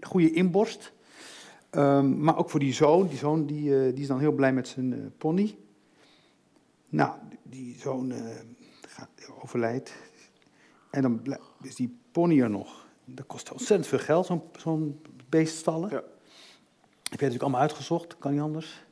goede 0.00 0.32
inborst. 0.32 0.92
Um, 1.70 2.22
maar 2.22 2.38
ook 2.38 2.50
voor 2.50 2.60
die 2.60 2.72
zoon. 2.72 3.08
Die 3.08 3.18
zoon 3.18 3.46
die, 3.46 3.70
uh, 3.70 3.92
die 3.92 4.02
is 4.02 4.06
dan 4.06 4.18
heel 4.18 4.32
blij 4.32 4.52
met 4.52 4.68
zijn 4.68 4.92
uh, 4.92 5.06
pony. 5.18 5.56
Nou, 6.88 7.14
die 7.42 7.76
zoon 7.78 8.12
gaat, 8.88 9.08
overlijdt. 9.42 9.92
En 10.90 11.02
dan 11.02 11.36
is 11.62 11.74
die 11.74 11.98
pony 12.12 12.40
er 12.40 12.50
nog. 12.50 12.86
Dat 13.04 13.26
kost 13.26 13.52
ontzettend 13.52 13.88
veel 13.88 13.98
geld, 13.98 14.26
zo'n 14.26 14.42
zo'n 14.58 15.00
beeststallen. 15.28 15.90
Ja. 15.90 16.02
Heb 17.12 17.20
jij 17.20 17.28
natuurlijk 17.28 17.54
allemaal 17.54 17.70
uitgezocht, 17.70 18.18
kan 18.18 18.32
niet 18.32 18.40
anders. 18.40 18.82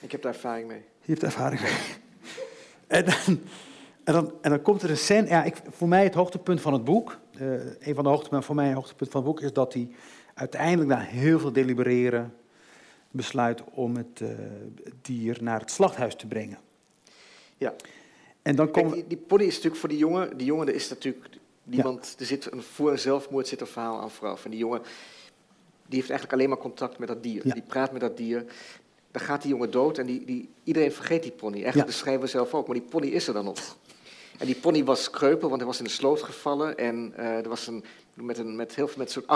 Ik 0.00 0.12
heb 0.12 0.22
daar 0.22 0.32
ervaring 0.32 0.68
mee. 0.68 0.82
Je 1.00 1.12
hebt 1.12 1.22
ervaring 1.22 1.60
mee. 1.60 1.72
en, 2.86 3.04
dan, 3.04 3.40
en, 4.04 4.12
dan, 4.12 4.32
en 4.40 4.50
dan 4.50 4.62
komt 4.62 4.82
er 4.82 4.90
een 4.90 4.96
scène. 4.96 5.28
Ja, 5.28 5.44
ik, 5.44 5.56
voor 5.68 5.88
mij 5.88 6.04
het 6.04 6.14
hoogtepunt 6.14 6.60
van 6.60 6.72
het 6.72 6.84
boek. 6.84 7.18
Uh, 7.40 7.52
een 7.80 7.94
van 7.94 8.04
de 8.04 8.10
hoogtepunten 8.10 8.46
voor 8.46 8.54
mij 8.54 8.66
het 8.66 8.74
hoogtepunt 8.74 9.10
van 9.10 9.20
het 9.20 9.30
boek 9.30 9.40
is 9.40 9.52
dat 9.52 9.72
hij 9.72 9.88
uiteindelijk 10.34 10.88
na 10.88 10.98
heel 10.98 11.38
veel 11.38 11.52
delibereren 11.52 12.34
besluit 13.10 13.62
om 13.64 13.96
het 13.96 14.20
uh, 14.20 14.28
dier 15.02 15.38
naar 15.40 15.60
het 15.60 15.70
slachthuis 15.70 16.16
te 16.16 16.26
brengen. 16.26 16.58
Ja. 17.56 17.74
En 18.42 18.56
dan 18.56 18.70
komt. 18.70 18.92
die, 18.92 19.06
die, 19.06 19.18
pony 19.18 19.44
is 19.44 19.54
natuurlijk 19.54 19.80
voor 19.80 19.88
die 19.88 19.98
jongen. 19.98 20.36
Die 20.36 20.46
jongen, 20.46 20.68
er 20.68 20.74
is 20.74 20.88
natuurlijk 20.88 21.28
niemand. 21.62 22.16
Er 22.18 22.26
zit 22.26 22.52
een, 22.52 22.62
voor 22.62 22.90
een 22.90 22.98
zelfmoord 22.98 23.48
zit 23.48 23.60
een 23.60 23.66
verhaal 23.66 24.00
aan 24.00 24.10
vooraf. 24.10 24.44
En 24.44 24.50
die 24.50 24.60
jongen 24.60 24.82
die 25.88 25.98
heeft 25.98 26.10
eigenlijk 26.10 26.32
alleen 26.32 26.48
maar 26.48 26.58
contact 26.58 26.98
met 26.98 27.08
dat 27.08 27.22
dier. 27.22 27.42
Die 27.42 27.62
praat 27.62 27.92
met 27.92 28.00
dat 28.00 28.16
dier. 28.16 28.44
Dan 29.10 29.22
gaat 29.22 29.42
die 29.42 29.50
jongen 29.50 29.70
dood 29.70 29.98
en 29.98 30.06
die, 30.06 30.24
die, 30.24 30.48
iedereen 30.64 30.92
vergeet 30.92 31.22
die 31.22 31.32
pony. 31.32 31.56
Eigenlijk 31.62 31.90
ja. 31.90 31.96
schrijven 31.96 32.22
we 32.22 32.28
zelf 32.28 32.54
ook, 32.54 32.66
maar 32.66 32.76
die 32.76 32.88
pony 32.88 33.06
is 33.06 33.28
er 33.28 33.34
dan 33.34 33.44
nog. 33.44 33.76
En 34.38 34.46
die 34.46 34.56
pony 34.56 34.84
was 34.84 35.10
kreupel, 35.10 35.48
want 35.48 35.60
hij 35.60 35.70
was 35.70 35.78
in 35.78 35.84
de 35.84 35.90
sloot 35.90 36.22
gevallen. 36.22 36.76
En 36.78 37.12
uh, 37.18 37.24
er 37.24 37.48
was 37.48 37.66
een, 37.66 37.84
met, 38.16 38.38
een, 38.38 38.56
met 38.56 38.74
heel 38.74 38.88
veel 38.88 38.98
met 38.98 39.10
soort 39.10 39.26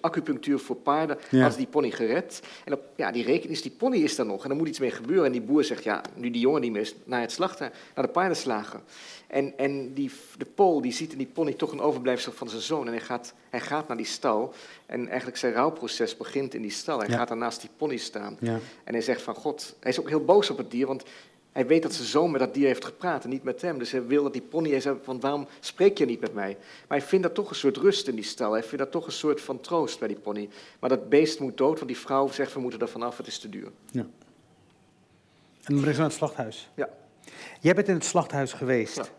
acupunctuur 0.00 0.58
voor 0.58 0.76
paarden, 0.76 1.18
ja. 1.30 1.42
had 1.42 1.56
die 1.56 1.66
pony 1.66 1.90
gered. 1.90 2.42
En 2.64 2.72
op 2.72 2.80
ja, 2.96 3.10
die 3.10 3.24
rekening 3.24 3.52
is, 3.52 3.62
die 3.62 3.70
pony 3.70 3.96
is 3.96 4.18
er 4.18 4.26
nog. 4.26 4.44
En 4.44 4.50
er 4.50 4.56
moet 4.56 4.68
iets 4.68 4.78
mee 4.78 4.90
gebeuren. 4.90 5.26
En 5.26 5.32
die 5.32 5.40
boer 5.40 5.64
zegt, 5.64 5.84
ja, 5.84 6.02
nu 6.14 6.30
die 6.30 6.40
jongen 6.40 6.60
niet 6.60 6.72
meer 6.72 6.80
is, 6.80 6.94
naar 7.04 7.20
het 7.20 7.32
slachten, 7.32 7.72
naar 7.94 8.06
de 8.06 8.12
paardenslager. 8.12 8.80
En, 9.26 9.58
en 9.58 9.92
die, 9.92 10.10
de 10.38 10.44
Pool 10.44 10.80
die 10.80 10.92
ziet 10.92 11.12
in 11.12 11.18
die 11.18 11.26
pony 11.26 11.52
toch 11.52 11.72
een 11.72 11.80
overblijfsel 11.80 12.32
van 12.32 12.48
zijn 12.48 12.62
zoon. 12.62 12.86
En 12.86 12.92
hij 12.92 13.02
gaat, 13.02 13.34
hij 13.50 13.60
gaat 13.60 13.88
naar 13.88 13.96
die 13.96 14.06
stal. 14.06 14.54
En 14.86 15.08
eigenlijk 15.08 15.36
zijn 15.36 15.52
rouwproces 15.52 16.16
begint 16.16 16.54
in 16.54 16.62
die 16.62 16.70
stal. 16.70 16.98
Hij 16.98 17.08
gaat 17.08 17.28
daarnaast 17.28 17.60
die 17.60 17.70
pony 17.76 17.96
staan. 17.96 18.36
Ja. 18.40 18.58
En 18.84 18.92
hij 18.92 19.02
zegt 19.02 19.22
van 19.22 19.34
God, 19.34 19.76
hij 19.80 19.90
is 19.90 20.00
ook 20.00 20.08
heel 20.08 20.24
boos 20.24 20.50
op 20.50 20.56
het 20.56 20.70
dier, 20.70 20.86
want 20.86 21.04
hij 21.54 21.66
weet 21.66 21.82
dat 21.82 21.92
zijn 21.92 22.08
zoon 22.08 22.30
met 22.30 22.40
dat 22.40 22.54
dier 22.54 22.66
heeft 22.66 22.84
gepraat 22.84 23.24
en 23.24 23.30
niet 23.30 23.42
met 23.42 23.62
hem. 23.62 23.78
Dus 23.78 23.90
hij 23.90 24.06
wil 24.06 24.22
dat 24.22 24.32
die 24.32 24.42
pony, 24.42 24.70
hij 24.70 24.80
zegt 24.80 24.96
van 25.02 25.20
waarom 25.20 25.46
spreek 25.60 25.98
je 25.98 26.06
niet 26.06 26.20
met 26.20 26.34
mij? 26.34 26.56
Maar 26.88 26.98
hij 26.98 27.06
vindt 27.06 27.24
dat 27.24 27.34
toch 27.34 27.50
een 27.50 27.56
soort 27.56 27.76
rust 27.76 28.08
in 28.08 28.14
die 28.14 28.24
stal. 28.24 28.52
Hij 28.52 28.62
vindt 28.62 28.78
dat 28.78 28.90
toch 28.90 29.06
een 29.06 29.12
soort 29.12 29.40
van 29.40 29.60
troost 29.60 29.98
bij 29.98 30.08
die 30.08 30.16
pony. 30.16 30.48
Maar 30.78 30.90
dat 30.90 31.08
beest 31.08 31.40
moet 31.40 31.56
dood, 31.56 31.74
want 31.74 31.86
die 31.86 31.98
vrouw 31.98 32.28
zegt 32.28 32.52
we 32.52 32.60
moeten 32.60 32.80
er 32.80 32.88
vanaf, 32.88 33.16
het 33.16 33.26
is 33.26 33.38
te 33.38 33.48
duur. 33.48 33.68
Ja. 33.90 34.00
En 34.00 34.08
dan 35.72 35.76
brengt 35.76 35.94
ze 35.94 36.00
naar 36.00 36.08
het 36.08 36.18
slachthuis. 36.18 36.70
Ja. 36.74 36.88
Jij 37.60 37.74
bent 37.74 37.88
in 37.88 37.94
het 37.94 38.04
slachthuis 38.04 38.52
geweest. 38.52 39.10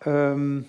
Ja. 0.00 0.30
Um, 0.30 0.66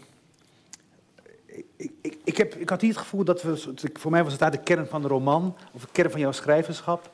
ik, 1.76 1.92
ik, 2.02 2.18
ik, 2.24 2.38
heb, 2.38 2.56
ik 2.56 2.70
had 2.70 2.82
niet 2.82 2.92
het 2.92 3.02
gevoel 3.02 3.24
dat 3.24 3.42
we, 3.42 3.78
voor 3.94 4.12
mij 4.12 4.24
was 4.24 4.32
het 4.32 4.42
daar 4.42 4.52
de 4.52 4.64
kern 4.64 4.88
van 4.88 5.02
de 5.02 5.08
roman, 5.08 5.56
of 5.74 5.82
de 5.82 5.92
kern 5.92 6.12
van 6.12 6.20
jouw 6.20 6.32
schrijverschap, 6.32 7.12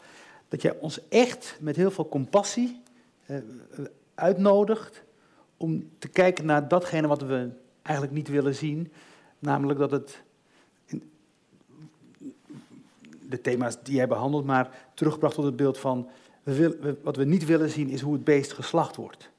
dat 0.48 0.62
jij 0.62 0.76
ons 0.80 1.00
echt 1.10 1.58
met 1.60 1.76
heel 1.76 1.92
veel 1.92 2.10
compassie 2.10 2.84
uitnodigt 4.16 5.04
om 5.58 5.90
te 6.00 6.08
kijken 6.08 6.46
naar 6.46 6.68
datgene 6.68 7.08
wat 7.08 7.22
we 7.22 7.50
eigenlijk 7.82 8.16
niet 8.16 8.28
willen 8.28 8.56
zien, 8.56 8.92
namelijk 9.40 9.80
dat 9.80 9.92
het 9.92 10.24
de 13.30 13.42
thema's 13.42 13.78
die 13.84 13.96
jij 13.96 14.08
behandelt, 14.08 14.46
maar 14.46 14.90
terugbracht 14.94 15.36
tot 15.36 15.46
het 15.46 15.56
beeld 15.56 15.78
van 15.78 16.10
we 16.44 16.98
wat 17.04 17.16
we 17.16 17.24
niet 17.24 17.46
willen 17.46 17.70
zien 17.70 17.90
is 17.90 18.02
hoe 18.02 18.14
het 18.14 18.24
beest 18.24 18.54
geslacht 18.54 18.96
wordt. 18.96 19.30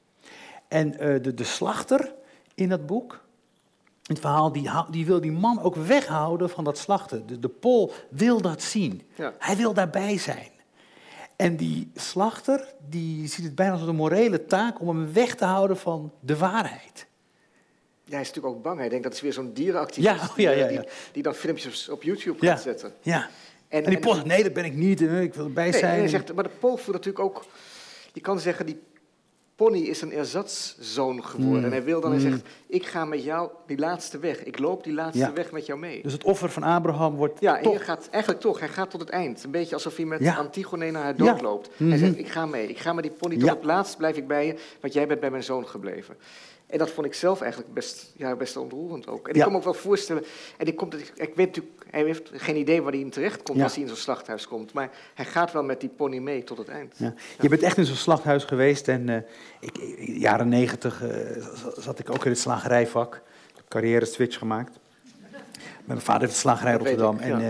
En 0.67 0.87
uh, 0.93 1.23
de, 1.23 1.33
de 1.33 1.43
slachter 1.43 2.13
in 2.55 2.69
dat 2.69 2.85
boek. 2.85 3.25
Het 4.03 4.19
verhaal, 4.19 4.51
die, 4.51 4.69
die 4.89 5.05
wil 5.05 5.21
die 5.21 5.31
man 5.31 5.61
ook 5.61 5.75
weghouden 5.75 6.49
van 6.49 6.63
dat 6.63 6.77
slachten. 6.77 7.27
De, 7.27 7.39
de 7.39 7.49
Pol 7.49 7.91
wil 8.09 8.41
dat 8.41 8.61
zien. 8.61 9.01
Hij 9.37 9.55
wil 9.55 9.73
daarbij 9.73 10.17
zijn. 10.17 10.49
En 11.37 11.55
die 11.55 11.91
slachter, 11.95 12.73
die 12.89 13.27
ziet 13.27 13.45
het 13.45 13.55
bijna 13.55 13.71
als 13.71 13.81
een 13.81 13.95
morele 13.95 14.45
taak 14.45 14.81
om 14.81 14.87
hem 14.87 15.13
weg 15.13 15.35
te 15.35 15.45
houden 15.45 15.77
van 15.77 16.11
de 16.19 16.37
waarheid. 16.37 17.07
Ja, 18.03 18.13
hij 18.13 18.21
is 18.21 18.27
natuurlijk 18.27 18.55
ook 18.55 18.63
bang. 18.63 18.79
Hij 18.79 18.89
denkt 18.89 19.03
dat 19.03 19.13
is 19.13 19.21
weer 19.21 19.33
zo'n 19.33 19.53
dierenactivist 19.53 20.15
ja, 20.15 20.27
oh, 20.29 20.37
ja, 20.37 20.51
ja, 20.51 20.67
die, 20.67 20.89
die, 21.11 21.23
dan 21.23 21.33
filmpjes 21.33 21.89
op 21.89 22.03
YouTube 22.03 22.45
gaat 22.45 22.61
zetten. 22.61 22.93
Ja. 23.01 23.29
En, 23.67 23.83
en 23.83 23.89
die 23.89 24.13
zegt, 24.13 24.25
nee, 24.25 24.43
dat 24.43 24.53
ben 24.53 24.65
ik 24.65 24.73
niet, 24.73 25.01
ik 25.01 25.33
wil 25.33 25.45
erbij 25.45 25.69
nee, 25.69 25.79
zijn. 25.79 25.99
hij 25.99 26.07
zegt, 26.07 26.33
maar 26.33 26.43
de 26.43 26.49
Pol 26.59 26.77
voelt 26.77 26.95
natuurlijk 26.95 27.25
ook... 27.25 27.45
Je 28.13 28.21
kan 28.21 28.39
zeggen, 28.39 28.65
die 28.65 28.79
Pony 29.57 29.79
is 29.79 30.01
een 30.01 30.13
erzatszoon 30.13 31.23
geworden. 31.23 31.59
Mm. 31.59 31.65
En 31.65 31.71
hij 31.71 31.83
wil 31.83 32.01
dan, 32.01 32.11
hij 32.11 32.19
mm. 32.19 32.29
zegt, 32.29 32.41
ik 32.67 32.85
ga 32.85 33.05
met 33.05 33.23
jou 33.23 33.49
die 33.65 33.77
laatste 33.77 34.19
weg. 34.19 34.43
Ik 34.43 34.59
loop 34.59 34.83
die 34.83 34.93
laatste 34.93 35.31
weg 35.33 35.51
met 35.51 35.65
jou 35.65 35.79
mee. 35.79 36.01
Dus 36.03 36.13
het 36.13 36.23
offer 36.23 36.49
van 36.49 36.63
Abraham 36.63 37.15
wordt 37.15 37.39
Ja, 37.39 37.61
toch... 37.61 37.73
en 37.73 37.79
gaat, 37.79 38.07
eigenlijk 38.11 38.43
toch, 38.43 38.59
hij 38.59 38.69
gaat 38.69 38.89
tot 38.89 38.99
het 38.99 39.09
eind. 39.09 39.43
Een 39.43 39.51
beetje 39.51 39.75
alsof 39.75 39.95
hij 39.95 40.05
met 40.05 40.27
Antigone 40.27 40.91
naar 40.91 41.03
haar 41.03 41.15
dood 41.15 41.41
loopt. 41.41 41.67
Hij 41.67 41.85
mm-hmm. 41.85 41.99
zegt, 41.99 42.17
ik 42.17 42.27
ga 42.27 42.45
mee. 42.45 42.67
Ik 42.67 42.79
ga 42.79 42.93
met 42.93 43.03
die 43.03 43.13
pony 43.13 43.37
tot 43.37 43.49
het 43.49 43.63
laatst 43.63 43.97
blijf 43.97 44.17
ik 44.17 44.27
bij 44.27 44.45
je, 44.45 44.55
want 44.81 44.93
jij 44.93 45.07
bent 45.07 45.19
bij 45.19 45.31
mijn 45.31 45.43
zoon 45.43 45.67
gebleven. 45.67 46.15
En 46.67 46.77
dat 46.77 46.89
vond 46.89 47.07
ik 47.07 47.13
zelf 47.13 47.41
eigenlijk 47.41 47.73
best, 47.73 48.13
ja, 48.15 48.35
best 48.35 48.57
ontroerend 48.57 49.07
ook. 49.07 49.27
En 49.27 49.35
ik 49.35 49.41
kan 49.41 49.51
me 49.51 49.57
ook 49.57 49.63
wel 49.63 49.73
voorstellen, 49.73 50.23
en 50.57 50.67
ik, 50.67 50.75
komt, 50.75 50.93
ik 50.93 51.35
weet 51.35 51.45
natuurlijk, 51.45 51.85
hij 51.89 52.03
heeft 52.03 52.29
geen 52.33 52.55
idee 52.55 52.81
waar 52.81 52.91
hij 52.91 53.01
in 53.01 53.09
terecht 53.09 53.43
komt 53.43 53.61
als 53.61 53.73
hij 53.73 53.81
in 53.81 53.87
zo'n 53.87 53.97
slachthuis 53.97 54.47
komt. 54.47 54.73
Maar 54.73 54.89
hij 55.13 55.25
gaat 55.25 55.51
wel 55.51 55.63
met 55.63 55.79
die 55.79 55.89
pony 55.89 56.17
mee 56.17 56.43
tot 56.43 56.57
het 56.57 56.67
eind. 56.67 56.93
Ja. 56.97 57.13
Je 57.41 57.49
bent 57.49 57.61
echt 57.61 57.77
in 57.77 57.85
zo'n 57.85 57.95
slachthuis 57.95 58.43
geweest 58.43 58.87
en 58.87 59.07
uh, 59.07 59.17
ik, 59.59 59.77
jaren 59.99 60.49
negentig 60.49 61.03
uh, 61.03 61.09
zat 61.77 61.99
ik 61.99 62.09
ook 62.09 62.25
in 62.25 62.31
het 62.31 62.39
slagerijvak. 62.39 63.21
Carrière 63.67 64.05
switch 64.05 64.37
gemaakt. 64.37 64.79
Mijn 65.85 66.01
vader 66.01 66.21
heeft 66.21 66.33
de 66.33 66.39
slagerij 66.39 66.71
in 66.71 66.77
Rotterdam. 66.77 67.19
en, 67.19 67.41
uh, 67.41 67.47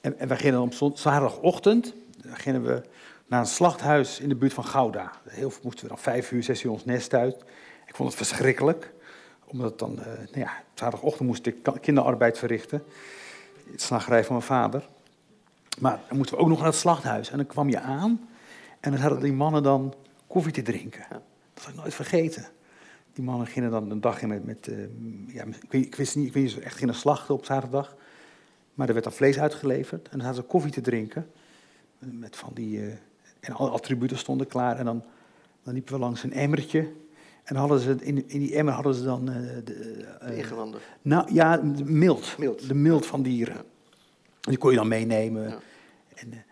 en, 0.00 0.18
en, 0.18 0.28
wij 0.28 0.36
gingen 0.36 0.60
op 0.60 0.72
zaterdagochtend 0.94 1.94
gingen 2.26 2.62
we 2.62 2.82
naar 3.26 3.40
een 3.40 3.46
slachthuis 3.46 4.20
in 4.20 4.28
de 4.28 4.34
buurt 4.34 4.52
van 4.52 4.64
Gouda. 4.64 5.12
Heel 5.28 5.52
moesten 5.62 5.82
we 5.82 5.88
dan 5.88 5.98
vijf 5.98 6.32
uur, 6.32 6.42
zes 6.42 6.62
uur 6.62 6.70
ons 6.70 6.84
nest 6.84 7.14
uit. 7.14 7.36
Ik 7.86 7.94
vond 7.94 8.08
het 8.08 8.18
verschrikkelijk, 8.18 8.92
omdat 9.44 9.78
dan, 9.78 9.92
uh, 9.98 10.04
nou 10.06 10.38
ja, 10.38 10.50
zaterdagochtend 10.74 11.28
moest 11.28 11.46
ik 11.46 11.56
kinderarbeid 11.80 12.38
verrichten. 12.38 12.82
Het 13.70 13.82
slagerij 13.82 14.24
van 14.24 14.34
mijn 14.34 14.46
vader. 14.46 14.88
Maar 15.78 16.00
dan 16.08 16.16
moesten 16.16 16.36
we 16.36 16.42
ook 16.42 16.48
nog 16.48 16.58
naar 16.58 16.66
het 16.66 16.76
slachthuis. 16.76 17.30
En 17.30 17.36
dan 17.36 17.46
kwam 17.46 17.68
je 17.68 17.80
aan 17.80 18.28
en 18.80 18.90
dan 18.90 19.00
hadden 19.00 19.20
die 19.20 19.32
mannen 19.32 19.62
dan 19.62 19.94
koffie 20.26 20.52
te 20.52 20.62
drinken. 20.62 21.06
Dat 21.60 21.68
zal 21.68 21.78
ik 21.78 21.84
nooit 21.84 21.94
vergeten. 21.94 22.46
Die 23.12 23.24
mannen 23.24 23.46
gingen 23.46 23.70
dan 23.70 23.90
een 23.90 24.00
dag 24.00 24.22
in 24.22 24.28
met, 24.28 24.44
met 24.44 24.70
ja, 25.26 25.44
ik, 25.44 25.70
weet, 25.70 25.86
ik, 25.86 25.94
wist 25.94 26.16
niet, 26.16 26.26
ik 26.26 26.32
weet 26.32 26.42
niet 26.42 26.52
of 26.52 26.58
ze 26.58 26.64
echt 26.64 26.76
gingen 26.76 26.94
slachten 26.94 27.34
op 27.34 27.44
zaterdag. 27.44 27.96
Maar 28.74 28.86
er 28.86 28.92
werd 28.92 29.04
dan 29.04 29.14
vlees 29.14 29.38
uitgeleverd 29.38 30.04
en 30.04 30.16
dan 30.18 30.26
hadden 30.26 30.42
ze 30.42 30.48
koffie 30.48 30.72
te 30.72 30.80
drinken. 30.80 31.30
Met 31.98 32.36
van 32.36 32.50
die, 32.54 32.80
en 33.40 33.52
alle 33.52 33.70
attributen 33.70 34.18
stonden 34.18 34.46
klaar. 34.46 34.78
En 34.78 34.84
dan, 34.84 35.04
dan 35.62 35.74
liepen 35.74 35.94
we 35.94 36.00
langs 36.00 36.22
een 36.22 36.32
emmertje. 36.32 36.92
En 37.44 37.56
hadden 37.56 37.80
ze, 37.80 37.96
in, 38.00 38.28
in 38.28 38.40
die 38.40 38.54
emmer 38.54 38.74
hadden 38.74 38.94
ze 38.94 39.04
dan... 39.04 39.30
Uh, 39.30 39.36
de, 39.64 40.06
uh? 40.52 40.74
Nou 41.02 41.34
ja, 41.34 41.56
de 41.56 41.84
mild. 41.84 42.38
mild. 42.38 42.68
De 42.68 42.74
mild 42.74 43.06
van 43.06 43.22
dieren. 43.22 43.64
Die 44.40 44.58
kon 44.58 44.70
je 44.70 44.76
dan 44.76 44.88
meenemen. 44.88 45.48
Ja. 45.48 45.58
En, 46.14 46.44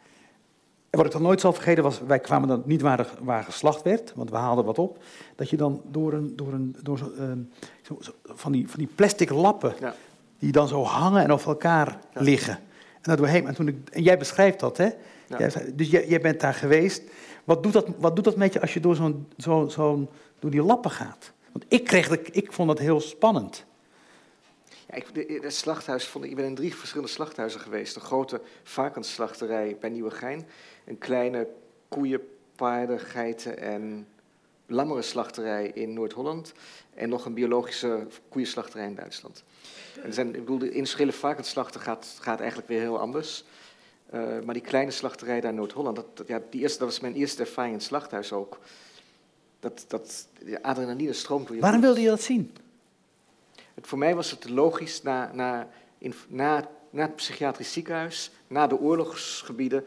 wat 0.91 1.07
ik 1.07 1.12
dan 1.12 1.22
nooit 1.22 1.41
zal 1.41 1.53
vergeten 1.53 1.82
was, 1.82 2.01
wij 2.07 2.18
kwamen 2.18 2.49
dan 2.49 2.62
niet 2.64 2.80
waar, 2.80 3.07
waar 3.20 3.45
geslacht 3.45 3.82
werd, 3.82 4.12
want 4.14 4.30
we 4.30 4.36
haalden 4.36 4.64
wat 4.64 4.78
op. 4.78 5.03
Dat 5.34 5.51
je 5.51 5.57
dan 5.57 5.80
door 5.91 6.12
een, 6.12 6.36
door 6.36 6.53
een, 6.53 6.76
door 6.82 6.99
zo, 6.99 7.12
ehm, 7.18 7.39
zo, 7.82 7.97
zo 8.01 8.12
van, 8.24 8.53
die, 8.53 8.68
van 8.68 8.78
die 8.78 8.89
plastic 8.95 9.30
lappen, 9.30 9.74
ja. 9.80 9.95
die 10.39 10.53
dan 10.53 10.68
zo 10.68 10.82
hangen 10.82 11.22
en 11.22 11.32
over 11.32 11.49
elkaar 11.49 11.99
liggen. 12.12 12.55
En, 12.95 13.01
dat 13.03 13.18
doorheen, 13.18 13.47
en, 13.47 13.55
toen 13.55 13.68
ik, 13.68 13.76
en 13.91 14.03
jij 14.03 14.18
beschrijft 14.18 14.61
dat, 14.61 14.76
hè? 14.76 14.89
Jij, 15.39 15.72
dus 15.74 15.91
jij, 15.91 16.09
jij, 16.09 16.20
bent 16.20 16.41
daar 16.41 16.55
geweest. 16.55 17.03
Wat 17.45 17.62
doet 17.62 17.72
dat, 17.72 17.86
wat 17.99 18.16
doet 18.16 18.24
dat 18.24 18.36
met 18.36 18.53
je 18.53 18.61
als 18.61 18.74
je 18.74 18.80
door, 18.80 18.95
zo'n, 18.95 19.26
zo, 19.36 19.68
zo'n, 19.68 20.09
door 20.39 20.51
die 20.51 20.62
lappen 20.62 20.91
gaat? 20.91 21.32
Want 21.53 21.64
ik, 21.68 21.84
kreeg, 21.84 22.11
ik 22.11 22.53
vond 22.53 22.68
dat 22.68 22.78
heel 22.78 23.01
spannend. 23.01 23.64
Ja, 24.91 24.95
ik, 24.95 25.43
het 25.43 25.55
slachthuis 25.55 26.07
vond 26.07 26.24
ik, 26.24 26.30
ik 26.30 26.36
ben 26.36 26.45
in 26.45 26.55
drie 26.55 26.74
verschillende 26.74 27.12
slachthuizen 27.12 27.61
geweest. 27.61 27.97
Een 27.97 28.03
grote 28.03 28.41
varkensslachterij 28.62 29.76
bij 29.80 29.91
Nieuwegein. 29.91 30.47
Een 30.84 30.99
kleine 30.99 31.49
koeien, 31.89 32.20
paarden, 32.57 33.01
geiten 33.01 33.59
en 33.59 34.07
lammerenslachterij 34.66 35.70
in 35.74 35.93
Noord-Holland. 35.93 36.53
En 36.95 37.09
nog 37.09 37.24
een 37.24 37.34
biologische 37.34 38.07
koeienslachterij 38.28 38.86
in 38.86 38.95
Duitsland. 38.95 39.45
En 40.03 40.12
zijn, 40.12 40.26
ik 40.26 40.41
bedoel, 40.41 40.59
de 40.59 40.70
industriële 40.70 41.12
varkensslachten 41.12 41.80
gaat, 41.80 42.18
gaat 42.20 42.39
eigenlijk 42.39 42.68
weer 42.68 42.80
heel 42.80 43.01
anders. 43.01 43.45
Uh, 44.14 44.41
maar 44.45 44.55
die 44.55 44.62
kleine 44.62 44.91
slachterij 44.91 45.41
daar 45.41 45.51
in 45.51 45.57
Noord-Holland, 45.57 45.97
dat, 45.97 46.26
ja, 46.26 46.41
die 46.51 46.61
eerste, 46.61 46.78
dat 46.78 46.89
was 46.89 47.01
mijn 47.01 47.14
eerste 47.14 47.41
ervaring 47.41 47.72
in 47.72 47.78
het 47.78 47.89
slachthuis 47.89 48.32
ook. 48.32 48.59
Dat, 49.61 49.84
dat 49.89 50.28
de 50.45 50.62
adrenaline 50.62 51.12
stroomt 51.12 51.47
door 51.47 51.57
je 51.57 51.62
Waarom 51.62 51.80
wilde 51.80 52.01
je 52.01 52.09
dat 52.09 52.22
zien? 52.22 52.53
Het, 53.78 53.86
voor 53.86 53.98
mij 53.98 54.14
was 54.14 54.30
het 54.30 54.48
logisch 54.48 55.02
na, 55.02 55.30
na, 55.32 55.68
in, 55.98 56.14
na, 56.28 56.68
na 56.90 57.02
het 57.02 57.16
psychiatrisch 57.16 57.72
ziekenhuis, 57.72 58.30
na 58.46 58.66
de 58.66 58.78
oorlogsgebieden, 58.78 59.84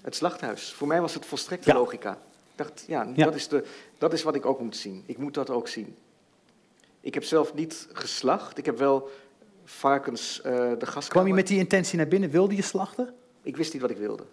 het 0.00 0.16
slachthuis. 0.16 0.72
Voor 0.72 0.86
mij 0.86 1.00
was 1.00 1.14
het 1.14 1.26
volstrekte 1.26 1.70
ja. 1.70 1.76
logica. 1.76 2.12
Ik 2.12 2.18
dacht, 2.54 2.84
ja, 2.86 3.12
ja, 3.14 3.24
Dat, 3.24 3.34
is 3.34 3.48
de, 3.48 3.64
dat 3.98 4.12
is 4.12 4.22
wat 4.22 4.34
ik 4.34 4.46
ook 4.46 4.60
moet 4.60 4.76
zien. 4.76 5.02
Ik 5.06 5.18
moet 5.18 5.34
dat 5.34 5.50
ook 5.50 5.68
zien. 5.68 5.96
Ik 7.00 7.14
heb 7.14 7.24
zelf 7.24 7.54
niet 7.54 7.88
geslacht. 7.92 8.58
Ik 8.58 8.64
heb 8.64 8.78
wel 8.78 9.10
varkens 9.64 10.38
uh, 10.38 10.42
de 10.52 10.76
gaskamer... 10.86 11.08
Kwam 11.08 11.26
je 11.26 11.34
met 11.34 11.46
die 11.46 11.58
intentie 11.58 11.96
naar 11.96 12.08
binnen? 12.08 12.30
Wilde 12.30 12.56
je 12.56 12.62
slachten? 12.62 13.14
Ik 13.42 13.56
wist 13.56 13.72
niet 13.72 13.82
wat 13.82 13.90
ik 13.90 13.96
wilde. 13.96 14.24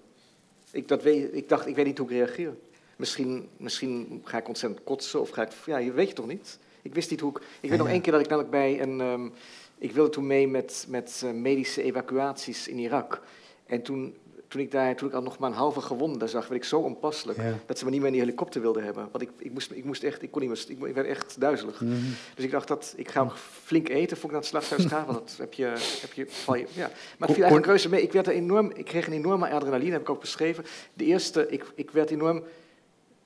Ik, 0.71 0.87
dat 0.87 1.03
weet, 1.03 1.33
ik 1.33 1.49
dacht, 1.49 1.67
ik 1.67 1.75
weet 1.75 1.85
niet 1.85 1.97
hoe 1.97 2.07
ik 2.07 2.13
reageer. 2.13 2.55
Misschien, 2.95 3.49
misschien 3.57 4.21
ga 4.23 4.37
ik 4.37 4.47
ontzettend 4.47 4.83
kotsen 4.83 5.21
of 5.21 5.29
ga 5.29 5.41
ik... 5.41 5.51
Ja, 5.65 5.77
je 5.77 5.91
weet 5.91 6.07
je 6.07 6.13
toch 6.13 6.27
niet? 6.27 6.59
Ik 6.81 6.93
wist 6.93 7.09
niet 7.09 7.19
hoe 7.19 7.31
ik... 7.31 7.43
Ik 7.59 7.69
weet 7.69 7.79
nog 7.79 7.87
één 7.87 8.01
keer 8.01 8.11
dat 8.11 8.21
ik 8.21 8.27
namelijk 8.27 8.51
bij 8.51 8.81
een... 8.81 8.99
Um, 8.99 9.31
ik 9.77 9.91
wilde 9.91 10.09
toen 10.09 10.27
mee 10.27 10.47
met, 10.47 10.85
met 10.89 11.21
uh, 11.25 11.31
medische 11.31 11.83
evacuaties 11.83 12.67
in 12.67 12.77
Irak. 12.77 13.21
En 13.65 13.81
toen 13.81 14.15
toen 14.51 14.61
ik 14.61 14.71
daar 14.71 14.95
toen 14.95 15.07
ik 15.07 15.13
al 15.13 15.21
nog 15.21 15.37
maar 15.37 15.49
een 15.49 15.55
halve 15.55 15.81
gewonde 15.81 16.27
zag, 16.27 16.47
werd 16.47 16.61
ik 16.61 16.67
zo 16.67 16.79
onpasselijk 16.79 17.39
dat 17.65 17.77
ze 17.77 17.85
me 17.85 17.91
niet 17.91 17.99
meer 17.99 18.07
in 18.07 18.13
die 18.13 18.23
helikopter 18.23 18.61
wilden 18.61 18.83
hebben. 18.83 19.07
Want 19.11 19.23
ik, 19.23 19.29
ik, 19.37 19.51
moest, 19.51 19.71
ik 19.71 19.83
moest 19.83 20.03
echt, 20.03 20.21
ik 20.21 20.31
kon 20.31 20.41
niet 20.41 20.49
meer, 20.69 20.87
ik, 20.87 20.93
werd 20.93 21.07
echt 21.07 21.35
duizelig. 21.39 21.81
Mhm. 21.81 21.93
Dus 22.35 22.45
ik 22.45 22.51
dacht 22.51 22.67
dat 22.67 22.93
ik 22.97 23.09
ga 23.09 23.29
flink 23.63 23.89
eten 23.89 24.17
voor 24.17 24.25
ik 24.25 24.31
naar 24.31 24.41
het 24.41 24.49
slachthuis 24.49 24.85
ga, 24.85 25.05
want 25.05 25.17
dat 25.17 25.37
heb 25.37 25.53
je, 25.53 25.65
heb 26.01 26.13
je, 26.13 26.25
val 26.27 26.55
je 26.55 26.65
ja. 26.73 26.87
Maar 27.17 27.27
het 27.27 27.31
viel 27.31 27.43
eigenlijk 27.43 27.65
reuze 27.65 27.89
mee. 27.89 28.01
Ik 28.01 28.11
werd 28.11 28.27
er 28.27 28.33
enorm, 28.33 28.71
ik 28.73 28.85
kreeg 28.85 29.07
een 29.07 29.13
enorme 29.13 29.49
adrenaline, 29.49 29.91
heb 29.91 30.01
ik 30.01 30.09
ook 30.09 30.21
beschreven. 30.21 30.65
De 30.93 31.05
eerste, 31.05 31.47
ik, 31.49 31.65
ik 31.75 31.91
werd 31.91 32.11
enorm 32.11 32.43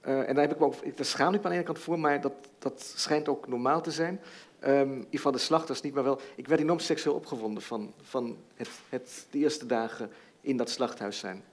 uh, 0.07 0.27
en 0.27 0.35
daar 0.35 0.43
heb 0.43 0.53
ik 0.53 0.59
me 0.59 0.65
ook, 0.65 0.95
daar 0.95 1.05
schaam 1.05 1.33
ik 1.33 1.39
me 1.39 1.45
aan 1.45 1.51
de 1.51 1.57
ene 1.57 1.65
kant 1.65 1.79
voor, 1.79 1.99
maar 1.99 2.21
dat, 2.21 2.33
dat 2.59 2.93
schijnt 2.95 3.27
ook 3.27 3.47
normaal 3.47 3.81
te 3.81 3.91
zijn. 3.91 4.19
Um, 4.67 5.05
geval 5.11 5.31
de 5.31 5.37
slachters 5.37 5.81
niet, 5.81 5.93
maar 5.93 6.03
wel. 6.03 6.19
Ik 6.35 6.47
werd 6.47 6.61
enorm 6.61 6.79
seksueel 6.79 7.15
opgewonden 7.15 7.63
van, 7.63 7.93
van 8.01 8.37
het, 8.55 8.69
het, 8.89 9.25
de 9.29 9.37
eerste 9.37 9.65
dagen 9.65 10.09
in 10.41 10.57
dat 10.57 10.69
slachthuis 10.69 11.17
zijn. 11.17 11.43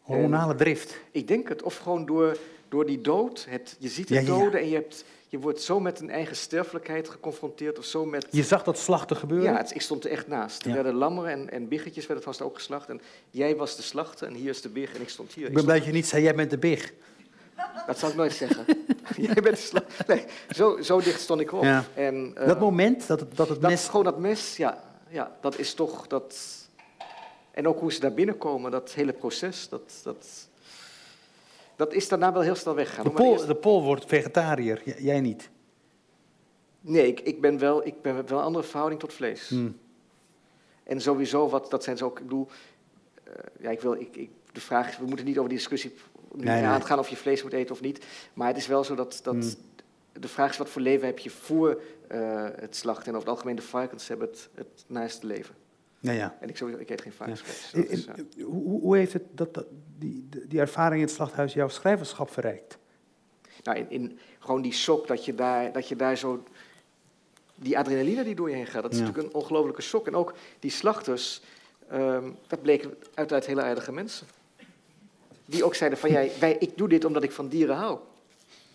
Hormonale 0.00 0.54
drift. 0.54 1.00
Ik 1.10 1.28
denk 1.28 1.48
het. 1.48 1.62
Of 1.62 1.76
gewoon 1.76 2.06
door, 2.06 2.36
door 2.68 2.86
die 2.86 3.00
dood. 3.00 3.46
Het, 3.48 3.76
je 3.78 3.88
ziet 3.88 4.08
het 4.08 4.26
doden 4.26 4.60
en 4.60 4.68
je, 4.68 4.74
hebt, 4.74 5.04
je 5.28 5.38
wordt 5.38 5.60
zo 5.60 5.80
met 5.80 6.00
een 6.00 6.10
eigen 6.10 6.36
sterfelijkheid 6.36 7.08
geconfronteerd. 7.08 7.78
Of 7.78 7.84
zo 7.84 8.04
met... 8.04 8.26
Je 8.30 8.42
zag 8.42 8.62
dat 8.62 8.78
slachten 8.78 9.16
gebeuren? 9.16 9.52
Ja, 9.52 9.56
het, 9.56 9.74
ik 9.74 9.80
stond 9.80 10.04
er 10.04 10.10
echt 10.10 10.26
naast. 10.26 10.66
Er 10.66 10.72
werden 10.72 10.94
lammeren 10.94 11.30
en, 11.30 11.50
en 11.50 11.68
biggetjes 11.68 12.06
werden 12.06 12.24
vast 12.24 12.42
ook 12.42 12.54
geslacht. 12.54 12.88
En 12.88 13.00
jij 13.30 13.56
was 13.56 13.76
de 13.76 13.82
slachter 13.82 14.26
en 14.26 14.34
hier 14.34 14.50
is 14.50 14.62
de 14.62 14.68
big 14.68 14.94
en 14.94 15.00
ik 15.00 15.08
stond 15.08 15.32
hier. 15.32 15.46
Ik 15.46 15.54
ben 15.54 15.64
blij 15.64 15.76
dat 15.76 15.86
je 15.86 15.92
niet 15.92 16.06
zei, 16.06 16.22
jij 16.22 16.34
bent 16.34 16.50
de 16.50 16.58
big. 16.58 16.92
Dat 17.86 17.98
zal 17.98 18.08
ik 18.08 18.14
nooit 18.14 18.32
zeggen. 18.32 18.64
jij 19.16 19.42
bent. 19.42 19.72
Nee, 20.06 20.24
zo, 20.50 20.82
zo 20.82 21.00
dicht 21.00 21.20
stond 21.20 21.40
ik 21.40 21.52
op. 21.52 21.62
En, 21.94 22.34
uh, 22.38 22.46
dat 22.46 22.60
moment, 22.60 23.06
dat, 23.06 23.20
het, 23.20 23.36
dat 23.36 23.48
het 23.48 23.60
mes... 23.60 23.86
gewoon 23.88 24.04
dat 24.04 24.18
mes, 24.18 24.56
ja, 24.56 24.82
ja, 25.08 25.36
dat 25.40 25.58
is 25.58 25.74
toch... 25.74 26.06
Dat, 26.06 26.36
en 27.50 27.68
ook 27.68 27.80
hoe 27.80 27.92
ze 27.92 28.00
daar 28.00 28.14
binnenkomen, 28.14 28.70
dat 28.70 28.92
hele 28.92 29.12
proces, 29.12 29.68
dat, 29.68 30.00
dat, 30.02 30.48
dat 31.76 31.92
is 31.92 32.08
daarna 32.08 32.32
wel 32.32 32.42
heel 32.42 32.54
snel 32.54 32.74
weggegaan. 32.74 33.04
De 33.04 33.10
Pool, 33.10 33.80
de 33.80 33.84
wordt 33.84 34.04
vegetariër, 34.06 35.00
jij 35.00 35.20
niet? 35.20 35.50
Nee, 36.80 37.06
ik, 37.06 37.20
ik, 37.20 37.40
ben 37.40 37.58
wel, 37.58 37.86
ik 37.86 38.02
ben 38.02 38.26
wel 38.26 38.38
een 38.38 38.44
andere 38.44 38.64
verhouding 38.64 39.00
tot 39.00 39.12
vlees. 39.12 39.48
Hmm. 39.48 39.78
En 40.82 41.00
sowieso, 41.00 41.48
wat, 41.48 41.70
dat 41.70 41.84
zijn 41.84 41.96
ze 41.96 42.04
ook, 42.04 42.18
ik 42.18 42.24
bedoel, 42.24 42.48
uh, 43.28 43.34
ja, 43.60 43.70
ik 43.70 43.80
wil, 43.80 43.92
ik, 43.92 44.16
ik, 44.16 44.30
de 44.52 44.60
vraag 44.60 44.88
is, 44.88 44.98
we 44.98 45.06
moeten 45.06 45.26
niet 45.26 45.36
over 45.36 45.48
die 45.48 45.58
discussie 45.58 45.94
nee, 46.36 46.64
aangaan 46.64 46.98
of 46.98 47.08
je 47.08 47.16
vlees 47.16 47.42
moet 47.42 47.52
eten 47.52 47.74
of 47.74 47.80
niet. 47.80 48.04
Maar 48.34 48.48
het 48.48 48.56
is 48.56 48.66
wel 48.66 48.84
zo 48.84 48.94
dat, 48.94 49.20
dat 49.22 49.34
hmm. 49.34 49.54
de 50.12 50.28
vraag 50.28 50.50
is, 50.50 50.56
wat 50.56 50.68
voor 50.68 50.82
leven 50.82 51.06
heb 51.06 51.18
je 51.18 51.30
voor 51.30 51.82
uh, 52.12 52.46
het 52.56 52.76
slachten? 52.76 53.06
En 53.06 53.14
over 53.14 53.28
het 53.28 53.36
algemeen, 53.36 53.56
de 53.56 53.62
varkens 53.62 54.08
hebben 54.08 54.28
het, 54.28 54.48
het 54.54 54.84
naaste 54.86 55.26
leven. 55.26 55.54
Ja, 56.00 56.12
ja. 56.12 56.36
En 56.40 56.48
ik, 56.48 56.56
sowieso, 56.56 56.80
ik 56.80 56.90
eet 56.90 57.00
geen 57.00 57.12
varkensvlees. 57.12 58.04
Ja. 58.04 58.44
hoe, 58.44 58.80
hoe, 58.80 58.96
heeft 58.96 59.12
het 59.12 59.22
dat, 59.30 59.54
dat, 59.54 59.66
die, 59.98 60.28
die 60.48 60.60
ervaring 60.60 61.00
in 61.00 61.06
het 61.06 61.16
slachthuis 61.16 61.52
jouw 61.52 61.68
schrijverschap 61.68 62.30
verrijkt? 62.30 62.78
Nou, 63.62 63.78
in, 63.78 63.90
in, 63.90 64.18
gewoon 64.38 64.62
die 64.62 64.72
shock 64.72 65.06
dat 65.06 65.24
je 65.24 65.34
daar, 65.34 65.72
dat 65.72 65.88
je 65.88 65.96
daar 65.96 66.16
zo... 66.16 66.42
Die 67.54 67.78
adrenaline 67.78 68.24
die 68.24 68.34
door 68.34 68.50
je 68.50 68.56
heen 68.56 68.66
gaat, 68.66 68.82
dat 68.82 68.92
is 68.92 68.98
natuurlijk 68.98 69.26
een 69.26 69.34
ongelofelijke 69.34 69.82
shock. 69.82 70.06
En 70.06 70.14
ook 70.14 70.34
die 70.58 70.70
slachters, 70.70 71.42
um, 71.92 72.36
dat 72.46 72.62
bleken 72.62 72.96
uiteraard 73.14 73.46
hele 73.46 73.62
aardige 73.62 73.92
mensen. 73.92 74.26
Die 75.52 75.64
ook 75.64 75.74
zeiden 75.74 75.98
van, 75.98 76.10
jij, 76.10 76.32
wij, 76.40 76.56
ik 76.58 76.76
doe 76.76 76.88
dit 76.88 77.04
omdat 77.04 77.22
ik 77.22 77.32
van 77.32 77.48
dieren 77.48 77.76
hou. 77.76 77.98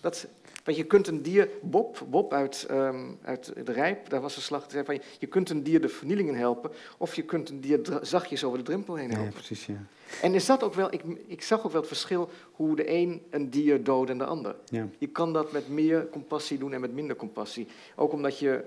Dat, 0.01 0.27
want 0.63 0.77
je 0.77 0.83
kunt 0.83 1.07
een 1.07 1.21
dier, 1.21 1.49
Bob, 1.61 2.05
Bob 2.09 2.33
uit, 2.33 2.67
um, 2.71 3.17
uit 3.21 3.53
de 3.65 3.71
Rijp, 3.71 4.09
daar 4.09 4.21
was 4.21 4.35
een 4.35 4.41
slag, 4.41 4.65
zei 4.69 4.85
van, 4.85 4.99
je 5.19 5.27
kunt 5.27 5.49
een 5.49 5.63
dier 5.63 5.81
de 5.81 5.89
vernielingen 5.89 6.35
helpen, 6.35 6.71
of 6.97 7.15
je 7.15 7.23
kunt 7.23 7.49
een 7.49 7.61
dier 7.61 7.79
zachtjes 8.01 8.43
over 8.43 8.57
de 8.57 8.63
drempel 8.63 8.95
heen 8.95 9.09
helpen. 9.09 9.25
Ja, 9.25 9.31
precies, 9.31 9.65
ja. 9.65 9.85
En 10.21 10.33
is 10.33 10.45
dat 10.45 10.63
ook 10.63 10.73
wel, 10.73 10.93
ik, 10.93 11.03
ik 11.27 11.41
zag 11.41 11.65
ook 11.65 11.71
wel 11.71 11.81
het 11.81 11.89
verschil 11.89 12.29
hoe 12.51 12.75
de 12.75 12.91
een 12.91 13.21
een 13.29 13.49
dier 13.49 13.83
doodt 13.83 14.09
en 14.09 14.17
de 14.17 14.25
ander. 14.25 14.55
Ja. 14.65 14.87
Je 14.97 15.07
kan 15.07 15.33
dat 15.33 15.51
met 15.51 15.69
meer 15.69 16.09
compassie 16.09 16.57
doen 16.57 16.73
en 16.73 16.81
met 16.81 16.93
minder 16.93 17.15
compassie. 17.15 17.67
Ook 17.95 18.13
omdat 18.13 18.39
je, 18.39 18.63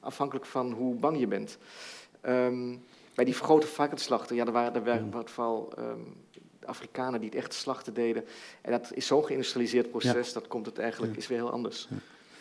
afhankelijk 0.00 0.46
van 0.46 0.72
hoe 0.72 0.94
bang 0.94 1.18
je 1.18 1.26
bent. 1.26 1.58
Um, 2.28 2.82
bij 3.14 3.24
die 3.24 3.34
grote 3.34 3.66
varkensslachten, 3.66 4.36
ja, 4.36 4.46
er 4.46 4.52
waren 4.52 4.86
er 4.86 4.94
ja. 4.94 5.08
wat 5.10 5.30
vooral 5.30 5.72
Afrikanen 6.64 7.20
die 7.20 7.28
het 7.28 7.38
echt 7.38 7.54
slachten 7.54 7.94
deden. 7.94 8.24
En 8.60 8.70
dat 8.70 8.90
is 8.94 9.06
zo'n 9.06 9.24
geïndustrialiseerd 9.24 9.90
proces, 9.90 10.32
dat 10.32 10.48
komt 10.48 10.66
het 10.66 10.78
eigenlijk, 10.78 11.16
is 11.16 11.26
weer 11.26 11.38
heel 11.38 11.50
anders. 11.50 11.88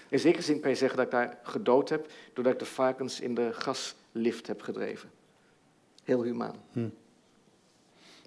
In 0.09 0.20
zekere 0.20 0.43
zin 0.43 0.59
kan 0.59 0.70
je 0.70 0.76
zeggen 0.76 0.97
dat 0.97 1.05
ik 1.05 1.11
daar 1.11 1.38
gedood 1.43 1.89
heb, 1.89 2.11
doordat 2.34 2.53
ik 2.53 2.59
de 2.59 2.65
varkens 2.65 3.20
in 3.20 3.36
de 3.36 3.49
gaslift 3.53 4.47
heb 4.47 4.61
gedreven. 4.61 5.09
Heel 6.03 6.24
humaan. 6.24 6.55
Hm. 6.72 6.88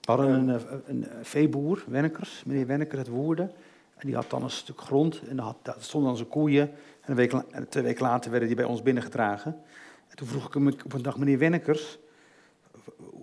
We 0.01 0.13
hadden 0.13 0.29
een, 0.31 0.49
een, 0.49 0.63
een, 0.87 1.25
veeboer, 1.25 1.85
Wennekers, 1.87 2.43
meneer 2.47 2.67
Wenneker 2.67 2.99
uit 2.99 3.09
Woerden. 3.09 3.53
En 3.97 4.07
die 4.07 4.15
had 4.15 4.31
dan 4.31 4.43
een 4.43 4.51
stuk 4.51 4.81
grond 4.81 5.21
en 5.29 5.37
daar, 5.37 5.77
stonden 5.79 6.09
dan 6.09 6.19
zijn 6.19 6.29
koeien. 6.29 6.71
En 7.01 7.11
een 7.11 7.15
week, 7.15 7.33
twee 7.69 7.85
weken 7.85 8.03
later 8.03 8.31
werden 8.31 8.49
die 8.49 8.57
bij 8.57 8.67
ons 8.67 8.83
binnengedragen. 8.83 9.63
En 10.09 10.17
toen 10.17 10.27
vroeg 10.27 10.47
ik 10.47 10.55
hem 10.55 10.67
op 10.67 10.93
een 10.93 11.03
dag, 11.03 11.19
meneer 11.19 11.39
Wennekers, 11.39 11.99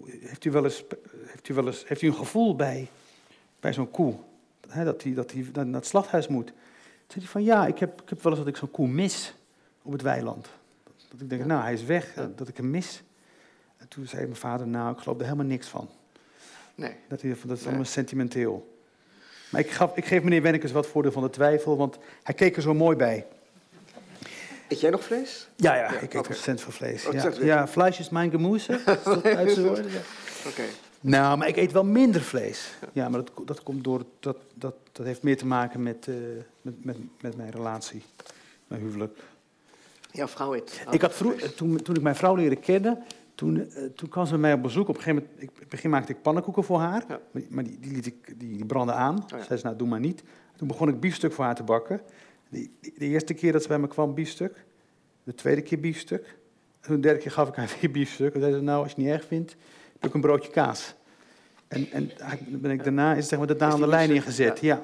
heeft 0.05 0.45
u 0.45 0.51
wel 0.51 0.63
eens 0.63 0.83
heeft 1.39 1.49
u, 1.49 1.53
wel 1.53 1.67
eens, 1.67 1.87
heeft 1.87 2.01
u 2.01 2.07
een 2.07 2.15
gevoel 2.15 2.55
bij, 2.55 2.89
bij 3.59 3.73
zo'n 3.73 3.91
koe? 3.91 4.15
Dat 4.61 4.71
hij 5.03 5.13
dat 5.13 5.29
die, 5.29 5.51
naar 5.53 5.65
het 5.65 5.87
slachthuis 5.87 6.27
moet. 6.27 6.47
Toen 6.47 6.55
zei 7.07 7.23
hij 7.23 7.31
van 7.31 7.43
ja, 7.43 7.67
ik 7.67 7.79
heb, 7.79 8.01
ik 8.01 8.09
heb 8.09 8.23
wel 8.23 8.31
eens 8.31 8.41
dat 8.41 8.49
ik 8.49 8.57
zo'n 8.57 8.71
koe 8.71 8.87
mis 8.87 9.33
op 9.81 9.91
het 9.91 10.01
weiland. 10.01 10.47
Dat 11.09 11.21
ik 11.21 11.29
denk, 11.29 11.45
nou 11.45 11.61
hij 11.61 11.73
is 11.73 11.83
weg, 11.83 12.13
dat 12.35 12.47
ik 12.47 12.57
hem 12.57 12.69
mis. 12.69 13.03
En 13.77 13.87
toen 13.87 14.07
zei 14.07 14.23
mijn 14.23 14.35
vader, 14.35 14.67
nou 14.67 14.91
ik 14.91 14.99
geloof 14.99 15.17
er 15.17 15.23
helemaal 15.23 15.45
niks 15.45 15.67
van. 15.67 15.89
Nee. 16.75 16.95
Dat, 17.07 17.21
hij, 17.21 17.35
dat 17.45 17.57
is 17.57 17.65
allemaal 17.65 17.85
sentimenteel. 17.85 18.77
Maar 19.49 19.61
ik, 19.61 19.69
gaf, 19.69 19.97
ik 19.97 20.05
geef 20.05 20.23
meneer 20.23 20.41
Wennekes 20.41 20.71
wat 20.71 20.87
voordeel 20.87 21.11
van 21.11 21.23
de 21.23 21.29
twijfel, 21.29 21.77
want 21.77 21.97
hij 22.23 22.35
keek 22.35 22.55
er 22.55 22.61
zo 22.61 22.73
mooi 22.73 22.95
bij. 22.95 23.25
Eet 24.67 24.79
jij 24.79 24.89
nog 24.89 25.03
vlees? 25.03 25.47
Ja, 25.55 25.75
ja, 25.75 25.99
ik 25.99 26.13
eet 26.13 26.27
ontzettend 26.27 26.61
veel 26.61 26.71
vlees. 26.71 27.05
Oh, 27.05 27.13
ja, 27.13 27.31
ja, 27.41 27.67
vlees 27.67 27.99
is 28.03 28.09
mijn 28.09 28.31
woorden? 28.31 29.91
Oké. 30.47 30.63
Nou, 31.01 31.37
maar 31.37 31.47
ik 31.47 31.57
eet 31.57 31.71
wel 31.71 31.83
minder 31.83 32.21
vlees. 32.21 32.77
Ja, 32.93 33.09
maar 33.09 33.23
dat, 33.23 33.47
dat 33.47 33.63
komt 33.63 33.83
door. 33.83 34.03
Dat, 34.19 34.37
dat, 34.55 34.75
dat 34.91 35.05
heeft 35.05 35.23
meer 35.23 35.37
te 35.37 35.45
maken 35.45 35.83
met, 35.83 36.07
uh, 36.07 36.15
met, 36.61 36.85
met, 36.85 36.97
met 37.21 37.37
mijn 37.37 37.51
relatie, 37.51 38.03
mijn 38.67 38.81
huwelijk. 38.81 39.17
Jouw 40.11 40.27
vrouw 40.27 40.55
eet. 40.55 40.85
Ik 40.91 41.01
had 41.01 41.13
vroeg, 41.13 41.33
toen, 41.33 41.81
toen 41.81 41.95
ik 41.95 42.01
mijn 42.01 42.15
vrouw 42.15 42.35
leerde 42.35 42.55
kennen, 42.55 43.03
toen, 43.35 43.55
uh, 43.55 43.83
toen 43.95 44.09
kwam 44.09 44.25
ze 44.25 44.31
bij 44.31 44.39
mij 44.39 44.53
op 44.53 44.61
bezoek. 44.61 44.87
Op 44.87 44.95
een 44.95 45.01
gegeven 45.01 45.23
moment, 45.23 45.43
ik, 45.43 45.49
in 45.49 45.59
het 45.59 45.69
begin 45.69 45.89
maakte 45.89 46.11
ik 46.11 46.21
pannenkoeken 46.21 46.63
voor 46.63 46.79
haar, 46.79 47.03
ja. 47.07 47.19
maar 47.49 47.63
die, 47.63 47.79
die, 47.79 47.91
liet 47.91 48.05
ik, 48.05 48.39
die, 48.39 48.55
die 48.55 48.65
brandden 48.65 48.95
aan. 48.95 49.17
Oh, 49.17 49.23
ja. 49.27 49.43
Zei 49.43 49.59
ze, 49.59 49.65
nou 49.65 49.77
doe 49.77 49.87
maar 49.87 49.99
niet. 49.99 50.23
Toen 50.55 50.67
begon 50.67 50.89
ik 50.89 50.99
biefstuk 50.99 51.33
voor 51.33 51.45
haar 51.45 51.55
te 51.55 51.63
bakken. 51.63 52.01
De, 52.49 52.69
de 52.81 53.05
eerste 53.05 53.33
keer 53.33 53.51
dat 53.51 53.61
ze 53.61 53.67
bij 53.67 53.79
me 53.79 53.87
kwam, 53.87 54.13
biefstuk. 54.13 54.65
De 55.23 55.35
tweede 55.35 55.61
keer 55.61 55.79
biefstuk. 55.79 56.37
En 56.81 56.93
de 56.93 56.99
derde 56.99 57.19
keer 57.19 57.31
gaf 57.31 57.47
ik 57.47 57.55
haar 57.55 57.75
weer 57.81 57.91
biefstuk. 57.91 58.33
En 58.33 58.39
zei 58.39 58.53
ze, 58.53 58.61
nou, 58.61 58.81
als 58.81 58.91
je 58.91 58.95
het 58.95 59.05
niet 59.05 59.13
erg 59.13 59.25
vindt, 59.25 59.55
heb 59.99 60.09
ik 60.09 60.13
een 60.13 60.21
broodje 60.21 60.51
kaas. 60.51 60.93
En, 61.67 61.87
en 61.91 62.11
ben 62.47 62.71
ik 62.71 62.83
daarna 62.83 63.13
is 63.13 63.27
zeg 63.27 63.39
maar, 63.39 63.47
de 63.47 63.59
aan 63.59 63.79
de 63.79 63.87
lijn 63.87 64.11
ingezet, 64.11 64.59
ja. 64.59 64.83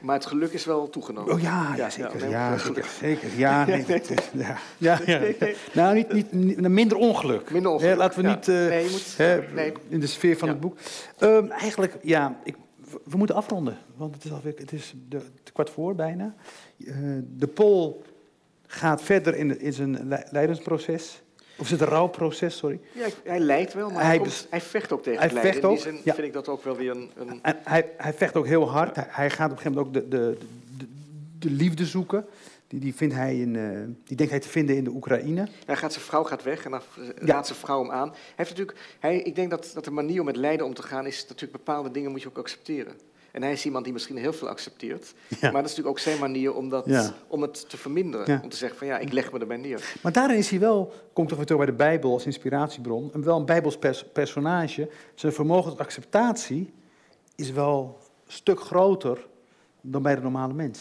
Maar 0.00 0.16
het 0.16 0.26
geluk 0.26 0.52
is 0.52 0.64
wel 0.64 0.90
toegenomen. 0.90 1.34
Oh 1.34 1.40
ja, 1.40 1.74
ja 1.76 1.90
zeker. 1.90 2.28
Ja, 2.28 2.58
zeker, 2.58 2.84
zeker. 3.00 3.28
Ja, 3.36 3.64
nee, 3.64 3.84
ja, 4.32 4.58
ja, 4.78 5.00
ja. 5.06 5.20
Nou, 5.72 5.94
niet, 5.94 6.12
niet, 6.12 6.32
niet, 6.32 6.68
minder 6.68 6.96
ongeluk. 6.96 7.50
Minder 7.50 7.72
ongeluk. 7.72 7.96
laten 7.96 8.22
we 8.22 8.28
niet 8.28 8.48
uh, 8.48 8.68
nee, 8.68 8.90
moet, 8.90 9.16
nee. 9.54 9.72
in 9.88 10.00
de 10.00 10.06
sfeer 10.06 10.38
van 10.38 10.48
het 10.48 10.60
boek. 10.60 10.76
Um, 11.20 11.50
eigenlijk, 11.50 11.96
ja, 12.02 12.36
ik, 12.44 12.56
we 13.04 13.16
moeten 13.16 13.36
afronden. 13.36 13.78
Want 13.96 14.14
het 14.14 14.24
is, 14.24 14.32
alweer, 14.32 14.54
het 14.56 14.72
is 14.72 14.94
de, 15.08 15.20
kwart 15.52 15.70
voor 15.70 15.94
bijna. 15.94 16.34
Uh, 16.76 16.94
de 17.36 17.46
Pol 17.46 18.02
gaat 18.66 19.02
verder 19.02 19.36
in, 19.36 19.60
in 19.60 19.72
zijn 19.72 20.08
leidensproces. 20.30 21.22
Of 21.56 21.64
is 21.64 21.70
het 21.70 21.80
een 21.80 21.86
rouwproces, 21.86 22.56
sorry? 22.56 22.80
Ja, 22.92 23.06
hij 23.24 23.38
lijdt 23.38 23.74
wel, 23.74 23.90
maar 23.90 24.04
hij, 24.04 24.18
komt, 24.18 24.46
hij 24.50 24.60
vecht 24.60 24.92
ook 24.92 25.02
tegen 25.02 25.20
hij 25.20 25.32
lijden. 25.32 25.52
Vecht 25.52 25.64
ook, 25.64 25.78
In 25.78 25.92
die 25.92 26.02
zin 26.02 26.14
vind 26.14 26.26
ik 26.26 26.32
dat 26.32 26.48
ook 26.48 26.64
wel 26.64 26.76
weer 26.76 26.90
een... 26.90 27.10
een... 27.16 27.38
En 27.42 27.58
hij, 27.64 27.90
hij 27.96 28.14
vecht 28.14 28.36
ook 28.36 28.46
heel 28.46 28.70
hard. 28.70 28.96
Hij, 28.96 29.30
gaat 29.30 29.50
op 29.50 29.56
een 29.56 29.62
gegeven 29.62 29.82
moment 29.82 30.04
ook 30.04 30.10
de, 30.10 30.16
de, 30.16 30.38
de, 30.78 30.86
de 31.38 31.50
liefde 31.50 31.86
zoeken. 31.86 32.26
Die, 32.68 32.80
die, 32.80 32.94
vindt 32.94 33.14
hij 33.14 33.38
in, 33.38 33.54
uh, 33.54 33.80
die 34.04 34.16
denkt 34.16 34.32
hij 34.32 34.40
te 34.40 34.48
vinden 34.48 34.76
in 34.76 34.84
de 34.84 34.90
Oekraïne. 34.90 35.48
Hij 35.66 35.76
gaat 35.76 35.92
zijn 35.92 36.04
vrouw 36.04 36.22
gaat 36.22 36.42
weg 36.42 36.64
en 36.64 36.70
dan 36.70 36.80
laat 37.14 37.46
zijn 37.46 37.58
vrouw 37.58 37.82
hem 37.82 37.90
aan. 37.90 38.08
Hij 38.08 38.20
heeft 38.36 38.50
natuurlijk, 38.50 38.78
hij, 38.98 39.20
ik 39.20 39.34
denk 39.34 39.50
dat, 39.50 39.70
dat 39.74 39.84
de 39.84 39.90
manier 39.90 40.20
om 40.20 40.26
met 40.26 40.36
lijden 40.36 40.66
om 40.66 40.74
te 40.74 40.82
gaan 40.82 41.06
is 41.06 41.20
natuurlijk 41.20 41.52
bepaalde 41.52 41.90
dingen 41.90 42.10
moet 42.10 42.22
je 42.22 42.28
ook 42.28 42.38
accepteren. 42.38 42.92
En 43.32 43.42
hij 43.42 43.52
is 43.52 43.64
iemand 43.64 43.84
die 43.84 43.92
misschien 43.92 44.16
heel 44.16 44.32
veel 44.32 44.48
accepteert. 44.48 45.14
Maar 45.28 45.38
dat 45.40 45.52
is 45.52 45.52
natuurlijk 45.52 45.88
ook 45.88 45.98
zijn 45.98 46.18
manier 46.18 46.54
om, 46.54 46.68
dat, 46.68 47.12
om 47.28 47.42
het 47.42 47.68
te 47.68 47.76
verminderen. 47.76 48.42
Om 48.42 48.48
te 48.48 48.56
zeggen 48.56 48.78
van 48.78 48.86
ja, 48.86 48.98
ik 48.98 49.12
leg 49.12 49.32
me 49.32 49.38
erbij 49.38 49.56
neer. 49.56 49.94
Maar 50.02 50.12
daarin 50.12 50.36
is 50.36 50.50
hij 50.50 50.58
wel, 50.58 50.92
komt 51.12 51.28
toch 51.28 51.36
weer 51.36 51.46
terug 51.46 51.62
bij 51.62 51.70
de 51.70 51.76
Bijbel 51.76 52.12
als 52.12 52.26
inspiratiebron, 52.26 53.10
en 53.12 53.24
wel 53.24 53.38
een 53.38 53.44
Bijbels 53.44 53.78
personage. 54.12 54.90
Zijn 55.14 55.32
vermogen 55.32 55.70
tot 55.70 55.80
acceptatie 55.80 56.72
is 57.34 57.50
wel 57.50 57.98
een 58.26 58.32
stuk 58.32 58.60
groter 58.60 59.26
dan 59.80 60.02
bij 60.02 60.14
de 60.14 60.20
normale 60.20 60.52
mens. 60.52 60.80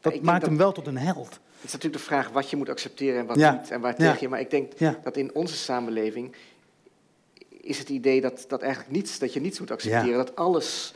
Dat 0.00 0.22
maakt 0.22 0.46
hem 0.46 0.56
wel 0.56 0.72
tot 0.72 0.86
een 0.86 0.98
held. 0.98 1.28
Het 1.28 1.64
is 1.64 1.72
natuurlijk 1.72 2.02
de 2.02 2.08
vraag 2.08 2.30
wat 2.30 2.50
je 2.50 2.56
moet 2.56 2.68
accepteren 2.68 3.20
en 3.20 3.26
wat 3.26 3.36
niet. 3.36 3.70
En 3.70 3.80
waar 3.80 3.96
tegen 3.96 4.18
je. 4.20 4.28
Maar 4.28 4.40
ik 4.40 4.50
denk 4.50 4.72
dat 5.02 5.16
in 5.16 5.34
onze 5.34 5.56
samenleving 5.56 6.34
is 7.48 7.78
het 7.78 7.88
idee 7.88 8.20
dat, 8.20 8.44
dat 8.48 8.62
eigenlijk 8.62 8.92
niets, 8.92 9.18
dat 9.18 9.32
je 9.32 9.40
niets 9.40 9.58
moet 9.60 9.70
accepteren. 9.70 10.16
Dat 10.16 10.36
alles 10.36 10.94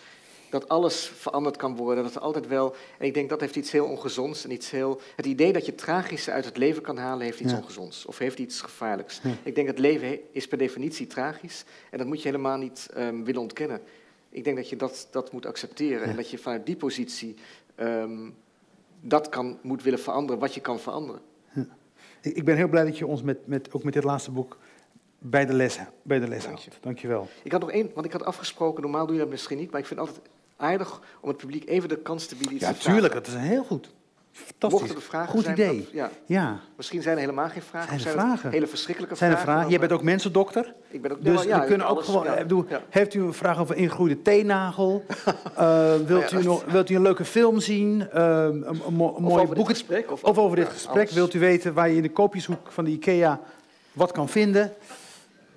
dat 0.51 0.69
alles 0.69 1.07
veranderd 1.07 1.57
kan 1.57 1.77
worden, 1.77 2.05
dat 2.05 2.15
er 2.15 2.21
altijd 2.21 2.47
wel... 2.47 2.75
En 2.99 3.07
ik 3.07 3.15
denk 3.15 3.29
dat 3.29 3.41
heeft 3.41 3.57
iets 3.57 3.71
heel 3.71 3.87
ongezonds 3.87 4.45
en 4.45 4.51
iets 4.51 4.71
heel... 4.71 5.01
Het 5.17 5.27
idee 5.27 5.53
dat 5.53 5.65
je 5.65 5.71
het 5.71 5.81
tragische 5.81 6.31
uit 6.31 6.45
het 6.45 6.57
leven 6.57 6.83
kan 6.83 6.97
halen 6.97 7.25
heeft 7.25 7.41
iets 7.41 7.53
ongezonds 7.53 8.07
of 8.07 8.19
heeft 8.19 8.39
iets 8.39 8.61
gevaarlijks. 8.61 9.21
Ik 9.43 9.55
denk 9.55 9.67
dat 9.67 9.77
het 9.77 9.79
leven 9.79 10.19
is 10.33 10.49
per 10.49 10.59
definitie 10.59 11.07
tragisch 11.07 11.65
en 11.91 11.99
dat 11.99 12.07
moet 12.07 12.23
je 12.23 12.29
helemaal 12.29 12.59
niet 12.59 12.89
um, 12.97 13.25
willen 13.25 13.41
ontkennen. 13.41 13.81
Ik 14.31 14.45
denk 14.45 14.57
dat 14.57 14.69
je 14.69 14.77
dat, 14.77 15.09
dat 15.11 15.33
moet 15.33 15.47
accepteren 15.47 16.09
en 16.09 16.17
dat 16.17 16.31
je 16.31 16.39
vanuit 16.39 16.67
die 16.67 16.77
positie 16.77 17.37
um, 17.77 18.37
dat 19.01 19.29
kan, 19.29 19.59
moet 19.63 19.83
willen 19.83 19.99
veranderen 20.01 20.41
wat 20.41 20.55
je 20.55 20.61
kan 20.61 20.79
veranderen. 20.79 21.21
Ik 22.21 22.45
ben 22.45 22.57
heel 22.57 22.69
blij 22.69 22.85
dat 22.85 22.99
je 22.99 23.07
ons 23.07 23.23
met, 23.23 23.47
met, 23.47 23.73
ook 23.73 23.85
met 23.85 23.93
dit 23.93 24.05
laatste 24.05 24.31
boek 24.31 24.59
bij 25.19 25.47
de 25.47 25.53
les, 25.53 25.79
bij 26.03 26.19
de 26.19 26.29
les 26.29 26.45
Dank 26.45 26.59
je. 26.59 26.71
Dankjewel. 26.81 27.29
Ik 27.43 27.53
had 27.53 27.61
nog 27.61 27.71
één, 27.71 27.91
want 27.95 28.07
ik 28.07 28.13
had 28.13 28.25
afgesproken, 28.25 28.83
normaal 28.83 29.07
doe 29.07 29.15
je 29.15 29.21
dat 29.21 29.31
misschien 29.31 29.59
niet, 29.59 29.71
maar 29.71 29.81
ik 29.81 29.87
vind 29.87 30.01
altijd 30.01 30.21
aardig 30.59 31.01
om 31.21 31.29
het 31.29 31.37
publiek 31.37 31.69
even 31.69 31.89
de 31.89 31.99
kans 31.99 32.27
te 32.27 32.35
bieden. 32.35 32.59
Ja, 32.59 32.73
tuurlijk, 32.73 33.13
dat 33.13 33.27
is 33.27 33.33
een 33.33 33.41
heel 33.41 33.65
goed. 33.65 33.89
Fantastisch. 34.45 34.81
Mochten 34.81 34.97
er 34.97 35.09
vragen 35.09 35.31
Goed 35.31 35.45
zijn, 35.45 35.55
idee. 35.55 35.89
ja. 35.93 36.11
ja. 36.27 36.61
Misschien 36.77 37.03
zijn 37.03 37.15
er 37.15 37.21
helemaal 37.21 37.49
geen 37.49 37.63
vragen. 37.63 38.01
Zijn 38.01 38.15
er 38.15 38.21
vragen? 38.21 38.51
Hele 38.51 38.67
verschrikkelijke 38.67 39.17
zijn 39.17 39.31
er 39.31 39.39
vragen. 39.39 39.71
Jij 39.71 39.79
bent 39.79 39.93
ook 39.93 40.03
mensendokter. 40.03 40.75
Ik 40.91 41.03
ben 41.03 41.13
ook. 41.13 41.25
Dus 41.25 41.43
ja, 41.43 41.61
we 41.61 41.67
kunnen 41.67 41.87
ook 41.87 42.05
gewoon. 42.05 42.27
Heeft 42.89 43.15
u 43.15 43.23
een 43.23 43.35
vraag 43.35 43.59
over 43.59 43.77
ingegroeide 43.77 44.23
teennagel? 44.23 45.05
uh, 45.59 45.95
wilt, 46.07 46.33
u 46.33 46.43
nog, 46.43 46.65
wilt 46.65 46.91
u 46.91 46.95
een 46.95 47.03
leuke 47.03 47.25
film 47.25 47.61
zien? 47.61 48.09
Uh, 48.15 48.43
een, 48.43 48.67
een, 48.87 48.95
mooi? 48.95 49.47
Of, 50.09 50.23
of, 50.23 50.39
over 50.39 50.57
dit 50.57 50.69
gesprek. 50.69 51.11
Wilt 51.11 51.35
u 51.35 51.39
weten 51.39 51.75
waar 51.75 51.89
je 51.89 51.97
in 51.97 52.03
de 52.03 52.11
koopjeshoek 52.11 52.73
van 52.73 52.85
de 52.85 52.91
IKEA 52.91 53.41
wat 53.93 54.13
kan 54.13 54.29
vinden? 54.29 54.73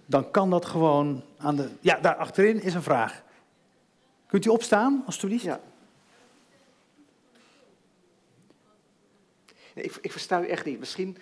Dan 0.05 0.31
kan 0.31 0.49
dat 0.49 0.65
gewoon 0.65 1.23
aan 1.37 1.55
de. 1.55 1.67
Ja, 1.79 1.97
daar 2.01 2.15
achterin 2.15 2.61
is 2.61 2.73
een 2.73 2.83
vraag. 2.83 3.21
Kunt 4.31 4.45
u 4.45 4.49
opstaan, 4.49 5.03
alstublieft? 5.05 5.43
Ja. 5.43 5.59
Nee, 9.75 9.85
ik, 9.85 9.97
ik, 10.01 10.11
versta 10.11 10.41
u 10.41 10.47
echt 10.47 10.65
niet. 10.65 10.79
Misschien, 10.79 11.17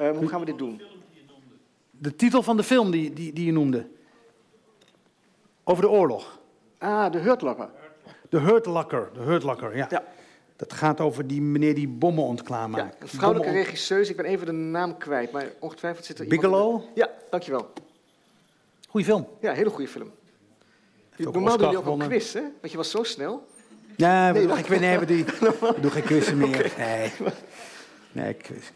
uh, 0.00 0.10
hoe 0.10 0.28
gaan 0.28 0.40
we 0.40 0.46
dit 0.46 0.58
doen? 0.58 0.82
De 1.90 2.16
titel 2.16 2.42
van 2.42 2.56
de 2.56 2.62
film 2.62 2.90
die, 2.90 3.12
die, 3.12 3.32
die 3.32 3.46
je 3.46 3.52
noemde. 3.52 3.86
Over 5.64 5.82
de 5.82 5.88
oorlog. 5.88 6.40
Ah, 6.78 7.12
de 7.12 7.18
Hurtlocker. 7.18 7.70
De 8.28 8.38
Hurtlocker, 8.38 9.10
de 9.12 9.20
Hurtlocker, 9.20 9.76
ja. 9.76 9.86
ja. 9.90 10.04
Dat 10.56 10.72
gaat 10.72 11.00
over 11.00 11.26
die 11.26 11.42
meneer 11.42 11.74
die 11.74 11.88
bommen 11.88 12.24
ontklaarmaakt. 12.24 12.94
Ja, 12.94 13.02
een 13.02 13.08
vrouwelijke 13.08 13.52
regisseuse, 13.52 14.10
ik 14.10 14.16
ben 14.16 14.26
even 14.26 14.46
de 14.46 14.52
naam 14.52 14.98
kwijt, 14.98 15.32
maar 15.32 15.52
ongetwijfeld 15.60 16.04
zit 16.04 16.18
er 16.18 16.26
Bigelow? 16.26 16.80
iemand... 16.80 16.90
Ja, 16.94 17.10
dankjewel. 17.30 17.72
Goeie 18.88 19.06
film. 19.06 19.28
Ja, 19.40 19.52
hele 19.52 19.70
goede 19.70 19.88
film. 19.88 20.10
Normaal 21.16 21.56
doe 21.56 21.70
je 21.70 21.76
ook 21.76 22.00
een 22.00 22.08
quiz, 22.08 22.32
hè? 22.32 22.40
Want 22.40 22.70
je 22.70 22.76
was 22.76 22.90
zo 22.90 23.02
snel. 23.02 23.48
Ja, 23.96 24.32
nee, 24.32 24.58
ik 24.58 24.66
weet 24.66 24.80
niet, 24.98 25.08
die, 25.08 25.24
doe 25.82 25.90
geen 25.90 26.02
quizzen 26.02 26.38
meer. 26.38 26.66
Okay. 26.66 26.98
Nee. 26.98 27.12
Nee, 28.12 28.34
quiz. 28.34 28.70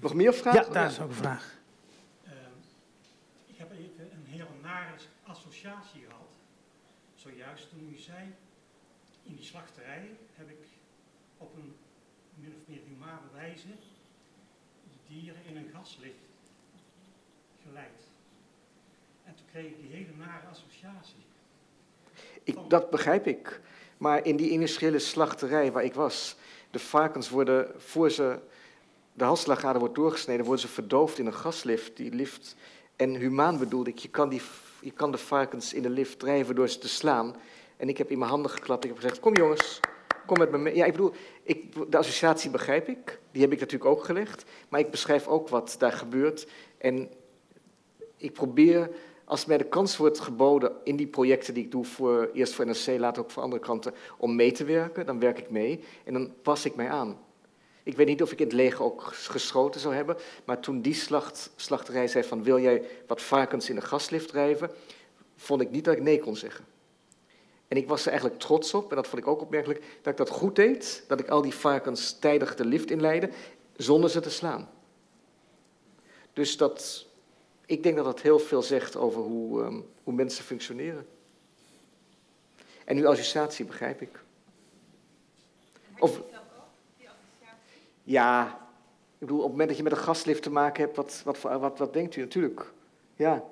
Nog 0.00 0.14
meer 0.14 0.34
vragen? 0.34 0.64
Ja, 0.64 0.68
daar 0.72 0.90
is 0.90 1.00
ook 1.00 1.08
een 1.08 1.14
vraag. 1.14 1.54
Uh, 2.24 2.32
ik 3.46 3.58
heb 3.58 3.70
even 3.70 4.10
een 4.12 4.24
hele 4.26 4.46
nare 4.62 4.92
associatie 5.22 6.00
gehad. 6.08 6.30
Zojuist 7.14 7.70
toen 7.70 7.92
u 7.94 7.98
zei, 7.98 8.34
in 9.22 9.34
die 9.34 9.44
slachterij 9.44 10.10
heb 10.34 10.48
ik 10.48 10.66
op 11.38 11.54
een 11.54 11.76
min 12.34 12.54
of 12.60 12.68
meer 12.68 12.80
humane 12.86 13.26
wijze 13.32 13.68
dieren 15.08 15.44
in 15.48 15.56
een 15.56 15.70
gaslicht 15.74 16.26
geleid. 17.62 18.00
En 19.24 19.34
toen 19.34 19.45
die 19.62 19.88
hele 19.90 20.12
nare 20.18 20.46
associatie. 20.50 21.24
Ik, 22.42 22.56
dat 22.68 22.90
begrijp 22.90 23.26
ik. 23.26 23.60
Maar 23.98 24.24
in 24.24 24.36
die 24.36 24.50
industriële 24.50 24.98
slachterij 24.98 25.72
waar 25.72 25.84
ik 25.84 25.94
was, 25.94 26.36
de 26.70 26.78
varkens 26.78 27.28
worden, 27.28 27.70
voor 27.76 28.10
ze 28.10 28.38
de 29.12 29.24
halsslagader 29.24 29.80
wordt 29.80 29.94
doorgesneden, 29.94 30.44
worden 30.44 30.62
ze 30.62 30.68
verdoofd 30.68 31.18
in 31.18 31.26
een 31.26 31.34
gaslift. 31.34 31.96
Die 31.96 32.14
lift, 32.14 32.56
en 32.96 33.14
humaan 33.14 33.58
bedoelde 33.58 33.90
ik, 33.90 33.98
je 33.98 34.08
kan, 34.08 34.28
die, 34.28 34.42
je 34.80 34.90
kan 34.90 35.10
de 35.10 35.18
varkens 35.18 35.72
in 35.72 35.82
de 35.82 35.90
lift 35.90 36.18
drijven 36.18 36.54
door 36.54 36.68
ze 36.68 36.78
te 36.78 36.88
slaan. 36.88 37.36
En 37.76 37.88
ik 37.88 37.98
heb 37.98 38.10
in 38.10 38.18
mijn 38.18 38.30
handen 38.30 38.50
geklapt, 38.50 38.84
ik 38.84 38.90
heb 38.90 38.98
gezegd, 38.98 39.20
kom 39.20 39.36
jongens, 39.36 39.80
kom 40.26 40.38
met 40.38 40.50
me 40.50 40.58
mee. 40.58 40.74
Ja, 40.74 40.84
ik 40.84 40.92
bedoel, 40.92 41.12
ik, 41.42 41.90
de 41.90 41.96
associatie 41.96 42.50
begrijp 42.50 42.88
ik, 42.88 43.20
die 43.30 43.42
heb 43.42 43.52
ik 43.52 43.60
natuurlijk 43.60 43.90
ook 43.90 44.04
gelegd. 44.04 44.44
Maar 44.68 44.80
ik 44.80 44.90
beschrijf 44.90 45.26
ook 45.26 45.48
wat 45.48 45.76
daar 45.78 45.92
gebeurt. 45.92 46.48
En 46.78 47.10
ik 48.16 48.32
probeer 48.32 48.90
als 49.26 49.44
mij 49.44 49.58
de 49.58 49.64
kans 49.64 49.96
wordt 49.96 50.20
geboden 50.20 50.72
in 50.84 50.96
die 50.96 51.06
projecten 51.06 51.54
die 51.54 51.64
ik 51.64 51.70
doe, 51.70 51.84
voor, 51.84 52.30
eerst 52.32 52.54
voor 52.54 52.66
NRC, 52.66 52.98
later 52.98 53.22
ook 53.22 53.30
voor 53.30 53.42
andere 53.42 53.62
kranten, 53.62 53.94
om 54.18 54.36
mee 54.36 54.52
te 54.52 54.64
werken, 54.64 55.06
dan 55.06 55.20
werk 55.20 55.38
ik 55.38 55.50
mee 55.50 55.84
en 56.04 56.12
dan 56.12 56.32
pas 56.42 56.64
ik 56.64 56.74
mij 56.74 56.88
aan. 56.88 57.18
Ik 57.82 57.96
weet 57.96 58.06
niet 58.06 58.22
of 58.22 58.32
ik 58.32 58.38
in 58.38 58.46
het 58.46 58.54
leger 58.54 58.84
ook 58.84 59.02
geschoten 59.02 59.80
zou 59.80 59.94
hebben, 59.94 60.16
maar 60.44 60.60
toen 60.60 60.80
die 60.80 60.94
slacht, 60.94 61.50
slachterij 61.56 62.08
zei 62.08 62.24
van 62.24 62.42
wil 62.42 62.60
jij 62.60 62.82
wat 63.06 63.22
varkens 63.22 63.70
in 63.70 63.76
een 63.76 63.82
gaslift 63.82 64.28
drijven, 64.28 64.70
vond 65.36 65.60
ik 65.60 65.70
niet 65.70 65.84
dat 65.84 65.96
ik 65.96 66.02
nee 66.02 66.18
kon 66.18 66.36
zeggen. 66.36 66.64
En 67.68 67.76
ik 67.76 67.88
was 67.88 68.02
er 68.02 68.08
eigenlijk 68.08 68.40
trots 68.40 68.74
op, 68.74 68.90
en 68.90 68.96
dat 68.96 69.06
vond 69.06 69.22
ik 69.22 69.28
ook 69.28 69.40
opmerkelijk, 69.40 69.84
dat 70.02 70.12
ik 70.12 70.18
dat 70.18 70.28
goed 70.28 70.56
deed, 70.56 71.04
dat 71.08 71.20
ik 71.20 71.28
al 71.28 71.42
die 71.42 71.54
varkens 71.54 72.18
tijdig 72.18 72.54
de 72.54 72.64
lift 72.64 72.90
inleidde, 72.90 73.30
zonder 73.76 74.10
ze 74.10 74.20
te 74.20 74.30
slaan. 74.30 74.70
Dus 76.32 76.56
dat, 76.56 77.05
ik 77.66 77.82
denk 77.82 77.96
dat 77.96 78.04
dat 78.04 78.20
heel 78.20 78.38
veel 78.38 78.62
zegt 78.62 78.96
over 78.96 79.20
hoe, 79.20 79.62
um, 79.62 79.86
hoe 80.04 80.14
mensen 80.14 80.44
functioneren. 80.44 81.06
En 82.84 82.96
uw 82.96 83.08
associatie 83.08 83.64
begrijp 83.64 84.00
ik. 84.00 84.24
Of, 85.98 86.22
ja, 88.02 88.46
ik 89.12 89.18
bedoel, 89.18 89.36
op 89.36 89.42
het 89.42 89.50
moment 89.50 89.68
dat 89.68 89.76
je 89.76 89.82
met 89.82 89.92
een 89.92 89.98
gaslift 89.98 90.42
te 90.42 90.50
maken 90.50 90.84
hebt, 90.84 90.96
wat, 90.96 91.22
wat, 91.24 91.40
wat, 91.40 91.78
wat 91.78 91.92
denkt 91.92 92.16
u 92.16 92.20
natuurlijk? 92.20 92.72
Ja. 93.16 93.44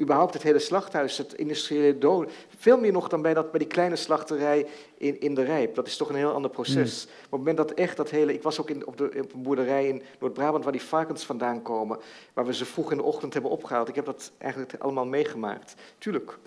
Überhaupt 0.00 0.34
het 0.34 0.42
hele 0.42 0.58
slachthuis, 0.58 1.18
het 1.18 1.34
industriële 1.34 1.98
doden. 1.98 2.30
Veel 2.56 2.78
meer 2.78 2.92
nog 2.92 3.08
dan 3.08 3.22
bij, 3.22 3.34
dat, 3.34 3.50
bij 3.50 3.58
die 3.58 3.68
kleine 3.68 3.96
slachterij 3.96 4.66
in, 4.96 5.20
in 5.20 5.34
de 5.34 5.42
Rijp. 5.42 5.74
Dat 5.74 5.86
is 5.86 5.96
toch 5.96 6.08
een 6.08 6.14
heel 6.14 6.32
ander 6.32 6.50
proces. 6.50 7.04
Mm. 7.04 7.12
Op 7.12 7.30
het 7.30 7.30
moment 7.30 7.56
dat 7.56 7.70
echt 7.70 7.96
dat 7.96 8.10
hele... 8.10 8.32
Ik 8.32 8.42
was 8.42 8.60
ook 8.60 8.70
in, 8.70 8.86
op, 8.86 8.96
de, 8.96 9.04
op 9.04 9.32
een 9.32 9.42
boerderij 9.42 9.88
in 9.88 10.02
Noord-Brabant 10.18 10.64
waar 10.64 10.72
die 10.72 10.82
varkens 10.82 11.24
vandaan 11.24 11.62
komen. 11.62 11.98
Waar 12.32 12.46
we 12.46 12.54
ze 12.54 12.64
vroeg 12.64 12.90
in 12.90 12.96
de 12.96 13.02
ochtend 13.02 13.32
hebben 13.32 13.50
opgehaald. 13.50 13.88
Ik 13.88 13.94
heb 13.94 14.04
dat 14.04 14.32
eigenlijk 14.38 14.74
allemaal 14.78 15.06
meegemaakt. 15.06 15.74
Tuurlijk. 15.98 16.38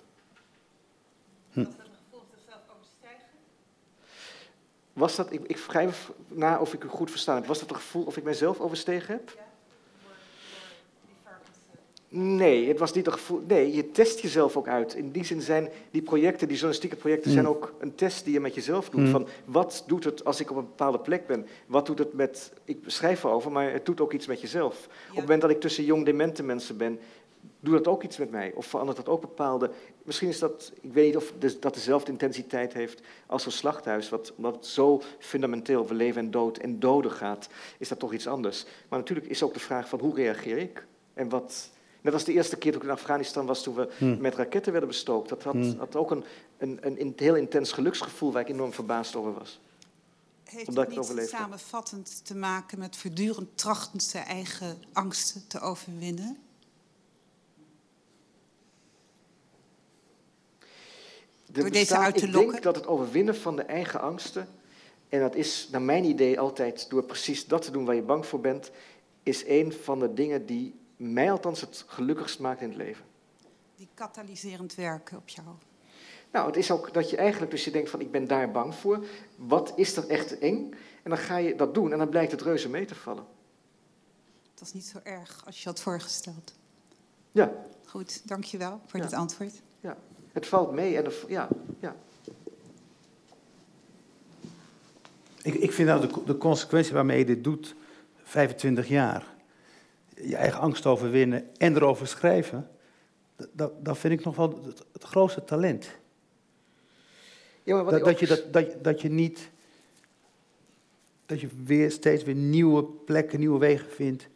Hm. 1.52 1.66
Was 4.94 5.16
dat, 5.16 5.32
ik, 5.32 5.42
ik 5.48 5.58
schrijf 5.58 6.12
na 6.28 6.60
of 6.60 6.74
ik 6.74 6.84
u 6.84 6.88
goed 6.88 7.12
verstaan 7.12 7.36
heb, 7.36 7.46
was 7.46 7.60
dat 7.60 7.70
het 7.70 7.78
gevoel 7.78 8.04
of 8.04 8.18
ik 8.18 8.24
mijzelf 8.24 8.60
overstegen 8.60 9.14
heb? 9.14 9.34
Ja. 9.36 9.49
Nee, 12.12 12.68
het 12.68 12.80
was 12.80 12.94
niet 12.94 13.06
een 13.06 13.14
gevoel. 13.14 13.42
Nee, 13.48 13.74
je 13.74 13.92
test 13.92 14.20
jezelf 14.20 14.58
ook 14.58 14.68
uit. 14.68 14.96
In 14.96 15.12
die 15.12 15.24
zin 15.24 15.42
zijn 15.42 15.70
die 15.92 16.02
projecten, 16.02 16.48
die 16.48 16.56
journalistieke 16.56 16.96
projecten, 16.96 17.32
zijn 17.32 17.44
mm. 17.44 17.52
ook 17.52 17.74
een 17.80 17.96
test 17.96 18.24
die 18.24 18.34
je 18.34 18.40
met 18.40 18.56
jezelf 18.56 18.90
doet. 18.90 19.02
Mm. 19.02 19.08
Van 19.10 19.28
wat 19.46 19.84
doet 19.88 20.04
het 20.04 20.26
als 20.26 20.40
ik 20.40 20.52
op 20.52 20.58
een 20.58 20.66
bepaalde 20.66 21.00
plek 21.00 21.28
ben? 21.28 21.48
Wat 21.66 21.86
doet 21.86 22.00
het 22.00 22.14
met. 22.14 22.54
Ik 22.66 22.80
schrijf 22.86 23.24
erover, 23.24 23.52
maar 23.52 23.72
het 23.72 23.86
doet 23.86 24.02
ook 24.02 24.14
iets 24.14 24.28
met 24.28 24.42
jezelf. 24.42 24.86
Op 24.86 25.16
het 25.16 25.22
moment 25.22 25.42
dat 25.42 25.50
ik 25.50 25.60
tussen 25.60 25.84
jong 25.84 26.06
demente 26.06 26.44
mensen 26.44 26.78
ben, 26.78 27.00
doet 27.60 27.74
dat 27.74 27.88
ook 27.88 28.04
iets 28.04 28.18
met 28.18 28.32
mij? 28.32 28.52
Of 28.56 28.66
verandert 28.66 28.98
dat 28.98 29.10
ook 29.10 29.22
bepaalde... 29.22 29.72
Misschien 30.04 30.30
is 30.30 30.40
dat, 30.40 30.72
ik 30.82 30.94
weet 30.94 31.06
niet 31.06 31.16
of 31.16 31.34
dat 31.60 31.74
dezelfde 31.74 32.12
intensiteit 32.12 32.74
heeft 32.74 33.02
als 33.26 33.46
een 33.46 33.52
slachthuis, 33.52 34.10
wat, 34.10 34.34
omdat 34.36 34.56
het 34.56 34.66
zo 34.66 35.02
fundamenteel 35.20 35.80
over 35.80 35.96
leven 35.96 36.22
en 36.22 36.32
dood 36.32 36.58
en 36.58 36.80
doden 36.80 37.12
gaat, 37.12 37.50
is 37.78 37.88
dat 37.88 38.00
toch 38.00 38.14
iets 38.14 38.28
anders. 38.28 38.66
Maar 38.90 39.00
natuurlijk 39.00 39.28
is 39.28 39.44
ook 39.44 39.54
de 39.54 39.60
vraag 39.60 39.90
van 39.90 40.00
hoe 40.00 40.16
reageer 40.16 40.58
ik? 40.58 40.86
En 41.14 41.30
wat... 41.30 41.70
Net 42.02 42.14
als 42.14 42.24
de 42.24 42.34
eerste 42.34 42.58
keer 42.58 42.72
toen 42.72 42.82
ik 42.82 42.88
in 42.88 42.94
Afghanistan 42.94 43.46
was, 43.46 43.64
toen 43.64 43.76
we 43.76 43.90
hmm. 43.98 44.22
met 44.22 44.36
raketten 44.36 44.72
werden 44.72 44.90
bestookt. 44.90 45.30
Dat 45.30 45.44
had, 45.44 45.54
hmm. 45.54 45.76
had 45.78 45.96
ook 45.96 46.12
een, 46.12 46.24
een, 46.58 46.80
een, 46.82 47.14
heel 47.16 47.36
intens 47.36 47.72
geluksgevoel 47.72 48.32
waar 48.32 48.42
ik 48.42 48.50
enorm 48.50 48.74
verbaasd 48.74 49.16
over 49.16 49.34
was. 49.34 49.60
Heeft 50.44 50.68
Omdat 50.68 50.96
het 50.96 51.16
niet 51.16 51.30
samenvattend 51.30 52.26
te 52.26 52.36
maken 52.36 52.80
met 52.80 52.98
voortdurend 52.98 53.58
trachten 53.58 54.00
zijn 54.00 54.26
eigen 54.26 54.84
angsten 54.94 55.48
te 55.48 55.60
overwinnen? 55.60 56.38
door 61.52 61.70
deze 61.70 61.98
uit 61.98 62.18
te 62.18 62.26
lokken? 62.26 62.46
Ik 62.46 62.52
denk 62.52 62.64
dat 62.64 62.76
het 62.76 62.88
overwinnen 62.88 63.36
van 63.36 63.56
de 63.56 63.62
eigen 63.62 64.02
angsten, 64.02 64.48
en 65.10 65.20
dat 65.20 65.36
is 65.36 65.68
naar 65.72 65.82
mijn 65.82 66.06
idee 66.06 66.40
altijd 66.40 66.90
door 66.90 67.04
precies 67.04 67.48
dat 67.48 67.62
te 67.62 67.72
doen 67.72 67.86
waar 67.86 67.96
je 67.96 68.02
bang 68.02 68.26
voor 68.26 68.40
bent, 68.40 68.72
is 69.24 69.44
een 69.48 69.74
van 69.74 70.00
de 70.00 70.14
dingen 70.14 70.46
die 70.46 70.76
mij 71.00 71.32
althans 71.32 71.62
het 71.62 71.84
gelukkigst 71.88 72.40
maakt 72.40 72.62
in 72.62 72.68
het 72.68 72.78
leven. 72.78 73.06
Die 73.76 73.88
katalyserend 73.94 74.76
werken 74.76 75.18
op 75.18 75.30
jou. 75.30 75.48
Nou, 76.32 76.48
het 76.48 76.56
is 76.56 76.72
ook 76.72 76.94
dat 76.94 77.10
je 77.10 77.18
eigenlijk, 77.18 77.52
dus 77.52 77.64
je 77.64 77.72
denkt 77.72 77.90
van 77.90 78.02
ik 78.02 78.12
ben 78.12 78.28
daar 78.28 78.52
bang 78.52 78.76
voor, 78.76 79.06
wat 79.36 79.74
is 79.76 79.96
er 79.96 80.08
echt 80.08 80.38
eng? 80.38 80.74
En 81.04 81.10
dan 81.10 81.18
ga 81.18 81.38
je 81.38 81.56
dat 81.56 81.74
doen 81.74 81.92
en 81.92 81.98
dan 81.98 82.10
blijkt 82.10 82.32
het 82.32 82.42
reuze 82.42 82.70
mee 82.70 82.86
te 82.86 82.96
vallen. 82.96 83.26
Dat 84.54 84.68
is 84.68 84.74
niet 84.74 84.86
zo 84.86 85.00
erg 85.04 85.42
als 85.46 85.64
je 85.64 85.70
had 85.70 85.82
voorgesteld. 85.82 86.54
Ja. 87.32 87.52
Goed, 87.86 88.28
dankjewel 88.28 88.82
voor 88.86 89.00
dit 89.00 89.14
antwoord. 89.14 89.62
Ja. 89.80 89.98
Het 90.32 90.48
valt 90.48 90.72
mee 90.72 90.98
en 90.98 91.12
ja, 91.28 91.48
ja. 91.80 91.96
Ik, 95.42 95.54
ik 95.54 95.72
vind 95.72 95.88
nou 95.88 96.08
de, 96.08 96.24
de 96.26 96.38
consequentie 96.38 96.94
waarmee 96.94 97.18
je 97.18 97.26
dit 97.26 97.44
doet, 97.44 97.76
25 98.24 98.88
jaar, 98.88 99.38
je 100.22 100.36
eigen 100.36 100.60
angst 100.60 100.86
overwinnen 100.86 101.56
en 101.58 101.76
erover 101.76 102.08
schrijven, 102.08 102.70
dat, 103.52 103.86
dat 103.86 103.98
vind 103.98 104.14
ik 104.20 104.26
nog 104.26 104.36
wel 104.36 104.64
het, 104.66 104.84
het 104.94 105.04
grootste 105.04 105.44
talent. 105.44 105.90
Ja, 107.64 107.76
maar 107.76 107.84
wat 107.84 107.94
dat, 107.94 108.04
dat, 108.04 108.20
je, 108.20 108.28
dat, 108.28 108.54
dat, 108.54 108.84
dat 108.84 109.02
je 109.02 109.10
niet, 109.10 109.50
dat 111.26 111.42
je 111.42 111.48
weer 111.64 111.92
steeds 111.92 112.24
weer 112.24 112.36
nieuwe 112.36 112.84
plekken, 112.84 113.40
nieuwe 113.40 113.60
wegen 113.60 113.92
vindt 113.92 114.28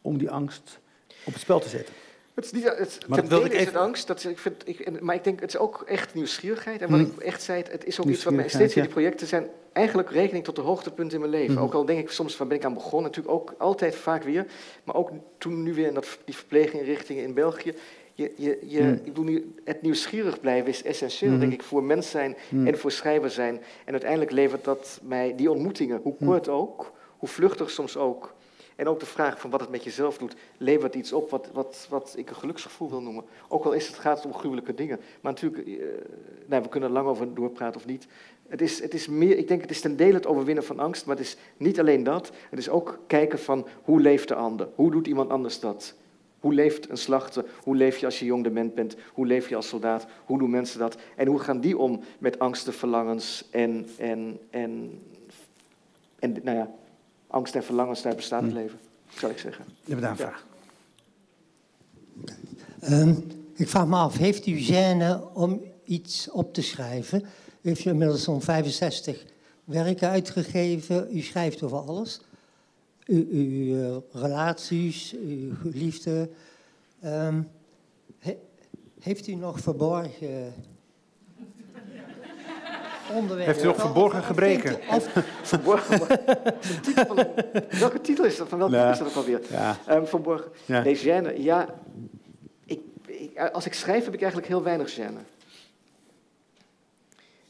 om 0.00 0.18
die 0.18 0.30
angst 0.30 0.80
op 1.24 1.32
het 1.32 1.42
spel 1.42 1.60
te 1.60 1.68
zetten. 1.68 1.94
Het 2.40 2.54
is 2.54 2.62
niet, 2.62 2.78
het, 2.78 2.98
maar 3.08 3.28
ten 3.28 3.44
ik 3.44 3.52
is 3.52 3.64
het 3.64 3.76
angst, 3.76 4.06
dat, 4.06 4.24
ik 4.24 4.38
vind, 4.38 4.68
ik, 4.68 5.00
maar 5.00 5.14
ik 5.14 5.24
denk 5.24 5.40
het 5.40 5.48
is 5.48 5.58
ook 5.58 5.82
echt 5.86 6.14
nieuwsgierigheid. 6.14 6.80
En 6.80 6.90
wat 6.90 7.00
hmm. 7.00 7.12
ik 7.16 7.22
echt 7.22 7.42
zei, 7.42 7.62
het 7.70 7.84
is 7.84 8.00
ook 8.00 8.06
iets 8.06 8.24
wat 8.24 8.34
mij 8.34 8.48
steeds 8.48 8.74
in 8.74 8.82
die 8.82 8.90
projecten 8.90 9.26
zijn 9.26 9.48
eigenlijk 9.72 10.10
rekening 10.10 10.44
tot 10.44 10.56
de 10.56 10.62
hoogtepunten 10.62 11.14
in 11.14 11.20
mijn 11.20 11.32
leven. 11.32 11.54
Hmm. 11.54 11.64
Ook 11.64 11.74
al 11.74 11.84
denk 11.84 11.98
ik 11.98 12.10
soms, 12.10 12.36
waar 12.36 12.46
ben 12.46 12.56
ik 12.56 12.64
aan 12.64 12.74
begonnen? 12.74 13.02
Natuurlijk 13.02 13.34
ook 13.34 13.54
altijd 13.58 13.94
vaak 13.94 14.22
weer. 14.22 14.46
Maar 14.84 14.94
ook 14.94 15.10
toen 15.38 15.62
nu 15.62 15.74
weer 15.74 15.86
in 15.86 15.94
dat, 15.94 16.18
die 16.24 16.34
verpleeginrichtingen 16.34 17.24
in 17.24 17.34
België. 17.34 17.74
Je, 18.14 18.32
je, 18.36 18.58
je, 18.66 18.80
hmm. 18.80 18.92
Ik 18.92 19.04
bedoel, 19.04 19.24
nu, 19.24 19.54
het 19.64 19.82
nieuwsgierig 19.82 20.40
blijven 20.40 20.68
is 20.70 20.82
essentieel, 20.82 21.38
denk 21.38 21.52
ik, 21.52 21.62
voor 21.62 21.82
mens 21.82 22.10
zijn 22.10 22.36
en 22.64 22.78
voor 22.78 22.90
schrijver 22.90 23.30
zijn. 23.30 23.60
En 23.84 23.92
uiteindelijk 23.92 24.30
levert 24.30 24.64
dat 24.64 25.00
mij 25.02 25.34
die 25.36 25.50
ontmoetingen, 25.50 26.00
hoe 26.02 26.16
kort 26.24 26.48
ook, 26.48 26.92
hoe 27.16 27.28
vluchtig 27.28 27.70
soms 27.70 27.96
ook, 27.96 28.34
en 28.80 28.88
ook 28.88 29.00
de 29.00 29.06
vraag 29.06 29.40
van 29.40 29.50
wat 29.50 29.60
het 29.60 29.70
met 29.70 29.84
jezelf 29.84 30.18
doet, 30.18 30.34
levert 30.56 30.94
iets 30.94 31.12
op 31.12 31.30
wat, 31.30 31.50
wat, 31.52 31.86
wat 31.90 32.14
ik 32.16 32.30
een 32.30 32.36
geluksgevoel 32.36 32.90
wil 32.90 33.02
noemen. 33.02 33.24
Ook 33.48 33.64
al 33.64 33.72
is 33.72 33.86
het, 33.86 33.96
gaat 33.96 34.16
het 34.16 34.26
om 34.26 34.34
gruwelijke 34.34 34.74
dingen. 34.74 35.00
Maar 35.20 35.32
natuurlijk, 35.32 35.66
uh, 35.66 35.84
nou, 36.46 36.62
we 36.62 36.68
kunnen 36.68 36.88
er 36.88 36.94
lang 36.94 37.08
over 37.08 37.34
doorpraten 37.34 37.80
of 37.80 37.86
niet. 37.86 38.06
Het 38.48 38.60
is, 38.60 38.82
het 38.82 38.94
is 38.94 39.08
meer, 39.08 39.36
ik 39.38 39.48
denk 39.48 39.60
het 39.60 39.70
is 39.70 39.80
ten 39.80 39.96
dele 39.96 40.14
het 40.14 40.26
overwinnen 40.26 40.64
van 40.64 40.78
angst, 40.78 41.06
maar 41.06 41.16
het 41.16 41.24
is 41.24 41.36
niet 41.56 41.80
alleen 41.80 42.02
dat. 42.02 42.30
Het 42.50 42.58
is 42.58 42.68
ook 42.68 42.98
kijken 43.06 43.38
van 43.38 43.66
hoe 43.82 44.00
leeft 44.00 44.28
de 44.28 44.34
ander? 44.34 44.68
Hoe 44.74 44.90
doet 44.90 45.06
iemand 45.06 45.30
anders 45.30 45.60
dat? 45.60 45.94
Hoe 46.40 46.54
leeft 46.54 46.90
een 46.90 46.98
slachter? 46.98 47.44
Hoe 47.62 47.76
leef 47.76 47.96
je 47.98 48.06
als 48.06 48.18
je 48.18 48.24
jong 48.24 48.44
dement 48.44 48.74
bent? 48.74 48.96
Hoe 49.12 49.26
leef 49.26 49.48
je 49.48 49.56
als 49.56 49.68
soldaat? 49.68 50.06
Hoe 50.24 50.38
doen 50.38 50.50
mensen 50.50 50.78
dat? 50.78 50.96
En 51.16 51.26
hoe 51.26 51.38
gaan 51.38 51.60
die 51.60 51.78
om 51.78 52.00
met 52.18 52.38
angsten, 52.38 52.72
verlangens 52.72 53.48
en, 53.50 53.88
en, 53.98 54.40
en, 54.50 55.00
en 56.18 56.36
nou 56.42 56.56
ja, 56.56 56.70
angst 57.30 57.54
en 57.54 57.64
verlangens, 57.64 58.02
daar 58.02 58.14
bestaat 58.14 58.42
het 58.42 58.50
hm. 58.50 58.56
leven, 58.56 58.78
zou 59.08 59.32
ik 59.32 59.38
zeggen. 59.38 59.64
Je 59.84 59.90
hebt 59.90 60.00
daar 60.00 60.10
een 60.10 60.16
vraag. 60.16 60.46
Ehm, 62.80 63.14
ik 63.54 63.68
vraag 63.68 63.86
me 63.86 63.96
af, 63.96 64.16
heeft 64.16 64.46
u 64.46 64.58
gêne 64.58 65.32
om 65.32 65.60
iets 65.84 66.30
op 66.30 66.54
te 66.54 66.62
schrijven? 66.62 67.20
U 67.60 67.68
heeft 67.68 67.84
inmiddels 67.84 68.22
zo'n 68.22 68.42
65 68.42 69.24
werken 69.64 70.08
uitgegeven. 70.08 71.16
U 71.16 71.20
schrijft 71.20 71.62
over 71.62 71.78
alles. 71.78 72.20
U, 73.06 73.28
uw 73.30 73.82
eh, 73.82 73.96
relaties, 74.22 75.14
uw 75.14 75.52
liefde. 75.62 76.30
Um, 77.04 77.48
heeft 79.00 79.26
u 79.26 79.34
nog 79.34 79.60
verborgen 79.60 80.54
heeft 83.36 83.62
u 83.62 83.66
nog 83.66 83.80
verborgen 83.80 84.22
gebreken? 84.22 84.78
verborgen, 85.42 85.98
welke 87.78 88.00
titel 88.00 88.24
is 88.24 88.36
dat? 88.36 88.48
Van 88.48 88.58
welke 88.58 88.74
titel 88.74 88.90
is 88.90 88.98
dat 88.98 89.08
ook 89.08 89.14
alweer? 89.14 89.40
Ja. 89.50 89.78
Um, 89.90 90.06
verborgen. 90.06 90.50
Ja. 90.64 90.82
Nee, 90.82 90.96
gêne. 90.96 91.42
Ja, 91.42 91.74
ik, 92.64 92.80
als 93.52 93.66
ik 93.66 93.74
schrijf 93.74 94.04
heb 94.04 94.14
ik 94.14 94.20
eigenlijk 94.20 94.50
heel 94.50 94.62
weinig 94.62 94.94
gêne. 94.98 95.38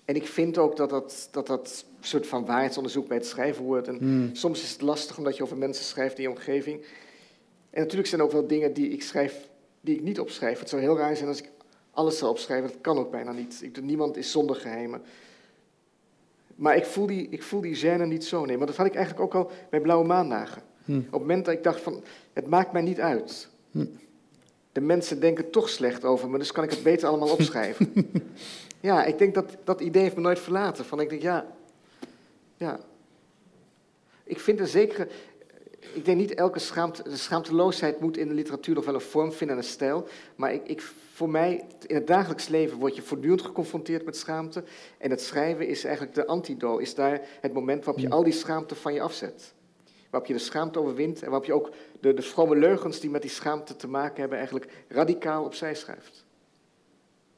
En 0.05 0.17
ik 0.17 0.27
vind 0.27 0.59
ook 0.59 0.77
dat 0.77 0.91
dat, 0.91 1.29
dat, 1.31 1.47
dat 1.47 1.85
soort 2.01 2.27
van 2.27 2.47
waarheidsonderzoek 2.47 3.09
bij 3.09 3.17
het 3.17 3.27
schrijven 3.27 3.65
hoort. 3.65 3.89
En 3.89 3.99
hmm. 3.99 4.35
soms 4.35 4.63
is 4.63 4.73
het 4.73 4.81
lastig 4.81 5.19
omdat 5.19 5.37
je 5.37 5.43
over 5.43 5.57
mensen 5.57 5.85
schrijft 5.85 6.17
in 6.17 6.23
je 6.23 6.31
omgeving. 6.31 6.85
En 7.71 7.81
natuurlijk 7.81 8.09
zijn 8.09 8.21
er 8.21 8.27
ook 8.27 8.33
wel 8.33 8.47
dingen 8.47 8.73
die 8.73 8.89
ik 8.89 9.03
schrijf 9.03 9.49
die 9.81 9.97
ik 9.97 10.03
niet 10.03 10.21
opschrijf. 10.21 10.59
Het 10.59 10.69
zou 10.69 10.83
heel 10.83 10.99
raar 10.99 11.17
zijn 11.17 11.29
als 11.29 11.39
ik 11.39 11.51
alles 11.91 12.19
zou 12.19 12.31
opschrijven. 12.31 12.69
Dat 12.69 12.81
kan 12.81 12.99
ook 12.99 13.11
bijna 13.11 13.33
niet. 13.33 13.61
Ik, 13.63 13.83
niemand 13.83 14.17
is 14.17 14.31
zonder 14.31 14.57
geheimen. 14.57 15.03
Maar 16.61 16.77
ik 16.77 16.85
voel, 16.85 17.07
die, 17.07 17.29
ik 17.31 17.43
voel 17.43 17.61
die 17.61 17.77
gêne 17.77 18.07
niet 18.07 18.25
zo. 18.25 18.45
Nee, 18.45 18.59
maar 18.59 18.67
dat 18.67 18.77
had 18.77 18.87
ik 18.87 18.95
eigenlijk 18.95 19.25
ook 19.25 19.35
al 19.35 19.51
bij 19.71 19.81
Blauwe 19.81 20.07
Maandagen. 20.07 20.63
Hm. 20.85 20.97
Op 20.97 21.03
het 21.03 21.21
moment 21.21 21.45
dat 21.45 21.55
ik 21.55 21.63
dacht 21.63 21.81
van, 21.81 22.03
het 22.33 22.47
maakt 22.47 22.73
mij 22.73 22.83
niet 22.83 23.01
uit. 23.01 23.49
Hm. 23.71 23.87
De 24.73 24.81
mensen 24.81 25.21
denken 25.21 25.51
toch 25.51 25.69
slecht 25.69 26.05
over 26.05 26.31
me, 26.31 26.39
dus 26.39 26.53
kan 26.53 26.65
ik 26.65 26.71
het 26.71 26.83
beter 26.83 27.09
allemaal 27.09 27.33
opschrijven. 27.39 27.93
ja, 28.81 29.05
ik 29.05 29.19
denk 29.19 29.35
dat 29.35 29.57
dat 29.65 29.81
idee 29.81 30.03
heeft 30.03 30.15
me 30.15 30.21
nooit 30.21 30.39
verlaten. 30.39 30.85
Van 30.85 31.01
ik 31.01 31.09
denk, 31.09 31.23
ja, 31.23 31.47
ja. 32.57 32.81
Ik 34.25 34.41
vind 34.41 34.61
er 34.61 34.67
zeker, 34.67 35.09
ik 35.95 36.05
denk 36.05 36.19
niet 36.19 36.35
elke 36.35 36.59
schaamte, 36.59 37.03
schaamteloosheid 37.17 38.01
moet 38.01 38.17
in 38.17 38.29
de 38.29 38.35
literatuur 38.35 38.75
nog 38.75 38.85
wel 38.85 38.95
een 38.95 39.01
vorm 39.01 39.33
vinden 39.33 39.57
en 39.57 39.63
een 39.63 39.69
stijl. 39.69 40.09
Maar 40.37 40.53
ik, 40.53 40.67
ik 40.67 40.93
voor 41.21 41.31
mij, 41.31 41.65
in 41.87 41.95
het 41.95 42.07
dagelijks 42.07 42.49
leven 42.49 42.79
word 42.79 42.97
je 42.97 43.03
voortdurend 43.03 43.43
geconfronteerd 43.43 44.05
met 44.05 44.17
schaamte. 44.17 44.65
En 44.99 45.11
het 45.11 45.21
schrijven 45.21 45.69
is 45.69 45.85
eigenlijk 45.85 46.15
de 46.15 46.27
antido, 46.27 46.79
is 46.79 46.95
daar 46.95 47.21
het 47.41 47.53
moment 47.53 47.85
waarop 47.85 48.03
je 48.03 48.07
mm. 48.09 48.13
al 48.13 48.23
die 48.23 48.33
schaamte 48.33 48.75
van 48.75 48.95
je 48.95 49.01
afzet. 49.01 49.55
Waarop 50.11 50.29
je 50.29 50.35
de 50.35 50.41
schaamte 50.45 50.79
overwint 50.79 51.23
en 51.23 51.31
waarop 51.31 51.45
je 51.45 51.53
ook 51.53 51.71
de, 52.01 52.15
de 52.15 52.23
vrome 52.23 52.57
leugens 52.57 53.01
die 53.01 53.11
met 53.11 53.23
die 53.23 53.31
schaamte 53.31 53.77
te 53.77 53.89
maken 53.89 54.21
hebben, 54.21 54.39
eigenlijk 54.39 54.73
radicaal 54.89 55.45
opzij 55.45 55.75
schrijft. 55.75 56.25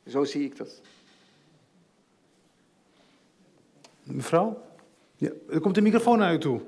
Zo 0.06 0.24
zie 0.24 0.44
ik 0.44 0.56
dat. 0.56 0.80
Mevrouw? 4.02 4.62
Ja, 5.16 5.30
er 5.50 5.60
komt 5.60 5.74
de 5.74 5.80
microfoon 5.80 6.18
naar 6.18 6.34
u 6.34 6.38
toe. 6.38 6.60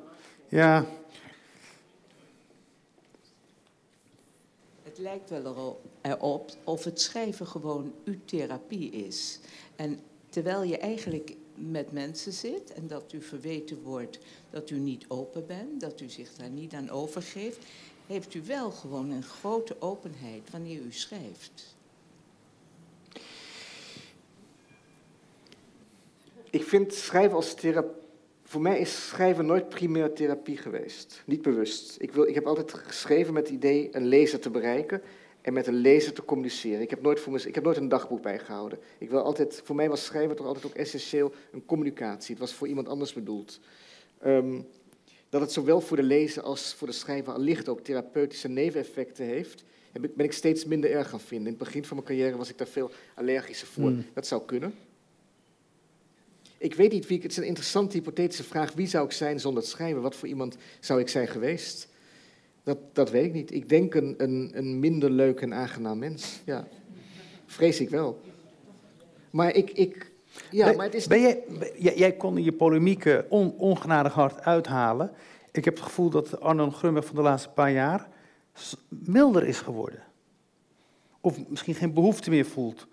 Ja. 0.49 0.85
Het 4.94 5.02
lijkt 5.02 5.30
wel 5.30 5.80
erop 6.02 6.50
of 6.64 6.84
het 6.84 7.00
schrijven 7.00 7.46
gewoon 7.46 7.94
uw 8.04 8.18
therapie 8.24 8.90
is. 8.90 9.38
En 9.76 10.00
terwijl 10.28 10.62
je 10.62 10.78
eigenlijk 10.78 11.36
met 11.54 11.92
mensen 11.92 12.32
zit 12.32 12.72
en 12.72 12.86
dat 12.86 13.12
u 13.12 13.22
verweten 13.22 13.82
wordt 13.82 14.18
dat 14.50 14.70
u 14.70 14.78
niet 14.78 15.04
open 15.08 15.46
bent, 15.46 15.80
dat 15.80 16.00
u 16.00 16.08
zich 16.08 16.34
daar 16.34 16.48
niet 16.48 16.72
aan 16.72 16.90
overgeeft, 16.90 17.58
heeft 18.06 18.34
u 18.34 18.42
wel 18.42 18.70
gewoon 18.70 19.10
een 19.10 19.22
grote 19.22 19.76
openheid 19.78 20.50
wanneer 20.50 20.80
u 20.80 20.92
schrijft. 20.92 21.76
Ik 26.50 26.64
vind 26.64 26.94
schrijven 26.94 27.36
als 27.36 27.54
therapie. 27.54 28.02
Voor 28.55 28.62
mij 28.62 28.78
is 28.78 29.09
schrijven 29.09 29.47
nooit 29.47 29.68
primair 29.68 30.12
therapie 30.12 30.56
geweest. 30.56 31.22
Niet 31.26 31.43
bewust. 31.43 31.97
Ik, 31.98 32.12
wil, 32.12 32.26
ik 32.26 32.35
heb 32.35 32.47
altijd 32.47 32.74
geschreven 32.74 33.35
met 33.35 33.47
het 33.47 33.56
idee 33.56 33.89
een 33.93 34.06
lezer 34.06 34.40
te 34.40 34.51
bereiken 34.51 35.02
en 35.40 35.52
met 35.52 35.66
een 35.66 35.74
lezer 35.74 36.12
te 36.12 36.24
communiceren. 36.24 36.81
Ik 36.81 36.90
heb 36.90 37.02
nooit, 37.02 37.20
voor 37.20 37.32
me, 37.32 37.43
ik 37.47 37.55
heb 37.55 37.64
nooit 37.64 37.76
een 37.76 37.89
dagboek 37.89 38.22
bijgehouden. 38.22 38.78
Ik 38.98 39.10
wil 39.10 39.22
altijd, 39.22 39.60
voor 39.64 39.74
mij 39.74 39.89
was 39.89 40.05
schrijven 40.05 40.36
toch 40.36 40.47
altijd 40.47 40.66
ook 40.66 40.74
essentieel 40.74 41.32
een 41.52 41.66
communicatie. 41.66 42.31
Het 42.31 42.40
was 42.40 42.55
voor 42.55 42.68
iemand 42.68 42.89
anders 42.89 43.12
bedoeld. 43.12 43.60
Ehm, 44.20 44.60
dat 45.28 45.40
het 45.40 45.52
zowel 45.52 45.81
voor 45.81 45.97
de 45.97 46.02
lezer 46.02 46.43
als 46.43 46.74
voor 46.74 46.86
de 46.86 46.93
schrijver 46.93 47.32
allicht 47.32 47.68
ook 47.68 47.81
therapeutische 47.81 48.48
neveneffecten 48.48 49.24
heeft, 49.24 49.64
ben 49.93 50.24
ik 50.24 50.32
steeds 50.32 50.64
minder 50.64 50.90
erg 50.90 51.09
gaan 51.09 51.20
vinden. 51.20 51.47
In 51.47 51.55
het 51.55 51.64
begin 51.64 51.85
van 51.85 51.97
mijn 51.97 52.09
carrière 52.09 52.36
was 52.36 52.51
ik 52.51 52.59
daar 52.59 52.66
veel 52.66 52.90
allergischer 53.14 53.68
voor. 53.68 53.89
Hmm. 53.89 54.05
Dat 54.12 54.26
zou 54.26 54.43
kunnen. 54.47 54.74
Ik 56.59 56.74
weet 56.74 56.93
niet 56.93 57.06
wie 57.06 57.16
ik, 57.16 57.22
het 57.22 57.32
is 57.32 57.39
een 57.39 57.47
interessante 57.47 57.97
hypothetische 57.97 58.44
vraag. 58.44 58.72
Wie 58.72 58.86
zou 58.86 59.05
ik 59.05 59.12
zijn 59.12 59.40
zonder 59.40 59.62
het 59.62 59.72
schrijven? 59.72 60.02
Wat 60.02 60.16
voor 60.16 60.28
iemand 60.28 60.56
zou 60.81 61.01
ik 61.01 61.09
zijn 61.09 61.28
geweest? 61.28 61.89
Dat, 62.62 62.78
dat 62.93 63.10
weet 63.10 63.24
ik 63.24 63.32
niet. 63.32 63.55
Ik 63.55 63.68
denk 63.68 63.94
een, 63.94 64.14
een, 64.16 64.51
een 64.55 64.81
minder 64.81 65.10
leuk 65.10 65.40
en 65.40 65.55
aangenaam 65.55 65.98
mens. 65.98 66.40
Ja. 66.44 66.68
Vrees 67.47 67.81
ik 67.81 67.90
wel. 67.90 68.20
Maar 69.31 69.55
ik. 69.55 69.70
ik 69.70 70.12
ja, 70.51 70.66
ben, 70.66 70.76
maar 70.76 70.85
het 70.85 70.94
is. 70.94 71.06
Ben 71.06 71.20
jij, 71.20 71.44
jij, 71.76 71.97
jij 71.97 72.12
kon 72.12 72.43
je 72.43 72.52
polemieken 72.52 73.31
on, 73.31 73.55
ongenadig 73.59 74.12
hard 74.12 74.40
uithalen. 74.40 75.10
Ik 75.52 75.64
heb 75.64 75.74
het 75.74 75.82
gevoel 75.82 76.10
dat 76.10 76.40
Arno 76.40 76.70
Grunberg 76.70 77.06
van 77.06 77.16
de 77.16 77.22
laatste 77.22 77.48
paar 77.48 77.72
jaar 77.72 78.09
milder 78.89 79.47
is 79.47 79.59
geworden. 79.59 80.02
Of 81.20 81.48
misschien 81.48 81.74
geen 81.74 81.93
behoefte 81.93 82.31
meer 82.31 82.47
voelt 82.47 82.86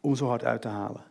om 0.00 0.16
zo 0.16 0.26
hard 0.26 0.44
uit 0.44 0.62
te 0.62 0.68
halen. 0.68 1.04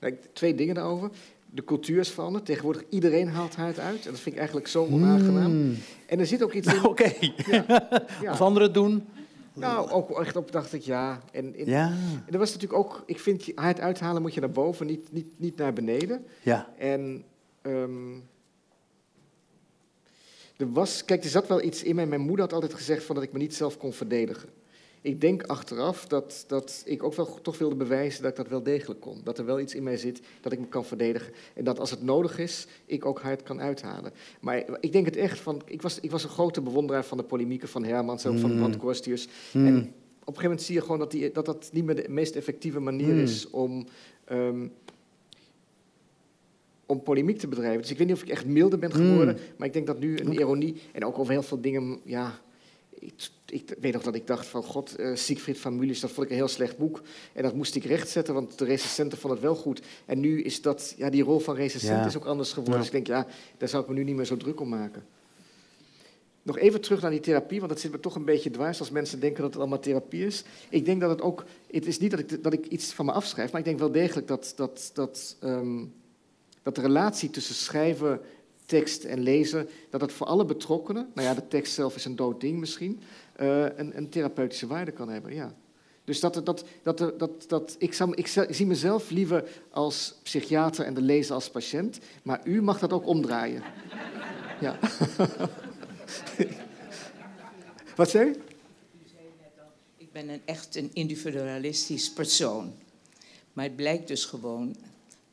Nou, 0.00 0.16
twee 0.32 0.54
dingen 0.54 0.74
daarover. 0.74 1.10
De 1.50 1.64
cultuur 1.64 2.00
is 2.00 2.10
veranderd. 2.10 2.46
Tegenwoordig 2.46 2.82
iedereen 2.88 3.28
haalt 3.28 3.56
huid 3.56 3.78
uit. 3.78 4.04
En 4.04 4.10
dat 4.10 4.20
vind 4.20 4.34
ik 4.34 4.36
eigenlijk 4.36 4.68
zo 4.68 4.86
onaangenaam. 4.86 5.50
Hmm. 5.50 5.76
En 6.06 6.18
er 6.18 6.26
zit 6.26 6.42
ook 6.42 6.52
iets 6.52 6.74
in... 6.74 6.84
Oké. 6.90 7.12
Ja. 7.46 7.88
Als 8.30 8.40
anderen 8.40 8.68
het 8.68 8.74
doen... 8.74 9.04
Nou, 9.52 9.90
ook 9.90 10.20
echt 10.20 10.36
op 10.36 10.52
dacht 10.52 10.72
ik 10.72 10.82
ja. 10.82 11.20
En, 11.32 11.56
in, 11.56 11.66
ja. 11.66 11.86
en 12.26 12.32
er 12.32 12.38
was 12.38 12.52
natuurlijk 12.52 12.80
ook... 12.80 13.02
Ik 13.06 13.20
vind, 13.20 13.46
het 13.54 13.80
uithalen 13.80 14.22
moet 14.22 14.34
je 14.34 14.40
naar 14.40 14.50
boven, 14.50 14.86
niet, 14.86 15.12
niet, 15.12 15.26
niet 15.36 15.56
naar 15.56 15.72
beneden. 15.72 16.24
Ja. 16.42 16.68
En... 16.78 17.24
Um, 17.62 18.22
er 20.56 20.72
was, 20.72 21.04
kijk, 21.04 21.24
er 21.24 21.30
zat 21.30 21.48
wel 21.48 21.62
iets 21.62 21.82
in 21.82 21.94
mij. 21.94 22.06
Mijn 22.06 22.20
moeder 22.20 22.44
had 22.44 22.52
altijd 22.52 22.74
gezegd 22.74 23.04
van 23.04 23.14
dat 23.14 23.24
ik 23.24 23.32
me 23.32 23.38
niet 23.38 23.54
zelf 23.54 23.76
kon 23.76 23.92
verdedigen 23.92 24.48
ik 25.04 25.20
denk 25.20 25.42
achteraf 25.42 26.06
dat, 26.06 26.44
dat 26.46 26.82
ik 26.84 27.02
ook 27.02 27.14
wel 27.14 27.38
toch 27.42 27.58
wilde 27.58 27.74
bewijzen 27.74 28.22
dat 28.22 28.30
ik 28.30 28.36
dat 28.36 28.48
wel 28.48 28.62
degelijk 28.62 29.00
kon. 29.00 29.20
Dat 29.24 29.38
er 29.38 29.44
wel 29.44 29.60
iets 29.60 29.74
in 29.74 29.82
mij 29.82 29.96
zit 29.96 30.20
dat 30.40 30.52
ik 30.52 30.58
me 30.58 30.66
kan 30.66 30.84
verdedigen. 30.84 31.32
En 31.54 31.64
dat 31.64 31.78
als 31.80 31.90
het 31.90 32.02
nodig 32.02 32.38
is, 32.38 32.66
ik 32.86 33.04
ook 33.04 33.20
hard 33.20 33.42
kan 33.42 33.60
uithalen. 33.60 34.12
Maar 34.40 34.64
ik 34.80 34.92
denk 34.92 35.04
het 35.04 35.16
echt, 35.16 35.40
van, 35.40 35.62
ik, 35.64 35.82
was, 35.82 36.00
ik 36.00 36.10
was 36.10 36.24
een 36.24 36.30
grote 36.30 36.60
bewonderaar 36.60 37.04
van 37.04 37.18
de 37.18 37.24
polemieken 37.24 37.68
van 37.68 37.84
Hermans 37.84 38.24
en 38.24 38.30
ook 38.30 38.38
van 38.38 38.50
mm. 38.50 38.56
Brand 38.56 38.76
Korstius. 38.76 39.28
Mm. 39.52 39.66
En 39.66 39.74
op 39.74 39.80
een 39.80 39.92
gegeven 40.18 40.42
moment 40.42 40.62
zie 40.62 40.74
je 40.74 40.80
gewoon 40.80 40.98
dat, 40.98 41.10
die, 41.10 41.32
dat 41.32 41.46
dat 41.46 41.70
niet 41.72 41.84
meer 41.84 41.96
de 41.96 42.08
meest 42.08 42.36
effectieve 42.36 42.80
manier 42.80 43.14
mm. 43.14 43.20
is 43.20 43.50
om... 43.50 43.86
Um, 44.32 44.72
om 46.86 47.02
polemiek 47.02 47.38
te 47.38 47.48
bedrijven. 47.48 47.80
Dus 47.80 47.90
ik 47.90 47.98
weet 47.98 48.06
niet 48.06 48.16
of 48.16 48.22
ik 48.22 48.28
echt 48.28 48.46
milder 48.46 48.78
ben 48.78 48.92
geworden, 48.92 49.38
maar 49.56 49.66
ik 49.66 49.72
denk 49.72 49.86
dat 49.86 49.98
nu 49.98 50.18
een 50.18 50.32
ironie 50.32 50.76
en 50.92 51.04
ook 51.04 51.18
over 51.18 51.32
heel 51.32 51.42
veel 51.42 51.60
dingen, 51.60 52.00
ja, 52.04 52.40
ik, 53.46 53.74
weet 53.80 53.92
nog 53.92 54.02
dat 54.02 54.14
ik 54.14 54.26
dacht 54.26 54.46
van, 54.46 54.62
god, 54.62 55.00
uh, 55.00 55.16
Siegfried 55.16 55.58
van 55.58 55.76
Mulis, 55.76 56.00
dat 56.00 56.10
vond 56.10 56.26
ik 56.26 56.32
een 56.32 56.38
heel 56.38 56.48
slecht 56.48 56.78
boek. 56.78 57.02
En 57.32 57.42
dat 57.42 57.54
moest 57.54 57.74
ik 57.74 57.84
rechtzetten, 57.84 58.34
want 58.34 58.58
de 58.58 58.64
recensenten 58.64 59.18
vonden 59.18 59.38
het 59.38 59.48
wel 59.48 59.56
goed. 59.56 59.82
En 60.04 60.20
nu 60.20 60.42
is 60.42 60.62
dat, 60.62 60.94
ja, 60.96 61.10
die 61.10 61.22
rol 61.22 61.38
van 61.38 61.54
recensent 61.54 62.06
is 62.06 62.16
ook 62.16 62.24
anders 62.24 62.52
geworden. 62.52 62.78
Dus 62.78 62.86
ik 62.86 62.92
denk, 62.92 63.06
ja, 63.06 63.26
daar 63.58 63.68
zou 63.68 63.82
ik 63.82 63.88
me 63.88 63.94
nu 63.94 64.04
niet 64.04 64.16
meer 64.16 64.24
zo 64.24 64.36
druk 64.36 64.60
om 64.60 64.68
maken. 64.68 65.04
Nog 66.42 66.58
even 66.58 66.80
terug 66.80 67.00
naar 67.00 67.10
die 67.10 67.20
therapie, 67.20 67.58
want 67.58 67.70
dat 67.70 67.80
zit 67.80 67.90
me 67.90 68.00
toch 68.00 68.14
een 68.14 68.24
beetje 68.24 68.50
dwars 68.50 68.78
als 68.78 68.90
mensen 68.90 69.20
denken 69.20 69.42
dat 69.42 69.50
het 69.50 69.60
allemaal 69.60 69.80
therapie 69.80 70.26
is. 70.26 70.44
Ik 70.70 70.84
denk 70.84 71.00
dat 71.00 71.10
het 71.10 71.22
ook, 71.22 71.44
het 71.70 71.86
is 71.86 71.98
niet 71.98 72.10
dat 72.10 72.20
ik, 72.20 72.42
dat 72.42 72.52
ik 72.52 72.66
iets 72.66 72.92
van 72.92 73.04
me 73.04 73.12
afschrijf, 73.12 73.50
maar 73.50 73.60
ik 73.60 73.66
denk 73.66 73.78
wel 73.78 73.92
degelijk 73.92 74.26
dat, 74.26 74.52
dat, 74.56 74.90
dat, 74.94 75.36
um, 75.42 75.92
dat 76.62 76.74
de 76.74 76.80
relatie 76.80 77.30
tussen 77.30 77.54
schrijven 77.54 78.20
tekst 78.66 79.04
en 79.04 79.20
lezen, 79.20 79.68
dat 79.90 80.00
het 80.00 80.12
voor 80.12 80.26
alle 80.26 80.44
betrokkenen, 80.44 81.10
nou 81.14 81.28
ja, 81.28 81.34
de 81.34 81.48
tekst 81.48 81.74
zelf 81.74 81.94
is 81.94 82.04
een 82.04 82.16
dood 82.16 82.40
ding 82.40 82.58
misschien, 82.58 83.00
uh, 83.40 83.62
een, 83.62 83.96
een, 83.96 84.08
therapeutische 84.08 84.66
waarde 84.66 84.90
kan 84.90 85.08
hebben. 85.08 85.34
Ja. 85.34 85.54
Dus 86.04 86.20
dat, 86.20 86.34
dat, 86.44 86.64
dat, 86.82 86.98
dat, 87.18 87.48
dat, 87.48 87.76
ik, 87.78 87.98
ik, 87.98 88.26
zie 88.48 88.66
mezelf 88.66 89.10
liever 89.10 89.48
als 89.70 90.14
psychiater 90.22 90.84
en 90.84 90.94
de 90.94 91.00
lezer 91.00 91.34
als 91.34 91.50
patiënt, 91.50 91.98
maar 92.22 92.40
u 92.44 92.62
mag 92.62 92.78
dat 92.78 92.92
ook 92.92 93.06
omdraaien. 93.06 93.62
ja. 94.60 94.78
Wat 97.96 98.10
zei 98.10 98.28
u? 98.28 98.34
Ik 99.96 100.12
ben 100.12 100.28
een, 100.28 100.40
echt 100.44 100.76
een 100.76 100.90
individualistisch 100.92 102.12
persoon. 102.12 102.72
Maar 103.52 103.64
het 103.64 103.76
blijkt 103.76 104.08
dus 104.08 104.24
gewoon 104.24 104.76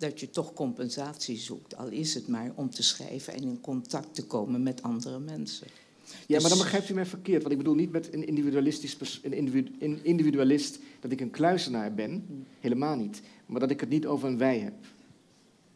dat 0.02 0.19
je 0.19 0.30
toch 0.30 0.53
compensatie 0.53 1.38
zoekt, 1.38 1.78
al 1.78 1.88
is 1.88 2.14
het 2.14 2.28
maar 2.28 2.52
om 2.56 2.69
te 2.69 2.84
schrijven 2.84 3.34
en 3.34 3.41
in 3.41 3.61
contact 3.61 4.15
te 4.15 4.26
komen 4.26 4.64
met 4.64 4.82
andere 4.82 5.19
mensen. 5.19 5.68
Ja, 6.06 6.40
maar 6.40 6.49
dan 6.49 6.49
dus- 6.49 6.60
begrijpt 6.60 6.90
u 6.90 6.94
mij 6.94 7.06
verkeerd. 7.06 7.41
Want 7.41 7.52
ik 7.52 7.57
bedoel 7.57 7.76
niet 7.76 7.91
met 7.91 8.14
een, 8.14 8.28
individualistisch 8.28 9.22
een 9.23 10.03
individualist 10.03 10.80
dat 10.99 11.11
ik 11.11 11.22
een 11.22 11.30
kluisenaar 11.30 11.94
ben. 11.94 12.45
Helemaal 12.60 12.95
niet. 12.95 13.22
Maar 13.45 13.60
dat 13.60 13.72
ik 13.72 13.80
het 13.80 13.90
niet 13.90 14.06
over 14.06 14.28
een 14.28 14.38
wij 14.38 14.60
heb. 14.60 14.73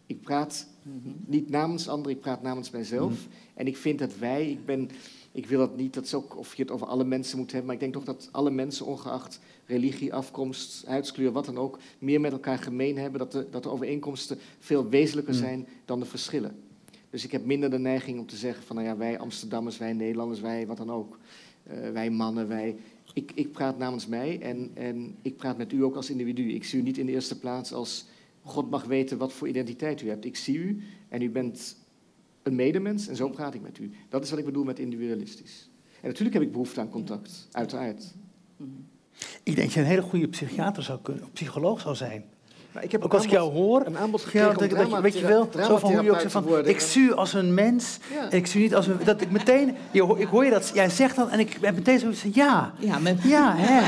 Ik 0.06 0.22
praat 0.22 0.68
mhm. 0.81 1.10
niet 1.26 1.49
namens 1.49 1.88
anderen, 1.88 2.15
ik 2.15 2.22
praat 2.22 2.41
namens 2.41 2.69
mijzelf. 2.69 3.11
Mhm. 3.11 3.30
En 3.53 3.68
ik 3.68 3.77
vind 3.77 3.99
dat 3.99 4.18
wij, 4.18 4.49
ik 4.49 4.65
ben 4.65 4.89
ik 5.36 5.48
wil 5.48 5.60
dat 5.60 5.78
niet, 5.78 5.94
dat 5.94 6.03
is 6.03 6.14
ook 6.14 6.38
of 6.38 6.56
je 6.56 6.62
het 6.62 6.72
over 6.72 6.88
alle 6.88 7.03
mensen 7.03 7.38
moet 7.38 7.52
hebben, 7.52 7.66
maar 7.66 7.76
ik 7.76 7.82
denk 7.82 7.94
toch 7.94 8.03
dat 8.03 8.30
alle 8.32 8.52
mensen, 8.52 8.86
ongeacht 8.86 9.40
religie, 9.66 10.14
afkomst, 10.14 10.86
huidskleur, 10.86 11.32
wat 11.32 11.45
dan 11.45 11.57
ook, 11.57 11.80
meer 11.99 12.22
met 12.22 12.32
elkaar 12.32 12.57
gemeen 12.57 12.98
hebben, 12.98 13.20
dat 13.20 13.32
de, 13.32 13.48
dat 13.49 13.64
de 13.64 13.70
overeenkomsten 13.70 14.38
veel 14.60 14.90
wezenlijker 14.90 15.34
mm. 15.34 15.40
zijn 15.40 15.68
dan 15.86 15.99
de 15.99 16.06
verschillen. 16.06 16.56
Dus 17.10 17.24
ik 17.24 17.32
heb 17.32 17.45
minder 17.45 17.70
de 17.70 17.80
neiging 17.80 18.20
om 18.20 18.26
te 18.26 18.36
zeggen 18.36 18.64
van, 18.64 18.76
nou 18.76 18.88
ja, 18.88 18.98
wij 18.98 19.20
Amsterdammers, 19.20 19.78
wij 19.78 19.94
Nederlanders, 19.94 20.40
wij 20.40 20.68
wat 20.68 20.78
dan 20.78 20.91
ook, 20.91 21.20
uh, 21.72 21.90
wij 21.90 22.10
mannen, 22.10 22.48
wij. 22.48 22.76
Ik, 23.14 23.32
ik 23.36 23.52
praat 23.52 23.78
namens 23.78 24.07
mij 24.07 24.41
en, 24.41 24.72
en 24.74 25.16
ik 25.22 25.38
praat 25.38 25.57
met 25.57 25.72
u 25.72 25.84
ook 25.84 25.95
als 25.95 26.10
individu. 26.10 26.53
Ik 26.53 26.64
zie 26.64 26.80
u 26.80 26.82
niet 26.82 26.98
in 26.98 27.06
de 27.06 27.12
eerste 27.12 27.40
plaats 27.40 27.74
als 27.74 28.06
God 28.44 28.70
mag 28.70 28.84
weten 28.84 29.18
wat 29.18 29.34
voor 29.34 29.48
identiteit 29.48 30.02
u 30.02 30.10
hebt. 30.10 30.26
Ik 30.26 30.36
zie 30.36 30.57
u 30.57 30.84
en 31.10 31.22
u 31.22 31.30
bent 31.30 31.76
een 32.45 32.55
medemens 32.55 33.07
en 33.07 33.15
zo 33.15 33.30
praat 33.30 33.53
ik 33.53 33.61
met 33.61 33.77
u. 33.77 33.91
Dat 34.09 34.23
is 34.23 34.30
wat 34.30 34.39
ik 34.39 34.45
bedoel 34.45 34.63
met 34.63 34.80
individualistisch. 34.80 35.69
En 36.01 36.07
natuurlijk 36.07 36.34
heb 36.34 36.43
ik 36.43 36.51
behoefte 36.51 36.80
aan 36.80 36.89
contact, 36.89 37.47
uiteraard. 37.51 38.13
Ik 39.43 39.55
denk 39.55 39.57
dat 39.57 39.73
je 39.73 39.80
een 39.80 39.85
hele 39.85 40.01
goede 40.01 40.27
psychiater 40.27 40.84
zou 40.84 41.01
kunnen, 41.01 41.31
psycholoog 41.31 41.81
zou 41.81 41.95
zijn. 41.95 42.26
Nou, 42.76 42.88
ik 42.88 42.93
heb 42.93 43.03
ook 43.03 43.14
als 43.14 43.23
ik 43.23 43.30
jou 43.30 43.52
hoor, 43.52 43.85
een 43.85 43.97
aanbod 43.97 44.22
gekregen 44.22 44.49
ja, 44.49 44.53
dat, 44.53 44.89
je, 44.89 45.02
weet 45.02 45.19
je 45.19 45.27
wel, 45.27 45.49
zo 45.68 45.77
van 45.77 45.93
hoe 45.93 46.03
je 46.03 46.11
ook 46.11 46.19
zegt 46.19 46.31
van, 46.31 46.65
ik 46.65 46.80
zie 46.80 47.14
als 47.14 47.34
een 47.34 47.53
mens, 47.53 47.97
en 48.30 48.38
ik 48.38 48.47
zie 48.47 48.61
niet 48.61 48.76
als 48.76 48.88
een, 48.88 48.97
dat 49.03 49.22
ik 49.22 49.31
meteen, 49.31 49.76
je, 49.91 50.15
ik 50.18 50.27
hoor 50.27 50.45
je 50.45 50.52
dat, 50.52 50.72
jij 50.73 50.89
zegt 50.89 51.15
dat 51.15 51.30
en 51.30 51.39
ik 51.39 51.57
ben 51.61 51.76
meteen 51.76 51.99
zo 51.99 52.07
van, 52.11 52.31
ja, 52.34 52.73
ja, 52.80 52.99
ja, 53.23 53.56
hè, 53.56 53.81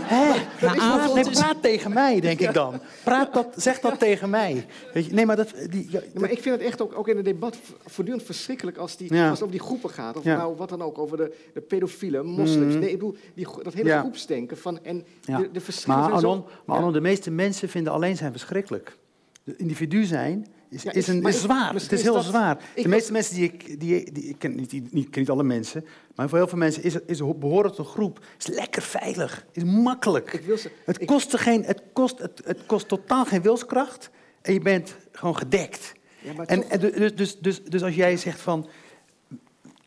hè, 0.00 0.40
praat, 0.58 1.14
nee, 1.14 1.30
praat 1.30 1.62
tegen 1.62 1.92
mij, 1.92 2.20
denk 2.20 2.40
ik 2.40 2.52
dan. 2.52 2.80
Praat 3.04 3.34
dat, 3.34 3.46
zeg 3.56 3.80
dat 3.80 3.98
tegen 3.98 4.30
mij. 4.30 4.66
Weet 4.92 5.06
je, 5.06 5.12
nee, 5.12 5.26
maar 5.26 5.36
dat, 5.36 5.54
die, 5.70 5.86
ja, 5.90 6.00
maar 6.14 6.30
ik 6.30 6.42
vind 6.42 6.54
het 6.54 6.64
echt 6.64 6.82
ook, 6.82 6.98
ook 6.98 7.08
in 7.08 7.16
het 7.16 7.24
debat 7.24 7.56
voortdurend 7.86 8.26
verschrikkelijk 8.26 8.76
als, 8.76 8.96
die, 8.96 9.10
als 9.12 9.30
het 9.30 9.42
over 9.42 9.50
die 9.50 9.60
groepen 9.60 9.90
gaat, 9.90 10.16
of 10.16 10.24
nou 10.24 10.56
wat 10.56 10.68
dan 10.68 10.82
ook, 10.82 10.98
over 10.98 11.16
de, 11.16 11.34
de 11.54 11.60
pedofielen, 11.60 12.26
moslims, 12.26 12.74
mm. 12.74 12.80
nee, 12.80 12.90
ik 12.90 12.98
bedoel, 12.98 13.16
die, 13.34 13.46
dat 13.62 13.74
hele 13.74 13.98
groepsdenken 13.98 14.58
van, 14.58 14.78
en 14.82 15.04
de, 15.24 15.48
de 15.52 15.60
verschillen 15.60 16.00
maar, 16.00 16.12
Anon, 16.12 16.44
maar 16.64 16.76
Anon, 16.76 16.92
de 16.92 17.00
meeste 17.00 17.30
mensen 17.30 17.68
vinden 17.68 17.92
alleen 17.92 18.16
zijn 18.16 18.27
verschrikkelijk. 18.32 18.96
De 19.44 19.56
individu 19.56 20.04
zijn 20.04 20.46
is, 20.68 20.84
is, 20.84 21.06
een, 21.06 21.22
is 21.22 21.40
zwaar. 21.40 21.74
Het 21.74 21.92
is 21.92 22.02
heel 22.02 22.20
zwaar. 22.20 22.58
De 22.74 22.88
meeste 22.88 23.12
mensen 23.12 23.34
die 23.34 23.44
ik, 23.44 23.80
die, 23.80 24.12
die, 24.12 24.24
ik 24.24 24.38
ken, 24.38 24.54
niet, 24.54 24.72
niet, 24.72 25.10
ken 25.10 25.20
niet 25.20 25.30
alle 25.30 25.42
mensen, 25.42 25.84
maar 26.14 26.28
voor 26.28 26.38
heel 26.38 26.48
veel 26.48 26.58
mensen 26.58 26.82
is, 26.82 26.96
is 27.06 27.18
behoren 27.18 27.70
tot 27.70 27.78
een 27.78 27.92
groep. 27.92 28.24
Is 28.38 28.46
lekker 28.46 28.82
veilig, 28.82 29.46
is 29.52 29.64
makkelijk. 29.64 30.32
Ik 30.32 30.44
wil 30.44 30.56
ze, 30.56 30.70
het, 30.84 31.04
kost 31.04 31.36
geen, 31.36 31.64
het, 31.64 31.82
kost, 31.92 32.18
het, 32.18 32.40
het 32.44 32.66
kost 32.66 32.88
totaal 32.88 33.24
geen 33.24 33.42
wilskracht 33.42 34.10
en 34.42 34.52
je 34.52 34.60
bent 34.60 34.96
gewoon 35.12 35.36
gedekt. 35.36 35.92
Ja, 36.22 36.44
en, 36.44 36.80
dus, 36.80 37.14
dus, 37.14 37.38
dus, 37.38 37.64
dus 37.64 37.82
als 37.82 37.94
jij 37.94 38.16
zegt 38.16 38.40
van, 38.40 38.68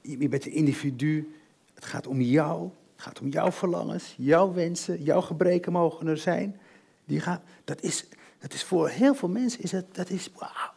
je 0.01 0.29
bent 0.29 0.45
een 0.45 0.51
individu, 0.51 1.33
het 1.73 1.85
gaat 1.85 2.07
om 2.07 2.21
jou, 2.21 2.69
het 2.95 3.01
gaat 3.01 3.19
om 3.19 3.29
jouw 3.29 3.51
verlangens, 3.51 4.13
jouw 4.17 4.53
wensen, 4.53 5.03
jouw 5.03 5.21
gebreken 5.21 5.71
mogen 5.71 6.07
er 6.07 6.17
zijn. 6.17 6.59
Die 7.05 7.19
gaan, 7.19 7.41
dat, 7.63 7.81
is, 7.81 8.05
dat 8.41 8.53
is 8.53 8.63
voor 8.63 8.89
heel 8.89 9.15
veel 9.15 9.29
mensen, 9.29 9.61
is 9.61 9.71
het, 9.71 9.85
dat 9.95 10.09
is, 10.09 10.29
wauw, 10.39 10.71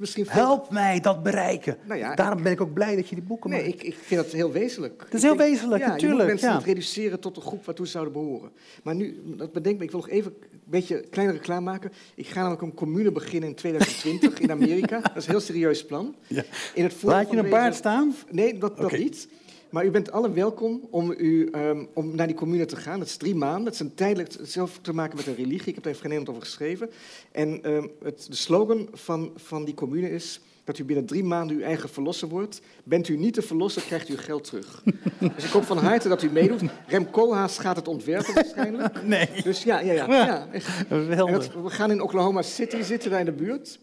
misschien 0.00 0.26
Help 0.28 0.70
mij 0.70 1.00
dat 1.00 1.22
bereiken. 1.22 1.76
Nou 1.84 2.14
Daarom 2.14 2.42
ben 2.42 2.52
ik 2.52 2.60
ook 2.60 2.72
blij 2.72 2.96
dat 2.96 3.08
je 3.08 3.14
die 3.14 3.24
boeken 3.24 3.50
nee, 3.50 3.62
maakt. 3.62 3.74
Ik, 3.74 3.82
ik 3.82 3.94
vind 3.94 4.22
dat 4.22 4.32
heel 4.32 4.52
wezenlijk. 4.52 4.98
Dat 4.98 5.14
is 5.14 5.22
heel 5.22 5.36
wezenlijk, 5.36 5.82
ja, 5.82 5.88
natuurlijk. 5.88 6.20
Je 6.20 6.26
mensen 6.26 6.62
reduceren 6.64 7.20
tot 7.20 7.34
de 7.34 7.40
groep 7.40 7.64
waartoe 7.64 7.86
ze 7.86 7.92
zouden 7.92 8.12
behoren. 8.12 8.50
Maar 8.82 8.94
nu, 8.94 9.20
dat 9.36 9.52
bedenk 9.52 9.78
me, 9.78 9.84
ik 9.84 9.90
wil 9.90 10.00
nog 10.00 10.08
even 10.08 10.34
een 10.40 10.60
beetje 10.64 11.00
kleinere 11.00 11.38
klaarmaken. 11.38 11.92
Ik 12.14 12.26
ga 12.26 12.38
namelijk 12.38 12.62
een 12.62 12.74
commune 12.74 13.12
beginnen 13.12 13.48
in 13.48 13.54
2020 13.54 14.38
in 14.38 14.50
Amerika. 14.50 15.00
Dat 15.00 15.16
is 15.16 15.24
een 15.24 15.30
heel 15.30 15.40
serieus 15.40 15.84
plan. 15.84 16.14
Ja. 16.26 16.44
In 16.74 16.84
het 16.84 17.02
Laat 17.02 17.30
je 17.30 17.36
een 17.36 17.50
baard 17.50 17.74
staan? 17.74 18.14
Nee, 18.30 18.58
dat, 18.58 18.76
dat 18.76 18.92
niet. 18.92 19.28
Maar 19.70 19.84
u 19.84 19.90
bent 19.90 20.10
alle 20.10 20.32
welkom 20.32 20.88
om, 20.90 21.14
u, 21.16 21.48
um, 21.54 21.88
om 21.94 22.14
naar 22.14 22.26
die 22.26 22.36
commune 22.36 22.64
te 22.64 22.76
gaan. 22.76 22.98
Dat 22.98 23.08
is 23.08 23.16
drie 23.16 23.34
maanden. 23.34 23.64
Dat 23.64 23.72
is 23.72 23.80
een 23.80 23.94
tijdelijk 23.94 24.36
zelf 24.42 24.78
te 24.82 24.92
maken 24.92 25.16
met 25.16 25.26
een 25.26 25.34
religie. 25.34 25.68
Ik 25.68 25.74
heb 25.74 25.84
daar 25.84 25.92
even 25.92 26.10
geen 26.10 26.28
over 26.28 26.42
geschreven. 26.42 26.90
En 27.32 27.70
um, 27.70 27.90
het, 28.02 28.26
de 28.28 28.36
slogan 28.36 28.88
van, 28.92 29.32
van 29.36 29.64
die 29.64 29.74
commune 29.74 30.10
is 30.10 30.40
dat 30.64 30.78
u 30.78 30.84
binnen 30.84 31.06
drie 31.06 31.24
maanden 31.24 31.56
uw 31.56 31.62
eigen 31.62 31.88
verlosser 31.88 32.28
wordt. 32.28 32.60
Bent 32.84 33.08
u 33.08 33.16
niet 33.16 33.34
te 33.34 33.42
verlossen, 33.42 33.82
krijgt 33.82 34.08
u 34.08 34.16
geld 34.16 34.44
terug. 34.44 34.82
dus 35.36 35.44
ik 35.44 35.50
hoop 35.50 35.64
van 35.64 35.78
harte 35.78 36.08
dat 36.08 36.22
u 36.22 36.30
meedoet. 36.30 36.62
Rem 36.86 37.10
Koolhaas 37.10 37.58
gaat 37.58 37.76
het 37.76 37.88
ontwerpen 37.88 38.34
waarschijnlijk. 38.34 39.02
Nee. 39.02 39.28
Dus 39.42 39.62
ja, 39.62 39.80
ja, 39.80 39.92
ja. 39.92 40.06
ja, 40.14 40.48
ja. 40.90 41.26
we 41.62 41.70
gaan 41.70 41.90
in 41.90 42.00
Oklahoma 42.00 42.42
City 42.42 42.82
zitten, 42.82 43.10
daar 43.10 43.20
in 43.20 43.26
de 43.26 43.32
buurt. 43.32 43.78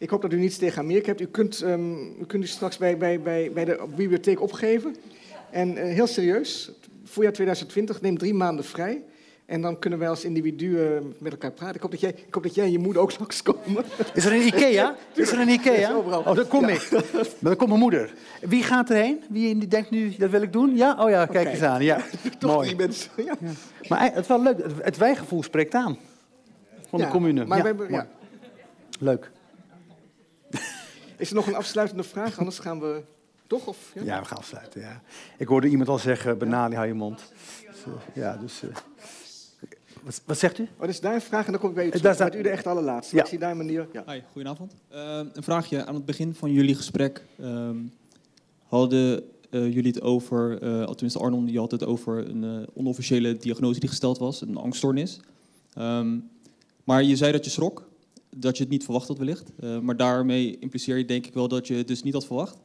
Ik 0.00 0.10
hoop 0.10 0.22
dat 0.22 0.32
u 0.32 0.38
niets 0.38 0.56
tegen 0.56 0.82
Amerika 0.82 1.06
hebt. 1.06 1.20
U 1.20 1.26
kunt, 1.26 1.60
um, 1.62 2.16
u 2.20 2.26
kunt 2.26 2.44
u 2.44 2.46
straks 2.46 2.78
bij, 2.78 2.96
bij, 2.96 3.20
bij, 3.20 3.50
bij 3.52 3.64
de 3.64 3.84
bibliotheek 3.96 4.40
opgeven. 4.40 4.96
En 5.50 5.76
uh, 5.76 5.82
heel 5.82 6.06
serieus, 6.06 6.72
voorjaar 7.04 7.32
2020, 7.32 8.00
neem 8.00 8.18
drie 8.18 8.34
maanden 8.34 8.64
vrij. 8.64 9.02
En 9.46 9.60
dan 9.60 9.78
kunnen 9.78 9.98
wij 9.98 10.08
als 10.08 10.24
individuen 10.24 11.14
met 11.18 11.32
elkaar 11.32 11.52
praten. 11.52 11.74
Ik 11.74 11.82
hoop 11.82 11.90
dat 11.90 12.00
jij, 12.00 12.10
ik 12.10 12.34
hoop 12.34 12.42
dat 12.42 12.54
jij 12.54 12.64
en 12.64 12.70
je 12.70 12.78
moeder 12.78 13.02
ook 13.02 13.10
straks 13.20 13.42
komen. 13.42 13.84
Is 14.14 14.24
er 14.24 14.32
een 14.32 14.46
Ikea? 14.46 14.96
Is 15.14 15.32
er 15.32 15.40
een 15.40 15.48
Ikea? 15.48 15.96
Oh, 15.96 16.34
dan 16.34 16.48
kom 16.48 16.64
ik. 16.64 16.88
Maar 16.90 17.24
dan 17.40 17.56
komt 17.56 17.68
mijn 17.68 17.80
moeder. 17.80 18.12
Wie 18.40 18.62
gaat 18.62 18.90
erheen? 18.90 19.22
Wie 19.28 19.66
denkt 19.68 19.90
nu, 19.90 20.14
dat 20.18 20.30
wil 20.30 20.42
ik 20.42 20.52
doen? 20.52 20.76
Ja? 20.76 20.96
Oh 20.98 21.10
ja, 21.10 21.26
kijk 21.26 21.48
eens 21.48 21.62
aan. 21.62 21.82
Ja. 21.82 22.04
Toch 22.38 22.54
Mooi. 22.54 22.76
mensen. 22.76 23.10
Ja. 23.16 23.34
Maar 23.88 24.02
het 24.02 24.16
is 24.16 24.26
wel 24.26 24.42
leuk. 24.42 24.56
Het 24.82 24.96
wijgevoel 24.96 25.42
spreekt 25.42 25.74
aan. 25.74 25.98
Van 26.88 27.00
de 27.00 27.08
commune. 27.08 27.44
Maar. 27.44 27.74
Leuk. 28.98 29.30
Is 31.20 31.28
er 31.28 31.34
nog 31.34 31.46
een 31.46 31.54
afsluitende 31.54 32.02
vraag? 32.02 32.38
Anders 32.38 32.58
gaan 32.58 32.80
we 32.80 33.02
toch? 33.46 33.66
Of, 33.66 33.92
ja? 33.94 34.02
ja 34.02 34.20
we 34.20 34.26
gaan 34.26 34.38
afsluiten. 34.38 34.80
Ja. 34.80 35.02
Ik 35.38 35.46
hoorde 35.46 35.68
iemand 35.68 35.88
al 35.88 35.98
zeggen, 35.98 36.38
Benali, 36.38 36.74
hou 36.74 36.86
je 36.86 36.94
mond. 36.94 37.32
Dus, 37.66 37.84
uh, 37.86 37.94
ja, 38.14 38.36
dus... 38.36 38.62
Uh, 38.62 38.70
wat, 40.02 40.22
wat, 40.24 40.38
zegt 40.38 40.58
u? 40.58 40.68
Oh, 40.76 40.88
is 40.88 41.00
daar 41.00 41.14
een 41.14 41.20
vraag 41.20 41.46
en 41.46 41.52
dan 41.52 41.60
kom 41.60 41.68
ik 41.68 41.74
bij 41.74 41.86
u 41.86 41.90
terug. 41.90 42.16
Daar 42.16 42.36
u 42.36 42.42
de 42.42 42.48
echt 42.48 42.66
allerlaatste. 42.66 43.16
Ja. 43.16 43.22
Ik 43.22 43.28
zie 43.28 43.38
daar 43.38 43.50
een 43.50 43.56
manier. 43.56 43.88
Ja. 43.92 44.04
Hi, 44.06 44.20
goedenavond. 44.32 44.74
Uh, 44.92 45.20
een 45.32 45.42
vraagje. 45.42 45.84
Aan 45.84 45.94
het 45.94 46.04
begin 46.04 46.34
van 46.34 46.52
jullie 46.52 46.74
gesprek 46.74 47.24
um, 47.40 47.92
hadden 48.66 49.22
jullie 49.50 49.92
het 49.92 50.02
over, 50.02 50.58
tenminste 50.58 51.18
Arnon, 51.18 51.48
je 51.48 51.58
had 51.58 51.70
het 51.70 51.84
over 51.84 52.28
een 52.28 52.68
onofficiële 52.74 53.36
diagnose 53.36 53.80
die 53.80 53.88
gesteld 53.88 54.18
was, 54.18 54.40
een 54.40 54.56
angststoornis. 54.56 55.20
Um, 55.78 56.30
maar 56.84 57.02
je 57.02 57.16
zei 57.16 57.32
dat 57.32 57.44
je 57.44 57.50
schrok 57.50 57.89
dat 58.36 58.56
je 58.56 58.62
het 58.62 58.72
niet 58.72 58.84
verwacht 58.84 59.08
had 59.08 59.18
wellicht. 59.18 59.50
Uh, 59.60 59.78
maar 59.78 59.96
daarmee 59.96 60.58
impliceer 60.58 60.98
je 60.98 61.04
denk 61.04 61.26
ik 61.26 61.34
wel 61.34 61.48
dat 61.48 61.66
je 61.66 61.74
het 61.74 61.88
dus 61.88 62.02
niet 62.02 62.12
had 62.12 62.26
verwacht. 62.26 62.58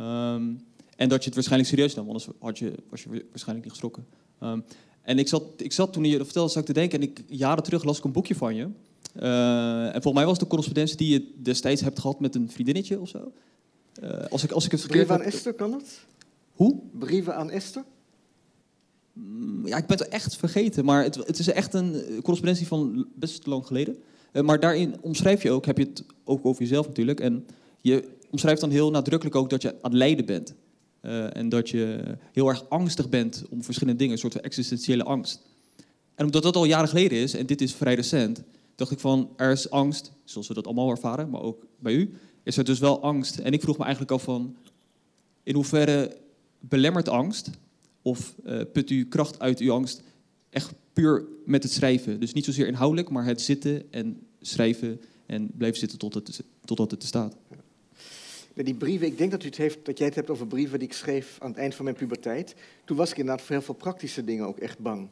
Um, 0.00 0.60
en 0.96 1.08
dat 1.08 1.18
je 1.18 1.24
het 1.24 1.34
waarschijnlijk 1.34 1.70
serieus 1.70 1.94
nam, 1.94 2.06
anders 2.06 2.28
had 2.38 2.58
je, 2.58 2.74
was 2.90 3.02
je 3.02 3.08
waarschijnlijk 3.08 3.64
niet 3.64 3.70
geschrokken. 3.70 4.06
Um, 4.42 4.64
en 5.02 5.18
ik 5.18 5.28
zat, 5.28 5.42
ik 5.56 5.72
zat 5.72 5.92
toen 5.92 6.04
je 6.04 6.16
dat 6.16 6.26
vertelde, 6.26 6.50
zat 6.50 6.60
ik 6.60 6.66
te 6.66 6.72
denken, 6.72 7.00
en 7.00 7.08
ik, 7.08 7.22
jaren 7.26 7.62
terug 7.62 7.84
las 7.84 7.98
ik 7.98 8.04
een 8.04 8.12
boekje 8.12 8.34
van 8.34 8.54
je. 8.54 8.68
Uh, 9.16 9.84
en 9.84 9.92
volgens 9.92 10.12
mij 10.12 10.24
was 10.24 10.32
het 10.32 10.40
de 10.40 10.46
correspondentie 10.46 10.96
die 10.96 11.08
je 11.08 11.32
destijds 11.42 11.80
hebt 11.80 11.98
gehad 11.98 12.20
met 12.20 12.34
een 12.34 12.50
vriendinnetje 12.50 13.00
of 13.00 13.08
zo. 13.08 13.32
Uh, 14.02 14.24
als, 14.30 14.44
ik, 14.44 14.50
als 14.50 14.64
ik 14.64 14.70
het 14.70 14.80
verkeerd 14.80 15.06
Brieven 15.06 15.24
aan 15.24 15.32
Esther, 15.32 15.54
kan 15.54 15.70
dat? 15.70 16.00
Hoe? 16.52 16.80
Brieven 16.98 17.36
aan 17.36 17.50
Esther? 17.50 17.84
Mm, 19.12 19.66
ja, 19.66 19.76
ik 19.76 19.86
ben 19.86 19.98
het 19.98 20.08
echt 20.08 20.36
vergeten, 20.36 20.84
maar 20.84 21.02
het, 21.02 21.14
het 21.14 21.38
is 21.38 21.48
echt 21.48 21.74
een 21.74 21.92
correspondentie 22.22 22.66
van 22.66 23.06
best 23.14 23.46
lang 23.46 23.66
geleden. 23.66 24.02
Uh, 24.36 24.42
maar 24.42 24.60
daarin 24.60 24.94
omschrijf 25.00 25.42
je 25.42 25.50
ook, 25.50 25.66
heb 25.66 25.78
je 25.78 25.84
het 25.84 26.04
ook 26.24 26.46
over 26.46 26.62
jezelf 26.62 26.86
natuurlijk. 26.86 27.20
En 27.20 27.46
je 27.80 28.08
omschrijft 28.30 28.60
dan 28.60 28.70
heel 28.70 28.90
nadrukkelijk 28.90 29.36
ook 29.36 29.50
dat 29.50 29.62
je 29.62 29.68
aan 29.68 29.90
het 29.90 29.92
lijden 29.92 30.26
bent. 30.26 30.54
Uh, 31.02 31.36
en 31.36 31.48
dat 31.48 31.68
je 31.68 32.16
heel 32.32 32.48
erg 32.48 32.68
angstig 32.68 33.08
bent 33.08 33.44
om 33.50 33.62
verschillende 33.62 33.98
dingen, 33.98 34.12
een 34.12 34.20
soort 34.20 34.32
van 34.32 34.42
existentiële 34.42 35.04
angst. 35.04 35.40
En 36.14 36.24
omdat 36.24 36.42
dat 36.42 36.56
al 36.56 36.64
jaren 36.64 36.88
geleden 36.88 37.18
is, 37.18 37.34
en 37.34 37.46
dit 37.46 37.60
is 37.60 37.74
vrij 37.74 37.94
recent, 37.94 38.42
dacht 38.74 38.90
ik 38.90 38.98
van, 38.98 39.30
er 39.36 39.50
is 39.50 39.70
angst, 39.70 40.12
zoals 40.24 40.48
we 40.48 40.54
dat 40.54 40.66
allemaal 40.66 40.90
ervaren, 40.90 41.30
maar 41.30 41.40
ook 41.40 41.66
bij 41.78 41.92
u, 41.92 42.14
is 42.42 42.56
er 42.56 42.64
dus 42.64 42.78
wel 42.78 43.02
angst. 43.02 43.38
En 43.38 43.52
ik 43.52 43.60
vroeg 43.60 43.76
me 43.76 43.82
eigenlijk 43.82 44.12
af 44.12 44.22
van, 44.22 44.56
in 45.42 45.54
hoeverre 45.54 46.16
belemmert 46.60 47.08
angst, 47.08 47.50
of 48.02 48.34
uh, 48.46 48.60
put 48.72 48.90
u 48.90 49.06
kracht 49.08 49.38
uit 49.38 49.58
uw 49.58 49.72
angst 49.72 50.02
echt 50.50 50.72
puur 50.92 51.24
met 51.44 51.62
het 51.62 51.72
schrijven. 51.72 52.20
Dus 52.20 52.32
niet 52.32 52.44
zozeer 52.44 52.66
inhoudelijk, 52.66 53.10
maar 53.10 53.24
het 53.24 53.40
zitten 53.40 53.92
en 53.92 54.25
schrijven 54.46 55.00
en 55.26 55.50
blijven 55.56 55.78
zitten 55.78 55.98
tot 55.98 56.14
het, 56.14 56.42
totdat 56.64 56.90
het 56.90 57.02
er 57.02 57.08
staat. 57.08 57.36
Die 58.54 58.74
brieven, 58.74 59.06
ik 59.06 59.18
denk 59.18 59.30
dat, 59.30 59.42
u 59.42 59.46
het 59.46 59.56
heeft, 59.56 59.84
dat 59.84 59.98
jij 59.98 60.06
het 60.06 60.16
hebt 60.16 60.30
over 60.30 60.46
brieven 60.46 60.78
die 60.78 60.88
ik 60.88 60.94
schreef 60.94 61.36
aan 61.40 61.50
het 61.50 61.58
eind 61.58 61.74
van 61.74 61.84
mijn 61.84 61.96
puberteit. 61.96 62.54
Toen 62.84 62.96
was 62.96 63.10
ik 63.10 63.16
inderdaad 63.16 63.44
voor 63.44 63.54
heel 63.54 63.64
veel 63.64 63.74
praktische 63.74 64.24
dingen 64.24 64.46
ook 64.46 64.58
echt 64.58 64.78
bang. 64.78 65.08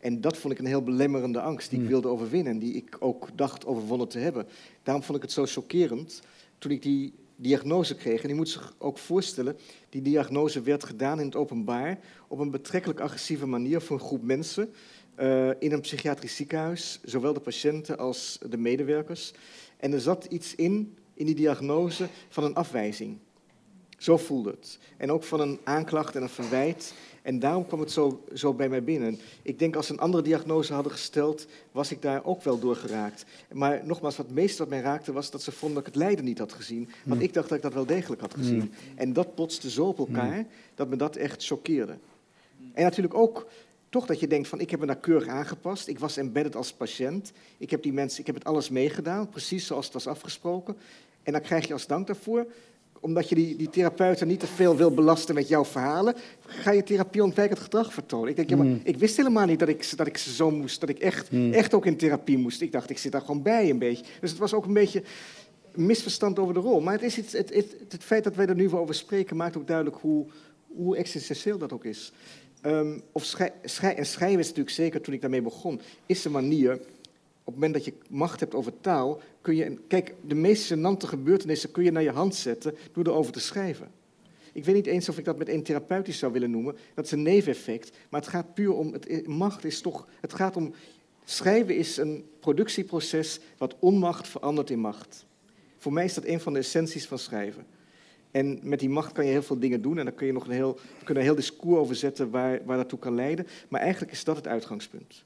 En 0.00 0.20
dat 0.20 0.36
vond 0.36 0.52
ik 0.52 0.58
een 0.58 0.66
heel 0.66 0.82
belemmerende 0.82 1.40
angst 1.40 1.70
die 1.70 1.78
ik 1.78 1.84
hmm. 1.84 1.92
wilde 1.92 2.08
overwinnen 2.08 2.52
en 2.52 2.58
die 2.58 2.74
ik 2.74 2.96
ook 2.98 3.28
dacht 3.34 3.66
overwonnen 3.66 4.08
te 4.08 4.18
hebben. 4.18 4.46
Daarom 4.82 5.04
vond 5.04 5.16
ik 5.16 5.22
het 5.22 5.32
zo 5.32 5.46
chockerend 5.46 6.22
toen 6.58 6.70
ik 6.70 6.82
die 6.82 7.12
diagnose 7.36 7.94
kreeg. 7.94 8.22
En 8.22 8.28
je 8.28 8.34
moet 8.34 8.48
zich 8.48 8.74
ook 8.78 8.98
voorstellen, 8.98 9.56
die 9.88 10.02
diagnose 10.02 10.62
werd 10.62 10.84
gedaan 10.84 11.18
in 11.20 11.26
het 11.26 11.36
openbaar 11.36 11.98
op 12.28 12.38
een 12.38 12.50
betrekkelijk 12.50 13.00
agressieve 13.00 13.46
manier 13.46 13.80
voor 13.80 13.98
een 13.98 14.06
groep 14.06 14.22
mensen. 14.22 14.72
Uh, 15.22 15.50
in 15.58 15.72
een 15.72 15.80
psychiatrisch 15.80 16.36
ziekenhuis, 16.36 17.00
zowel 17.04 17.32
de 17.32 17.40
patiënten 17.40 17.98
als 17.98 18.38
de 18.48 18.56
medewerkers. 18.56 19.32
En 19.76 19.92
er 19.92 20.00
zat 20.00 20.24
iets 20.24 20.54
in 20.54 20.96
in 21.14 21.26
die 21.26 21.34
diagnose 21.34 22.08
van 22.28 22.44
een 22.44 22.54
afwijzing. 22.54 23.18
Zo 23.98 24.16
voelde 24.16 24.50
het. 24.50 24.78
En 24.96 25.12
ook 25.12 25.24
van 25.24 25.40
een 25.40 25.58
aanklacht 25.64 26.16
en 26.16 26.22
een 26.22 26.28
verwijt. 26.28 26.94
En 27.22 27.38
daarom 27.38 27.66
kwam 27.66 27.80
het 27.80 27.90
zo, 27.90 28.24
zo 28.34 28.54
bij 28.54 28.68
mij 28.68 28.84
binnen. 28.84 29.18
Ik 29.42 29.58
denk 29.58 29.76
als 29.76 29.86
ze 29.86 29.92
een 29.92 29.98
andere 29.98 30.22
diagnose 30.22 30.72
hadden 30.72 30.92
gesteld, 30.92 31.46
was 31.72 31.90
ik 31.90 32.02
daar 32.02 32.24
ook 32.24 32.42
wel 32.42 32.58
door 32.58 32.76
geraakt. 32.76 33.24
Maar 33.52 33.80
nogmaals, 33.84 34.16
wat 34.16 34.26
het 34.26 34.34
meeste 34.34 34.58
wat 34.58 34.68
mij 34.68 34.80
raakte 34.80 35.12
was 35.12 35.30
dat 35.30 35.42
ze 35.42 35.52
vonden 35.52 35.78
dat 35.78 35.86
ik 35.86 35.94
het 35.94 36.02
lijden 36.02 36.24
niet 36.24 36.38
had 36.38 36.52
gezien. 36.52 36.88
Want 37.04 37.22
ik 37.22 37.32
dacht 37.32 37.48
dat 37.48 37.56
ik 37.56 37.62
dat 37.64 37.74
wel 37.74 37.86
degelijk 37.86 38.20
had 38.20 38.34
gezien. 38.34 38.72
En 38.94 39.12
dat 39.12 39.34
potste 39.34 39.70
zo 39.70 39.86
op 39.86 39.98
elkaar 39.98 40.46
dat 40.74 40.88
me 40.88 40.96
dat 40.96 41.16
echt 41.16 41.44
choqueerde. 41.44 41.96
En 42.72 42.82
natuurlijk 42.82 43.14
ook 43.14 43.46
toch 43.92 44.06
dat 44.06 44.20
je 44.20 44.26
denkt 44.26 44.48
van 44.48 44.60
ik 44.60 44.70
heb 44.70 44.80
me 44.80 44.86
daar 44.86 44.96
keurig 44.96 45.28
aangepast. 45.28 45.88
Ik 45.88 45.98
was 45.98 46.16
embedded 46.16 46.56
als 46.56 46.72
patiënt. 46.72 47.32
Ik 47.58 47.70
heb 47.70 47.82
die 47.82 47.92
mensen, 47.92 48.20
ik 48.20 48.26
heb 48.26 48.34
het 48.34 48.44
alles 48.44 48.68
meegedaan, 48.68 49.28
precies 49.28 49.66
zoals 49.66 49.84
het 49.84 49.94
was 49.94 50.06
afgesproken. 50.06 50.76
En 51.22 51.32
dan 51.32 51.40
krijg 51.40 51.66
je 51.66 51.72
als 51.72 51.86
dank 51.86 52.06
daarvoor, 52.06 52.46
omdat 53.00 53.28
je 53.28 53.34
die, 53.34 53.56
die 53.56 53.70
therapeuten 53.70 54.26
niet 54.26 54.40
te 54.40 54.46
veel 54.46 54.76
wil 54.76 54.90
belasten 54.90 55.34
met 55.34 55.48
jouw 55.48 55.64
verhalen, 55.64 56.14
ga 56.46 56.70
je 56.70 56.82
therapie 56.82 57.22
ontwijkend 57.22 57.58
gedrag 57.58 57.92
vertonen. 57.92 58.28
Ik 58.28 58.36
denk, 58.36 58.50
ja, 58.50 58.56
maar 58.56 58.66
hmm. 58.66 58.80
ik 58.84 58.96
wist 58.96 59.16
helemaal 59.16 59.46
niet 59.46 59.58
dat 59.58 59.68
ik, 59.68 59.96
dat 59.96 60.06
ik 60.06 60.18
zo 60.18 60.50
moest, 60.50 60.80
dat 60.80 60.88
ik 60.88 60.98
echt, 60.98 61.28
hmm. 61.28 61.52
echt 61.52 61.74
ook 61.74 61.86
in 61.86 61.96
therapie 61.96 62.38
moest. 62.38 62.60
Ik 62.60 62.72
dacht, 62.72 62.90
ik 62.90 62.98
zit 62.98 63.12
daar 63.12 63.20
gewoon 63.20 63.42
bij 63.42 63.70
een 63.70 63.78
beetje. 63.78 64.04
Dus 64.20 64.30
het 64.30 64.38
was 64.38 64.54
ook 64.54 64.64
een 64.64 64.72
beetje 64.72 65.02
misverstand 65.74 66.38
over 66.38 66.54
de 66.54 66.60
rol. 66.60 66.80
Maar 66.80 66.92
het, 66.92 67.02
is 67.02 67.18
iets, 67.18 67.32
het, 67.32 67.54
het, 67.54 67.76
het, 67.88 68.04
feit 68.04 68.24
dat 68.24 68.34
wij 68.34 68.46
er 68.46 68.54
nu 68.54 68.72
over 68.72 68.94
spreken, 68.94 69.36
maakt 69.36 69.56
ook 69.56 69.66
duidelijk 69.66 69.96
hoe, 70.00 70.26
hoe 70.66 70.96
existentieel 70.96 71.58
dat 71.58 71.72
ook 71.72 71.84
is. 71.84 72.12
Um, 72.66 73.02
of 73.12 73.34
en 73.34 74.06
schrijven 74.06 74.38
is 74.38 74.46
natuurlijk 74.46 74.70
zeker, 74.70 75.00
toen 75.00 75.14
ik 75.14 75.20
daarmee 75.20 75.42
begon, 75.42 75.80
is 76.06 76.24
een 76.24 76.32
manier 76.32 76.72
op 77.44 77.52
het 77.52 77.54
moment 77.54 77.74
dat 77.74 77.84
je 77.84 77.92
macht 78.08 78.40
hebt 78.40 78.54
over 78.54 78.80
taal, 78.80 79.20
kun 79.40 79.56
je... 79.56 79.78
Kijk, 79.88 80.14
de 80.20 80.34
meest 80.34 80.72
gênante 80.72 81.06
gebeurtenissen 81.06 81.70
kun 81.70 81.84
je 81.84 81.90
naar 81.92 82.02
je 82.02 82.10
hand 82.10 82.34
zetten 82.34 82.74
door 82.92 83.06
erover 83.06 83.32
te 83.32 83.40
schrijven. 83.40 83.90
Ik 84.52 84.64
weet 84.64 84.74
niet 84.74 84.86
eens 84.86 85.08
of 85.08 85.18
ik 85.18 85.24
dat 85.24 85.38
meteen 85.38 85.62
therapeutisch 85.62 86.18
zou 86.18 86.32
willen 86.32 86.50
noemen. 86.50 86.76
Dat 86.94 87.04
is 87.04 87.10
een 87.10 87.22
neveneffect. 87.22 87.96
Maar 88.08 88.20
het 88.20 88.30
gaat 88.30 88.54
puur 88.54 88.72
om... 88.72 88.92
Het, 88.92 89.26
macht 89.26 89.64
is 89.64 89.80
toch... 89.80 90.06
Het 90.20 90.34
gaat 90.34 90.56
om... 90.56 90.74
Schrijven 91.24 91.76
is 91.76 91.96
een 91.96 92.24
productieproces 92.40 93.40
wat 93.58 93.76
onmacht 93.78 94.28
verandert 94.28 94.70
in 94.70 94.78
macht. 94.78 95.26
Voor 95.78 95.92
mij 95.92 96.04
is 96.04 96.14
dat 96.14 96.24
een 96.24 96.40
van 96.40 96.52
de 96.52 96.58
essenties 96.58 97.06
van 97.06 97.18
schrijven. 97.18 97.66
En 98.32 98.58
met 98.62 98.80
die 98.80 98.88
macht 98.88 99.12
kan 99.12 99.24
je 99.24 99.30
heel 99.30 99.42
veel 99.42 99.58
dingen 99.58 99.82
doen. 99.82 99.98
En 99.98 100.04
dan 100.04 100.14
kun 100.14 100.26
je 100.26 100.32
nog 100.32 100.44
een 100.44 100.52
heel, 100.52 100.78
kunnen 100.98 101.16
een 101.16 101.28
heel 101.28 101.38
discours 101.38 101.78
over 101.78 101.96
zetten 101.96 102.30
waar, 102.30 102.64
waar 102.64 102.76
dat 102.76 102.88
toe 102.88 102.98
kan 102.98 103.14
leiden. 103.14 103.46
Maar 103.68 103.80
eigenlijk 103.80 104.12
is 104.12 104.24
dat 104.24 104.36
het 104.36 104.46
uitgangspunt. 104.46 105.24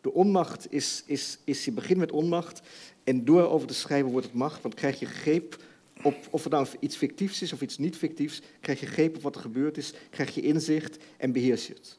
De 0.00 0.12
onmacht 0.12 0.72
is, 0.72 1.02
is, 1.06 1.38
is, 1.44 1.64
je 1.64 1.72
begint 1.72 1.98
met 1.98 2.12
onmacht 2.12 2.62
en 3.04 3.24
door 3.24 3.48
over 3.48 3.66
te 3.66 3.74
schrijven 3.74 4.10
wordt 4.10 4.26
het 4.26 4.34
macht, 4.34 4.62
want 4.62 4.74
krijg 4.74 4.98
je 4.98 5.06
greep 5.06 5.58
op, 6.02 6.16
of 6.30 6.42
het 6.42 6.52
nou 6.52 6.66
iets 6.80 6.96
fictiefs 6.96 7.42
is 7.42 7.52
of 7.52 7.60
iets 7.60 7.78
niet 7.78 7.96
fictiefs, 7.96 8.42
krijg 8.60 8.80
je 8.80 8.86
greep 8.86 9.16
op 9.16 9.22
wat 9.22 9.34
er 9.34 9.40
gebeurd 9.40 9.76
is, 9.76 9.94
krijg 10.10 10.34
je 10.34 10.40
inzicht 10.40 11.04
en 11.16 11.32
beheers 11.32 11.66
je 11.66 11.72
het. 11.74 11.98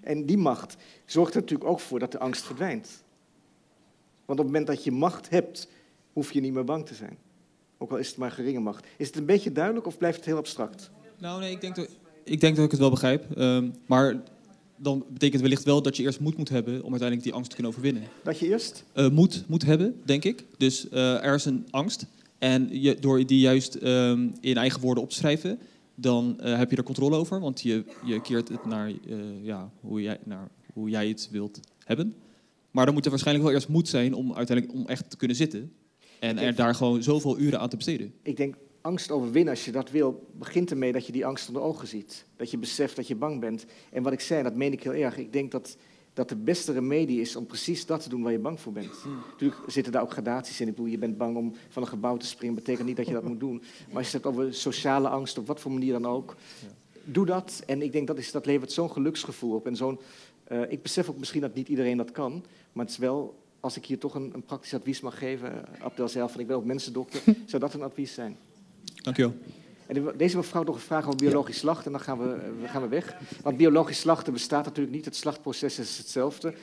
En 0.00 0.26
die 0.26 0.38
macht 0.38 0.76
zorgt 1.04 1.34
er 1.34 1.40
natuurlijk 1.40 1.70
ook 1.70 1.80
voor 1.80 1.98
dat 1.98 2.12
de 2.12 2.18
angst 2.18 2.44
verdwijnt. 2.44 3.02
Want 4.24 4.38
op 4.38 4.44
het 4.44 4.54
moment 4.54 4.66
dat 4.66 4.84
je 4.84 4.92
macht 4.92 5.28
hebt, 5.28 5.68
hoef 6.12 6.32
je 6.32 6.40
niet 6.40 6.52
meer 6.52 6.64
bang 6.64 6.86
te 6.86 6.94
zijn. 6.94 7.18
Ook 7.82 7.90
al 7.90 7.96
is 7.96 8.08
het 8.08 8.16
maar 8.16 8.30
geringe 8.30 8.60
macht. 8.60 8.86
Is 8.96 9.06
het 9.06 9.16
een 9.16 9.24
beetje 9.24 9.52
duidelijk 9.52 9.86
of 9.86 9.98
blijft 9.98 10.16
het 10.16 10.26
heel 10.26 10.36
abstract? 10.36 10.90
Nou, 11.18 11.40
nee, 11.40 11.52
ik 11.52 11.60
denk 11.60 11.76
dat 11.76 11.88
ik, 12.24 12.40
denk 12.40 12.56
dat 12.56 12.64
ik 12.64 12.70
het 12.70 12.80
wel 12.80 12.90
begrijp. 12.90 13.36
Ehm, 13.36 13.68
maar 13.86 14.22
dan 14.76 15.04
betekent 15.08 15.42
wellicht 15.42 15.64
wel 15.64 15.82
dat 15.82 15.96
je 15.96 16.02
eerst 16.02 16.20
moed 16.20 16.36
moet 16.36 16.48
hebben 16.48 16.74
om 16.74 16.90
uiteindelijk 16.90 17.22
die 17.22 17.32
angst 17.32 17.48
te 17.48 17.54
kunnen 17.54 17.72
overwinnen. 17.72 18.02
Dat 18.22 18.38
je 18.38 18.46
eerst? 18.46 18.84
Uh, 18.94 19.08
moed 19.08 19.44
moet 19.46 19.64
hebben, 19.64 20.00
denk 20.04 20.24
ik. 20.24 20.44
Dus 20.56 20.86
uh, 20.92 21.24
er 21.24 21.34
is 21.34 21.44
een 21.44 21.66
angst. 21.70 22.06
En 22.38 22.68
je, 22.80 22.94
door 22.94 23.26
die 23.26 23.40
juist 23.40 23.74
ehm, 23.74 24.28
in 24.40 24.56
eigen 24.56 24.80
woorden 24.80 25.02
op 25.02 25.10
te 25.10 25.16
schrijven, 25.16 25.58
dan 25.94 26.38
uh, 26.40 26.56
heb 26.56 26.70
je 26.70 26.76
er 26.76 26.82
controle 26.82 27.16
over. 27.16 27.40
Want 27.40 27.60
je, 27.60 27.84
je 28.04 28.20
keert 28.20 28.48
het 28.48 28.64
naar, 28.66 28.92
ja, 29.42 29.70
hoe, 29.80 30.02
jij, 30.02 30.18
naar 30.24 30.48
hoe 30.72 30.90
jij 30.90 31.08
het 31.08 31.28
wilt 31.30 31.60
hebben. 31.84 32.14
Maar 32.70 32.84
dan 32.84 32.94
moet 32.94 33.04
er 33.04 33.10
waarschijnlijk 33.10 33.46
wel 33.46 33.56
eerst 33.56 33.68
moed 33.68 33.88
zijn 33.88 34.14
om 34.14 34.34
uiteindelijk 34.34 34.78
om 34.78 34.86
echt 34.86 35.10
te 35.10 35.16
kunnen 35.16 35.36
zitten. 35.36 35.72
En 36.20 36.38
er 36.38 36.54
daar 36.54 36.74
gewoon 36.74 37.02
zoveel 37.02 37.38
uren 37.38 37.60
aan 37.60 37.68
te 37.68 37.76
besteden. 37.76 38.14
Ik 38.22 38.36
denk 38.36 38.54
angst 38.80 39.10
overwinnen, 39.10 39.52
als 39.52 39.64
je 39.64 39.72
dat 39.72 39.90
wil, 39.90 40.26
begint 40.32 40.70
ermee 40.70 40.92
dat 40.92 41.06
je 41.06 41.12
die 41.12 41.26
angst 41.26 41.48
onder 41.48 41.62
ogen 41.62 41.88
ziet. 41.88 42.24
Dat 42.36 42.50
je 42.50 42.58
beseft 42.58 42.96
dat 42.96 43.08
je 43.08 43.14
bang 43.14 43.40
bent. 43.40 43.66
En 43.92 44.02
wat 44.02 44.12
ik 44.12 44.20
zei, 44.20 44.42
dat 44.42 44.54
meen 44.54 44.72
ik 44.72 44.82
heel 44.82 44.92
erg. 44.92 45.16
Ik 45.16 45.32
denk 45.32 45.50
dat, 45.50 45.76
dat 46.12 46.28
de 46.28 46.36
beste 46.36 46.72
remedie 46.72 47.20
is 47.20 47.36
om 47.36 47.46
precies 47.46 47.86
dat 47.86 48.02
te 48.02 48.08
doen 48.08 48.22
waar 48.22 48.32
je 48.32 48.38
bang 48.38 48.60
voor 48.60 48.72
bent. 48.72 48.90
Hmm. 49.02 49.18
Natuurlijk 49.30 49.62
zitten 49.66 49.92
daar 49.92 50.02
ook 50.02 50.12
gradaties 50.12 50.60
in. 50.60 50.68
Ik 50.68 50.74
bedoel, 50.74 50.90
je 50.90 50.98
bent 50.98 51.16
bang 51.16 51.36
om 51.36 51.54
van 51.68 51.82
een 51.82 51.88
gebouw 51.88 52.16
te 52.16 52.26
springen. 52.26 52.54
betekent 52.54 52.86
niet 52.86 52.96
dat 52.96 53.06
je 53.06 53.12
dat 53.12 53.28
moet 53.28 53.40
doen. 53.40 53.62
Maar 53.88 53.96
als 53.96 54.10
je 54.10 54.16
het 54.16 54.24
hebt 54.24 54.36
over 54.36 54.54
sociale 54.54 55.08
angst, 55.08 55.38
op 55.38 55.46
wat 55.46 55.60
voor 55.60 55.72
manier 55.72 55.92
dan 55.92 56.06
ook. 56.06 56.36
Doe 57.04 57.26
dat. 57.26 57.62
En 57.66 57.82
ik 57.82 57.92
denk 57.92 58.06
dat, 58.06 58.18
is, 58.18 58.30
dat 58.30 58.46
levert 58.46 58.72
zo'n 58.72 58.90
geluksgevoel 58.90 59.54
op. 59.54 59.66
En 59.66 59.76
zo'n, 59.76 59.98
uh, 60.52 60.70
ik 60.72 60.82
besef 60.82 61.08
ook 61.08 61.18
misschien 61.18 61.40
dat 61.40 61.54
niet 61.54 61.68
iedereen 61.68 61.96
dat 61.96 62.10
kan. 62.10 62.44
Maar 62.72 62.84
het 62.84 62.92
is 62.92 63.00
wel 63.00 63.38
als 63.60 63.76
ik 63.76 63.86
hier 63.86 63.98
toch 63.98 64.14
een, 64.14 64.30
een 64.34 64.42
praktisch 64.42 64.74
advies 64.74 65.00
mag 65.00 65.18
geven, 65.18 65.64
Abdel 65.80 66.08
zelf, 66.08 66.32
van 66.32 66.40
ik 66.40 66.46
ben 66.46 66.56
ook 66.56 66.64
mensendokter, 66.64 67.20
zou 67.46 67.62
dat 67.62 67.74
een 67.74 67.82
advies 67.82 68.14
zijn? 68.14 68.36
Dankjewel. 68.94 69.34
En 69.86 70.12
deze 70.16 70.36
mevrouw 70.36 70.62
nog 70.62 70.74
een 70.74 70.80
vraag 70.80 71.06
over 71.06 71.16
biologisch 71.16 71.58
slachten 71.58 71.84
en 71.84 71.92
dan 71.92 72.00
gaan 72.00 72.18
we, 72.18 72.38
gaan 72.66 72.82
we 72.82 72.88
weg. 72.88 73.16
Want 73.42 73.56
biologisch 73.56 74.00
slachten 74.00 74.32
bestaat 74.32 74.64
natuurlijk 74.64 74.96
niet, 74.96 75.04
het 75.04 75.16
slachtproces 75.16 75.78
is 75.78 75.98
hetzelfde. 75.98 76.54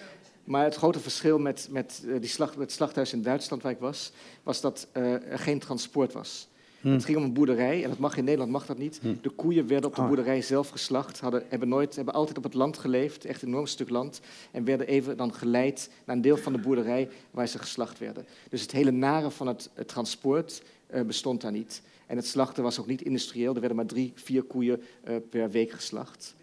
Maar 0.44 0.64
het 0.64 0.76
grote 0.76 1.00
verschil 1.00 1.40
met, 1.40 1.68
met, 1.72 2.02
uh, 2.06 2.20
die 2.20 2.30
slacht, 2.30 2.56
het 2.56 2.72
slachthuis 2.72 3.14
in 3.14 3.22
Duitsland 3.22 3.64
waar 3.64 3.72
ik 3.72 3.80
was, 3.80 4.12
was 4.44 4.62
dat 4.62 4.88
uh, 4.94 5.32
er 5.32 5.40
geen 5.40 5.60
transport 5.60 6.14
was. 6.14 6.48
Hm. 6.88 6.94
Het 6.94 7.06
ging 7.06 7.18
om 7.18 7.24
een 7.24 7.34
boerderij 7.34 7.84
en 7.84 7.90
dat 7.90 7.98
mag 7.98 8.18
in 8.18 8.24
Nederland 8.24 8.52
mag 8.52 8.66
dat 8.66 8.78
niet. 8.78 9.00
Hm. 9.02 9.16
De 9.22 9.30
koeien 9.30 9.68
werden 9.68 9.90
op 9.90 9.96
de 9.96 10.02
ah. 10.02 10.08
boerderij 10.08 10.42
zelf 10.42 10.70
geslacht, 10.70 11.20
hadden, 11.20 11.44
hebben, 11.48 11.68
nooit, 11.68 11.96
hebben 11.96 12.14
altijd 12.14 12.38
op 12.38 12.44
het 12.44 12.54
land 12.54 12.78
geleefd, 12.78 13.26
echt 13.26 13.42
een 13.42 13.48
enorm 13.48 13.66
stuk 13.66 13.90
land. 13.90 14.22
En 14.52 14.64
werden 14.64 14.88
even 14.88 15.18
dan 15.18 15.34
geleid 15.34 15.90
naar 16.06 16.16
een 16.16 16.22
deel 16.22 16.38
van 16.38 16.54
de 16.54 16.60
boerderij 16.60 17.10
waar 17.32 17.48
ze 17.48 17.60
geslacht 17.60 18.00
werden. 18.00 18.26
Dus 18.50 18.62
het 18.62 18.72
hele 18.72 18.92
nare 18.92 19.32
van 19.32 19.48
het, 19.48 19.70
het 19.74 19.88
transport 19.88 20.62
uh, 20.94 21.02
bestond 21.02 21.42
daar 21.42 21.52
niet. 21.52 21.82
En 22.06 22.16
het 22.16 22.28
slachten 22.28 22.64
was 22.64 22.80
ook 22.80 22.88
niet 22.88 23.02
industrieel. 23.02 23.54
Er 23.54 23.60
werden 23.60 23.78
maar 23.78 23.86
drie, 23.86 24.12
vier 24.16 24.44
koeien 24.44 24.82
uh, 25.08 25.16
per 25.30 25.50
week 25.50 25.72
geslacht. 25.72 26.36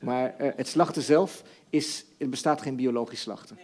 Maar 0.00 0.34
uh, 0.40 0.48
het 0.56 0.68
slachten 0.68 1.02
zelf 1.02 1.42
is, 1.70 2.04
er 2.18 2.28
bestaat 2.28 2.62
geen 2.62 2.76
biologisch 2.76 3.20
slachten. 3.20 3.58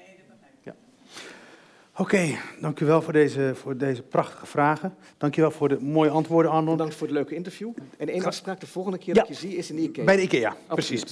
Oké, 2.01 2.15
okay, 2.15 2.39
dank 2.61 2.81
u 2.81 2.87
wel 2.87 3.03
voor 3.03 3.13
deze, 3.13 3.53
voor 3.55 3.77
deze 3.77 4.03
prachtige 4.03 4.47
vragen. 4.47 4.95
Dank 5.17 5.35
je 5.35 5.41
wel 5.41 5.51
voor 5.51 5.69
de 5.69 5.79
mooie 5.81 6.11
antwoorden, 6.11 6.51
Arnold. 6.51 6.77
Bedankt 6.77 6.95
voor 6.95 7.07
het 7.07 7.17
leuke 7.17 7.35
interview. 7.35 7.71
En 7.97 8.09
één 8.09 8.25
afspraak, 8.25 8.61
de 8.61 8.67
volgende 8.67 8.99
keer 8.99 9.15
dat 9.15 9.29
je 9.29 9.35
zie 9.35 9.57
is 9.57 9.71
in 9.71 9.77
de 9.77 9.83
IKEA. 9.83 10.05
Bij 10.05 10.17
de 10.17 10.23
IKEA, 10.23 10.57
precies. 10.69 11.03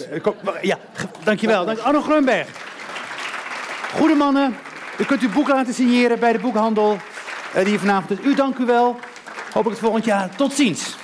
Ja, 0.63 0.79
dank 1.25 1.41
je 1.41 1.47
wel. 1.47 1.65
Dank 1.65 1.79
Arno 1.79 2.01
Grunberg. 2.01 2.49
Goede 3.95 4.15
mannen, 4.15 4.55
u 4.99 5.05
kunt 5.05 5.23
uw 5.23 5.33
boek 5.33 5.49
laten 5.49 5.75
signeren 5.75 6.19
bij 6.19 6.33
de 6.33 6.39
boekhandel 6.39 6.93
uh, 6.93 7.55
die 7.55 7.65
hier 7.65 7.79
vanavond 7.79 8.11
is. 8.11 8.27
U 8.27 8.35
dank 8.35 8.59
u 8.59 8.65
wel. 8.65 8.97
Hopelijk 9.45 9.69
het 9.69 9.79
volgend 9.79 10.05
jaar. 10.05 10.37
Tot 10.37 10.53
ziens. 10.53 10.97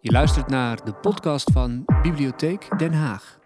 Je 0.00 0.10
luistert 0.10 0.48
naar 0.48 0.84
de 0.84 0.92
podcast 0.92 1.50
van 1.52 1.84
Bibliotheek 2.02 2.78
Den 2.78 2.92
Haag. 2.92 3.40